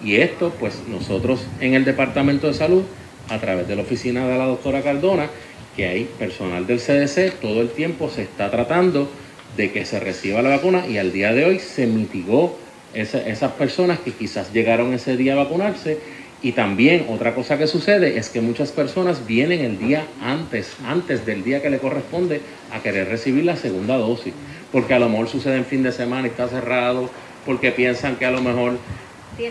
Y 0.00 0.16
esto, 0.16 0.52
pues 0.58 0.82
nosotros 0.88 1.46
en 1.60 1.74
el 1.74 1.84
Departamento 1.84 2.46
de 2.48 2.54
Salud, 2.54 2.82
a 3.28 3.38
través 3.40 3.66
de 3.68 3.76
la 3.76 3.82
oficina 3.82 4.26
de 4.26 4.36
la 4.36 4.46
doctora 4.46 4.82
Cardona, 4.82 5.30
que 5.76 5.86
hay 5.86 6.04
personal 6.04 6.66
del 6.66 6.80
CDC, 6.80 7.40
todo 7.40 7.60
el 7.62 7.70
tiempo 7.70 8.10
se 8.10 8.22
está 8.22 8.50
tratando 8.50 9.08
de 9.56 9.72
que 9.72 9.84
se 9.84 10.00
reciba 10.00 10.42
la 10.42 10.50
vacuna 10.50 10.86
y 10.86 10.98
al 10.98 11.12
día 11.12 11.32
de 11.32 11.44
hoy 11.44 11.58
se 11.58 11.86
mitigó 11.86 12.58
esa- 12.92 13.26
esas 13.26 13.52
personas 13.52 13.98
que 14.00 14.12
quizás 14.12 14.52
llegaron 14.52 14.92
ese 14.94 15.16
día 15.16 15.32
a 15.32 15.36
vacunarse. 15.36 15.98
Y 16.44 16.52
también 16.52 17.06
otra 17.08 17.34
cosa 17.34 17.56
que 17.56 17.66
sucede 17.66 18.18
es 18.18 18.28
que 18.28 18.42
muchas 18.42 18.70
personas 18.70 19.26
vienen 19.26 19.60
el 19.60 19.78
día 19.78 20.04
antes, 20.20 20.76
antes 20.84 21.24
del 21.24 21.42
día 21.42 21.62
que 21.62 21.70
le 21.70 21.78
corresponde 21.78 22.42
a 22.70 22.80
querer 22.80 23.08
recibir 23.08 23.46
la 23.46 23.56
segunda 23.56 23.96
dosis. 23.96 24.34
Porque 24.70 24.92
a 24.92 24.98
lo 24.98 25.08
mejor 25.08 25.26
sucede 25.26 25.56
en 25.56 25.64
fin 25.64 25.82
de 25.82 25.90
semana 25.90 26.28
y 26.28 26.30
está 26.30 26.46
cerrado, 26.48 27.08
porque 27.46 27.72
piensan 27.72 28.16
que 28.16 28.26
a 28.26 28.30
lo 28.30 28.42
mejor 28.42 28.76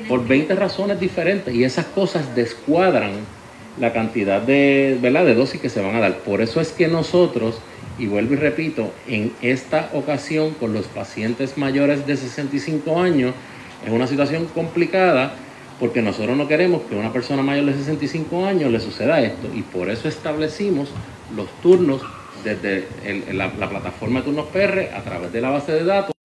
por 0.08 0.28
20 0.28 0.54
razones 0.54 1.00
diferentes 1.00 1.52
y 1.56 1.64
esas 1.64 1.86
cosas 1.86 2.36
descuadran 2.36 3.14
la 3.80 3.92
cantidad 3.92 4.40
de, 4.40 4.96
¿verdad? 5.02 5.26
de 5.26 5.34
dosis 5.34 5.60
que 5.60 5.70
se 5.70 5.82
van 5.82 5.96
a 5.96 6.00
dar. 6.00 6.20
Por 6.20 6.42
eso 6.42 6.62
es 6.62 6.74
que 6.74 6.88
nosotros, 6.88 7.58
y 7.98 8.06
vuelvo 8.06 8.34
y 8.34 8.38
repito, 8.38 8.94
en 9.08 9.34
esta 9.42 9.90
ocasión 9.94 10.54
con 10.54 10.74
los 10.74 10.86
pacientes 10.86 11.58
mayores 11.58 12.06
de 12.06 12.18
65 12.18 13.02
años, 13.02 13.34
es 13.84 13.92
una 13.92 14.06
situación 14.06 14.46
complicada 14.54 15.34
porque 15.84 16.02
nosotros 16.02 16.38
no 16.38 16.48
queremos 16.48 16.84
que 16.84 16.96
a 16.96 16.98
una 16.98 17.12
persona 17.12 17.44
mayor 17.44 17.66
de 17.66 17.74
65 17.74 18.46
años 18.46 18.72
le 18.72 18.80
suceda 18.80 19.20
esto 19.20 19.50
y 19.54 19.64
por 19.64 19.90
eso 19.90 20.08
establecimos 20.08 20.88
los 21.36 21.50
turnos 21.62 22.02
desde 22.42 22.88
la, 23.34 23.52
la 23.60 23.70
plataforma 23.70 24.22
de 24.22 24.28
turnos 24.28 24.46
PR 24.46 24.96
a 24.96 25.02
través 25.02 25.34
de 25.34 25.42
la 25.42 25.50
base 25.50 25.74
de 25.74 25.84
datos 25.84 26.16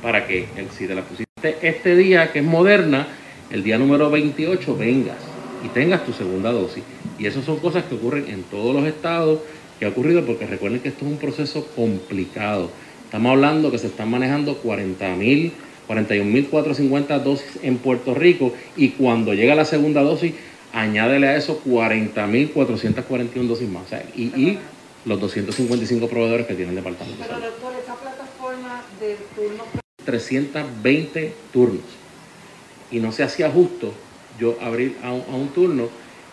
para 0.00 0.26
que 0.26 0.48
si 0.78 0.86
te 0.86 0.94
la 0.94 1.02
pusiste 1.02 1.58
este 1.60 1.94
día 1.94 2.32
que 2.32 2.38
es 2.38 2.44
moderna, 2.46 3.06
el 3.50 3.62
día 3.62 3.76
número 3.76 4.10
28 4.10 4.78
vengas 4.78 5.18
y 5.62 5.68
tengas 5.68 6.06
tu 6.06 6.14
segunda 6.14 6.50
dosis. 6.50 6.82
Y 7.18 7.26
eso 7.26 7.42
son 7.42 7.58
cosas 7.58 7.84
que 7.84 7.96
ocurren 7.96 8.30
en 8.30 8.44
todos 8.44 8.74
los 8.74 8.86
estados 8.86 9.40
que 9.78 9.84
ha 9.84 9.90
ocurrido 9.90 10.24
porque 10.24 10.46
recuerden 10.46 10.80
que 10.80 10.88
esto 10.88 11.04
es 11.04 11.12
un 11.12 11.18
proceso 11.18 11.66
complicado. 11.76 12.70
Estamos 13.04 13.30
hablando 13.30 13.70
que 13.70 13.76
se 13.76 13.88
están 13.88 14.10
manejando 14.10 14.56
40 14.56 15.16
mil, 15.16 15.52
41.450 15.88 17.20
dosis 17.22 17.58
en 17.62 17.78
Puerto 17.78 18.14
Rico 18.14 18.52
y 18.76 18.90
cuando 18.90 19.34
llega 19.34 19.54
la 19.54 19.64
segunda 19.64 20.02
dosis, 20.02 20.34
añádele 20.72 21.28
a 21.28 21.36
eso 21.36 21.60
40.441 21.64 23.46
dosis 23.46 23.68
más. 23.68 23.84
O 23.84 23.88
sea, 23.88 24.04
y, 24.14 24.22
y 24.22 24.58
los 25.04 25.20
255 25.20 26.08
proveedores 26.08 26.46
que 26.46 26.54
tiene 26.54 26.70
el 26.70 26.76
departamento. 26.76 27.22
de 27.22 27.28
Pero 27.28 27.40
Salud. 27.40 27.52
doctor, 27.52 27.72
esa 27.82 27.94
plataforma 27.96 28.82
de 29.00 29.16
turnos 29.34 29.66
320 30.04 31.34
turnos. 31.52 31.84
Y 32.90 33.00
no 33.00 33.12
se 33.12 33.22
hacía 33.22 33.50
justo 33.50 33.92
yo 34.38 34.56
abrir 34.60 34.96
a 35.02 35.12
un, 35.12 35.22
a 35.30 35.36
un 35.36 35.48
turno 35.48 35.88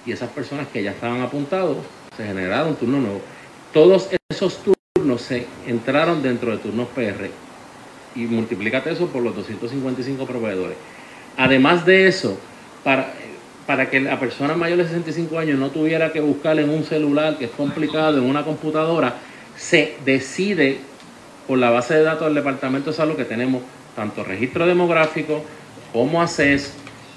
y 0.06 0.12
esas 0.12 0.30
personas 0.30 0.68
que 0.68 0.84
ya 0.84 0.92
estaban 0.92 1.22
apuntados, 1.22 1.78
se 2.16 2.26
generaron 2.26 2.70
un 2.70 2.76
turno 2.76 3.00
nuevo. 3.00 3.22
Todos 3.74 4.10
esos 4.30 4.60
turnos 4.96 5.22
se 5.22 5.46
entraron 5.68 6.22
dentro 6.24 6.52
de 6.52 6.58
turnos 6.58 6.88
PR 6.90 7.30
y 8.16 8.22
multiplícate 8.22 8.92
eso 8.92 9.08
por 9.08 9.24
los 9.24 9.36
255 9.36 10.26
proveedores. 10.26 10.78
Además 11.38 11.86
de 11.86 12.08
eso, 12.08 12.38
para, 12.84 13.14
para 13.66 13.90
que 13.90 14.00
la 14.00 14.20
persona 14.20 14.56
mayor 14.56 14.78
de 14.78 14.86
65 14.86 15.38
años 15.40 15.60
no 15.60 15.70
tuviera 15.70 16.12
que 16.12 16.20
buscar 16.20 16.60
en 16.60 16.70
un 16.70 16.84
celular, 16.84 17.38
que 17.38 17.46
es 17.46 17.52
complicado, 17.52 18.18
en 18.18 18.26
una 18.26 18.44
computadora, 18.44 19.16
se 19.56 19.96
decide 20.06 20.80
por 21.48 21.58
la 21.58 21.70
base 21.70 21.96
de 21.96 22.04
datos 22.04 22.26
del 22.26 22.36
Departamento 22.36 22.92
de 22.92 22.98
Salud 22.98 23.16
que 23.16 23.26
tenemos 23.26 23.62
tanto 23.96 24.24
registro 24.24 24.66
demográfico 24.66 25.44
como 25.92 26.22
ACES, 26.22 26.74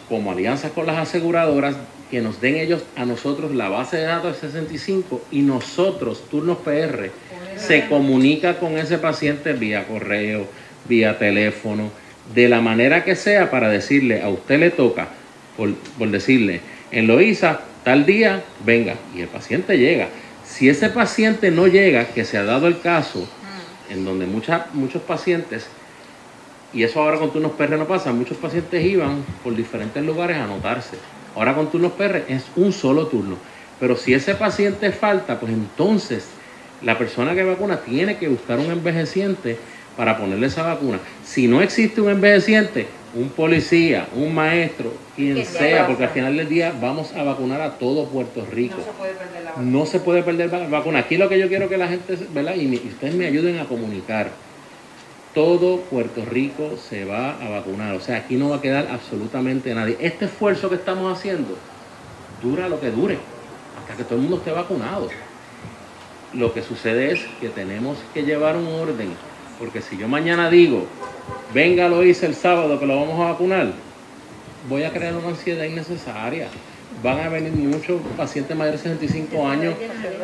como 0.09 0.33
alianzas 0.33 0.73
con 0.73 0.87
las 0.87 0.99
aseguradoras, 0.99 1.77
que 2.11 2.21
nos 2.21 2.41
den 2.41 2.57
ellos 2.57 2.83
a 2.97 3.07
nosotros 3.07 3.55
la 3.55 3.69
base 3.69 3.97
de 3.97 4.05
datos 4.05 4.41
de 4.41 4.49
65 4.49 5.23
y 5.31 5.41
nosotros, 5.41 6.25
turnos 6.31 6.59
PR, 6.59 7.11
se 7.57 7.89
comunica 7.89 8.59
con 8.59 8.77
ese 8.77 8.99
paciente 8.99 9.53
vía 9.53 9.87
correo, 9.87 10.47
vía 10.89 11.19
teléfono, 11.19 11.91
de 12.35 12.49
la 12.49 12.61
manera 12.61 13.05
que 13.05 13.17
sea 13.17 13.51
para 13.51 13.69
decirle, 13.69 14.23
a 14.23 14.29
usted 14.29 14.59
le 14.61 14.71
toca, 14.71 15.09
por, 15.57 15.75
por 15.99 16.11
decirle, 16.11 16.61
en 16.91 17.07
Loíza, 17.07 17.61
tal 17.85 18.07
día, 18.07 18.43
venga, 18.65 18.95
y 19.15 19.21
el 19.21 19.29
paciente 19.29 19.77
llega. 19.79 20.09
Si 20.45 20.69
ese 20.69 20.89
paciente 20.91 21.51
no 21.51 21.67
llega, 21.67 22.07
que 22.07 22.25
se 22.25 22.39
ha 22.39 22.45
dado 22.45 22.67
el 22.69 22.81
caso, 22.81 23.27
en 23.91 24.05
donde 24.05 24.27
mucha- 24.27 24.67
muchos 24.73 25.03
pacientes 25.03 25.67
Y 26.75 26.85
eso 26.85 27.03
ahora 27.03 27.19
con 27.19 27.31
turnos 27.31 27.53
PR 27.53 27.77
no 27.77 27.87
pasa. 27.87 28.13
Muchos 28.15 28.39
pacientes 28.39 28.83
iban 28.83 29.27
por 29.43 29.55
diferentes 29.55 30.03
lugares 30.03 30.39
a 30.39 30.45
anotarse. 30.45 30.97
Ahora 31.35 31.55
con 31.55 31.71
turnos 31.71 31.93
PR 31.93 32.25
es 32.29 32.45
un 32.57 32.73
solo 32.73 33.09
turno. 33.09 33.37
Pero 33.79 33.95
si 33.95 34.15
ese 34.15 34.35
paciente 34.37 34.91
falta, 34.91 35.39
pues 35.39 35.53
entonces 35.53 36.29
la 36.81 36.97
persona 36.97 37.35
que 37.35 37.43
vacuna 37.43 37.83
tiene 37.83 38.17
que 38.17 38.29
buscar 38.29 38.59
un 38.59 38.71
envejeciente 38.71 39.59
para 39.97 40.17
ponerle 40.17 40.47
esa 40.47 40.63
vacuna. 40.63 40.99
Si 41.25 41.49
no 41.49 41.61
existe 41.63 42.01
un 42.01 42.11
envejeciente, 42.11 42.87
un 43.15 43.29
policía, 43.29 44.09
un 44.15 44.35
maestro, 44.35 44.93
quien 45.17 45.45
sea, 45.45 45.87
porque 45.87 46.05
al 46.05 46.11
final 46.11 46.37
del 46.37 46.49
día 46.49 46.75
vamos 46.81 47.13
a 47.13 47.23
vacunar 47.23 47.61
a 47.61 47.73
todo 47.79 48.07
Puerto 48.07 48.47
Rico. 48.51 48.77
No 48.77 48.85
se 48.85 48.93
puede 48.93 49.13
perder 49.15 49.43
la 49.43 49.51
vacuna. 49.51 49.71
No 49.71 49.87
se 49.87 50.01
puede 50.01 50.23
perder 50.23 50.53
la 50.53 50.69
vacuna. 50.69 50.99
Aquí 51.01 51.17
lo 51.19 51.29
que 51.29 51.39
yo 51.39 51.49
quiero 51.49 51.69
que 51.69 51.77
la 51.77 51.89
gente, 51.89 52.17
¿verdad? 52.33 52.55
Y, 52.55 52.63
y 52.63 52.89
ustedes 52.89 53.15
me 53.15 53.27
ayuden 53.27 53.59
a 53.59 53.67
comunicar. 53.67 54.31
Todo 55.35 55.81
Puerto 55.81 56.25
Rico 56.25 56.77
se 56.77 57.05
va 57.05 57.37
a 57.41 57.49
vacunar. 57.49 57.95
O 57.95 58.01
sea, 58.01 58.17
aquí 58.17 58.37
no 58.37 58.51
va 58.51 58.57
a 58.57 58.61
quedar 58.61 58.89
absolutamente 58.91 59.75
nadie. 59.75 59.97
Este 60.01 60.27
esfuerzo 60.27 60.69
que 60.69 60.77
estamos 60.77 61.11
haciendo 61.17 61.57
dura 62.43 62.69
lo 62.69 62.81
que 62.81 62.91
dure, 62.91 63.19
hasta 63.81 63.97
que 63.97 64.05
todo 64.05 64.17
el 64.17 64.23
mundo 64.23 64.39
esté 64.39 64.51
vacunado. 64.51 65.09
Lo 66.35 66.53
que 66.53 66.63
sucede 66.63 67.13
es 67.13 67.21
que 67.41 67.51
tenemos 67.51 67.99
que 68.15 68.23
llevar 68.23 68.57
un 68.57 68.67
orden 68.67 69.11
porque 69.63 69.81
si 69.81 69.97
yo 69.97 70.09
mañana 70.09 70.51
digo, 70.51 70.87
venga, 71.55 71.89
lo 71.89 72.03
hice 72.03 72.27
el 72.27 72.35
sábado 72.35 72.81
que 72.81 72.87
lo 72.87 72.97
vamos 72.97 73.21
a 73.21 73.31
vacunar, 73.31 73.71
voy 74.69 74.83
a 74.83 74.91
crear 74.91 75.15
una 75.15 75.29
ansiedad 75.29 75.65
innecesaria. 75.65 76.49
Van 77.01 77.21
a 77.21 77.29
venir 77.29 77.53
muchos 77.53 78.01
pacientes 78.17 78.57
mayores 78.57 78.83
de 78.83 78.91
65 78.91 79.49
años 79.49 79.75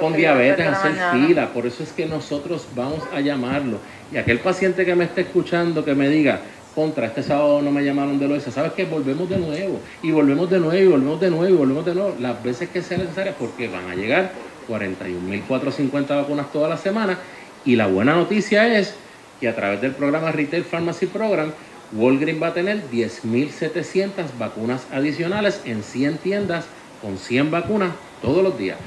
con 0.00 0.12
diabetes 0.14 0.66
a 0.66 0.72
hacer 0.72 0.92
fila. 1.12 1.52
Por 1.52 1.66
eso 1.66 1.84
es 1.84 1.92
que 1.92 2.06
nosotros 2.06 2.66
vamos 2.74 2.98
a 3.14 3.20
llamarlo. 3.20 3.78
Y 4.12 4.16
aquel 4.16 4.40
paciente 4.40 4.84
que 4.84 4.96
me 4.96 5.04
esté 5.04 5.20
escuchando, 5.20 5.84
que 5.84 5.94
me 5.94 6.08
diga, 6.08 6.40
contra, 6.74 7.06
este 7.06 7.22
sábado 7.22 7.62
no 7.62 7.70
me 7.70 7.84
llamaron 7.84 8.18
de 8.18 8.26
lo 8.26 8.34
ese, 8.34 8.50
¿sabes 8.50 8.72
qué? 8.72 8.86
Volvemos 8.86 9.30
de 9.30 9.38
nuevo, 9.38 9.80
y 10.02 10.10
volvemos 10.10 10.50
de 10.50 10.58
nuevo, 10.58 10.76
y 10.76 10.88
volvemos 10.88 11.20
de 11.20 11.30
nuevo, 11.30 11.48
y 11.48 11.56
volvemos 11.56 11.86
de 11.86 11.94
nuevo, 11.94 12.16
las 12.18 12.42
veces 12.42 12.70
que 12.70 12.82
sea 12.82 12.98
necesaria, 12.98 13.34
porque 13.38 13.68
van 13.68 13.88
a 13.88 13.94
llegar 13.94 14.32
41.450 14.68 16.08
vacunas 16.08 16.52
toda 16.52 16.68
la 16.68 16.76
semana. 16.76 17.16
Y 17.64 17.76
la 17.76 17.86
buena 17.86 18.14
noticia 18.14 18.78
es 18.78 18.94
y 19.40 19.46
a 19.46 19.54
través 19.54 19.80
del 19.80 19.92
programa 19.92 20.32
Retail 20.32 20.64
Pharmacy 20.64 21.06
Program, 21.06 21.52
Walgreens 21.92 22.42
va 22.42 22.48
a 22.48 22.54
tener 22.54 22.82
10.700 22.90 24.38
vacunas 24.38 24.86
adicionales 24.92 25.62
en 25.64 25.82
100 25.82 26.18
tiendas 26.18 26.66
con 27.00 27.16
100 27.16 27.50
vacunas 27.50 27.92
todos 28.20 28.42
los 28.42 28.58
días. 28.58 28.78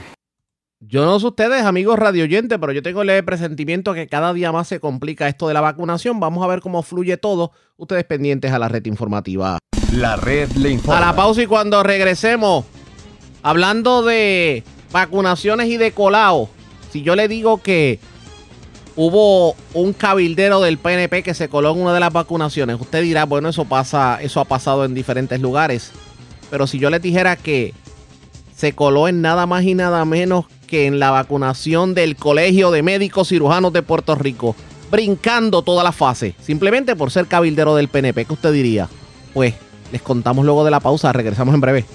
Yo 0.80 1.06
no 1.06 1.20
sé 1.20 1.28
ustedes, 1.28 1.64
amigos 1.64 2.00
radioyentes, 2.00 2.58
pero 2.60 2.74
yo 2.74 2.82
tengo 2.82 3.04
el 3.04 3.24
presentimiento 3.24 3.94
que 3.94 4.08
cada 4.08 4.34
día 4.34 4.52
más 4.52 4.68
se 4.68 4.80
complica 4.80 5.28
esto 5.28 5.48
de 5.48 5.54
la 5.54 5.62
vacunación. 5.62 6.20
Vamos 6.20 6.44
a 6.44 6.48
ver 6.48 6.60
cómo 6.60 6.82
fluye 6.82 7.18
todo. 7.18 7.52
Ustedes 7.78 8.04
pendientes 8.04 8.52
a 8.52 8.58
la 8.58 8.68
red 8.68 8.84
informativa. 8.88 9.60
La 9.94 10.16
red 10.16 10.50
le 10.54 10.72
informa. 10.72 10.98
A 10.98 11.06
la 11.06 11.16
pausa 11.16 11.44
y 11.44 11.46
cuando 11.46 11.84
regresemos, 11.84 12.66
hablando 13.44 14.02
de 14.02 14.64
vacunaciones 14.92 15.68
y 15.68 15.78
de 15.78 15.92
colao, 15.92 16.50
si 16.90 17.04
yo 17.04 17.16
le 17.16 17.28
digo 17.28 17.62
que 17.62 18.00
hubo 18.96 19.56
un 19.74 19.94
cabildero 19.94 20.62
del 20.62 20.78
PNP 20.78 21.24
que 21.24 21.34
se 21.34 21.50
coló 21.50 21.72
en 21.72 21.82
una 21.82 21.94
de 21.94 22.00
las 22.00 22.14
vacunaciones. 22.14 22.80
Usted 22.80 23.02
dirá, 23.02 23.26
bueno, 23.26 23.50
eso 23.50 23.66
pasa, 23.66 24.20
eso 24.22 24.40
ha 24.40 24.46
pasado 24.46 24.86
en 24.86 24.94
diferentes 24.94 25.40
lugares. 25.40 25.92
Pero 26.50 26.68
si 26.68 26.80
yo 26.80 26.90
le 26.90 27.00
dijera 27.00 27.36
que 27.36 27.74
se 28.56 28.74
coló 28.74 29.08
en 29.08 29.22
nada 29.22 29.46
más 29.46 29.64
y 29.64 29.74
nada 29.74 30.06
menos 30.06 30.46
que 30.68 30.86
en 30.86 31.00
la 31.00 31.12
vacunación 31.12 31.94
del 31.94 32.16
Colegio 32.16 32.72
de 32.72 32.84
Médicos 32.84 33.30
Cirujanos 33.30 33.74
de 33.74 33.82
Puerto 33.82 34.16
Rico, 34.16 34.56
brincando 34.90 35.62
toda 35.62 35.84
la 35.84 35.92
fase, 35.92 36.36
simplemente 36.42 36.96
por 36.96 37.12
ser 37.12 37.28
cabildero 37.28 37.76
del 37.76 37.88
PNP, 37.88 38.26
¿qué 38.26 38.34
usted 38.34 38.54
diría? 38.54 38.88
Pues 39.34 39.56
les 39.92 40.02
contamos 40.02 40.46
luego 40.46 40.64
de 40.64 40.72
la 40.72 40.80
pausa, 40.80 41.12
regresamos 41.12 41.56
en 41.56 41.62
breve. 41.62 41.86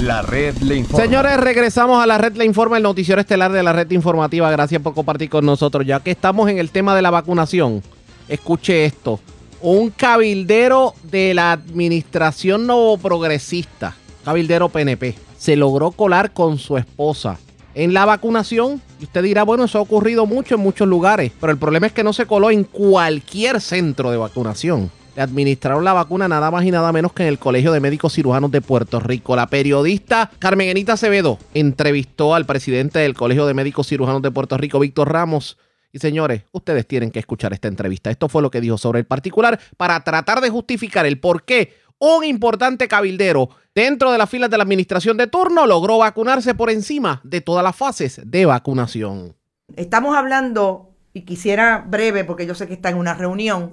La 0.00 0.22
red 0.22 0.56
le 0.62 0.76
informa. 0.76 1.04
Señores, 1.04 1.36
regresamos 1.36 2.02
a 2.02 2.06
la 2.06 2.16
red 2.16 2.34
le 2.34 2.46
informa, 2.46 2.78
el 2.78 2.82
noticiero 2.82 3.20
estelar 3.20 3.52
de 3.52 3.62
la 3.62 3.74
red 3.74 3.90
informativa. 3.90 4.50
Gracias 4.50 4.80
por 4.80 4.94
compartir 4.94 5.28
con 5.28 5.44
nosotros. 5.44 5.86
Ya 5.86 6.00
que 6.00 6.10
estamos 6.10 6.48
en 6.48 6.56
el 6.56 6.70
tema 6.70 6.96
de 6.96 7.02
la 7.02 7.10
vacunación, 7.10 7.82
escuche 8.26 8.86
esto. 8.86 9.20
Un 9.60 9.90
cabildero 9.90 10.94
de 11.02 11.34
la 11.34 11.52
administración 11.52 12.66
nuevo 12.66 12.96
progresista, 12.96 13.94
cabildero 14.24 14.70
PNP, 14.70 15.16
se 15.36 15.54
logró 15.54 15.90
colar 15.90 16.32
con 16.32 16.56
su 16.56 16.78
esposa 16.78 17.38
en 17.74 17.92
la 17.92 18.06
vacunación. 18.06 18.80
Y 19.00 19.04
usted 19.04 19.22
dirá, 19.22 19.42
bueno, 19.42 19.64
eso 19.64 19.76
ha 19.76 19.82
ocurrido 19.82 20.24
mucho 20.24 20.54
en 20.54 20.62
muchos 20.62 20.88
lugares, 20.88 21.30
pero 21.38 21.52
el 21.52 21.58
problema 21.58 21.86
es 21.86 21.92
que 21.92 22.04
no 22.04 22.14
se 22.14 22.24
coló 22.24 22.50
en 22.50 22.64
cualquier 22.64 23.60
centro 23.60 24.10
de 24.10 24.16
vacunación 24.16 24.90
le 25.14 25.22
administraron 25.22 25.84
la 25.84 25.92
vacuna 25.92 26.28
nada 26.28 26.50
más 26.50 26.64
y 26.64 26.70
nada 26.70 26.92
menos 26.92 27.12
que 27.12 27.22
en 27.22 27.28
el 27.28 27.38
Colegio 27.38 27.72
de 27.72 27.80
Médicos 27.80 28.14
Cirujanos 28.14 28.50
de 28.50 28.60
Puerto 28.60 29.00
Rico. 29.00 29.36
La 29.36 29.46
periodista 29.46 30.30
Carmen 30.38 30.68
Enita 30.68 30.94
Acevedo 30.94 31.38
entrevistó 31.54 32.34
al 32.34 32.46
presidente 32.46 33.00
del 33.00 33.14
Colegio 33.14 33.46
de 33.46 33.54
Médicos 33.54 33.88
Cirujanos 33.88 34.22
de 34.22 34.30
Puerto 34.30 34.56
Rico, 34.56 34.78
Víctor 34.78 35.12
Ramos. 35.12 35.58
Y 35.92 35.98
señores, 35.98 36.42
ustedes 36.52 36.86
tienen 36.86 37.10
que 37.10 37.18
escuchar 37.18 37.52
esta 37.52 37.68
entrevista. 37.68 38.10
Esto 38.10 38.28
fue 38.28 38.42
lo 38.42 38.50
que 38.50 38.60
dijo 38.60 38.78
sobre 38.78 39.00
el 39.00 39.06
particular 39.06 39.58
para 39.76 40.02
tratar 40.04 40.40
de 40.40 40.50
justificar 40.50 41.06
el 41.06 41.18
por 41.18 41.44
qué 41.44 41.74
un 41.98 42.24
importante 42.24 42.88
cabildero 42.88 43.50
dentro 43.74 44.10
de 44.10 44.18
las 44.18 44.30
filas 44.30 44.50
de 44.50 44.56
la 44.56 44.62
administración 44.62 45.16
de 45.16 45.26
turno 45.26 45.66
logró 45.66 45.98
vacunarse 45.98 46.54
por 46.54 46.70
encima 46.70 47.20
de 47.24 47.40
todas 47.40 47.62
las 47.62 47.76
fases 47.76 48.20
de 48.24 48.46
vacunación. 48.46 49.34
Estamos 49.76 50.16
hablando, 50.16 50.90
y 51.12 51.22
quisiera 51.22 51.84
breve, 51.86 52.24
porque 52.24 52.46
yo 52.46 52.54
sé 52.54 52.66
que 52.66 52.74
está 52.74 52.90
en 52.90 52.96
una 52.96 53.14
reunión, 53.14 53.72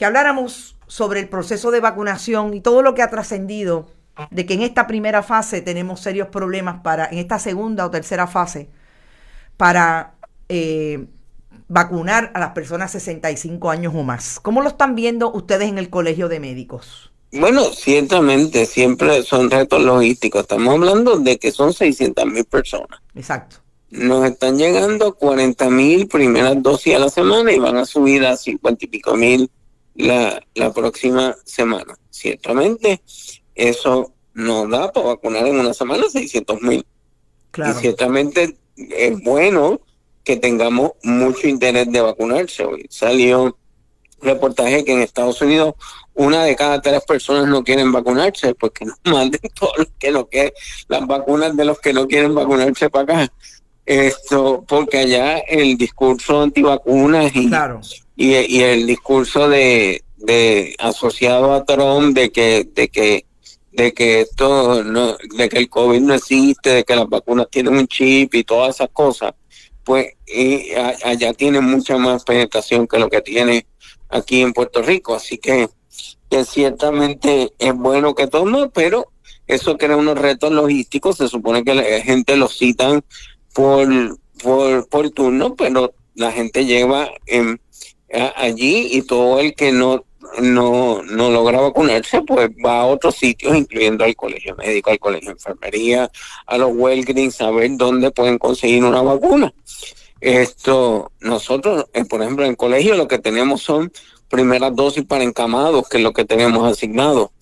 que 0.00 0.06
habláramos 0.06 0.76
sobre 0.86 1.20
el 1.20 1.28
proceso 1.28 1.70
de 1.70 1.80
vacunación 1.80 2.54
y 2.54 2.62
todo 2.62 2.80
lo 2.80 2.94
que 2.94 3.02
ha 3.02 3.10
trascendido 3.10 3.90
de 4.30 4.46
que 4.46 4.54
en 4.54 4.62
esta 4.62 4.86
primera 4.86 5.22
fase 5.22 5.60
tenemos 5.60 6.00
serios 6.00 6.28
problemas 6.28 6.80
para, 6.82 7.04
en 7.04 7.18
esta 7.18 7.38
segunda 7.38 7.84
o 7.84 7.90
tercera 7.90 8.26
fase, 8.26 8.70
para 9.58 10.14
eh, 10.48 11.04
vacunar 11.68 12.30
a 12.32 12.40
las 12.40 12.52
personas 12.52 12.92
65 12.92 13.68
años 13.68 13.92
o 13.94 14.02
más. 14.02 14.40
¿Cómo 14.40 14.62
lo 14.62 14.70
están 14.70 14.94
viendo 14.94 15.30
ustedes 15.32 15.68
en 15.68 15.76
el 15.76 15.90
Colegio 15.90 16.30
de 16.30 16.40
Médicos? 16.40 17.12
Bueno, 17.32 17.64
ciertamente, 17.64 18.64
siempre 18.64 19.22
son 19.22 19.50
retos 19.50 19.82
logísticos. 19.82 20.40
Estamos 20.40 20.72
hablando 20.76 21.18
de 21.18 21.38
que 21.38 21.52
son 21.52 21.74
600 21.74 22.24
mil 22.24 22.46
personas. 22.46 23.02
Exacto. 23.14 23.56
Nos 23.90 24.24
están 24.24 24.56
llegando 24.56 25.14
40 25.14 25.68
mil 25.68 26.08
primeras 26.08 26.62
dosis 26.62 26.94
a 26.94 27.00
la 27.00 27.10
semana 27.10 27.52
y 27.52 27.58
van 27.58 27.76
a 27.76 27.84
subir 27.84 28.24
a 28.24 28.38
50 28.38 28.86
y 28.86 28.88
pico 28.88 29.14
mil 29.14 29.50
la, 29.94 30.42
la 30.54 30.72
próxima 30.72 31.36
semana. 31.44 31.98
Ciertamente, 32.10 33.02
eso 33.54 34.12
no 34.34 34.66
da 34.66 34.92
para 34.92 35.08
vacunar 35.08 35.46
en 35.46 35.60
una 35.60 35.74
semana 35.74 36.04
600 36.08 36.62
mil. 36.62 36.86
Y 37.56 37.72
ciertamente 37.80 38.56
es 38.76 39.22
bueno 39.22 39.80
que 40.24 40.36
tengamos 40.36 40.92
mucho 41.02 41.48
interés 41.48 41.90
de 41.90 42.00
vacunarse. 42.00 42.64
Hoy 42.64 42.86
salió 42.88 43.42
un 43.42 43.54
reportaje 44.20 44.84
que 44.84 44.92
en 44.92 45.00
Estados 45.00 45.40
Unidos 45.40 45.74
una 46.14 46.44
de 46.44 46.54
cada 46.54 46.80
tres 46.82 47.02
personas 47.04 47.46
no 47.48 47.64
quieren 47.64 47.90
vacunarse, 47.92 48.54
porque 48.54 48.84
nos 48.84 48.98
manden 49.04 49.40
todos 49.58 49.78
los 49.78 49.88
que 49.98 50.10
no 50.10 50.28
quieren, 50.28 50.52
las 50.88 51.06
vacunas 51.06 51.56
de 51.56 51.64
los 51.64 51.80
que 51.80 51.92
no 51.92 52.06
quieren 52.06 52.34
vacunarse 52.34 52.90
para 52.90 53.24
acá. 53.24 53.32
Esto, 53.86 54.64
porque 54.68 54.98
allá 54.98 55.38
el 55.38 55.76
discurso 55.76 56.42
antivacunas 56.42 57.32
y, 57.34 57.50
y, 58.16 58.60
el 58.60 58.86
discurso 58.86 59.48
de, 59.48 60.04
de 60.16 60.76
asociado 60.78 61.54
a 61.54 61.64
Trump 61.64 62.14
de 62.14 62.30
que, 62.30 62.68
de 62.72 62.88
que 62.88 63.24
de 63.72 63.94
que 63.94 64.22
esto 64.22 64.82
no, 64.82 65.16
de 65.36 65.48
que 65.48 65.58
el 65.58 65.70
COVID 65.70 66.00
no 66.00 66.14
existe, 66.14 66.70
de 66.70 66.84
que 66.84 66.96
las 66.96 67.08
vacunas 67.08 67.48
tienen 67.50 67.74
un 67.74 67.86
chip 67.86 68.34
y 68.34 68.44
todas 68.44 68.74
esas 68.74 68.90
cosas, 68.92 69.32
pues 69.84 70.14
y 70.26 70.72
allá 71.04 71.32
tiene 71.34 71.60
mucha 71.60 71.96
más 71.96 72.24
penetración 72.24 72.86
que 72.86 72.98
lo 72.98 73.08
que 73.08 73.22
tiene 73.22 73.66
aquí 74.08 74.42
en 74.42 74.52
Puerto 74.52 74.82
Rico. 74.82 75.14
Así 75.14 75.38
que, 75.38 75.68
que 76.28 76.44
ciertamente 76.44 77.52
es 77.58 77.74
bueno 77.74 78.14
que 78.14 78.26
tome, 78.26 78.68
pero 78.68 79.10
eso 79.46 79.76
crea 79.76 79.96
unos 79.96 80.18
retos 80.18 80.52
logísticos. 80.52 81.16
Se 81.16 81.28
supone 81.28 81.64
que 81.64 81.74
la 81.74 81.82
gente 82.02 82.36
los 82.36 82.56
citan 82.56 83.02
por, 83.54 83.88
por, 84.42 84.88
por 84.88 85.10
turno, 85.10 85.54
pero 85.54 85.92
la 86.14 86.32
gente 86.32 86.66
lleva 86.66 87.08
en, 87.26 87.60
allí 88.36 88.88
y 88.92 89.02
todo 89.02 89.40
el 89.40 89.54
que 89.54 89.72
no 89.72 90.04
no, 90.40 91.02
no 91.02 91.30
logra 91.30 91.60
vacunarse, 91.60 92.22
pues 92.22 92.50
va 92.64 92.80
a 92.80 92.86
otros 92.86 93.16
sitios, 93.16 93.56
incluyendo 93.56 94.04
al 94.04 94.14
colegio 94.14 94.54
médico, 94.56 94.90
al 94.90 94.98
colegio 94.98 95.30
de 95.30 95.32
enfermería, 95.32 96.10
a 96.46 96.58
los 96.58 96.70
Walgreens, 96.72 97.40
a 97.40 97.50
ver 97.50 97.70
dónde 97.76 98.10
pueden 98.10 98.38
conseguir 98.38 98.84
una 98.84 99.02
vacuna. 99.02 99.52
Esto, 100.20 101.12
nosotros, 101.20 101.86
eh, 101.94 102.04
por 102.04 102.22
ejemplo, 102.22 102.44
en 102.44 102.52
el 102.52 102.56
colegio 102.56 102.94
lo 102.96 103.08
que 103.08 103.18
tenemos 103.18 103.62
son 103.62 103.92
primeras 104.28 104.76
dosis 104.76 105.04
para 105.04 105.24
encamados, 105.24 105.88
que 105.88 105.96
es 105.96 106.02
lo 106.02 106.12
que 106.12 106.24
tenemos 106.24 106.70
asignado. 106.70 107.32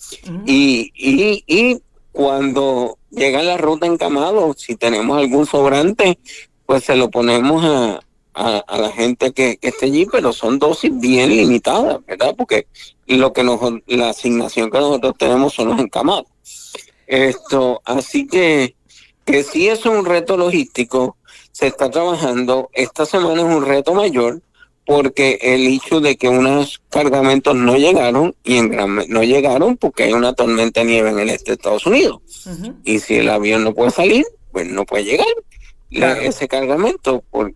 y, 0.47 0.93
y, 0.95 1.45
y 1.47 1.83
cuando 2.13 2.98
llega 3.11 3.43
la 3.43 3.57
ruta 3.57 3.87
encamado, 3.87 4.55
si 4.57 4.77
tenemos 4.77 5.19
algún 5.19 5.47
sobrante, 5.47 6.19
pues 6.67 6.85
se 6.85 6.97
lo 6.97 7.11
ponemos 7.11 7.65
a, 7.65 8.01
a, 8.35 8.79
la 8.79 8.91
gente 8.91 9.33
que, 9.33 9.57
que 9.57 9.69
esté 9.69 9.87
allí, 9.87 10.07
pero 10.07 10.33
son 10.33 10.59
dosis 10.59 10.93
bien 10.99 11.31
limitadas, 11.31 12.05
¿verdad? 12.07 12.35
Porque 12.37 12.67
lo 13.07 13.33
que 13.33 13.43
nos, 13.43 13.61
la 13.87 14.11
asignación 14.11 14.71
que 14.71 14.79
nosotros 14.79 15.15
tenemos 15.19 15.55
son 15.55 15.71
los 15.71 15.81
encamados. 15.81 16.27
Esto, 17.07 17.81
así 17.85 18.27
que, 18.27 18.77
que 19.25 19.43
sí 19.43 19.69
es 19.69 19.87
un 19.87 20.05
reto 20.05 20.37
logístico, 20.37 21.17
se 21.53 21.69
está 21.69 21.91
trabajando. 21.91 22.71
Esta 22.73 23.07
semana 23.07 23.43
es 23.43 23.57
un 23.57 23.65
reto 23.65 23.95
mayor 23.95 24.43
porque 24.89 25.39
el 25.43 25.67
hecho 25.67 26.01
de 26.01 26.17
que 26.17 26.31
unos 26.31 26.81
cargamentos 26.89 27.55
no 27.55 27.77
llegaron 27.77 28.35
y 28.43 28.57
en 28.57 28.71
gran 28.71 28.97
no 29.07 29.23
llegaron 29.23 29.77
porque 29.77 30.05
hay 30.05 30.15
una 30.15 30.33
tormenta 30.33 30.81
de 30.81 30.87
nieve 30.87 31.11
en 31.11 31.19
el 31.19 31.29
este 31.29 31.51
de 31.51 31.57
Estados 31.57 31.85
Unidos. 31.85 32.23
Y 32.85 32.99
si 32.99 33.17
el 33.17 33.29
avión 33.29 33.65
no 33.65 33.75
puede 33.75 33.91
salir, 33.91 34.25
pues 34.51 34.67
no 34.67 34.87
puede 34.87 35.05
llegar 35.05 35.27
la- 35.91 36.15
Claro. 36.15 36.21
ese 36.23 36.49
cargamento 36.49 37.23
por, 37.31 37.53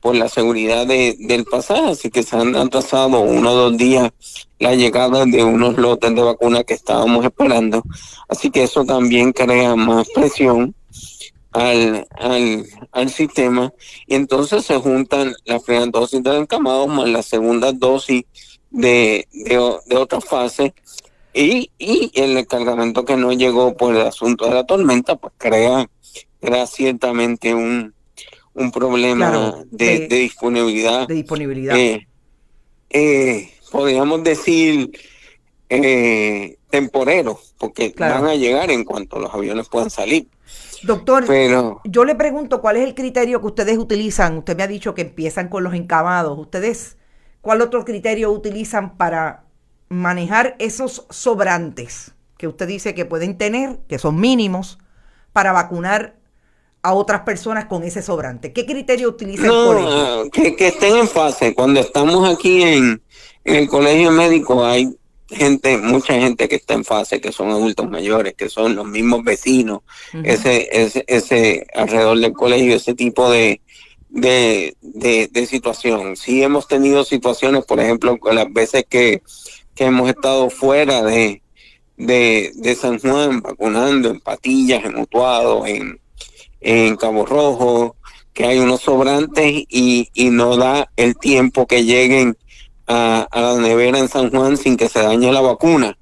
por 0.00 0.14
la 0.16 0.30
seguridad 0.30 0.86
de, 0.86 1.16
del 1.18 1.44
pasaje. 1.44 1.82
Así 1.90 2.08
que 2.10 2.22
se 2.22 2.34
han 2.36 2.56
atrasado 2.56 3.20
uno 3.20 3.50
o 3.50 3.54
dos 3.54 3.76
días 3.76 4.10
la 4.58 4.74
llegada 4.74 5.26
de 5.26 5.44
unos 5.44 5.76
lotes 5.76 6.14
de 6.14 6.22
vacuna 6.22 6.64
que 6.64 6.72
estábamos 6.72 7.26
esperando. 7.26 7.82
Así 8.26 8.50
que 8.50 8.62
eso 8.62 8.86
también 8.86 9.32
crea 9.32 9.76
más 9.76 10.08
presión 10.14 10.74
al, 11.52 12.06
al, 12.12 12.64
al 12.92 13.10
sistema 13.10 13.72
y 14.06 14.14
entonces 14.14 14.64
se 14.64 14.76
juntan 14.78 15.34
las 15.44 15.62
primeras 15.62 15.90
dosis 15.90 16.22
del 16.22 16.36
encamado 16.42 16.86
más 16.86 17.08
las 17.08 17.26
segundas 17.26 17.78
dosis 17.78 18.22
de, 18.70 19.26
de, 19.32 19.76
de 19.86 19.96
otra 19.96 20.20
fase 20.20 20.72
y, 21.32 21.70
y 21.78 22.10
el 22.14 22.46
cargamento 22.46 23.04
que 23.04 23.16
no 23.16 23.32
llegó 23.32 23.76
por 23.76 23.94
el 23.96 24.02
asunto 24.02 24.46
de 24.46 24.54
la 24.54 24.64
tormenta 24.64 25.16
pues 25.16 25.32
crea, 25.38 25.88
crea 26.40 26.66
ciertamente 26.66 27.52
un, 27.54 27.94
un 28.54 28.70
problema 28.72 29.30
Claro, 29.30 29.64
de, 29.70 29.98
de- 30.00 30.08
de 30.08 30.16
disponibilidad 30.18 31.08
de 31.08 31.14
disponibilidad. 31.14 31.76
eh, 31.76 32.06
eh, 32.90 33.50
podríamos 33.70 34.22
decir 34.24 34.90
eh, 35.68 36.56
temporero 36.70 37.40
porque 37.58 37.92
Claro. 37.92 38.14
van 38.22 38.26
a 38.30 38.34
llegar 38.34 38.70
en 38.70 38.84
cuanto 38.84 39.18
los 39.20 39.32
aviones 39.32 39.68
puedan 39.68 39.90
salir 39.90 40.26
Doctor, 40.82 41.26
yo 41.84 42.04
le 42.04 42.14
pregunto 42.14 42.60
cuál 42.60 42.76
es 42.76 42.84
el 42.84 42.94
criterio 42.94 43.40
que 43.40 43.46
ustedes 43.46 43.78
utilizan. 43.78 44.38
Usted 44.38 44.56
me 44.56 44.62
ha 44.62 44.66
dicho 44.68 44.94
que 44.94 45.02
empiezan 45.02 45.48
con 45.48 45.64
los 45.64 45.74
encamados. 45.74 46.38
¿Ustedes 46.38 46.96
cuál 47.40 47.60
otro 47.60 47.84
criterio 47.84 48.30
utilizan 48.30 48.96
para 48.96 49.44
manejar 49.88 50.56
esos 50.58 51.06
sobrantes 51.10 52.12
que 52.38 52.48
usted 52.48 52.66
dice 52.66 52.94
que 52.94 53.04
pueden 53.04 53.36
tener, 53.36 53.80
que 53.88 53.98
son 53.98 54.18
mínimos, 54.18 54.78
para 55.32 55.52
vacunar 55.52 56.16
a 56.82 56.94
otras 56.94 57.22
personas 57.22 57.66
con 57.66 57.82
ese 57.82 58.02
sobrante? 58.02 58.52
¿Qué 58.52 58.64
criterio 58.64 59.08
utiliza 59.08 59.46
el 59.46 59.50
colegio? 59.50 60.24
No, 60.24 60.30
que, 60.30 60.56
que 60.56 60.68
estén 60.68 60.96
en 60.96 61.08
fase. 61.08 61.54
Cuando 61.54 61.80
estamos 61.80 62.28
aquí 62.28 62.62
en, 62.62 63.02
en 63.44 63.56
el 63.56 63.68
colegio 63.68 64.10
médico 64.10 64.64
hay 64.64 64.96
gente, 65.30 65.78
mucha 65.78 66.14
gente 66.14 66.48
que 66.48 66.56
está 66.56 66.74
en 66.74 66.84
fase, 66.84 67.20
que 67.20 67.32
son 67.32 67.50
adultos 67.50 67.88
mayores, 67.88 68.34
que 68.34 68.48
son 68.48 68.74
los 68.74 68.86
mismos 68.86 69.22
vecinos, 69.24 69.80
ese, 70.24 70.68
ese, 70.72 71.04
ese 71.06 71.66
alrededor 71.74 72.18
del 72.18 72.32
colegio, 72.32 72.76
ese 72.76 72.94
tipo 72.94 73.30
de, 73.30 73.60
de, 74.08 74.76
de, 74.80 75.28
de 75.28 75.46
situación. 75.46 76.16
Sí 76.16 76.42
hemos 76.42 76.66
tenido 76.66 77.04
situaciones, 77.04 77.64
por 77.64 77.80
ejemplo, 77.80 78.18
las 78.32 78.52
veces 78.52 78.84
que, 78.88 79.22
que 79.74 79.84
hemos 79.84 80.08
estado 80.10 80.50
fuera 80.50 81.02
de, 81.02 81.42
de, 81.96 82.52
de 82.54 82.74
San 82.74 82.98
Juan, 82.98 83.40
vacunando 83.40 84.10
en 84.10 84.20
Patillas, 84.20 84.84
en 84.84 84.98
Utuado, 84.98 85.66
en, 85.66 86.00
en 86.60 86.96
Cabo 86.96 87.24
Rojo, 87.24 87.96
que 88.32 88.44
hay 88.44 88.58
unos 88.58 88.80
sobrantes 88.80 89.64
y, 89.68 90.08
y 90.14 90.30
no 90.30 90.56
da 90.56 90.90
el 90.96 91.16
tiempo 91.16 91.66
que 91.66 91.84
lleguen 91.84 92.36
a, 92.90 93.28
a 93.30 93.40
la 93.40 93.54
nevera 93.56 93.98
en 93.98 94.08
San 94.08 94.30
Juan 94.30 94.56
sin 94.56 94.76
que 94.76 94.88
se 94.88 95.00
dañe 95.00 95.32
la 95.32 95.40
vacuna. 95.40 95.96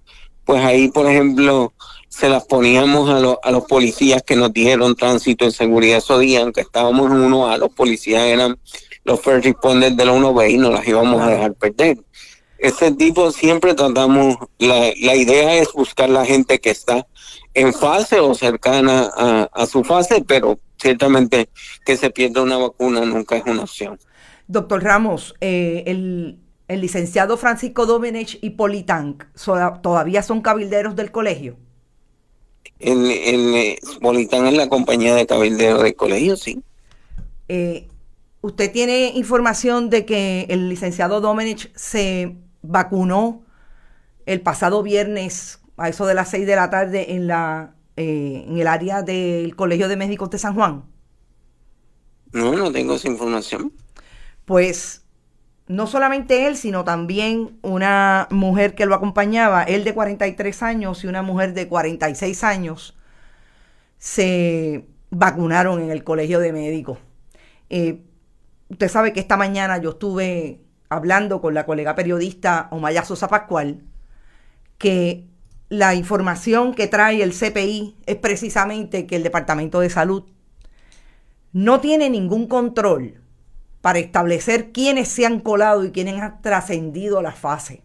Pues 0.44 0.64
ahí, 0.64 0.88
por 0.88 1.06
ejemplo, 1.06 1.74
se 2.08 2.30
las 2.30 2.46
poníamos 2.46 3.10
a, 3.10 3.20
los 3.20 3.36
a 3.42 3.50
los 3.50 3.64
policías 3.64 4.22
que 4.22 4.36
nos 4.36 4.52
dieron 4.52 4.96
tránsito 4.96 5.44
en 5.44 5.52
seguridad 5.52 5.98
esos 5.98 6.20
días, 6.20 6.42
aunque 6.42 6.62
estábamos 6.62 7.10
en 7.10 7.18
uno 7.18 7.48
A, 7.48 7.58
los 7.58 7.70
policías 7.70 8.22
eran 8.22 8.58
los 9.04 9.20
first 9.20 9.44
responders 9.44 9.96
de 9.96 10.04
la 10.06 10.12
1B 10.12 10.50
y 10.50 10.56
no 10.56 10.70
las 10.70 10.88
íbamos 10.88 11.20
a 11.20 11.28
dejar 11.28 11.54
perder. 11.54 11.98
Ese 12.58 12.90
tipo 12.92 13.30
siempre 13.30 13.74
tratamos, 13.74 14.36
la, 14.58 14.90
la 15.00 15.14
idea 15.14 15.54
es 15.54 15.72
buscar 15.72 16.08
la 16.08 16.24
gente 16.24 16.58
que 16.58 16.70
está 16.70 17.06
en 17.54 17.72
fase 17.72 18.18
o 18.18 18.34
cercana 18.34 19.10
a, 19.14 19.48
a 19.52 19.66
su 19.66 19.84
fase, 19.84 20.24
pero 20.26 20.58
ciertamente 20.78 21.50
que 21.84 21.96
se 21.96 22.10
pierda 22.10 22.42
una 22.42 22.56
vacuna 22.56 23.02
nunca 23.02 23.36
es 23.36 23.44
una 23.46 23.62
opción. 23.62 23.98
Doctor 24.48 24.82
Ramos, 24.82 25.34
eh, 25.42 25.84
el, 25.86 26.38
el 26.68 26.82
licenciado 26.82 27.36
Francisco 27.38 27.86
Domenech 27.86 28.38
y 28.42 28.50
Politank 28.50 29.24
todavía 29.82 30.22
son 30.22 30.42
cabilderos 30.42 30.94
del 30.94 31.10
colegio. 31.10 31.56
El, 32.78 33.10
el 33.10 33.54
eh, 33.54 33.78
Bolitán 34.00 34.46
es 34.46 34.54
la 34.54 34.68
compañía 34.68 35.14
de 35.14 35.26
cabildero 35.26 35.82
del 35.82 35.96
colegio, 35.96 36.36
sí. 36.36 36.62
Eh, 37.48 37.88
¿Usted 38.40 38.70
tiene 38.70 39.12
información 39.14 39.90
de 39.90 40.04
que 40.04 40.46
el 40.50 40.68
licenciado 40.68 41.20
Domenech 41.20 41.74
se 41.74 42.36
vacunó 42.62 43.42
el 44.26 44.40
pasado 44.42 44.82
viernes 44.82 45.60
a 45.76 45.88
eso 45.88 46.06
de 46.06 46.14
las 46.14 46.30
6 46.30 46.46
de 46.46 46.54
la 46.54 46.70
tarde 46.70 47.14
en, 47.14 47.26
la, 47.26 47.74
eh, 47.96 48.44
en 48.46 48.58
el 48.58 48.66
área 48.66 49.02
del 49.02 49.56
Colegio 49.56 49.88
de 49.88 49.96
Médicos 49.96 50.30
de 50.30 50.38
San 50.38 50.54
Juan? 50.54 50.84
No, 52.32 52.52
no 52.52 52.70
tengo 52.70 52.94
esa 52.94 53.08
información. 53.08 53.72
Pues 54.44 55.02
no 55.68 55.86
solamente 55.86 56.46
él, 56.46 56.56
sino 56.56 56.82
también 56.84 57.58
una 57.62 58.26
mujer 58.30 58.74
que 58.74 58.86
lo 58.86 58.94
acompañaba, 58.94 59.62
él 59.62 59.84
de 59.84 59.94
43 59.94 60.62
años 60.62 61.04
y 61.04 61.06
una 61.06 61.22
mujer 61.22 61.52
de 61.52 61.68
46 61.68 62.42
años, 62.42 62.96
se 63.98 64.86
vacunaron 65.10 65.80
en 65.82 65.90
el 65.90 66.04
colegio 66.04 66.40
de 66.40 66.52
médicos. 66.52 66.98
Eh, 67.68 68.02
usted 68.70 68.88
sabe 68.88 69.12
que 69.12 69.20
esta 69.20 69.36
mañana 69.36 69.78
yo 69.78 69.90
estuve 69.90 70.62
hablando 70.88 71.42
con 71.42 71.52
la 71.52 71.66
colega 71.66 71.94
periodista 71.94 72.68
Omaya 72.70 73.04
Sosa 73.04 73.28
Pascual, 73.28 73.82
que 74.78 75.26
la 75.68 75.94
información 75.94 76.72
que 76.72 76.86
trae 76.86 77.22
el 77.22 77.34
CPI 77.34 77.96
es 78.06 78.16
precisamente 78.16 79.06
que 79.06 79.16
el 79.16 79.22
Departamento 79.22 79.80
de 79.80 79.90
Salud 79.90 80.24
no 81.52 81.80
tiene 81.80 82.08
ningún 82.08 82.46
control 82.46 83.17
para 83.80 83.98
establecer 83.98 84.72
quiénes 84.72 85.08
se 85.08 85.26
han 85.26 85.40
colado 85.40 85.84
y 85.84 85.90
quiénes 85.90 86.20
han 86.20 86.40
trascendido 86.42 87.22
la 87.22 87.32
fase. 87.32 87.82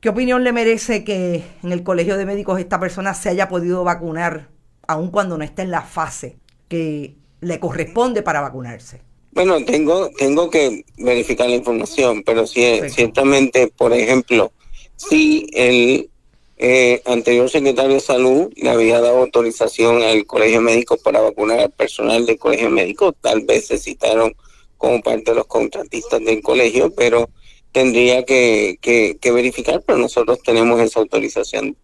¿Qué 0.00 0.10
opinión 0.10 0.44
le 0.44 0.52
merece 0.52 1.02
que 1.02 1.42
en 1.62 1.72
el 1.72 1.82
Colegio 1.82 2.16
de 2.16 2.26
Médicos 2.26 2.60
esta 2.60 2.78
persona 2.78 3.14
se 3.14 3.30
haya 3.30 3.48
podido 3.48 3.84
vacunar 3.84 4.48
aun 4.86 5.10
cuando 5.10 5.38
no 5.38 5.44
esté 5.44 5.62
en 5.62 5.70
la 5.70 5.82
fase 5.82 6.36
que 6.68 7.16
le 7.40 7.58
corresponde 7.58 8.22
para 8.22 8.40
vacunarse? 8.40 9.00
Bueno, 9.32 9.64
tengo, 9.64 10.10
tengo 10.16 10.50
que 10.50 10.84
verificar 10.98 11.48
la 11.48 11.56
información, 11.56 12.22
pero 12.22 12.46
sí, 12.46 12.80
ciertamente, 12.88 13.72
por 13.76 13.92
ejemplo, 13.92 14.52
si 14.96 15.46
el 15.54 16.10
eh, 16.56 17.02
anterior 17.06 17.50
secretario 17.50 17.94
de 17.94 18.00
Salud 18.00 18.52
le 18.56 18.70
había 18.70 19.00
dado 19.00 19.18
autorización 19.18 20.02
al 20.02 20.24
Colegio 20.26 20.60
Médico 20.60 20.96
para 20.96 21.20
vacunar 21.20 21.60
al 21.60 21.70
personal 21.70 22.26
del 22.26 22.38
Colegio 22.38 22.70
Médico, 22.70 23.12
tal 23.12 23.42
vez 23.42 23.66
se 23.66 23.78
citaron 23.78 24.34
como 24.76 25.00
parte 25.00 25.30
de 25.30 25.36
los 25.36 25.46
contratistas 25.46 26.22
del 26.24 26.42
colegio, 26.42 26.92
pero 26.94 27.30
tendría 27.72 28.24
que, 28.24 28.78
que, 28.80 29.16
que 29.20 29.32
verificar, 29.32 29.82
pero 29.84 29.98
nosotros 29.98 30.40
tenemos 30.42 30.80
esa 30.80 31.00
autorización 31.00 31.76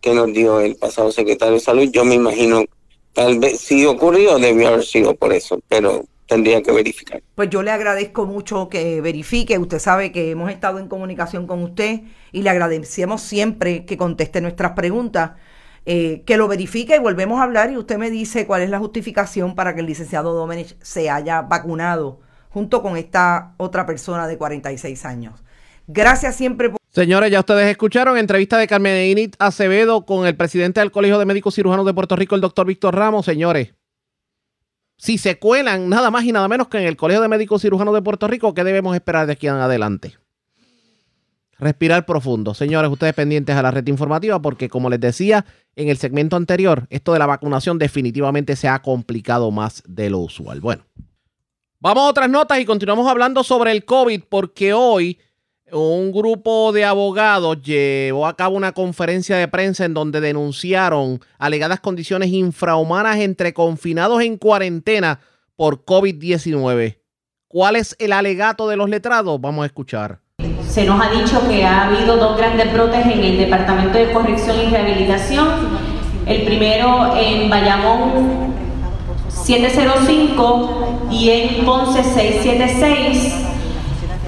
que 0.00 0.14
nos 0.14 0.32
dio 0.32 0.60
el 0.60 0.76
pasado 0.76 1.12
secretario 1.12 1.54
de 1.54 1.60
Salud. 1.60 1.88
Yo 1.92 2.04
me 2.04 2.14
imagino, 2.14 2.64
tal 3.12 3.38
vez 3.38 3.60
si 3.60 3.86
ocurrió, 3.86 4.38
debió 4.38 4.68
haber 4.68 4.84
sido 4.84 5.14
por 5.14 5.32
eso, 5.32 5.60
pero 5.68 6.04
tendría 6.30 6.62
que 6.62 6.70
verificar. 6.70 7.20
Pues 7.34 7.50
yo 7.50 7.62
le 7.62 7.72
agradezco 7.72 8.24
mucho 8.24 8.68
que 8.68 9.00
verifique. 9.00 9.58
Usted 9.58 9.80
sabe 9.80 10.12
que 10.12 10.30
hemos 10.30 10.48
estado 10.50 10.78
en 10.78 10.86
comunicación 10.86 11.48
con 11.48 11.60
usted 11.64 12.02
y 12.30 12.42
le 12.42 12.50
agradecemos 12.50 13.20
siempre 13.20 13.84
que 13.84 13.96
conteste 13.96 14.40
nuestras 14.40 14.72
preguntas. 14.72 15.32
Eh, 15.86 16.22
que 16.26 16.36
lo 16.36 16.46
verifique 16.46 16.94
y 16.94 16.98
volvemos 16.98 17.40
a 17.40 17.44
hablar 17.44 17.72
y 17.72 17.76
usted 17.76 17.98
me 17.98 18.10
dice 18.10 18.46
cuál 18.46 18.62
es 18.62 18.70
la 18.70 18.78
justificación 18.78 19.54
para 19.54 19.74
que 19.74 19.80
el 19.80 19.86
licenciado 19.86 20.34
Domenech 20.34 20.76
se 20.82 21.08
haya 21.10 21.40
vacunado 21.42 22.20
junto 22.50 22.82
con 22.82 22.96
esta 22.96 23.54
otra 23.56 23.86
persona 23.86 24.28
de 24.28 24.36
46 24.36 25.04
años. 25.06 25.42
Gracias 25.88 26.36
siempre 26.36 26.68
por... 26.68 26.78
Señores, 26.90 27.30
ya 27.32 27.40
ustedes 27.40 27.68
escucharon 27.68 28.18
entrevista 28.18 28.58
de 28.58 28.68
Carmen 28.68 29.10
Init 29.10 29.36
Acevedo 29.38 30.04
con 30.04 30.26
el 30.26 30.36
presidente 30.36 30.80
del 30.80 30.92
Colegio 30.92 31.18
de 31.18 31.24
Médicos 31.24 31.54
Cirujanos 31.54 31.86
de 31.86 31.94
Puerto 31.94 32.14
Rico, 32.14 32.34
el 32.34 32.40
doctor 32.40 32.66
Víctor 32.66 32.94
Ramos. 32.94 33.24
Señores, 33.24 33.74
si 35.00 35.16
se 35.16 35.38
cuelan 35.38 35.88
nada 35.88 36.10
más 36.10 36.24
y 36.24 36.32
nada 36.32 36.46
menos 36.46 36.68
que 36.68 36.76
en 36.76 36.84
el 36.84 36.94
Colegio 36.94 37.22
de 37.22 37.28
Médicos 37.28 37.62
Cirujanos 37.62 37.94
de 37.94 38.02
Puerto 38.02 38.28
Rico, 38.28 38.52
¿qué 38.52 38.64
debemos 38.64 38.94
esperar 38.94 39.26
de 39.26 39.32
aquí 39.32 39.46
en 39.46 39.54
adelante? 39.54 40.18
Respirar 41.58 42.04
profundo. 42.04 42.52
Señores, 42.52 42.90
ustedes 42.90 43.14
pendientes 43.14 43.56
a 43.56 43.62
la 43.62 43.70
red 43.70 43.86
informativa 43.86 44.42
porque, 44.42 44.68
como 44.68 44.90
les 44.90 45.00
decía 45.00 45.46
en 45.74 45.88
el 45.88 45.96
segmento 45.96 46.36
anterior, 46.36 46.86
esto 46.90 47.14
de 47.14 47.18
la 47.18 47.24
vacunación 47.24 47.78
definitivamente 47.78 48.56
se 48.56 48.68
ha 48.68 48.82
complicado 48.82 49.50
más 49.50 49.82
de 49.86 50.10
lo 50.10 50.18
usual. 50.18 50.60
Bueno, 50.60 50.84
Vamos 51.82 52.04
a 52.04 52.08
otras 52.08 52.28
notas 52.28 52.60
y 52.60 52.66
continuamos 52.66 53.10
hablando 53.10 53.42
sobre 53.42 53.72
el 53.72 53.86
COVID 53.86 54.24
porque 54.28 54.74
hoy 54.74 55.18
un 55.72 56.12
grupo 56.12 56.72
de 56.72 56.84
abogados 56.84 57.60
llevó 57.62 58.26
a 58.26 58.36
cabo 58.36 58.56
una 58.56 58.72
conferencia 58.72 59.36
de 59.36 59.48
prensa 59.48 59.84
en 59.84 59.94
donde 59.94 60.20
denunciaron 60.20 61.20
alegadas 61.38 61.80
condiciones 61.80 62.30
infrahumanas 62.30 63.18
entre 63.18 63.52
confinados 63.54 64.22
en 64.22 64.36
cuarentena 64.36 65.20
por 65.56 65.84
COVID-19. 65.84 66.98
¿Cuál 67.48 67.76
es 67.76 67.96
el 67.98 68.12
alegato 68.12 68.68
de 68.68 68.76
los 68.76 68.88
letrados? 68.88 69.40
Vamos 69.40 69.64
a 69.64 69.66
escuchar. 69.66 70.20
Se 70.68 70.84
nos 70.84 71.00
ha 71.00 71.10
dicho 71.10 71.46
que 71.48 71.64
ha 71.64 71.88
habido 71.88 72.16
dos 72.16 72.38
grandes 72.38 72.72
brotes 72.72 73.04
en 73.04 73.24
el 73.24 73.38
Departamento 73.38 73.98
de 73.98 74.12
Corrección 74.12 74.56
y 74.60 74.70
Rehabilitación. 74.70 75.48
El 76.26 76.44
primero 76.44 77.16
en 77.16 77.50
Bayamón 77.50 78.54
705 79.28 81.08
y 81.10 81.30
en 81.30 81.64
Ponce 81.64 82.02
676. 82.04 83.49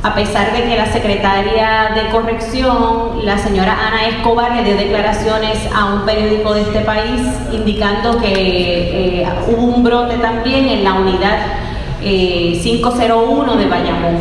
A 0.02 0.16
pesar 0.16 0.52
de 0.52 0.64
que 0.64 0.76
la 0.76 0.86
secretaria 0.86 1.92
de 1.94 2.10
Corrección, 2.10 3.24
la 3.24 3.38
señora 3.38 3.76
Ana 3.86 4.08
Escobar, 4.08 4.56
le 4.56 4.64
dio 4.64 4.76
declaraciones 4.76 5.58
a 5.72 5.94
un 5.94 6.00
periódico 6.04 6.54
de 6.54 6.62
este 6.62 6.80
país 6.80 7.20
indicando 7.52 8.18
que 8.18 9.22
eh, 9.22 9.28
hubo 9.46 9.62
un 9.62 9.84
brote 9.84 10.16
también 10.16 10.68
en 10.68 10.82
la 10.82 10.94
unidad 10.94 11.38
eh, 12.02 12.58
501 12.60 13.56
de 13.56 13.66
Bayamón. 13.68 14.16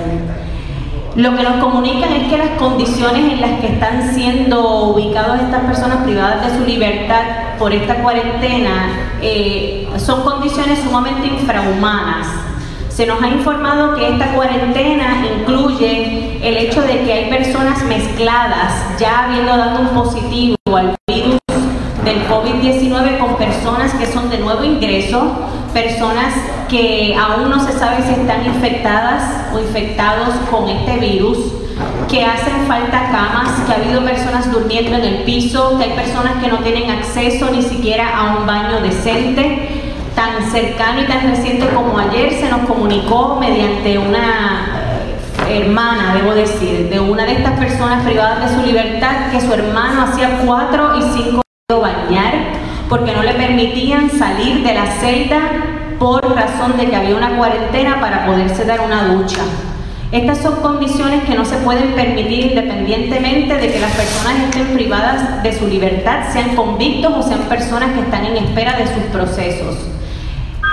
Lo 1.15 1.35
que 1.35 1.41
nos 1.41 1.55
comunican 1.55 2.13
es 2.13 2.29
que 2.29 2.37
las 2.37 2.51
condiciones 2.59 3.33
en 3.33 3.41
las 3.41 3.59
que 3.59 3.67
están 3.67 4.13
siendo 4.13 4.83
ubicadas 4.91 5.41
estas 5.41 5.63
personas 5.63 6.03
privadas 6.03 6.45
de 6.45 6.59
su 6.59 6.63
libertad 6.63 7.57
por 7.57 7.73
esta 7.73 7.95
cuarentena 7.95 9.17
eh, 9.19 9.89
son 9.97 10.21
condiciones 10.21 10.77
sumamente 10.77 11.25
infrahumanas. 11.25 12.50
Se 12.93 13.05
nos 13.05 13.23
ha 13.23 13.29
informado 13.29 13.95
que 13.95 14.09
esta 14.09 14.33
cuarentena 14.33 15.25
incluye 15.39 16.39
el 16.43 16.57
hecho 16.57 16.81
de 16.81 17.03
que 17.03 17.13
hay 17.13 17.29
personas 17.29 17.81
mezcladas, 17.85 18.99
ya 18.99 19.25
habiendo 19.25 19.55
dado 19.55 19.79
un 19.79 19.87
positivo 19.89 20.55
al 20.75 20.95
virus 21.07 21.39
del 22.03 22.27
COVID-19 22.27 23.17
con 23.17 23.37
personas 23.37 23.93
que 23.93 24.05
son 24.05 24.29
de 24.29 24.39
nuevo 24.39 24.63
ingreso, 24.65 25.31
personas 25.73 26.33
que 26.69 27.15
aún 27.15 27.49
no 27.49 27.65
se 27.65 27.71
sabe 27.79 28.03
si 28.03 28.11
están 28.11 28.45
infectadas 28.45 29.53
o 29.53 29.59
infectados 29.59 30.35
con 30.49 30.67
este 30.67 30.97
virus, 30.97 31.37
que 32.09 32.25
hacen 32.25 32.67
falta 32.67 33.09
camas, 33.09 33.61
que 33.65 33.71
ha 33.71 33.75
habido 33.75 34.03
personas 34.03 34.51
durmiendo 34.51 34.97
en 34.97 35.03
el 35.05 35.23
piso, 35.23 35.77
que 35.77 35.85
hay 35.85 35.91
personas 35.91 36.43
que 36.43 36.49
no 36.49 36.57
tienen 36.59 36.89
acceso 36.91 37.49
ni 37.51 37.61
siquiera 37.61 38.17
a 38.17 38.37
un 38.37 38.45
baño 38.45 38.81
decente. 38.81 39.80
Tan 40.15 40.51
cercano 40.51 41.01
y 41.01 41.05
tan 41.05 41.29
reciente 41.29 41.67
como 41.67 41.97
ayer 41.97 42.33
se 42.33 42.49
nos 42.49 42.61
comunicó 42.67 43.37
mediante 43.39 43.97
una 43.97 44.81
hermana, 45.49 46.13
debo 46.15 46.33
decir, 46.33 46.89
de 46.89 46.99
una 46.99 47.25
de 47.25 47.33
estas 47.33 47.57
personas 47.59 48.03
privadas 48.03 48.49
de 48.51 48.55
su 48.55 48.65
libertad, 48.65 49.31
que 49.31 49.41
su 49.41 49.53
hermano 49.53 50.03
hacía 50.03 50.41
cuatro 50.45 50.97
y 50.97 51.01
cinco 51.13 51.41
bañar 51.69 52.33
porque 52.89 53.13
no 53.13 53.23
le 53.23 53.33
permitían 53.33 54.09
salir 54.09 54.63
de 54.63 54.73
la 54.73 54.85
celda 54.85 55.39
por 55.97 56.35
razón 56.35 56.75
de 56.77 56.87
que 56.87 56.95
había 56.95 57.15
una 57.15 57.37
cuarentena 57.37 58.01
para 58.01 58.25
poderse 58.25 58.65
dar 58.65 58.81
una 58.81 59.05
ducha. 59.13 59.39
Estas 60.11 60.39
son 60.39 60.55
condiciones 60.57 61.23
que 61.23 61.35
no 61.35 61.45
se 61.45 61.55
pueden 61.57 61.93
permitir 61.93 62.47
independientemente 62.47 63.55
de 63.55 63.71
que 63.71 63.79
las 63.79 63.93
personas 63.93 64.39
estén 64.43 64.73
privadas 64.73 65.41
de 65.41 65.57
su 65.57 65.67
libertad, 65.67 66.33
sean 66.33 66.53
convictos 66.53 67.13
o 67.15 67.23
sean 67.23 67.43
personas 67.43 67.93
que 67.93 68.01
están 68.01 68.25
en 68.25 68.35
espera 68.35 68.77
de 68.77 68.87
sus 68.87 69.03
procesos. 69.03 69.77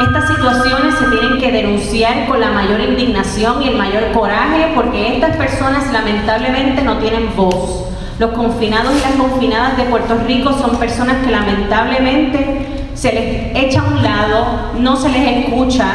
Estas 0.00 0.28
situaciones 0.28 0.94
se 0.94 1.06
tienen 1.06 1.40
que 1.40 1.50
denunciar 1.50 2.28
con 2.28 2.38
la 2.38 2.52
mayor 2.52 2.80
indignación 2.80 3.60
y 3.60 3.68
el 3.70 3.76
mayor 3.76 4.12
coraje 4.12 4.70
porque 4.76 5.16
estas 5.16 5.36
personas 5.36 5.92
lamentablemente 5.92 6.82
no 6.82 6.98
tienen 6.98 7.34
voz. 7.34 7.84
Los 8.20 8.30
confinados 8.30 8.92
y 8.96 9.00
las 9.00 9.16
confinadas 9.16 9.76
de 9.76 9.84
Puerto 9.84 10.16
Rico 10.24 10.52
son 10.52 10.76
personas 10.76 11.16
que 11.24 11.32
lamentablemente 11.32 12.90
se 12.94 13.12
les 13.12 13.56
echa 13.56 13.80
a 13.80 13.84
un 13.86 14.00
lado, 14.00 14.46
no 14.78 14.94
se 14.94 15.08
les 15.08 15.46
escucha, 15.46 15.86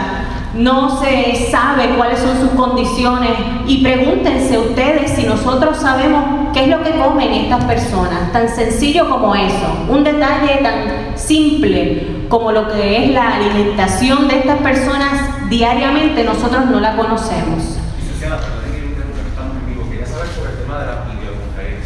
no 0.53 1.01
se 1.01 1.49
sabe 1.49 1.95
cuáles 1.95 2.19
son 2.19 2.41
sus 2.41 2.49
condiciones. 2.59 3.31
Y 3.67 3.83
pregúntense 3.83 4.57
ustedes 4.57 5.11
si 5.11 5.23
nosotros 5.23 5.77
sabemos 5.77 6.25
qué 6.53 6.63
es 6.63 6.67
lo 6.67 6.83
que 6.83 6.91
comen 6.91 7.31
estas 7.31 7.63
personas, 7.63 8.33
tan 8.33 8.49
sencillo 8.49 9.09
como 9.09 9.33
eso, 9.33 9.85
un 9.87 10.03
detalle 10.03 10.57
tan 10.61 11.17
simple 11.17 12.12
como 12.33 12.51
lo 12.51 12.67
que 12.67 13.05
es 13.05 13.11
la 13.11 13.35
alimentación 13.35 14.27
de 14.27 14.39
estas 14.39 14.59
personas 14.63 15.47
diariamente 15.51 16.23
nosotros 16.23 16.65
no 16.65 16.79
la 16.79 16.95
conocemos. 16.95 17.77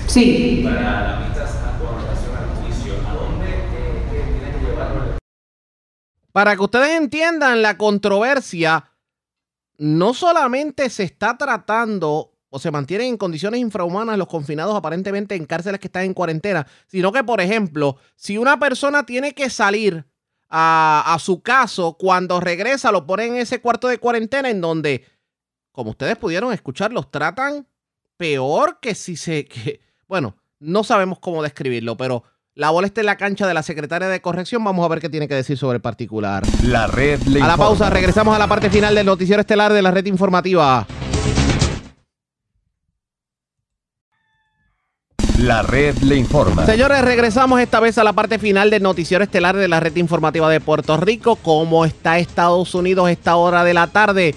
Sí. 0.07 0.61
Para 0.63 1.19
Para 6.31 6.55
que 6.55 6.61
ustedes 6.61 6.97
entiendan 6.97 7.61
la 7.61 7.77
controversia, 7.77 8.85
no 9.77 10.13
solamente 10.13 10.89
se 10.89 11.03
está 11.03 11.37
tratando 11.37 12.31
o 12.49 12.57
se 12.57 12.71
mantienen 12.71 13.07
en 13.07 13.17
condiciones 13.17 13.59
infrahumanas 13.59 14.17
los 14.17 14.29
confinados 14.29 14.77
aparentemente 14.77 15.35
en 15.35 15.45
cárceles 15.45 15.81
que 15.81 15.87
están 15.87 16.03
en 16.03 16.13
cuarentena, 16.13 16.65
sino 16.85 17.11
que, 17.11 17.25
por 17.25 17.41
ejemplo, 17.41 17.97
si 18.15 18.37
una 18.37 18.57
persona 18.57 19.05
tiene 19.05 19.33
que 19.33 19.49
salir 19.49 20.05
a, 20.49 21.03
a 21.13 21.19
su 21.19 21.41
caso, 21.41 21.97
cuando 21.97 22.39
regresa 22.39 22.91
lo 22.91 23.05
ponen 23.05 23.35
en 23.35 23.41
ese 23.41 23.61
cuarto 23.61 23.87
de 23.87 23.97
cuarentena 23.97 24.49
en 24.49 24.61
donde, 24.61 25.05
como 25.71 25.91
ustedes 25.91 26.17
pudieron 26.17 26.53
escuchar, 26.53 26.91
los 26.93 27.11
tratan 27.11 27.67
peor 28.17 28.79
que 28.81 28.95
si 28.95 29.15
se... 29.15 29.45
Que, 29.45 29.81
bueno, 30.07 30.37
no 30.59 30.83
sabemos 30.83 31.19
cómo 31.19 31.43
describirlo, 31.43 31.97
pero 31.97 32.23
la 32.55 32.71
bola 32.71 32.87
está 32.87 33.01
en 33.01 33.05
la 33.05 33.17
cancha 33.17 33.45
de 33.45 33.53
la 33.53 33.61
secretaria 33.61 34.07
de 34.07 34.21
corrección. 34.21 34.63
Vamos 34.63 34.83
a 34.83 34.87
ver 34.87 34.99
qué 34.99 35.09
tiene 35.09 35.27
que 35.27 35.35
decir 35.35 35.57
sobre 35.57 35.75
el 35.75 35.81
particular. 35.81 36.43
La 36.63 36.87
red 36.87 37.21
le 37.23 37.41
A 37.41 37.47
la 37.47 37.57
pausa, 37.57 37.89
regresamos 37.91 38.35
a 38.35 38.39
la 38.39 38.47
parte 38.47 38.71
final 38.71 38.95
del 38.95 39.05
noticiero 39.05 39.41
estelar 39.41 39.71
de 39.71 39.81
la 39.83 39.91
red 39.91 40.05
informativa. 40.07 40.87
La 45.37 45.61
red 45.61 45.95
le 45.99 46.15
informa. 46.15 46.65
Señores, 46.65 46.99
regresamos 47.03 47.61
esta 47.61 47.79
vez 47.79 47.99
a 47.99 48.03
la 48.03 48.13
parte 48.13 48.39
final 48.39 48.71
del 48.71 48.81
noticiero 48.81 49.23
estelar 49.23 49.55
de 49.55 49.67
la 49.67 49.79
red 49.79 49.95
informativa 49.97 50.49
de 50.49 50.59
Puerto 50.59 50.97
Rico. 50.97 51.35
¿Cómo 51.35 51.85
está 51.85 52.17
Estados 52.17 52.73
Unidos 52.73 53.07
esta 53.11 53.35
hora 53.35 53.63
de 53.63 53.75
la 53.75 53.85
tarde? 53.85 54.33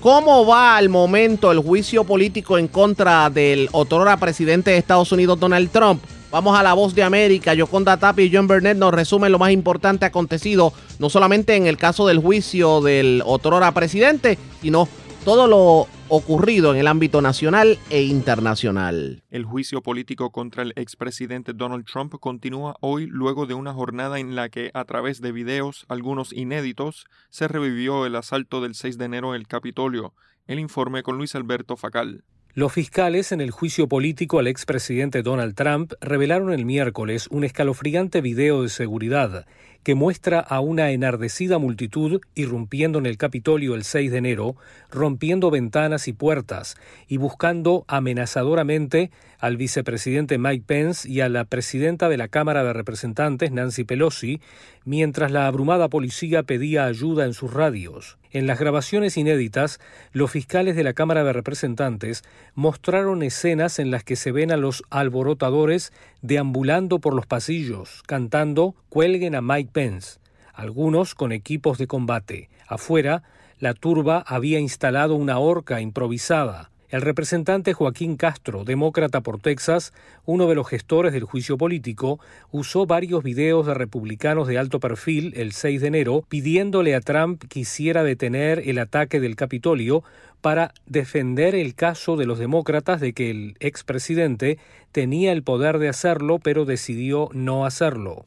¿Cómo 0.00 0.46
va 0.46 0.76
al 0.76 0.90
momento 0.90 1.50
el 1.50 1.58
juicio 1.58 2.04
político 2.04 2.56
en 2.56 2.68
contra 2.68 3.30
del 3.30 3.68
otrora 3.72 4.16
presidente 4.18 4.70
de 4.70 4.76
Estados 4.76 5.10
Unidos, 5.10 5.40
Donald 5.40 5.70
Trump? 5.70 6.00
Vamos 6.30 6.56
a 6.56 6.62
la 6.62 6.74
voz 6.74 6.94
de 6.94 7.02
América. 7.02 7.54
Yoconda 7.54 7.96
Tapia 7.96 8.24
y 8.24 8.32
John 8.32 8.46
Burnett 8.46 8.76
nos 8.76 8.94
resumen 8.94 9.32
lo 9.32 9.40
más 9.40 9.50
importante 9.50 10.04
acontecido, 10.04 10.72
no 11.00 11.10
solamente 11.10 11.56
en 11.56 11.66
el 11.66 11.78
caso 11.78 12.06
del 12.06 12.18
juicio 12.18 12.80
del 12.80 13.24
otrora 13.26 13.72
presidente, 13.72 14.38
sino 14.62 14.88
todo 15.24 15.48
lo 15.48 15.88
ocurrido 16.08 16.74
en 16.74 16.80
el 16.80 16.86
ámbito 16.86 17.22
nacional 17.22 17.78
e 17.90 18.02
internacional. 18.02 19.22
El 19.30 19.44
juicio 19.44 19.82
político 19.82 20.30
contra 20.30 20.62
el 20.62 20.72
expresidente 20.76 21.52
Donald 21.54 21.86
Trump 21.86 22.14
continúa 22.20 22.76
hoy 22.80 23.06
luego 23.06 23.46
de 23.46 23.54
una 23.54 23.72
jornada 23.72 24.18
en 24.18 24.36
la 24.36 24.48
que, 24.48 24.70
a 24.74 24.84
través 24.84 25.20
de 25.20 25.32
videos, 25.32 25.86
algunos 25.88 26.32
inéditos, 26.32 27.06
se 27.30 27.48
revivió 27.48 28.06
el 28.06 28.16
asalto 28.16 28.60
del 28.60 28.74
6 28.74 28.98
de 28.98 29.04
enero 29.06 29.34
en 29.34 29.40
el 29.40 29.48
Capitolio. 29.48 30.14
El 30.46 30.58
informe 30.58 31.02
con 31.02 31.16
Luis 31.16 31.34
Alberto 31.34 31.76
Facal. 31.76 32.24
Los 32.56 32.72
fiscales 32.72 33.32
en 33.32 33.40
el 33.40 33.50
juicio 33.50 33.88
político 33.88 34.38
al 34.38 34.46
expresidente 34.46 35.22
Donald 35.22 35.56
Trump 35.56 35.94
revelaron 36.00 36.52
el 36.52 36.64
miércoles 36.64 37.26
un 37.32 37.42
escalofriante 37.42 38.20
video 38.20 38.62
de 38.62 38.68
seguridad 38.68 39.44
que 39.84 39.94
muestra 39.94 40.40
a 40.40 40.60
una 40.60 40.90
enardecida 40.90 41.58
multitud 41.58 42.20
irrumpiendo 42.34 42.98
en 42.98 43.06
el 43.06 43.18
Capitolio 43.18 43.74
el 43.74 43.84
6 43.84 44.10
de 44.10 44.18
enero, 44.18 44.56
rompiendo 44.90 45.50
ventanas 45.50 46.08
y 46.08 46.12
puertas 46.12 46.76
y 47.06 47.18
buscando 47.18 47.84
amenazadoramente 47.86 49.10
al 49.44 49.58
vicepresidente 49.58 50.38
Mike 50.38 50.64
Pence 50.66 51.06
y 51.06 51.20
a 51.20 51.28
la 51.28 51.44
presidenta 51.44 52.08
de 52.08 52.16
la 52.16 52.28
Cámara 52.28 52.64
de 52.64 52.72
Representantes, 52.72 53.52
Nancy 53.52 53.84
Pelosi, 53.84 54.40
mientras 54.86 55.30
la 55.30 55.46
abrumada 55.46 55.90
policía 55.90 56.44
pedía 56.44 56.86
ayuda 56.86 57.26
en 57.26 57.34
sus 57.34 57.52
radios. 57.52 58.16
En 58.30 58.46
las 58.46 58.58
grabaciones 58.58 59.18
inéditas, 59.18 59.80
los 60.14 60.30
fiscales 60.30 60.76
de 60.76 60.82
la 60.82 60.94
Cámara 60.94 61.24
de 61.24 61.34
Representantes 61.34 62.24
mostraron 62.54 63.22
escenas 63.22 63.78
en 63.78 63.90
las 63.90 64.02
que 64.02 64.16
se 64.16 64.32
ven 64.32 64.50
a 64.50 64.56
los 64.56 64.82
alborotadores 64.88 65.92
deambulando 66.22 66.98
por 66.98 67.12
los 67.12 67.26
pasillos, 67.26 68.02
cantando 68.06 68.74
Cuelguen 68.88 69.34
a 69.34 69.42
Mike 69.42 69.72
Pence, 69.74 70.20
algunos 70.54 71.14
con 71.14 71.32
equipos 71.32 71.76
de 71.76 71.86
combate. 71.86 72.48
Afuera, 72.66 73.24
la 73.58 73.74
turba 73.74 74.24
había 74.26 74.58
instalado 74.58 75.14
una 75.16 75.38
horca 75.38 75.82
improvisada. 75.82 76.70
El 76.90 77.00
representante 77.02 77.72
Joaquín 77.72 78.16
Castro, 78.16 78.64
demócrata 78.64 79.20
por 79.20 79.40
Texas, 79.40 79.92
uno 80.24 80.48
de 80.48 80.54
los 80.54 80.68
gestores 80.68 81.12
del 81.12 81.24
juicio 81.24 81.56
político, 81.56 82.20
usó 82.52 82.86
varios 82.86 83.22
videos 83.22 83.66
de 83.66 83.74
republicanos 83.74 84.46
de 84.46 84.58
alto 84.58 84.80
perfil 84.80 85.32
el 85.36 85.52
6 85.52 85.80
de 85.80 85.86
enero 85.86 86.24
pidiéndole 86.28 86.94
a 86.94 87.00
Trump 87.00 87.44
quisiera 87.48 88.04
detener 88.04 88.62
el 88.68 88.78
ataque 88.78 89.20
del 89.20 89.36
Capitolio 89.36 90.04
para 90.40 90.74
defender 90.86 91.54
el 91.54 91.74
caso 91.74 92.16
de 92.16 92.26
los 92.26 92.38
demócratas 92.38 93.00
de 93.00 93.14
que 93.14 93.30
el 93.30 93.56
expresidente 93.60 94.58
tenía 94.92 95.32
el 95.32 95.42
poder 95.42 95.78
de 95.78 95.88
hacerlo 95.88 96.38
pero 96.38 96.64
decidió 96.64 97.30
no 97.32 97.64
hacerlo. 97.64 98.26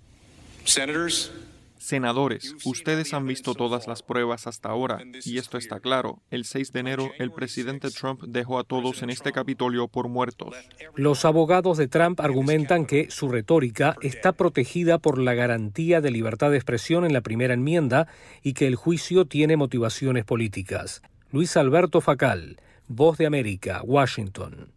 Senadores, 1.87 2.53
ustedes 2.65 3.13
han 3.13 3.25
visto 3.25 3.55
todas 3.55 3.87
las 3.87 4.03
pruebas 4.03 4.45
hasta 4.45 4.67
ahora, 4.67 4.99
y 5.23 5.37
esto 5.37 5.57
está 5.57 5.79
claro. 5.79 6.21
El 6.29 6.43
6 6.43 6.73
de 6.73 6.81
enero, 6.81 7.11
el 7.17 7.31
presidente 7.31 7.89
Trump 7.91 8.23
dejó 8.27 8.59
a 8.59 8.65
todos 8.65 9.03
en 9.03 9.09
este 9.09 9.31
Capitolio 9.31 9.87
por 9.87 10.09
muertos. 10.09 10.53
Los 10.95 11.23
abogados 11.23 11.77
de 11.77 11.87
Trump 11.87 12.19
argumentan 12.19 12.87
que 12.87 13.09
su 13.09 13.29
retórica 13.29 13.95
está 14.01 14.33
protegida 14.33 14.97
por 14.97 15.17
la 15.17 15.33
garantía 15.33 16.01
de 16.01 16.11
libertad 16.11 16.51
de 16.51 16.57
expresión 16.57 17.05
en 17.05 17.13
la 17.13 17.21
primera 17.21 17.53
enmienda 17.53 18.09
y 18.43 18.51
que 18.51 18.67
el 18.67 18.75
juicio 18.75 19.23
tiene 19.23 19.55
motivaciones 19.55 20.25
políticas. 20.25 21.01
Luis 21.31 21.55
Alberto 21.55 22.01
Facal, 22.01 22.59
Voz 22.89 23.17
de 23.17 23.27
América, 23.27 23.81
Washington. 23.85 24.73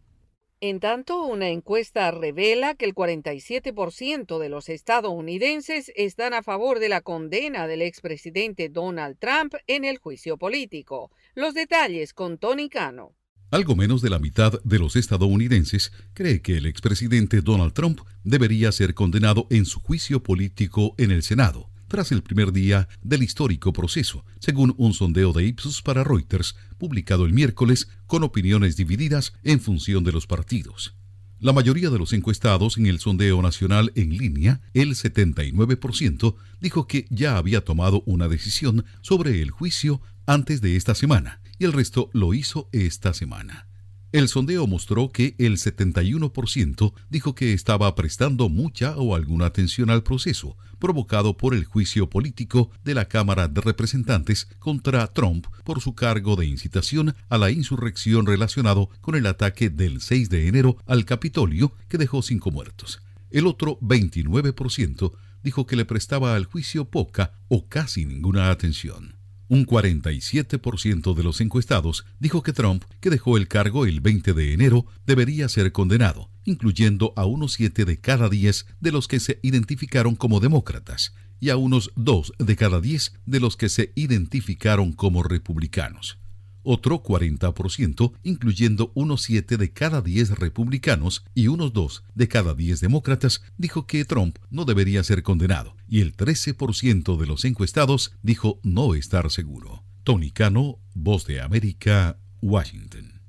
En 0.62 0.78
tanto, 0.78 1.22
una 1.22 1.48
encuesta 1.48 2.10
revela 2.10 2.74
que 2.74 2.84
el 2.84 2.94
47% 2.94 4.38
de 4.38 4.48
los 4.50 4.68
estadounidenses 4.68 5.90
están 5.96 6.34
a 6.34 6.42
favor 6.42 6.80
de 6.80 6.90
la 6.90 7.00
condena 7.00 7.66
del 7.66 7.80
expresidente 7.80 8.68
Donald 8.68 9.16
Trump 9.18 9.54
en 9.66 9.86
el 9.86 9.96
juicio 9.96 10.36
político. 10.36 11.10
Los 11.34 11.54
detalles 11.54 12.12
con 12.12 12.36
Tony 12.36 12.68
Cano. 12.68 13.16
Algo 13.50 13.74
menos 13.74 14.02
de 14.02 14.10
la 14.10 14.18
mitad 14.18 14.62
de 14.62 14.78
los 14.78 14.96
estadounidenses 14.96 15.92
cree 16.12 16.42
que 16.42 16.58
el 16.58 16.66
expresidente 16.66 17.40
Donald 17.40 17.72
Trump 17.72 18.00
debería 18.22 18.70
ser 18.70 18.92
condenado 18.92 19.46
en 19.48 19.64
su 19.64 19.80
juicio 19.80 20.22
político 20.22 20.94
en 20.98 21.10
el 21.10 21.22
Senado 21.22 21.69
tras 21.90 22.12
el 22.12 22.22
primer 22.22 22.52
día 22.52 22.88
del 23.02 23.24
histórico 23.24 23.72
proceso, 23.72 24.24
según 24.38 24.74
un 24.78 24.94
sondeo 24.94 25.32
de 25.32 25.44
Ipsos 25.44 25.82
para 25.82 26.04
Reuters 26.04 26.54
publicado 26.78 27.26
el 27.26 27.32
miércoles 27.32 27.88
con 28.06 28.22
opiniones 28.22 28.76
divididas 28.76 29.34
en 29.42 29.60
función 29.60 30.04
de 30.04 30.12
los 30.12 30.28
partidos. 30.28 30.94
La 31.40 31.52
mayoría 31.52 31.90
de 31.90 31.98
los 31.98 32.12
encuestados 32.12 32.78
en 32.78 32.86
el 32.86 33.00
sondeo 33.00 33.42
nacional 33.42 33.90
en 33.96 34.16
línea, 34.16 34.60
el 34.72 34.90
79%, 34.90 36.36
dijo 36.60 36.86
que 36.86 37.06
ya 37.10 37.36
había 37.36 37.64
tomado 37.64 38.04
una 38.06 38.28
decisión 38.28 38.84
sobre 39.00 39.42
el 39.42 39.50
juicio 39.50 40.00
antes 40.26 40.60
de 40.60 40.76
esta 40.76 40.94
semana, 40.94 41.40
y 41.58 41.64
el 41.64 41.72
resto 41.72 42.08
lo 42.12 42.34
hizo 42.34 42.68
esta 42.72 43.14
semana. 43.14 43.69
El 44.12 44.28
sondeo 44.28 44.66
mostró 44.66 45.10
que 45.10 45.36
el 45.38 45.56
71% 45.56 46.92
dijo 47.10 47.34
que 47.36 47.52
estaba 47.52 47.94
prestando 47.94 48.48
mucha 48.48 48.96
o 48.96 49.14
alguna 49.14 49.46
atención 49.46 49.88
al 49.88 50.02
proceso 50.02 50.56
provocado 50.80 51.36
por 51.36 51.54
el 51.54 51.64
juicio 51.64 52.10
político 52.10 52.72
de 52.82 52.94
la 52.94 53.04
Cámara 53.04 53.46
de 53.46 53.60
Representantes 53.60 54.48
contra 54.58 55.06
Trump 55.06 55.46
por 55.62 55.80
su 55.80 55.94
cargo 55.94 56.34
de 56.34 56.46
incitación 56.46 57.14
a 57.28 57.38
la 57.38 57.52
insurrección 57.52 58.26
relacionado 58.26 58.90
con 59.00 59.14
el 59.14 59.26
ataque 59.26 59.70
del 59.70 60.00
6 60.00 60.28
de 60.28 60.48
enero 60.48 60.78
al 60.86 61.04
Capitolio 61.04 61.72
que 61.88 61.98
dejó 61.98 62.20
cinco 62.22 62.50
muertos. 62.50 63.02
El 63.30 63.46
otro 63.46 63.78
29% 63.80 65.12
dijo 65.44 65.66
que 65.66 65.76
le 65.76 65.84
prestaba 65.84 66.34
al 66.34 66.46
juicio 66.46 66.86
poca 66.86 67.34
o 67.46 67.68
casi 67.68 68.06
ninguna 68.06 68.50
atención. 68.50 69.19
Un 69.50 69.66
47% 69.66 71.12
de 71.12 71.24
los 71.24 71.40
encuestados 71.40 72.06
dijo 72.20 72.40
que 72.44 72.52
Trump, 72.52 72.84
que 73.00 73.10
dejó 73.10 73.36
el 73.36 73.48
cargo 73.48 73.84
el 73.84 74.00
20 74.00 74.32
de 74.32 74.52
enero, 74.52 74.86
debería 75.06 75.48
ser 75.48 75.72
condenado, 75.72 76.30
incluyendo 76.44 77.12
a 77.16 77.24
unos 77.24 77.54
7 77.54 77.84
de 77.84 77.98
cada 77.98 78.28
10 78.28 78.66
de 78.78 78.92
los 78.92 79.08
que 79.08 79.18
se 79.18 79.40
identificaron 79.42 80.14
como 80.14 80.38
demócratas 80.38 81.16
y 81.40 81.50
a 81.50 81.56
unos 81.56 81.90
2 81.96 82.34
de 82.38 82.54
cada 82.54 82.80
10 82.80 83.14
de 83.26 83.40
los 83.40 83.56
que 83.56 83.68
se 83.68 83.90
identificaron 83.96 84.92
como 84.92 85.24
republicanos 85.24 86.20
otro 86.62 87.02
40%, 87.02 88.12
incluyendo 88.22 88.92
unos 88.94 89.22
7 89.22 89.56
de 89.56 89.72
cada 89.72 90.02
10 90.02 90.38
republicanos 90.38 91.24
y 91.34 91.48
unos 91.48 91.72
2 91.72 92.04
de 92.14 92.28
cada 92.28 92.54
10 92.54 92.80
demócratas, 92.80 93.42
dijo 93.56 93.86
que 93.86 94.04
Trump 94.04 94.38
no 94.50 94.64
debería 94.64 95.02
ser 95.04 95.22
condenado, 95.22 95.76
y 95.88 96.00
el 96.00 96.16
13% 96.16 97.16
de 97.16 97.26
los 97.26 97.44
encuestados 97.44 98.12
dijo 98.22 98.60
no 98.62 98.94
estar 98.94 99.30
seguro. 99.30 99.84
Tony 100.04 100.30
Cano, 100.30 100.78
Voz 100.94 101.26
de 101.26 101.40
América, 101.40 102.18
Washington. 102.40 103.19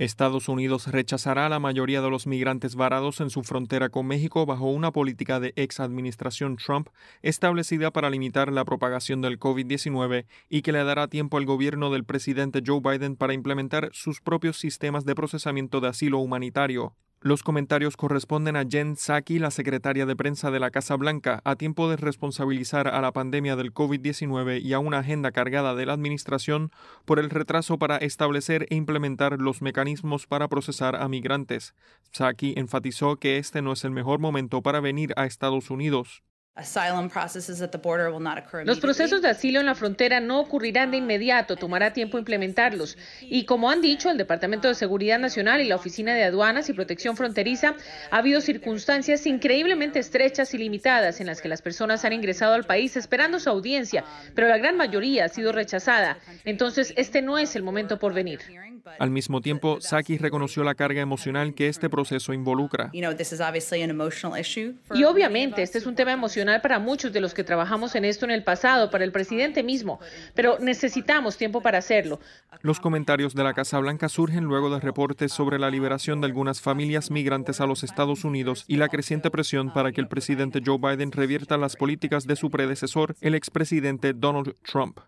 Estados 0.00 0.48
Unidos 0.48 0.86
rechazará 0.86 1.44
a 1.44 1.48
la 1.50 1.58
mayoría 1.58 2.00
de 2.00 2.08
los 2.08 2.26
migrantes 2.26 2.74
varados 2.74 3.20
en 3.20 3.28
su 3.28 3.42
frontera 3.42 3.90
con 3.90 4.06
México 4.06 4.46
bajo 4.46 4.70
una 4.70 4.92
política 4.92 5.40
de 5.40 5.52
ex 5.56 5.78
administración 5.78 6.56
Trump 6.56 6.88
establecida 7.20 7.90
para 7.90 8.08
limitar 8.08 8.50
la 8.50 8.64
propagación 8.64 9.20
del 9.20 9.38
COVID-19 9.38 10.24
y 10.48 10.62
que 10.62 10.72
le 10.72 10.84
dará 10.84 11.08
tiempo 11.08 11.36
al 11.36 11.44
gobierno 11.44 11.90
del 11.90 12.04
presidente 12.04 12.62
Joe 12.66 12.80
Biden 12.80 13.14
para 13.14 13.34
implementar 13.34 13.90
sus 13.92 14.22
propios 14.22 14.56
sistemas 14.56 15.04
de 15.04 15.14
procesamiento 15.14 15.82
de 15.82 15.88
asilo 15.88 16.18
humanitario. 16.20 16.94
Los 17.22 17.42
comentarios 17.42 17.98
corresponden 17.98 18.56
a 18.56 18.64
Jen 18.64 18.96
Psaki, 18.96 19.38
la 19.38 19.50
secretaria 19.50 20.06
de 20.06 20.16
prensa 20.16 20.50
de 20.50 20.58
la 20.58 20.70
Casa 20.70 20.96
Blanca, 20.96 21.42
a 21.44 21.54
tiempo 21.54 21.90
de 21.90 21.98
responsabilizar 21.98 22.88
a 22.88 22.98
la 23.02 23.12
pandemia 23.12 23.56
del 23.56 23.74
COVID-19 23.74 24.62
y 24.62 24.72
a 24.72 24.78
una 24.78 25.00
agenda 25.00 25.30
cargada 25.30 25.74
de 25.74 25.84
la 25.84 25.92
administración 25.92 26.70
por 27.04 27.18
el 27.18 27.28
retraso 27.28 27.78
para 27.78 27.98
establecer 27.98 28.66
e 28.70 28.74
implementar 28.74 29.38
los 29.38 29.60
mecanismos 29.60 30.26
para 30.26 30.48
procesar 30.48 30.96
a 30.96 31.08
migrantes. 31.08 31.74
Psaki 32.10 32.54
enfatizó 32.56 33.16
que 33.16 33.36
este 33.36 33.60
no 33.60 33.72
es 33.74 33.84
el 33.84 33.90
mejor 33.90 34.18
momento 34.18 34.62
para 34.62 34.80
venir 34.80 35.12
a 35.16 35.26
Estados 35.26 35.68
Unidos. 35.68 36.22
Los 38.64 38.80
procesos 38.80 39.22
de 39.22 39.28
asilo 39.28 39.60
en 39.60 39.66
la 39.66 39.76
frontera 39.76 40.18
no 40.18 40.40
ocurrirán 40.40 40.90
de 40.90 40.96
inmediato, 40.96 41.54
tomará 41.54 41.92
tiempo 41.92 42.18
implementarlos. 42.18 42.98
Y 43.20 43.44
como 43.44 43.70
han 43.70 43.80
dicho 43.80 44.10
el 44.10 44.18
Departamento 44.18 44.66
de 44.66 44.74
Seguridad 44.74 45.20
Nacional 45.20 45.60
y 45.60 45.68
la 45.68 45.76
Oficina 45.76 46.12
de 46.12 46.24
Aduanas 46.24 46.68
y 46.68 46.72
Protección 46.72 47.16
Fronteriza, 47.16 47.76
ha 48.10 48.16
habido 48.16 48.40
circunstancias 48.40 49.26
increíblemente 49.26 50.00
estrechas 50.00 50.52
y 50.52 50.58
limitadas 50.58 51.20
en 51.20 51.28
las 51.28 51.40
que 51.40 51.48
las 51.48 51.62
personas 51.62 52.04
han 52.04 52.14
ingresado 52.14 52.54
al 52.54 52.64
país 52.64 52.96
esperando 52.96 53.38
su 53.38 53.48
audiencia, 53.48 54.04
pero 54.34 54.48
la 54.48 54.58
gran 54.58 54.76
mayoría 54.76 55.26
ha 55.26 55.28
sido 55.28 55.52
rechazada. 55.52 56.18
Entonces, 56.44 56.92
este 56.96 57.22
no 57.22 57.38
es 57.38 57.54
el 57.54 57.62
momento 57.62 58.00
por 58.00 58.12
venir. 58.12 58.40
Al 58.98 59.10
mismo 59.10 59.40
tiempo, 59.40 59.80
Saki 59.80 60.18
reconoció 60.18 60.64
la 60.64 60.74
carga 60.74 61.00
emocional 61.00 61.54
que 61.54 61.68
este 61.68 61.88
proceso 61.88 62.32
involucra. 62.32 62.90
Y 64.94 65.04
obviamente 65.04 65.62
este 65.62 65.78
es 65.78 65.86
un 65.86 65.94
tema 65.94 66.12
emocional 66.12 66.39
para 66.62 66.78
muchos 66.78 67.12
de 67.12 67.20
los 67.20 67.34
que 67.34 67.44
trabajamos 67.44 67.94
en 67.94 68.04
esto 68.04 68.24
en 68.24 68.30
el 68.30 68.42
pasado, 68.42 68.90
para 68.90 69.04
el 69.04 69.12
presidente 69.12 69.62
mismo, 69.62 70.00
pero 70.34 70.58
necesitamos 70.58 71.36
tiempo 71.36 71.60
para 71.60 71.78
hacerlo. 71.78 72.20
Los 72.62 72.80
comentarios 72.80 73.34
de 73.34 73.44
la 73.44 73.54
Casa 73.54 73.78
Blanca 73.78 74.08
surgen 74.08 74.44
luego 74.44 74.70
de 74.70 74.80
reportes 74.80 75.32
sobre 75.32 75.58
la 75.58 75.70
liberación 75.70 76.20
de 76.20 76.26
algunas 76.26 76.60
familias 76.60 77.10
migrantes 77.10 77.60
a 77.60 77.66
los 77.66 77.82
Estados 77.82 78.24
Unidos 78.24 78.64
y 78.66 78.76
la 78.76 78.88
creciente 78.88 79.30
presión 79.30 79.72
para 79.72 79.92
que 79.92 80.00
el 80.00 80.08
presidente 80.08 80.60
Joe 80.64 80.78
Biden 80.78 81.12
revierta 81.12 81.56
las 81.56 81.76
políticas 81.76 82.26
de 82.26 82.36
su 82.36 82.50
predecesor, 82.50 83.14
el 83.20 83.34
expresidente 83.34 84.12
Donald 84.12 84.54
Trump. 84.62 85.00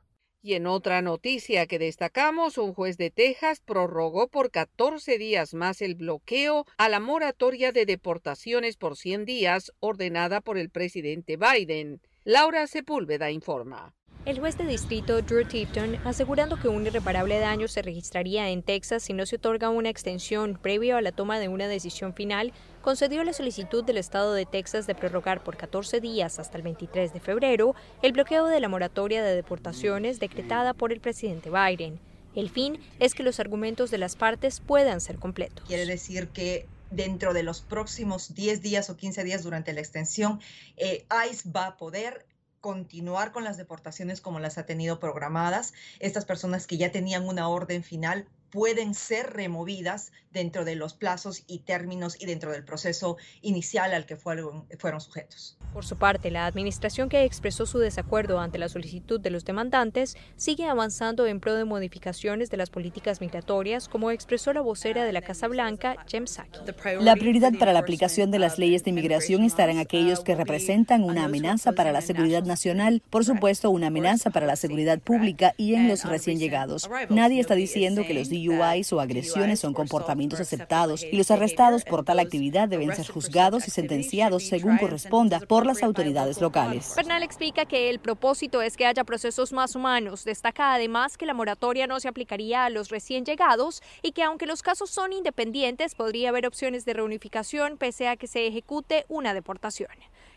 Y 0.45 0.55
en 0.55 0.67
otra 0.67 1.03
noticia 1.03 1.69
que 1.69 1.79
destacamos, 1.79 2.59
un 2.59 2.75
juez 2.75 2.97
de 2.99 3.11
Texas 3.11 3.61
prorrogó 3.61 4.27
por 4.27 4.51
14 4.51 5.17
días 5.17 5.55
más 5.55 5.81
el 5.81 5.95
bloqueo 5.95 6.67
a 6.79 6.89
la 6.89 6.99
moratoria 6.99 7.71
de 7.71 7.87
deportaciones 7.87 8.77
por 8.77 8.97
100 8.97 9.25
días 9.25 9.73
ordenada 9.79 10.41
por 10.41 10.59
el 10.59 10.69
presidente 10.69 11.37
Biden. 11.37 12.01
Laura 12.25 12.67
Sepúlveda 12.67 13.31
informa. 13.31 13.95
El 14.25 14.39
juez 14.39 14.57
de 14.57 14.65
distrito 14.65 15.21
Drew 15.21 15.45
Tipton, 15.45 15.97
asegurando 16.05 16.57
que 16.57 16.69
un 16.69 16.87
irreparable 16.87 17.41
daño 17.41 17.67
se 17.67 17.83
registraría 17.83 18.51
en 18.51 18.63
Texas 18.63 19.03
si 19.03 19.15
no 19.15 19.27
se 19.27 19.35
otorga 19.35 19.69
una 19.69 19.89
extensión 19.89 20.57
previo 20.63 20.97
a 20.97 21.03
la 21.03 21.11
toma 21.11 21.41
de 21.41 21.49
una 21.49 21.67
decisión 21.67 22.15
final, 22.15 22.53
concedió 22.83 23.25
la 23.25 23.33
solicitud 23.33 23.83
del 23.83 23.97
Estado 23.97 24.33
de 24.33 24.47
Texas 24.47 24.87
de 24.87 24.95
prorrogar 24.95 25.43
por 25.43 25.57
14 25.57 26.01
días 26.01 26.39
hasta 26.39 26.57
el 26.57 26.63
23 26.63 27.13
de 27.13 27.19
febrero 27.19 27.75
el 28.01 28.13
bloqueo 28.13 28.47
de 28.47 28.61
la 28.61 28.69
moratoria 28.69 29.25
de 29.25 29.35
deportaciones 29.35 30.21
decretada 30.21 30.73
por 30.73 30.93
el 30.93 31.01
presidente 31.01 31.51
Biden. 31.51 31.99
El 32.37 32.49
fin 32.49 32.79
es 33.01 33.15
que 33.15 33.25
los 33.25 33.41
argumentos 33.41 33.91
de 33.91 33.99
las 33.99 34.15
partes 34.15 34.61
puedan 34.61 35.01
ser 35.01 35.17
completos. 35.17 35.67
Quiere 35.67 35.85
decir 35.85 36.29
que 36.29 36.69
dentro 36.93 37.35
de 37.35 37.43
los 37.43 37.61
próximos 37.61 38.37
10 38.37 38.63
días 38.63 38.89
o 38.89 38.97
15 38.97 39.25
días 39.25 39.43
durante 39.43 39.73
la 39.73 39.81
extensión, 39.81 40.41
eh, 40.77 41.05
ICE 41.29 41.51
va 41.51 41.67
a 41.67 41.77
poder 41.77 42.25
continuar 42.63 43.33
con 43.33 43.45
las 43.45 43.59
deportaciones 43.59 44.23
como 44.23 44.41
las 44.41 44.57
ha 44.57 44.65
tenido 44.65 44.99
programadas. 44.99 45.75
Estas 45.99 46.25
personas 46.25 46.67
que 46.67 46.79
ya 46.79 46.91
tenían 46.91 47.29
una 47.29 47.49
orden 47.49 47.83
final 47.83 48.27
pueden 48.53 48.95
ser 48.95 49.33
removidas 49.33 50.13
dentro 50.31 50.65
de 50.65 50.77
los 50.77 50.95
plazos 50.95 51.43
y 51.47 51.61
términos 51.61 52.17
y 52.21 52.27
dentro 52.27 52.53
del 52.53 52.65
proceso 52.65 53.17
inicial 53.41 53.93
al 53.93 54.07
que 54.07 54.17
fueron, 54.17 54.67
fueron 54.79 55.01
sujetos. 55.01 55.59
Por 55.73 55.85
su 55.85 55.97
parte, 55.97 56.31
la 56.31 56.47
administración 56.47 57.09
que 57.09 57.25
expresó 57.25 57.67
su 57.67 57.79
desacuerdo 57.79 58.41
ante 58.41 58.59
la 58.59 58.69
solicitud 58.69 59.21
de 59.21 59.31
los 59.31 59.45
demandantes 59.45 60.17
sigue 60.37 60.67
avanzando 60.67 61.27
en 61.27 61.41
pro 61.41 61.55
de 61.55 61.65
modificaciones 61.65 62.51
de 62.51 62.59
las 62.59 62.71
políticas 62.71 63.21
migratorias, 63.21 63.89
como 63.89 64.11
expresó 64.11 64.53
la 64.53 64.61
vocera 64.61 65.05
de 65.05 65.13
la 65.13 65.23
Casa 65.23 65.49
Blanca, 65.49 65.97
Jem 66.07 66.27
Psaki. 66.27 66.61
La 67.01 67.17
prioridad 67.17 67.53
para 67.59 67.73
la 67.73 67.79
aplicación 67.79 68.31
de 68.31 68.39
las 68.39 68.59
leyes 68.59 68.85
de 68.85 68.91
inmigración 68.91 69.45
estará 69.45 69.73
en 69.73 69.79
aquellos 69.79 70.21
que 70.21 70.35
representan 70.35 71.05
una 71.05 71.25
amenaza 71.25 71.73
para 71.73 71.93
la 71.93 72.03
seguridad 72.03 72.45
nacional, 72.45 73.03
por 73.09 73.25
supuesto 73.25 73.71
una 73.71 73.87
amenaza 73.87 74.31
para 74.31 74.47
la 74.47 74.57
seguridad 74.57 74.99
pública 74.99 75.55
y 75.57 75.75
en 75.75 75.89
los 75.89 76.05
recién 76.05 76.39
llegados. 76.39 76.89
Nadie 77.09 77.41
está 77.41 77.55
diciendo 77.55 78.03
que 78.07 78.15
los 78.15 78.29
DUIs 78.47 78.93
o 78.93 79.01
agresiones 79.01 79.61
son 79.61 79.75
comportamientos 79.75 80.41
aceptados 80.41 81.03
y 81.05 81.17
los 81.17 81.31
arrestados 81.31 81.85
por 81.85 82.05
tal 82.05 82.19
actividad 82.19 82.69
deben 82.69 82.95
ser 82.95 83.09
juzgados 83.09 83.69
y 83.69 83.71
sentenciados 83.71 84.45
según 84.47 84.79
corresponda 84.79 85.41
por 85.41 85.67
las 85.67 85.83
autoridades 85.83 86.41
locales. 86.41 86.95
Bernal 86.97 87.23
explica 87.23 87.65
que 87.65 87.91
el 87.91 87.99
propósito 87.99 88.63
es 88.63 88.77
que 88.77 88.87
haya 88.87 89.05
procesos 89.05 89.53
más 89.53 89.75
humanos. 89.75 90.25
Destaca 90.25 90.75
además 90.75 91.17
que 91.17 91.27
la 91.27 91.35
moratoria 91.35 91.87
no 91.87 92.01
se 92.01 92.09
aplicaría 92.09 92.65
a 92.65 92.71
los 92.71 92.89
recién 92.89 93.25
llegados 93.25 93.83
y 94.03 94.13
que 94.13 94.23
aunque 94.23 94.47
los 94.47 94.63
casos 94.63 94.91
son 94.91 95.13
independientes, 95.13 95.95
podría 95.95 96.31
haber 96.31 96.47
opciones 96.47 96.85
de 96.85 96.95
reunificación 96.95 97.77
pese 97.77 98.09
a 98.09 98.17
que 98.17 98.27
se 98.27 98.47
ejecute 98.47 99.05
una 99.09 99.35
deportación. 99.35 99.91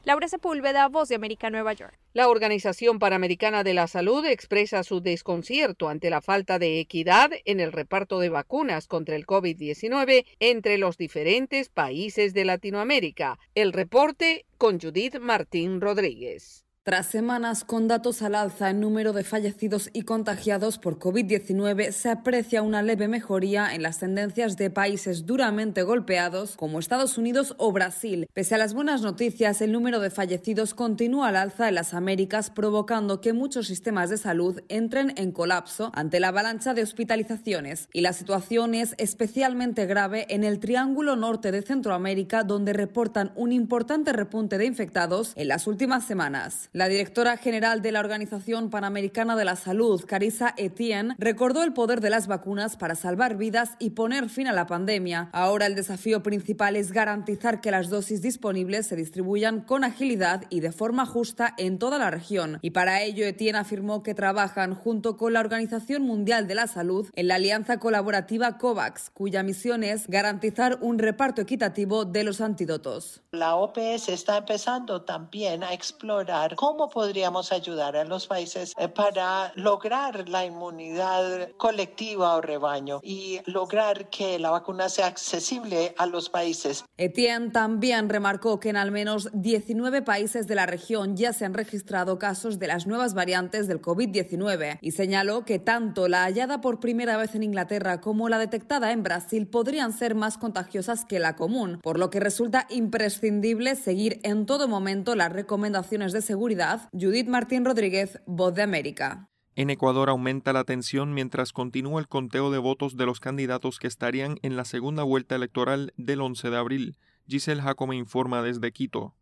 Laura 0.05 0.27
Sepúlveda, 0.27 0.87
Voz 0.87 1.09
de 1.09 1.15
América, 1.15 1.49
Nueva 1.49 1.73
York. 1.73 1.97
La 2.13 2.29
Organización 2.29 2.99
Panamericana 2.99 3.63
de 3.63 3.73
la 3.73 3.87
Salud 3.87 4.23
expresa 4.23 4.83
su 4.83 5.01
desconcierto 5.01 5.89
ante 5.89 6.11
la 6.11 6.21
falta 6.21 6.59
de 6.59 6.79
equidad 6.79 7.31
en 7.43 7.59
el 7.59 7.71
reparto 7.71 8.19
de 8.19 8.29
vacunas 8.29 8.87
contra 8.87 9.15
el 9.15 9.25
COVID-19 9.25 10.27
entre 10.39 10.77
los 10.77 10.97
diferentes 10.97 11.69
países 11.69 12.35
de 12.35 12.45
Latinoamérica. 12.45 13.39
El 13.55 13.73
reporte 13.73 14.45
con 14.59 14.79
Judith 14.79 15.17
Martín 15.19 15.81
Rodríguez. 15.81 16.64
Tras 16.85 17.07
semanas 17.07 17.63
con 17.63 17.87
datos 17.87 18.21
al 18.21 18.35
alza 18.35 18.69
en 18.69 18.79
número 18.79 19.11
de 19.11 19.23
fallecidos 19.23 19.89
y 19.91 20.03
contagiados 20.03 20.77
por 20.77 20.99
COVID-19, 20.99 21.91
se 21.91 22.11
aprecia 22.11 22.61
una 22.61 22.83
leve 22.83 23.07
mejoría 23.07 23.73
en 23.73 23.81
las 23.81 23.97
tendencias 23.97 24.55
de 24.55 24.69
países 24.69 25.25
duramente 25.25 25.81
golpeados 25.81 26.55
como 26.55 26.77
Estados 26.77 27.17
Unidos 27.17 27.55
o 27.57 27.71
Brasil. 27.71 28.29
Pese 28.33 28.53
a 28.53 28.59
las 28.59 28.75
buenas 28.75 29.01
noticias, 29.01 29.63
el 29.63 29.71
número 29.71 29.99
de 29.99 30.11
fallecidos 30.11 30.75
continúa 30.75 31.29
al 31.29 31.37
alza 31.37 31.69
en 31.69 31.73
las 31.73 31.95
Américas, 31.95 32.51
provocando 32.51 33.19
que 33.19 33.33
muchos 33.33 33.65
sistemas 33.65 34.11
de 34.11 34.19
salud 34.19 34.61
entren 34.69 35.11
en 35.17 35.31
colapso 35.31 35.89
ante 35.95 36.19
la 36.19 36.27
avalancha 36.27 36.75
de 36.75 36.83
hospitalizaciones. 36.83 37.89
Y 37.93 38.01
la 38.01 38.13
situación 38.13 38.75
es 38.75 38.93
especialmente 38.99 39.87
grave 39.87 40.27
en 40.29 40.43
el 40.43 40.59
Triángulo 40.59 41.15
Norte 41.15 41.51
de 41.51 41.63
Centroamérica, 41.63 42.43
donde 42.43 42.73
reportan 42.73 43.31
un 43.35 43.53
importante 43.53 44.13
repunte 44.13 44.59
de 44.59 44.67
infectados 44.67 45.33
en 45.35 45.47
las 45.47 45.65
últimas 45.65 46.05
semanas. 46.05 46.69
La 46.75 46.89
directora 46.89 47.37
general 47.37 47.81
de 47.81 47.93
la 47.93 48.01
Organización 48.01 48.69
Panamericana 48.69 49.37
de 49.37 49.45
la 49.45 49.55
Salud, 49.55 50.03
Carissa 50.05 50.53
Etienne, 50.57 51.15
recordó 51.17 51.63
el 51.63 51.71
poder 51.71 52.01
de 52.01 52.09
las 52.09 52.27
vacunas 52.27 52.75
para 52.75 52.95
salvar 52.95 53.37
vidas 53.37 53.77
y 53.79 53.91
poner 53.91 54.27
fin 54.27 54.47
a 54.47 54.51
la 54.51 54.67
pandemia. 54.67 55.29
Ahora 55.31 55.67
el 55.67 55.75
desafío 55.75 56.21
principal 56.21 56.75
es 56.75 56.91
garantizar 56.91 57.61
que 57.61 57.71
las 57.71 57.87
dosis 57.89 58.21
disponibles 58.21 58.87
se 58.87 58.97
distribuyan 58.97 59.61
con 59.61 59.85
agilidad 59.85 60.43
y 60.49 60.59
de 60.59 60.73
forma 60.73 61.05
justa 61.05 61.53
en 61.57 61.79
toda 61.79 61.97
la 61.97 62.11
región. 62.11 62.59
Y 62.61 62.71
para 62.71 63.01
ello, 63.03 63.25
Etienne 63.25 63.57
afirmó 63.57 64.03
que 64.03 64.13
trabajan 64.13 64.75
junto 64.75 65.15
con 65.15 65.31
la 65.31 65.39
Organización 65.39 66.01
Mundial 66.01 66.45
de 66.45 66.55
la 66.55 66.67
Salud 66.67 67.09
en 67.15 67.29
la 67.29 67.35
alianza 67.35 67.79
colaborativa 67.79 68.57
COVAX, 68.57 69.11
cuya 69.11 69.43
misión 69.43 69.85
es 69.85 70.07
garantizar 70.09 70.79
un 70.81 70.99
reparto 70.99 71.41
equitativo 71.41 72.03
de 72.03 72.25
los 72.25 72.41
antídotos. 72.41 73.21
La 73.31 73.55
OPS 73.55 74.09
está 74.09 74.35
empezando 74.35 75.03
también 75.03 75.63
a 75.63 75.71
explorar 75.71 76.57
cómo 76.65 76.89
podríamos 76.89 77.51
ayudar 77.51 77.95
a 77.95 78.05
los 78.05 78.25
países 78.25 78.73
eh, 78.79 78.87
para 78.87 79.51
lograr 79.53 80.27
la 80.27 80.45
inmunidad 80.45 81.51
colectiva 81.57 82.35
o 82.35 82.41
rebaño 82.41 83.01
y 83.03 83.39
lograr 83.45 84.09
que 84.09 84.39
la 84.39 84.49
vacuna 84.49 84.89
sea 84.89 85.05
accesible 85.05 85.93
a 85.99 86.07
los 86.07 86.31
países. 86.31 86.83
Etienne 86.97 87.51
también 87.51 88.09
remarcó 88.09 88.59
que 88.59 88.69
en 88.69 88.77
al 88.77 88.89
menos 88.89 89.29
19 89.33 90.01
países 90.01 90.47
de 90.47 90.55
la 90.55 90.65
región 90.65 91.15
ya 91.15 91.33
se 91.33 91.45
han 91.45 91.53
registrado 91.53 92.17
casos 92.17 92.57
de 92.57 92.65
las 92.65 92.87
nuevas 92.87 93.13
variantes 93.13 93.67
del 93.67 93.79
COVID-19 93.79 94.79
y 94.81 94.89
señaló 94.89 95.45
que 95.45 95.59
tanto 95.59 96.07
la 96.07 96.23
hallada 96.23 96.61
por 96.61 96.79
primera 96.79 97.15
vez 97.15 97.35
en 97.35 97.43
Inglaterra 97.43 98.01
como 98.01 98.27
la 98.27 98.39
detectada 98.39 98.91
en 98.91 99.03
Brasil 99.03 99.45
podrían 99.45 99.93
ser 99.93 100.15
más 100.15 100.39
contagiosas 100.39 101.05
que 101.05 101.19
la 101.19 101.35
común, 101.35 101.79
por 101.83 101.99
lo 101.99 102.09
que 102.09 102.19
resulta 102.19 102.65
imprescindible 102.71 103.75
seguir 103.75 104.19
en 104.23 104.47
todo 104.47 104.67
momento 104.67 105.13
las 105.13 105.31
recomendaciones 105.31 106.11
de 106.11 106.23
seguridad 106.23 106.54
Judith 106.93 107.27
Martín 107.27 107.65
Rodríguez, 107.65 108.19
Voz 108.25 108.53
de 108.53 108.61
América. 108.61 109.29
En 109.55 109.69
Ecuador 109.69 110.09
aumenta 110.09 110.53
la 110.53 110.63
tensión 110.63 111.13
mientras 111.13 111.53
continúa 111.53 111.99
el 111.99 112.07
conteo 112.07 112.51
de 112.51 112.57
votos 112.57 112.97
de 112.97 113.05
los 113.05 113.19
candidatos 113.19 113.79
que 113.79 113.87
estarían 113.87 114.37
en 114.41 114.55
la 114.57 114.65
segunda 114.65 115.03
vuelta 115.03 115.35
electoral 115.35 115.93
del 115.97 116.21
11 116.21 116.49
de 116.49 116.57
abril. 116.57 116.97
Giselle 117.27 117.61
Jacome 117.61 117.95
informa 117.95 118.41
desde 118.41 118.71
Quito. 118.71 119.15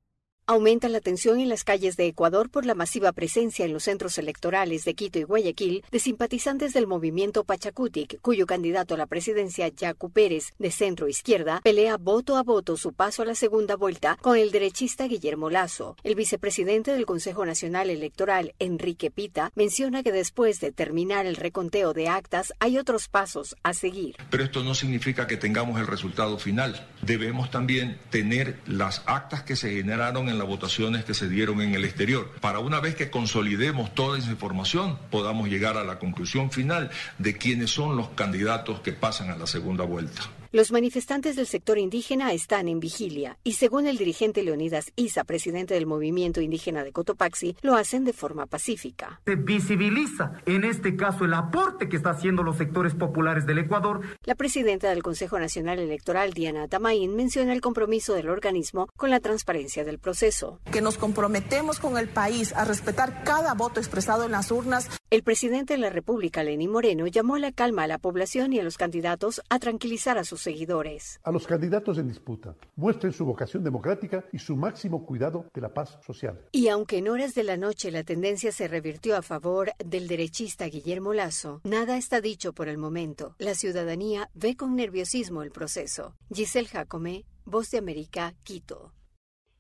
Aumenta 0.46 0.90
la 0.90 1.00
tensión 1.00 1.40
en 1.40 1.48
las 1.48 1.64
calles 1.64 1.96
de 1.96 2.06
Ecuador 2.06 2.50
por 2.50 2.66
la 2.66 2.76
masiva 2.76 3.14
presencia 3.14 3.64
en 3.64 3.72
los 3.72 3.84
centros 3.84 4.18
electorales 4.18 4.84
de 4.84 4.94
Quito 4.94 5.18
y 5.18 5.24
Guayaquil 5.24 5.86
de 5.90 6.00
simpatizantes 6.00 6.74
del 6.74 6.86
movimiento 6.86 7.46
Pachacutic, 7.46 8.20
cuyo 8.20 8.46
candidato 8.46 8.94
a 8.94 8.98
la 8.98 9.06
presidencia, 9.06 9.70
Yacu 9.70 10.12
Pérez, 10.12 10.52
de 10.60 10.70
centro 10.70 11.08
izquierda, 11.08 11.62
pelea 11.64 11.96
voto 11.96 12.36
a 12.36 12.44
voto 12.44 12.76
su 12.76 12.92
paso 12.92 13.22
a 13.22 13.26
la 13.26 13.36
segunda 13.36 13.78
vuelta 13.78 14.18
con 14.22 14.36
el 14.38 14.52
derechista 14.52 15.08
Guillermo 15.08 15.50
Lazo. 15.50 15.96
El 16.04 16.16
vicepresidente 16.16 16.92
del 16.92 17.06
Consejo 17.06 17.46
Nacional 17.46 17.90
Electoral, 17.90 18.54
Enrique 18.60 19.12
Pita, 19.12 19.50
menciona 19.56 20.04
que 20.04 20.12
después 20.12 20.60
de 20.60 20.74
terminar 20.74 21.26
el 21.26 21.38
reconteo 21.38 21.94
de 21.94 22.10
actas 22.10 22.52
hay 22.60 22.78
otros 22.78 23.08
pasos 23.08 23.56
a 23.64 23.74
seguir. 23.74 24.18
Pero 24.30 24.44
esto 24.44 24.62
no 24.62 24.76
significa 24.76 25.26
que 25.26 25.38
tengamos 25.38 25.80
el 25.80 25.88
resultado 25.88 26.38
final. 26.38 26.86
Debemos 27.02 27.50
también 27.50 27.98
tener 28.10 28.60
las 28.66 29.04
actas 29.06 29.44
que 29.44 29.56
se 29.56 29.72
generaron 29.72 30.28
en 30.28 30.33
las 30.38 30.48
votaciones 30.48 31.06
que 31.06 31.14
se 31.14 31.30
dieron 31.30 31.62
en 31.62 31.74
el 31.74 31.86
exterior, 31.86 32.30
para 32.42 32.60
una 32.60 32.80
vez 32.80 32.96
que 32.96 33.10
consolidemos 33.10 33.94
toda 33.94 34.18
esa 34.18 34.32
información, 34.32 34.98
podamos 35.10 35.50
llegar 35.50 35.78
a 35.78 35.84
la 35.84 36.00
conclusión 36.00 36.52
final 36.52 36.90
de 37.18 37.38
quiénes 37.38 37.72
son 37.72 37.96
los 37.96 38.10
candidatos 38.10 38.80
que 38.82 38.94
pasan 38.94 39.30
a 39.30 39.38
la 39.38 39.48
segunda 39.48 39.84
vuelta. 39.84 40.22
Los 40.56 40.72
manifestantes 40.72 41.36
del 41.36 41.48
sector 41.48 41.80
indígena 41.80 42.32
están 42.32 42.68
en 42.68 42.80
vigilia 42.80 43.40
y 43.44 43.54
según 43.54 43.88
el 43.88 43.98
dirigente 43.98 44.44
Leonidas 44.44 44.92
Isa, 44.96 45.24
presidente 45.24 45.74
del 45.74 45.88
movimiento 45.88 46.42
indígena 46.42 46.84
de 46.84 46.92
Cotopaxi, 46.92 47.56
lo 47.64 47.74
hacen 47.74 48.06
de 48.06 48.14
forma 48.14 48.46
pacífica. 48.46 49.20
Se 49.26 49.34
visibiliza 49.36 50.34
en 50.46 50.64
este 50.64 50.96
caso 50.96 51.26
el 51.26 51.34
aporte 51.34 51.90
que 51.90 51.96
están 51.96 52.18
haciendo 52.18 52.44
los 52.44 52.58
sectores 52.58 52.94
populares 52.94 53.48
del 53.48 53.58
Ecuador. 53.58 54.02
La 54.26 54.36
presidenta 54.36 54.92
del 54.92 55.02
Consejo 55.02 55.40
Nacional 55.40 55.80
Electoral, 55.80 56.34
Diana 56.34 56.68
Tamaín, 56.68 57.16
menciona 57.16 57.52
el 57.52 57.60
compromiso 57.60 58.14
del 58.14 58.30
organismo 58.30 58.90
con 58.96 59.10
la 59.10 59.22
transparencia 59.22 59.84
del 59.84 59.98
proceso. 59.98 60.60
Que 60.72 60.82
nos 60.82 61.00
comprometemos 61.00 61.80
con 61.80 61.98
el 61.98 62.10
país 62.10 62.54
a 62.54 62.64
respetar 62.64 63.24
cada 63.24 63.56
voto 63.56 63.80
expresado 63.80 64.26
en 64.26 64.34
las 64.34 64.52
urnas. 64.52 64.88
El 65.10 65.24
presidente 65.24 65.74
de 65.74 65.80
la 65.80 65.90
República, 65.90 66.44
Lenín 66.44 66.70
Moreno, 66.70 67.08
llamó 67.08 67.36
a 67.36 67.40
la 67.40 67.52
calma 67.52 67.84
a 67.84 67.88
la 67.88 67.98
población 67.98 68.54
y 68.54 68.60
a 68.60 68.64
los 68.64 68.78
candidatos 68.78 69.42
a 69.50 69.58
tranquilizar 69.58 70.20
a 70.20 70.24
sus 70.24 70.43
seguidores. 70.44 71.20
A 71.24 71.32
los 71.32 71.48
candidatos 71.48 71.98
en 71.98 72.08
disputa, 72.08 72.56
muestren 72.76 73.12
su 73.12 73.26
vocación 73.26 73.64
democrática 73.64 74.26
y 74.32 74.40
su 74.40 74.56
máximo 74.56 75.06
cuidado 75.06 75.46
de 75.54 75.62
la 75.62 75.74
paz 75.74 75.98
social. 76.06 76.48
Y 76.52 76.68
aunque 76.68 76.98
en 76.98 77.10
horas 77.10 77.34
de 77.34 77.44
la 77.44 77.58
noche 77.58 77.92
la 77.92 78.04
tendencia 78.04 78.52
se 78.52 78.68
revirtió 78.68 79.18
a 79.18 79.22
favor 79.22 79.72
del 79.84 80.08
derechista 80.08 80.66
Guillermo 80.66 81.14
Lazo, 81.14 81.62
nada 81.64 81.98
está 81.98 82.22
dicho 82.22 82.54
por 82.54 82.68
el 82.68 82.78
momento. 82.78 83.36
La 83.40 83.56
ciudadanía 83.56 84.30
ve 84.34 84.56
con 84.56 84.76
nerviosismo 84.76 85.42
el 85.44 85.52
proceso. 85.52 86.16
Giselle 86.32 86.68
Jacome, 86.68 87.26
Voz 87.46 87.72
de 87.72 87.80
América, 87.80 88.36
Quito. 88.44 88.94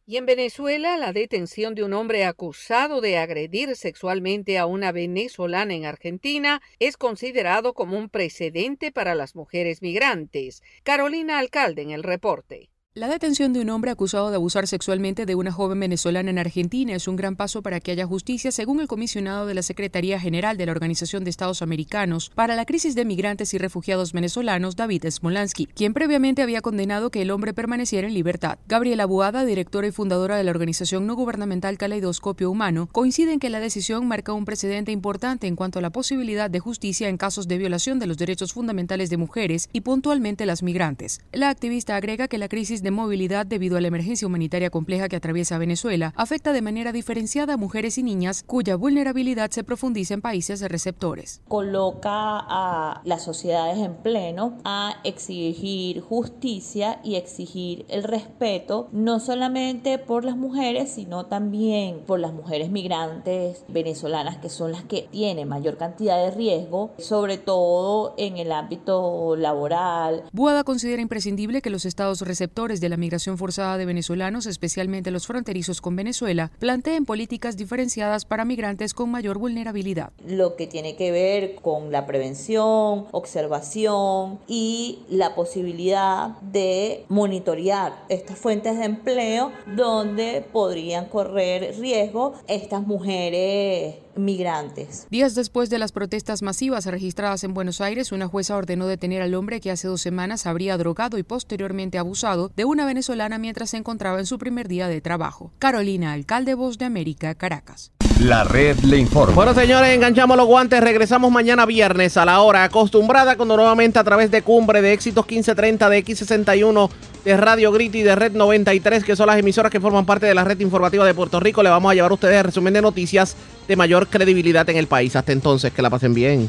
Y 0.05 0.17
en 0.17 0.25
Venezuela, 0.25 0.97
la 0.97 1.13
detención 1.13 1.75
de 1.75 1.83
un 1.83 1.93
hombre 1.93 2.25
acusado 2.25 2.99
de 2.99 3.17
agredir 3.17 3.77
sexualmente 3.77 4.57
a 4.57 4.65
una 4.65 4.91
venezolana 4.91 5.73
en 5.75 5.85
Argentina 5.85 6.61
es 6.79 6.97
considerado 6.97 7.73
como 7.73 7.97
un 7.97 8.09
precedente 8.09 8.91
para 8.91 9.15
las 9.15 9.33
mujeres 9.33 9.81
migrantes. 9.81 10.61
Carolina 10.83 11.39
Alcalde 11.39 11.83
en 11.83 11.91
el 11.91 12.03
reporte. 12.03 12.72
La 12.95 13.07
detención 13.07 13.53
de 13.53 13.59
un 13.59 13.71
hombre 13.71 13.89
acusado 13.89 14.29
de 14.29 14.35
abusar 14.35 14.67
sexualmente 14.67 15.25
de 15.25 15.33
una 15.33 15.51
joven 15.51 15.79
venezolana 15.79 16.29
en 16.29 16.37
Argentina 16.37 16.93
es 16.93 17.07
un 17.07 17.15
gran 17.15 17.35
paso 17.35 17.63
para 17.63 17.79
que 17.79 17.89
haya 17.89 18.05
justicia, 18.05 18.51
según 18.51 18.79
el 18.81 18.87
comisionado 18.87 19.47
de 19.47 19.55
la 19.55 19.63
Secretaría 19.63 20.19
General 20.19 20.57
de 20.57 20.67
la 20.67 20.73
Organización 20.73 21.23
de 21.23 21.31
Estados 21.31 21.63
Americanos 21.63 22.29
para 22.35 22.55
la 22.55 22.65
crisis 22.65 22.93
de 22.93 23.03
migrantes 23.03 23.55
y 23.55 23.57
refugiados 23.57 24.13
venezolanos, 24.13 24.75
David 24.75 25.05
Smolansky, 25.09 25.65
quien 25.65 25.95
previamente 25.95 26.43
había 26.43 26.61
condenado 26.61 27.09
que 27.09 27.23
el 27.23 27.31
hombre 27.31 27.55
permaneciera 27.55 28.07
en 28.07 28.13
libertad. 28.13 28.59
Gabriela 28.67 29.07
Buada, 29.07 29.43
directora 29.43 29.87
y 29.87 29.91
fundadora 29.91 30.37
de 30.37 30.43
la 30.43 30.51
organización 30.51 31.07
no 31.07 31.15
gubernamental 31.15 31.79
Caleidoscopio 31.79 32.51
Humano, 32.51 32.89
coincide 32.91 33.33
en 33.33 33.39
que 33.39 33.49
la 33.49 33.59
decisión 33.59 34.07
marca 34.07 34.33
un 34.33 34.45
precedente 34.45 34.91
importante 34.91 35.47
en 35.47 35.55
cuanto 35.55 35.79
a 35.79 35.81
la 35.81 35.89
posibilidad 35.89 36.47
de 36.47 36.59
justicia 36.59 37.09
en 37.09 37.17
casos 37.17 37.47
de 37.47 37.57
violación 37.57 37.97
de 37.97 38.05
los 38.05 38.19
derechos 38.19 38.53
fundamentales 38.53 39.09
de 39.09 39.17
mujeres 39.17 39.67
y 39.73 39.81
puntualmente 39.81 40.45
las 40.45 40.61
migrantes. 40.61 41.21
La 41.31 41.49
activista 41.49 41.95
agrega 41.95 42.27
que 42.27 42.37
la 42.37 42.49
crisis 42.49 42.82
de 42.83 42.91
movilidad 42.91 43.45
debido 43.45 43.77
a 43.77 43.81
la 43.81 43.87
emergencia 43.87 44.27
humanitaria 44.27 44.69
compleja 44.69 45.09
que 45.09 45.15
atraviesa 45.15 45.57
Venezuela 45.57 46.13
afecta 46.15 46.53
de 46.53 46.61
manera 46.61 46.91
diferenciada 46.91 47.53
a 47.53 47.57
mujeres 47.57 47.97
y 47.97 48.03
niñas 48.03 48.43
cuya 48.45 48.75
vulnerabilidad 48.75 49.49
se 49.49 49.63
profundiza 49.63 50.13
en 50.13 50.21
países 50.21 50.61
receptores. 50.61 51.41
Coloca 51.47 52.03
a 52.11 53.01
las 53.05 53.23
sociedades 53.23 53.77
en 53.79 53.95
pleno 53.95 54.57
a 54.65 54.97
exigir 55.03 56.01
justicia 56.01 56.99
y 57.03 57.15
exigir 57.15 57.85
el 57.89 58.03
respeto 58.03 58.89
no 58.91 59.19
solamente 59.19 59.97
por 59.97 60.25
las 60.25 60.35
mujeres, 60.35 60.91
sino 60.91 61.25
también 61.25 62.01
por 62.05 62.19
las 62.19 62.33
mujeres 62.33 62.69
migrantes 62.69 63.63
venezolanas 63.67 64.37
que 64.37 64.49
son 64.49 64.71
las 64.71 64.83
que 64.83 65.07
tienen 65.09 65.47
mayor 65.47 65.77
cantidad 65.77 66.17
de 66.17 66.31
riesgo, 66.31 66.91
sobre 66.97 67.37
todo 67.37 68.13
en 68.17 68.37
el 68.37 68.51
ámbito 68.51 69.35
laboral. 69.37 70.23
Buada 70.31 70.63
considera 70.63 71.01
imprescindible 71.01 71.61
que 71.61 71.69
los 71.69 71.85
estados 71.85 72.21
receptores 72.21 72.72
de 72.79 72.89
la 72.89 72.97
migración 72.97 73.37
forzada 73.37 73.77
de 73.77 73.85
venezolanos, 73.85 74.45
especialmente 74.45 75.11
los 75.11 75.27
fronterizos 75.27 75.81
con 75.81 75.95
Venezuela, 75.95 76.51
planteen 76.59 77.05
políticas 77.05 77.57
diferenciadas 77.57 78.25
para 78.25 78.45
migrantes 78.45 78.93
con 78.93 79.11
mayor 79.11 79.37
vulnerabilidad. 79.37 80.11
Lo 80.25 80.55
que 80.55 80.67
tiene 80.67 80.95
que 80.95 81.11
ver 81.11 81.55
con 81.55 81.91
la 81.91 82.05
prevención, 82.05 83.05
observación 83.11 84.39
y 84.47 84.99
la 85.09 85.35
posibilidad 85.35 86.39
de 86.41 87.05
monitorear 87.09 87.93
estas 88.09 88.37
fuentes 88.37 88.77
de 88.77 88.85
empleo 88.85 89.51
donde 89.75 90.45
podrían 90.51 91.05
correr 91.05 91.75
riesgo 91.79 92.33
estas 92.47 92.85
mujeres 92.85 94.02
migrantes. 94.15 95.07
Días 95.09 95.35
después 95.35 95.69
de 95.69 95.79
las 95.79 95.91
protestas 95.91 96.41
masivas 96.41 96.85
registradas 96.85 97.43
en 97.43 97.53
Buenos 97.53 97.81
Aires, 97.81 98.11
una 98.11 98.27
jueza 98.27 98.55
ordenó 98.55 98.87
detener 98.87 99.21
al 99.21 99.35
hombre 99.35 99.61
que 99.61 99.71
hace 99.71 99.87
dos 99.87 100.01
semanas 100.01 100.45
habría 100.45 100.77
drogado 100.77 101.17
y 101.17 101.23
posteriormente 101.23 101.97
abusado 101.97 102.51
de 102.55 102.65
una 102.65 102.85
venezolana 102.85 103.37
mientras 103.37 103.71
se 103.71 103.77
encontraba 103.77 104.19
en 104.19 104.25
su 104.25 104.37
primer 104.37 104.67
día 104.67 104.87
de 104.87 105.01
trabajo. 105.01 105.51
Carolina, 105.59 106.13
alcalde 106.13 106.53
Voz 106.53 106.77
de 106.77 106.85
América, 106.85 107.35
Caracas. 107.35 107.91
La 108.23 108.45
red 108.45 108.79
le 108.85 108.97
informa. 108.97 109.35
Bueno, 109.35 109.53
señores, 109.53 109.93
enganchamos 109.93 110.37
los 110.37 110.45
guantes. 110.45 110.79
Regresamos 110.79 111.29
mañana 111.29 111.65
viernes 111.65 112.15
a 112.15 112.23
la 112.23 112.39
hora 112.39 112.63
acostumbrada, 112.63 113.35
cuando 113.35 113.57
nuevamente 113.57 113.99
a 113.99 114.03
través 114.05 114.31
de 114.31 114.41
Cumbre 114.41 114.81
de 114.81 114.93
Éxitos 114.93 115.25
1530 115.27 115.89
de 115.89 116.05
X61 116.05 116.89
de 117.25 117.35
Radio 117.35 117.73
Grit 117.73 117.93
y 117.95 118.01
de 118.01 118.15
Red 118.15 118.31
93, 118.31 119.03
que 119.03 119.17
son 119.17 119.27
las 119.27 119.37
emisoras 119.37 119.69
que 119.69 119.81
forman 119.81 120.05
parte 120.05 120.25
de 120.25 120.33
la 120.33 120.45
red 120.45 120.57
informativa 120.61 121.05
de 121.05 121.13
Puerto 121.13 121.41
Rico, 121.41 121.63
le 121.63 121.69
vamos 121.69 121.91
a 121.91 121.95
llevar 121.95 122.11
a 122.11 122.13
ustedes 122.13 122.45
resumen 122.45 122.73
de 122.73 122.81
noticias 122.81 123.35
de 123.67 123.75
mayor 123.75 124.07
credibilidad 124.07 124.69
en 124.69 124.77
el 124.77 124.87
país. 124.87 125.17
Hasta 125.17 125.33
entonces, 125.33 125.73
que 125.73 125.81
la 125.81 125.89
pasen 125.89 126.13
bien. 126.13 126.47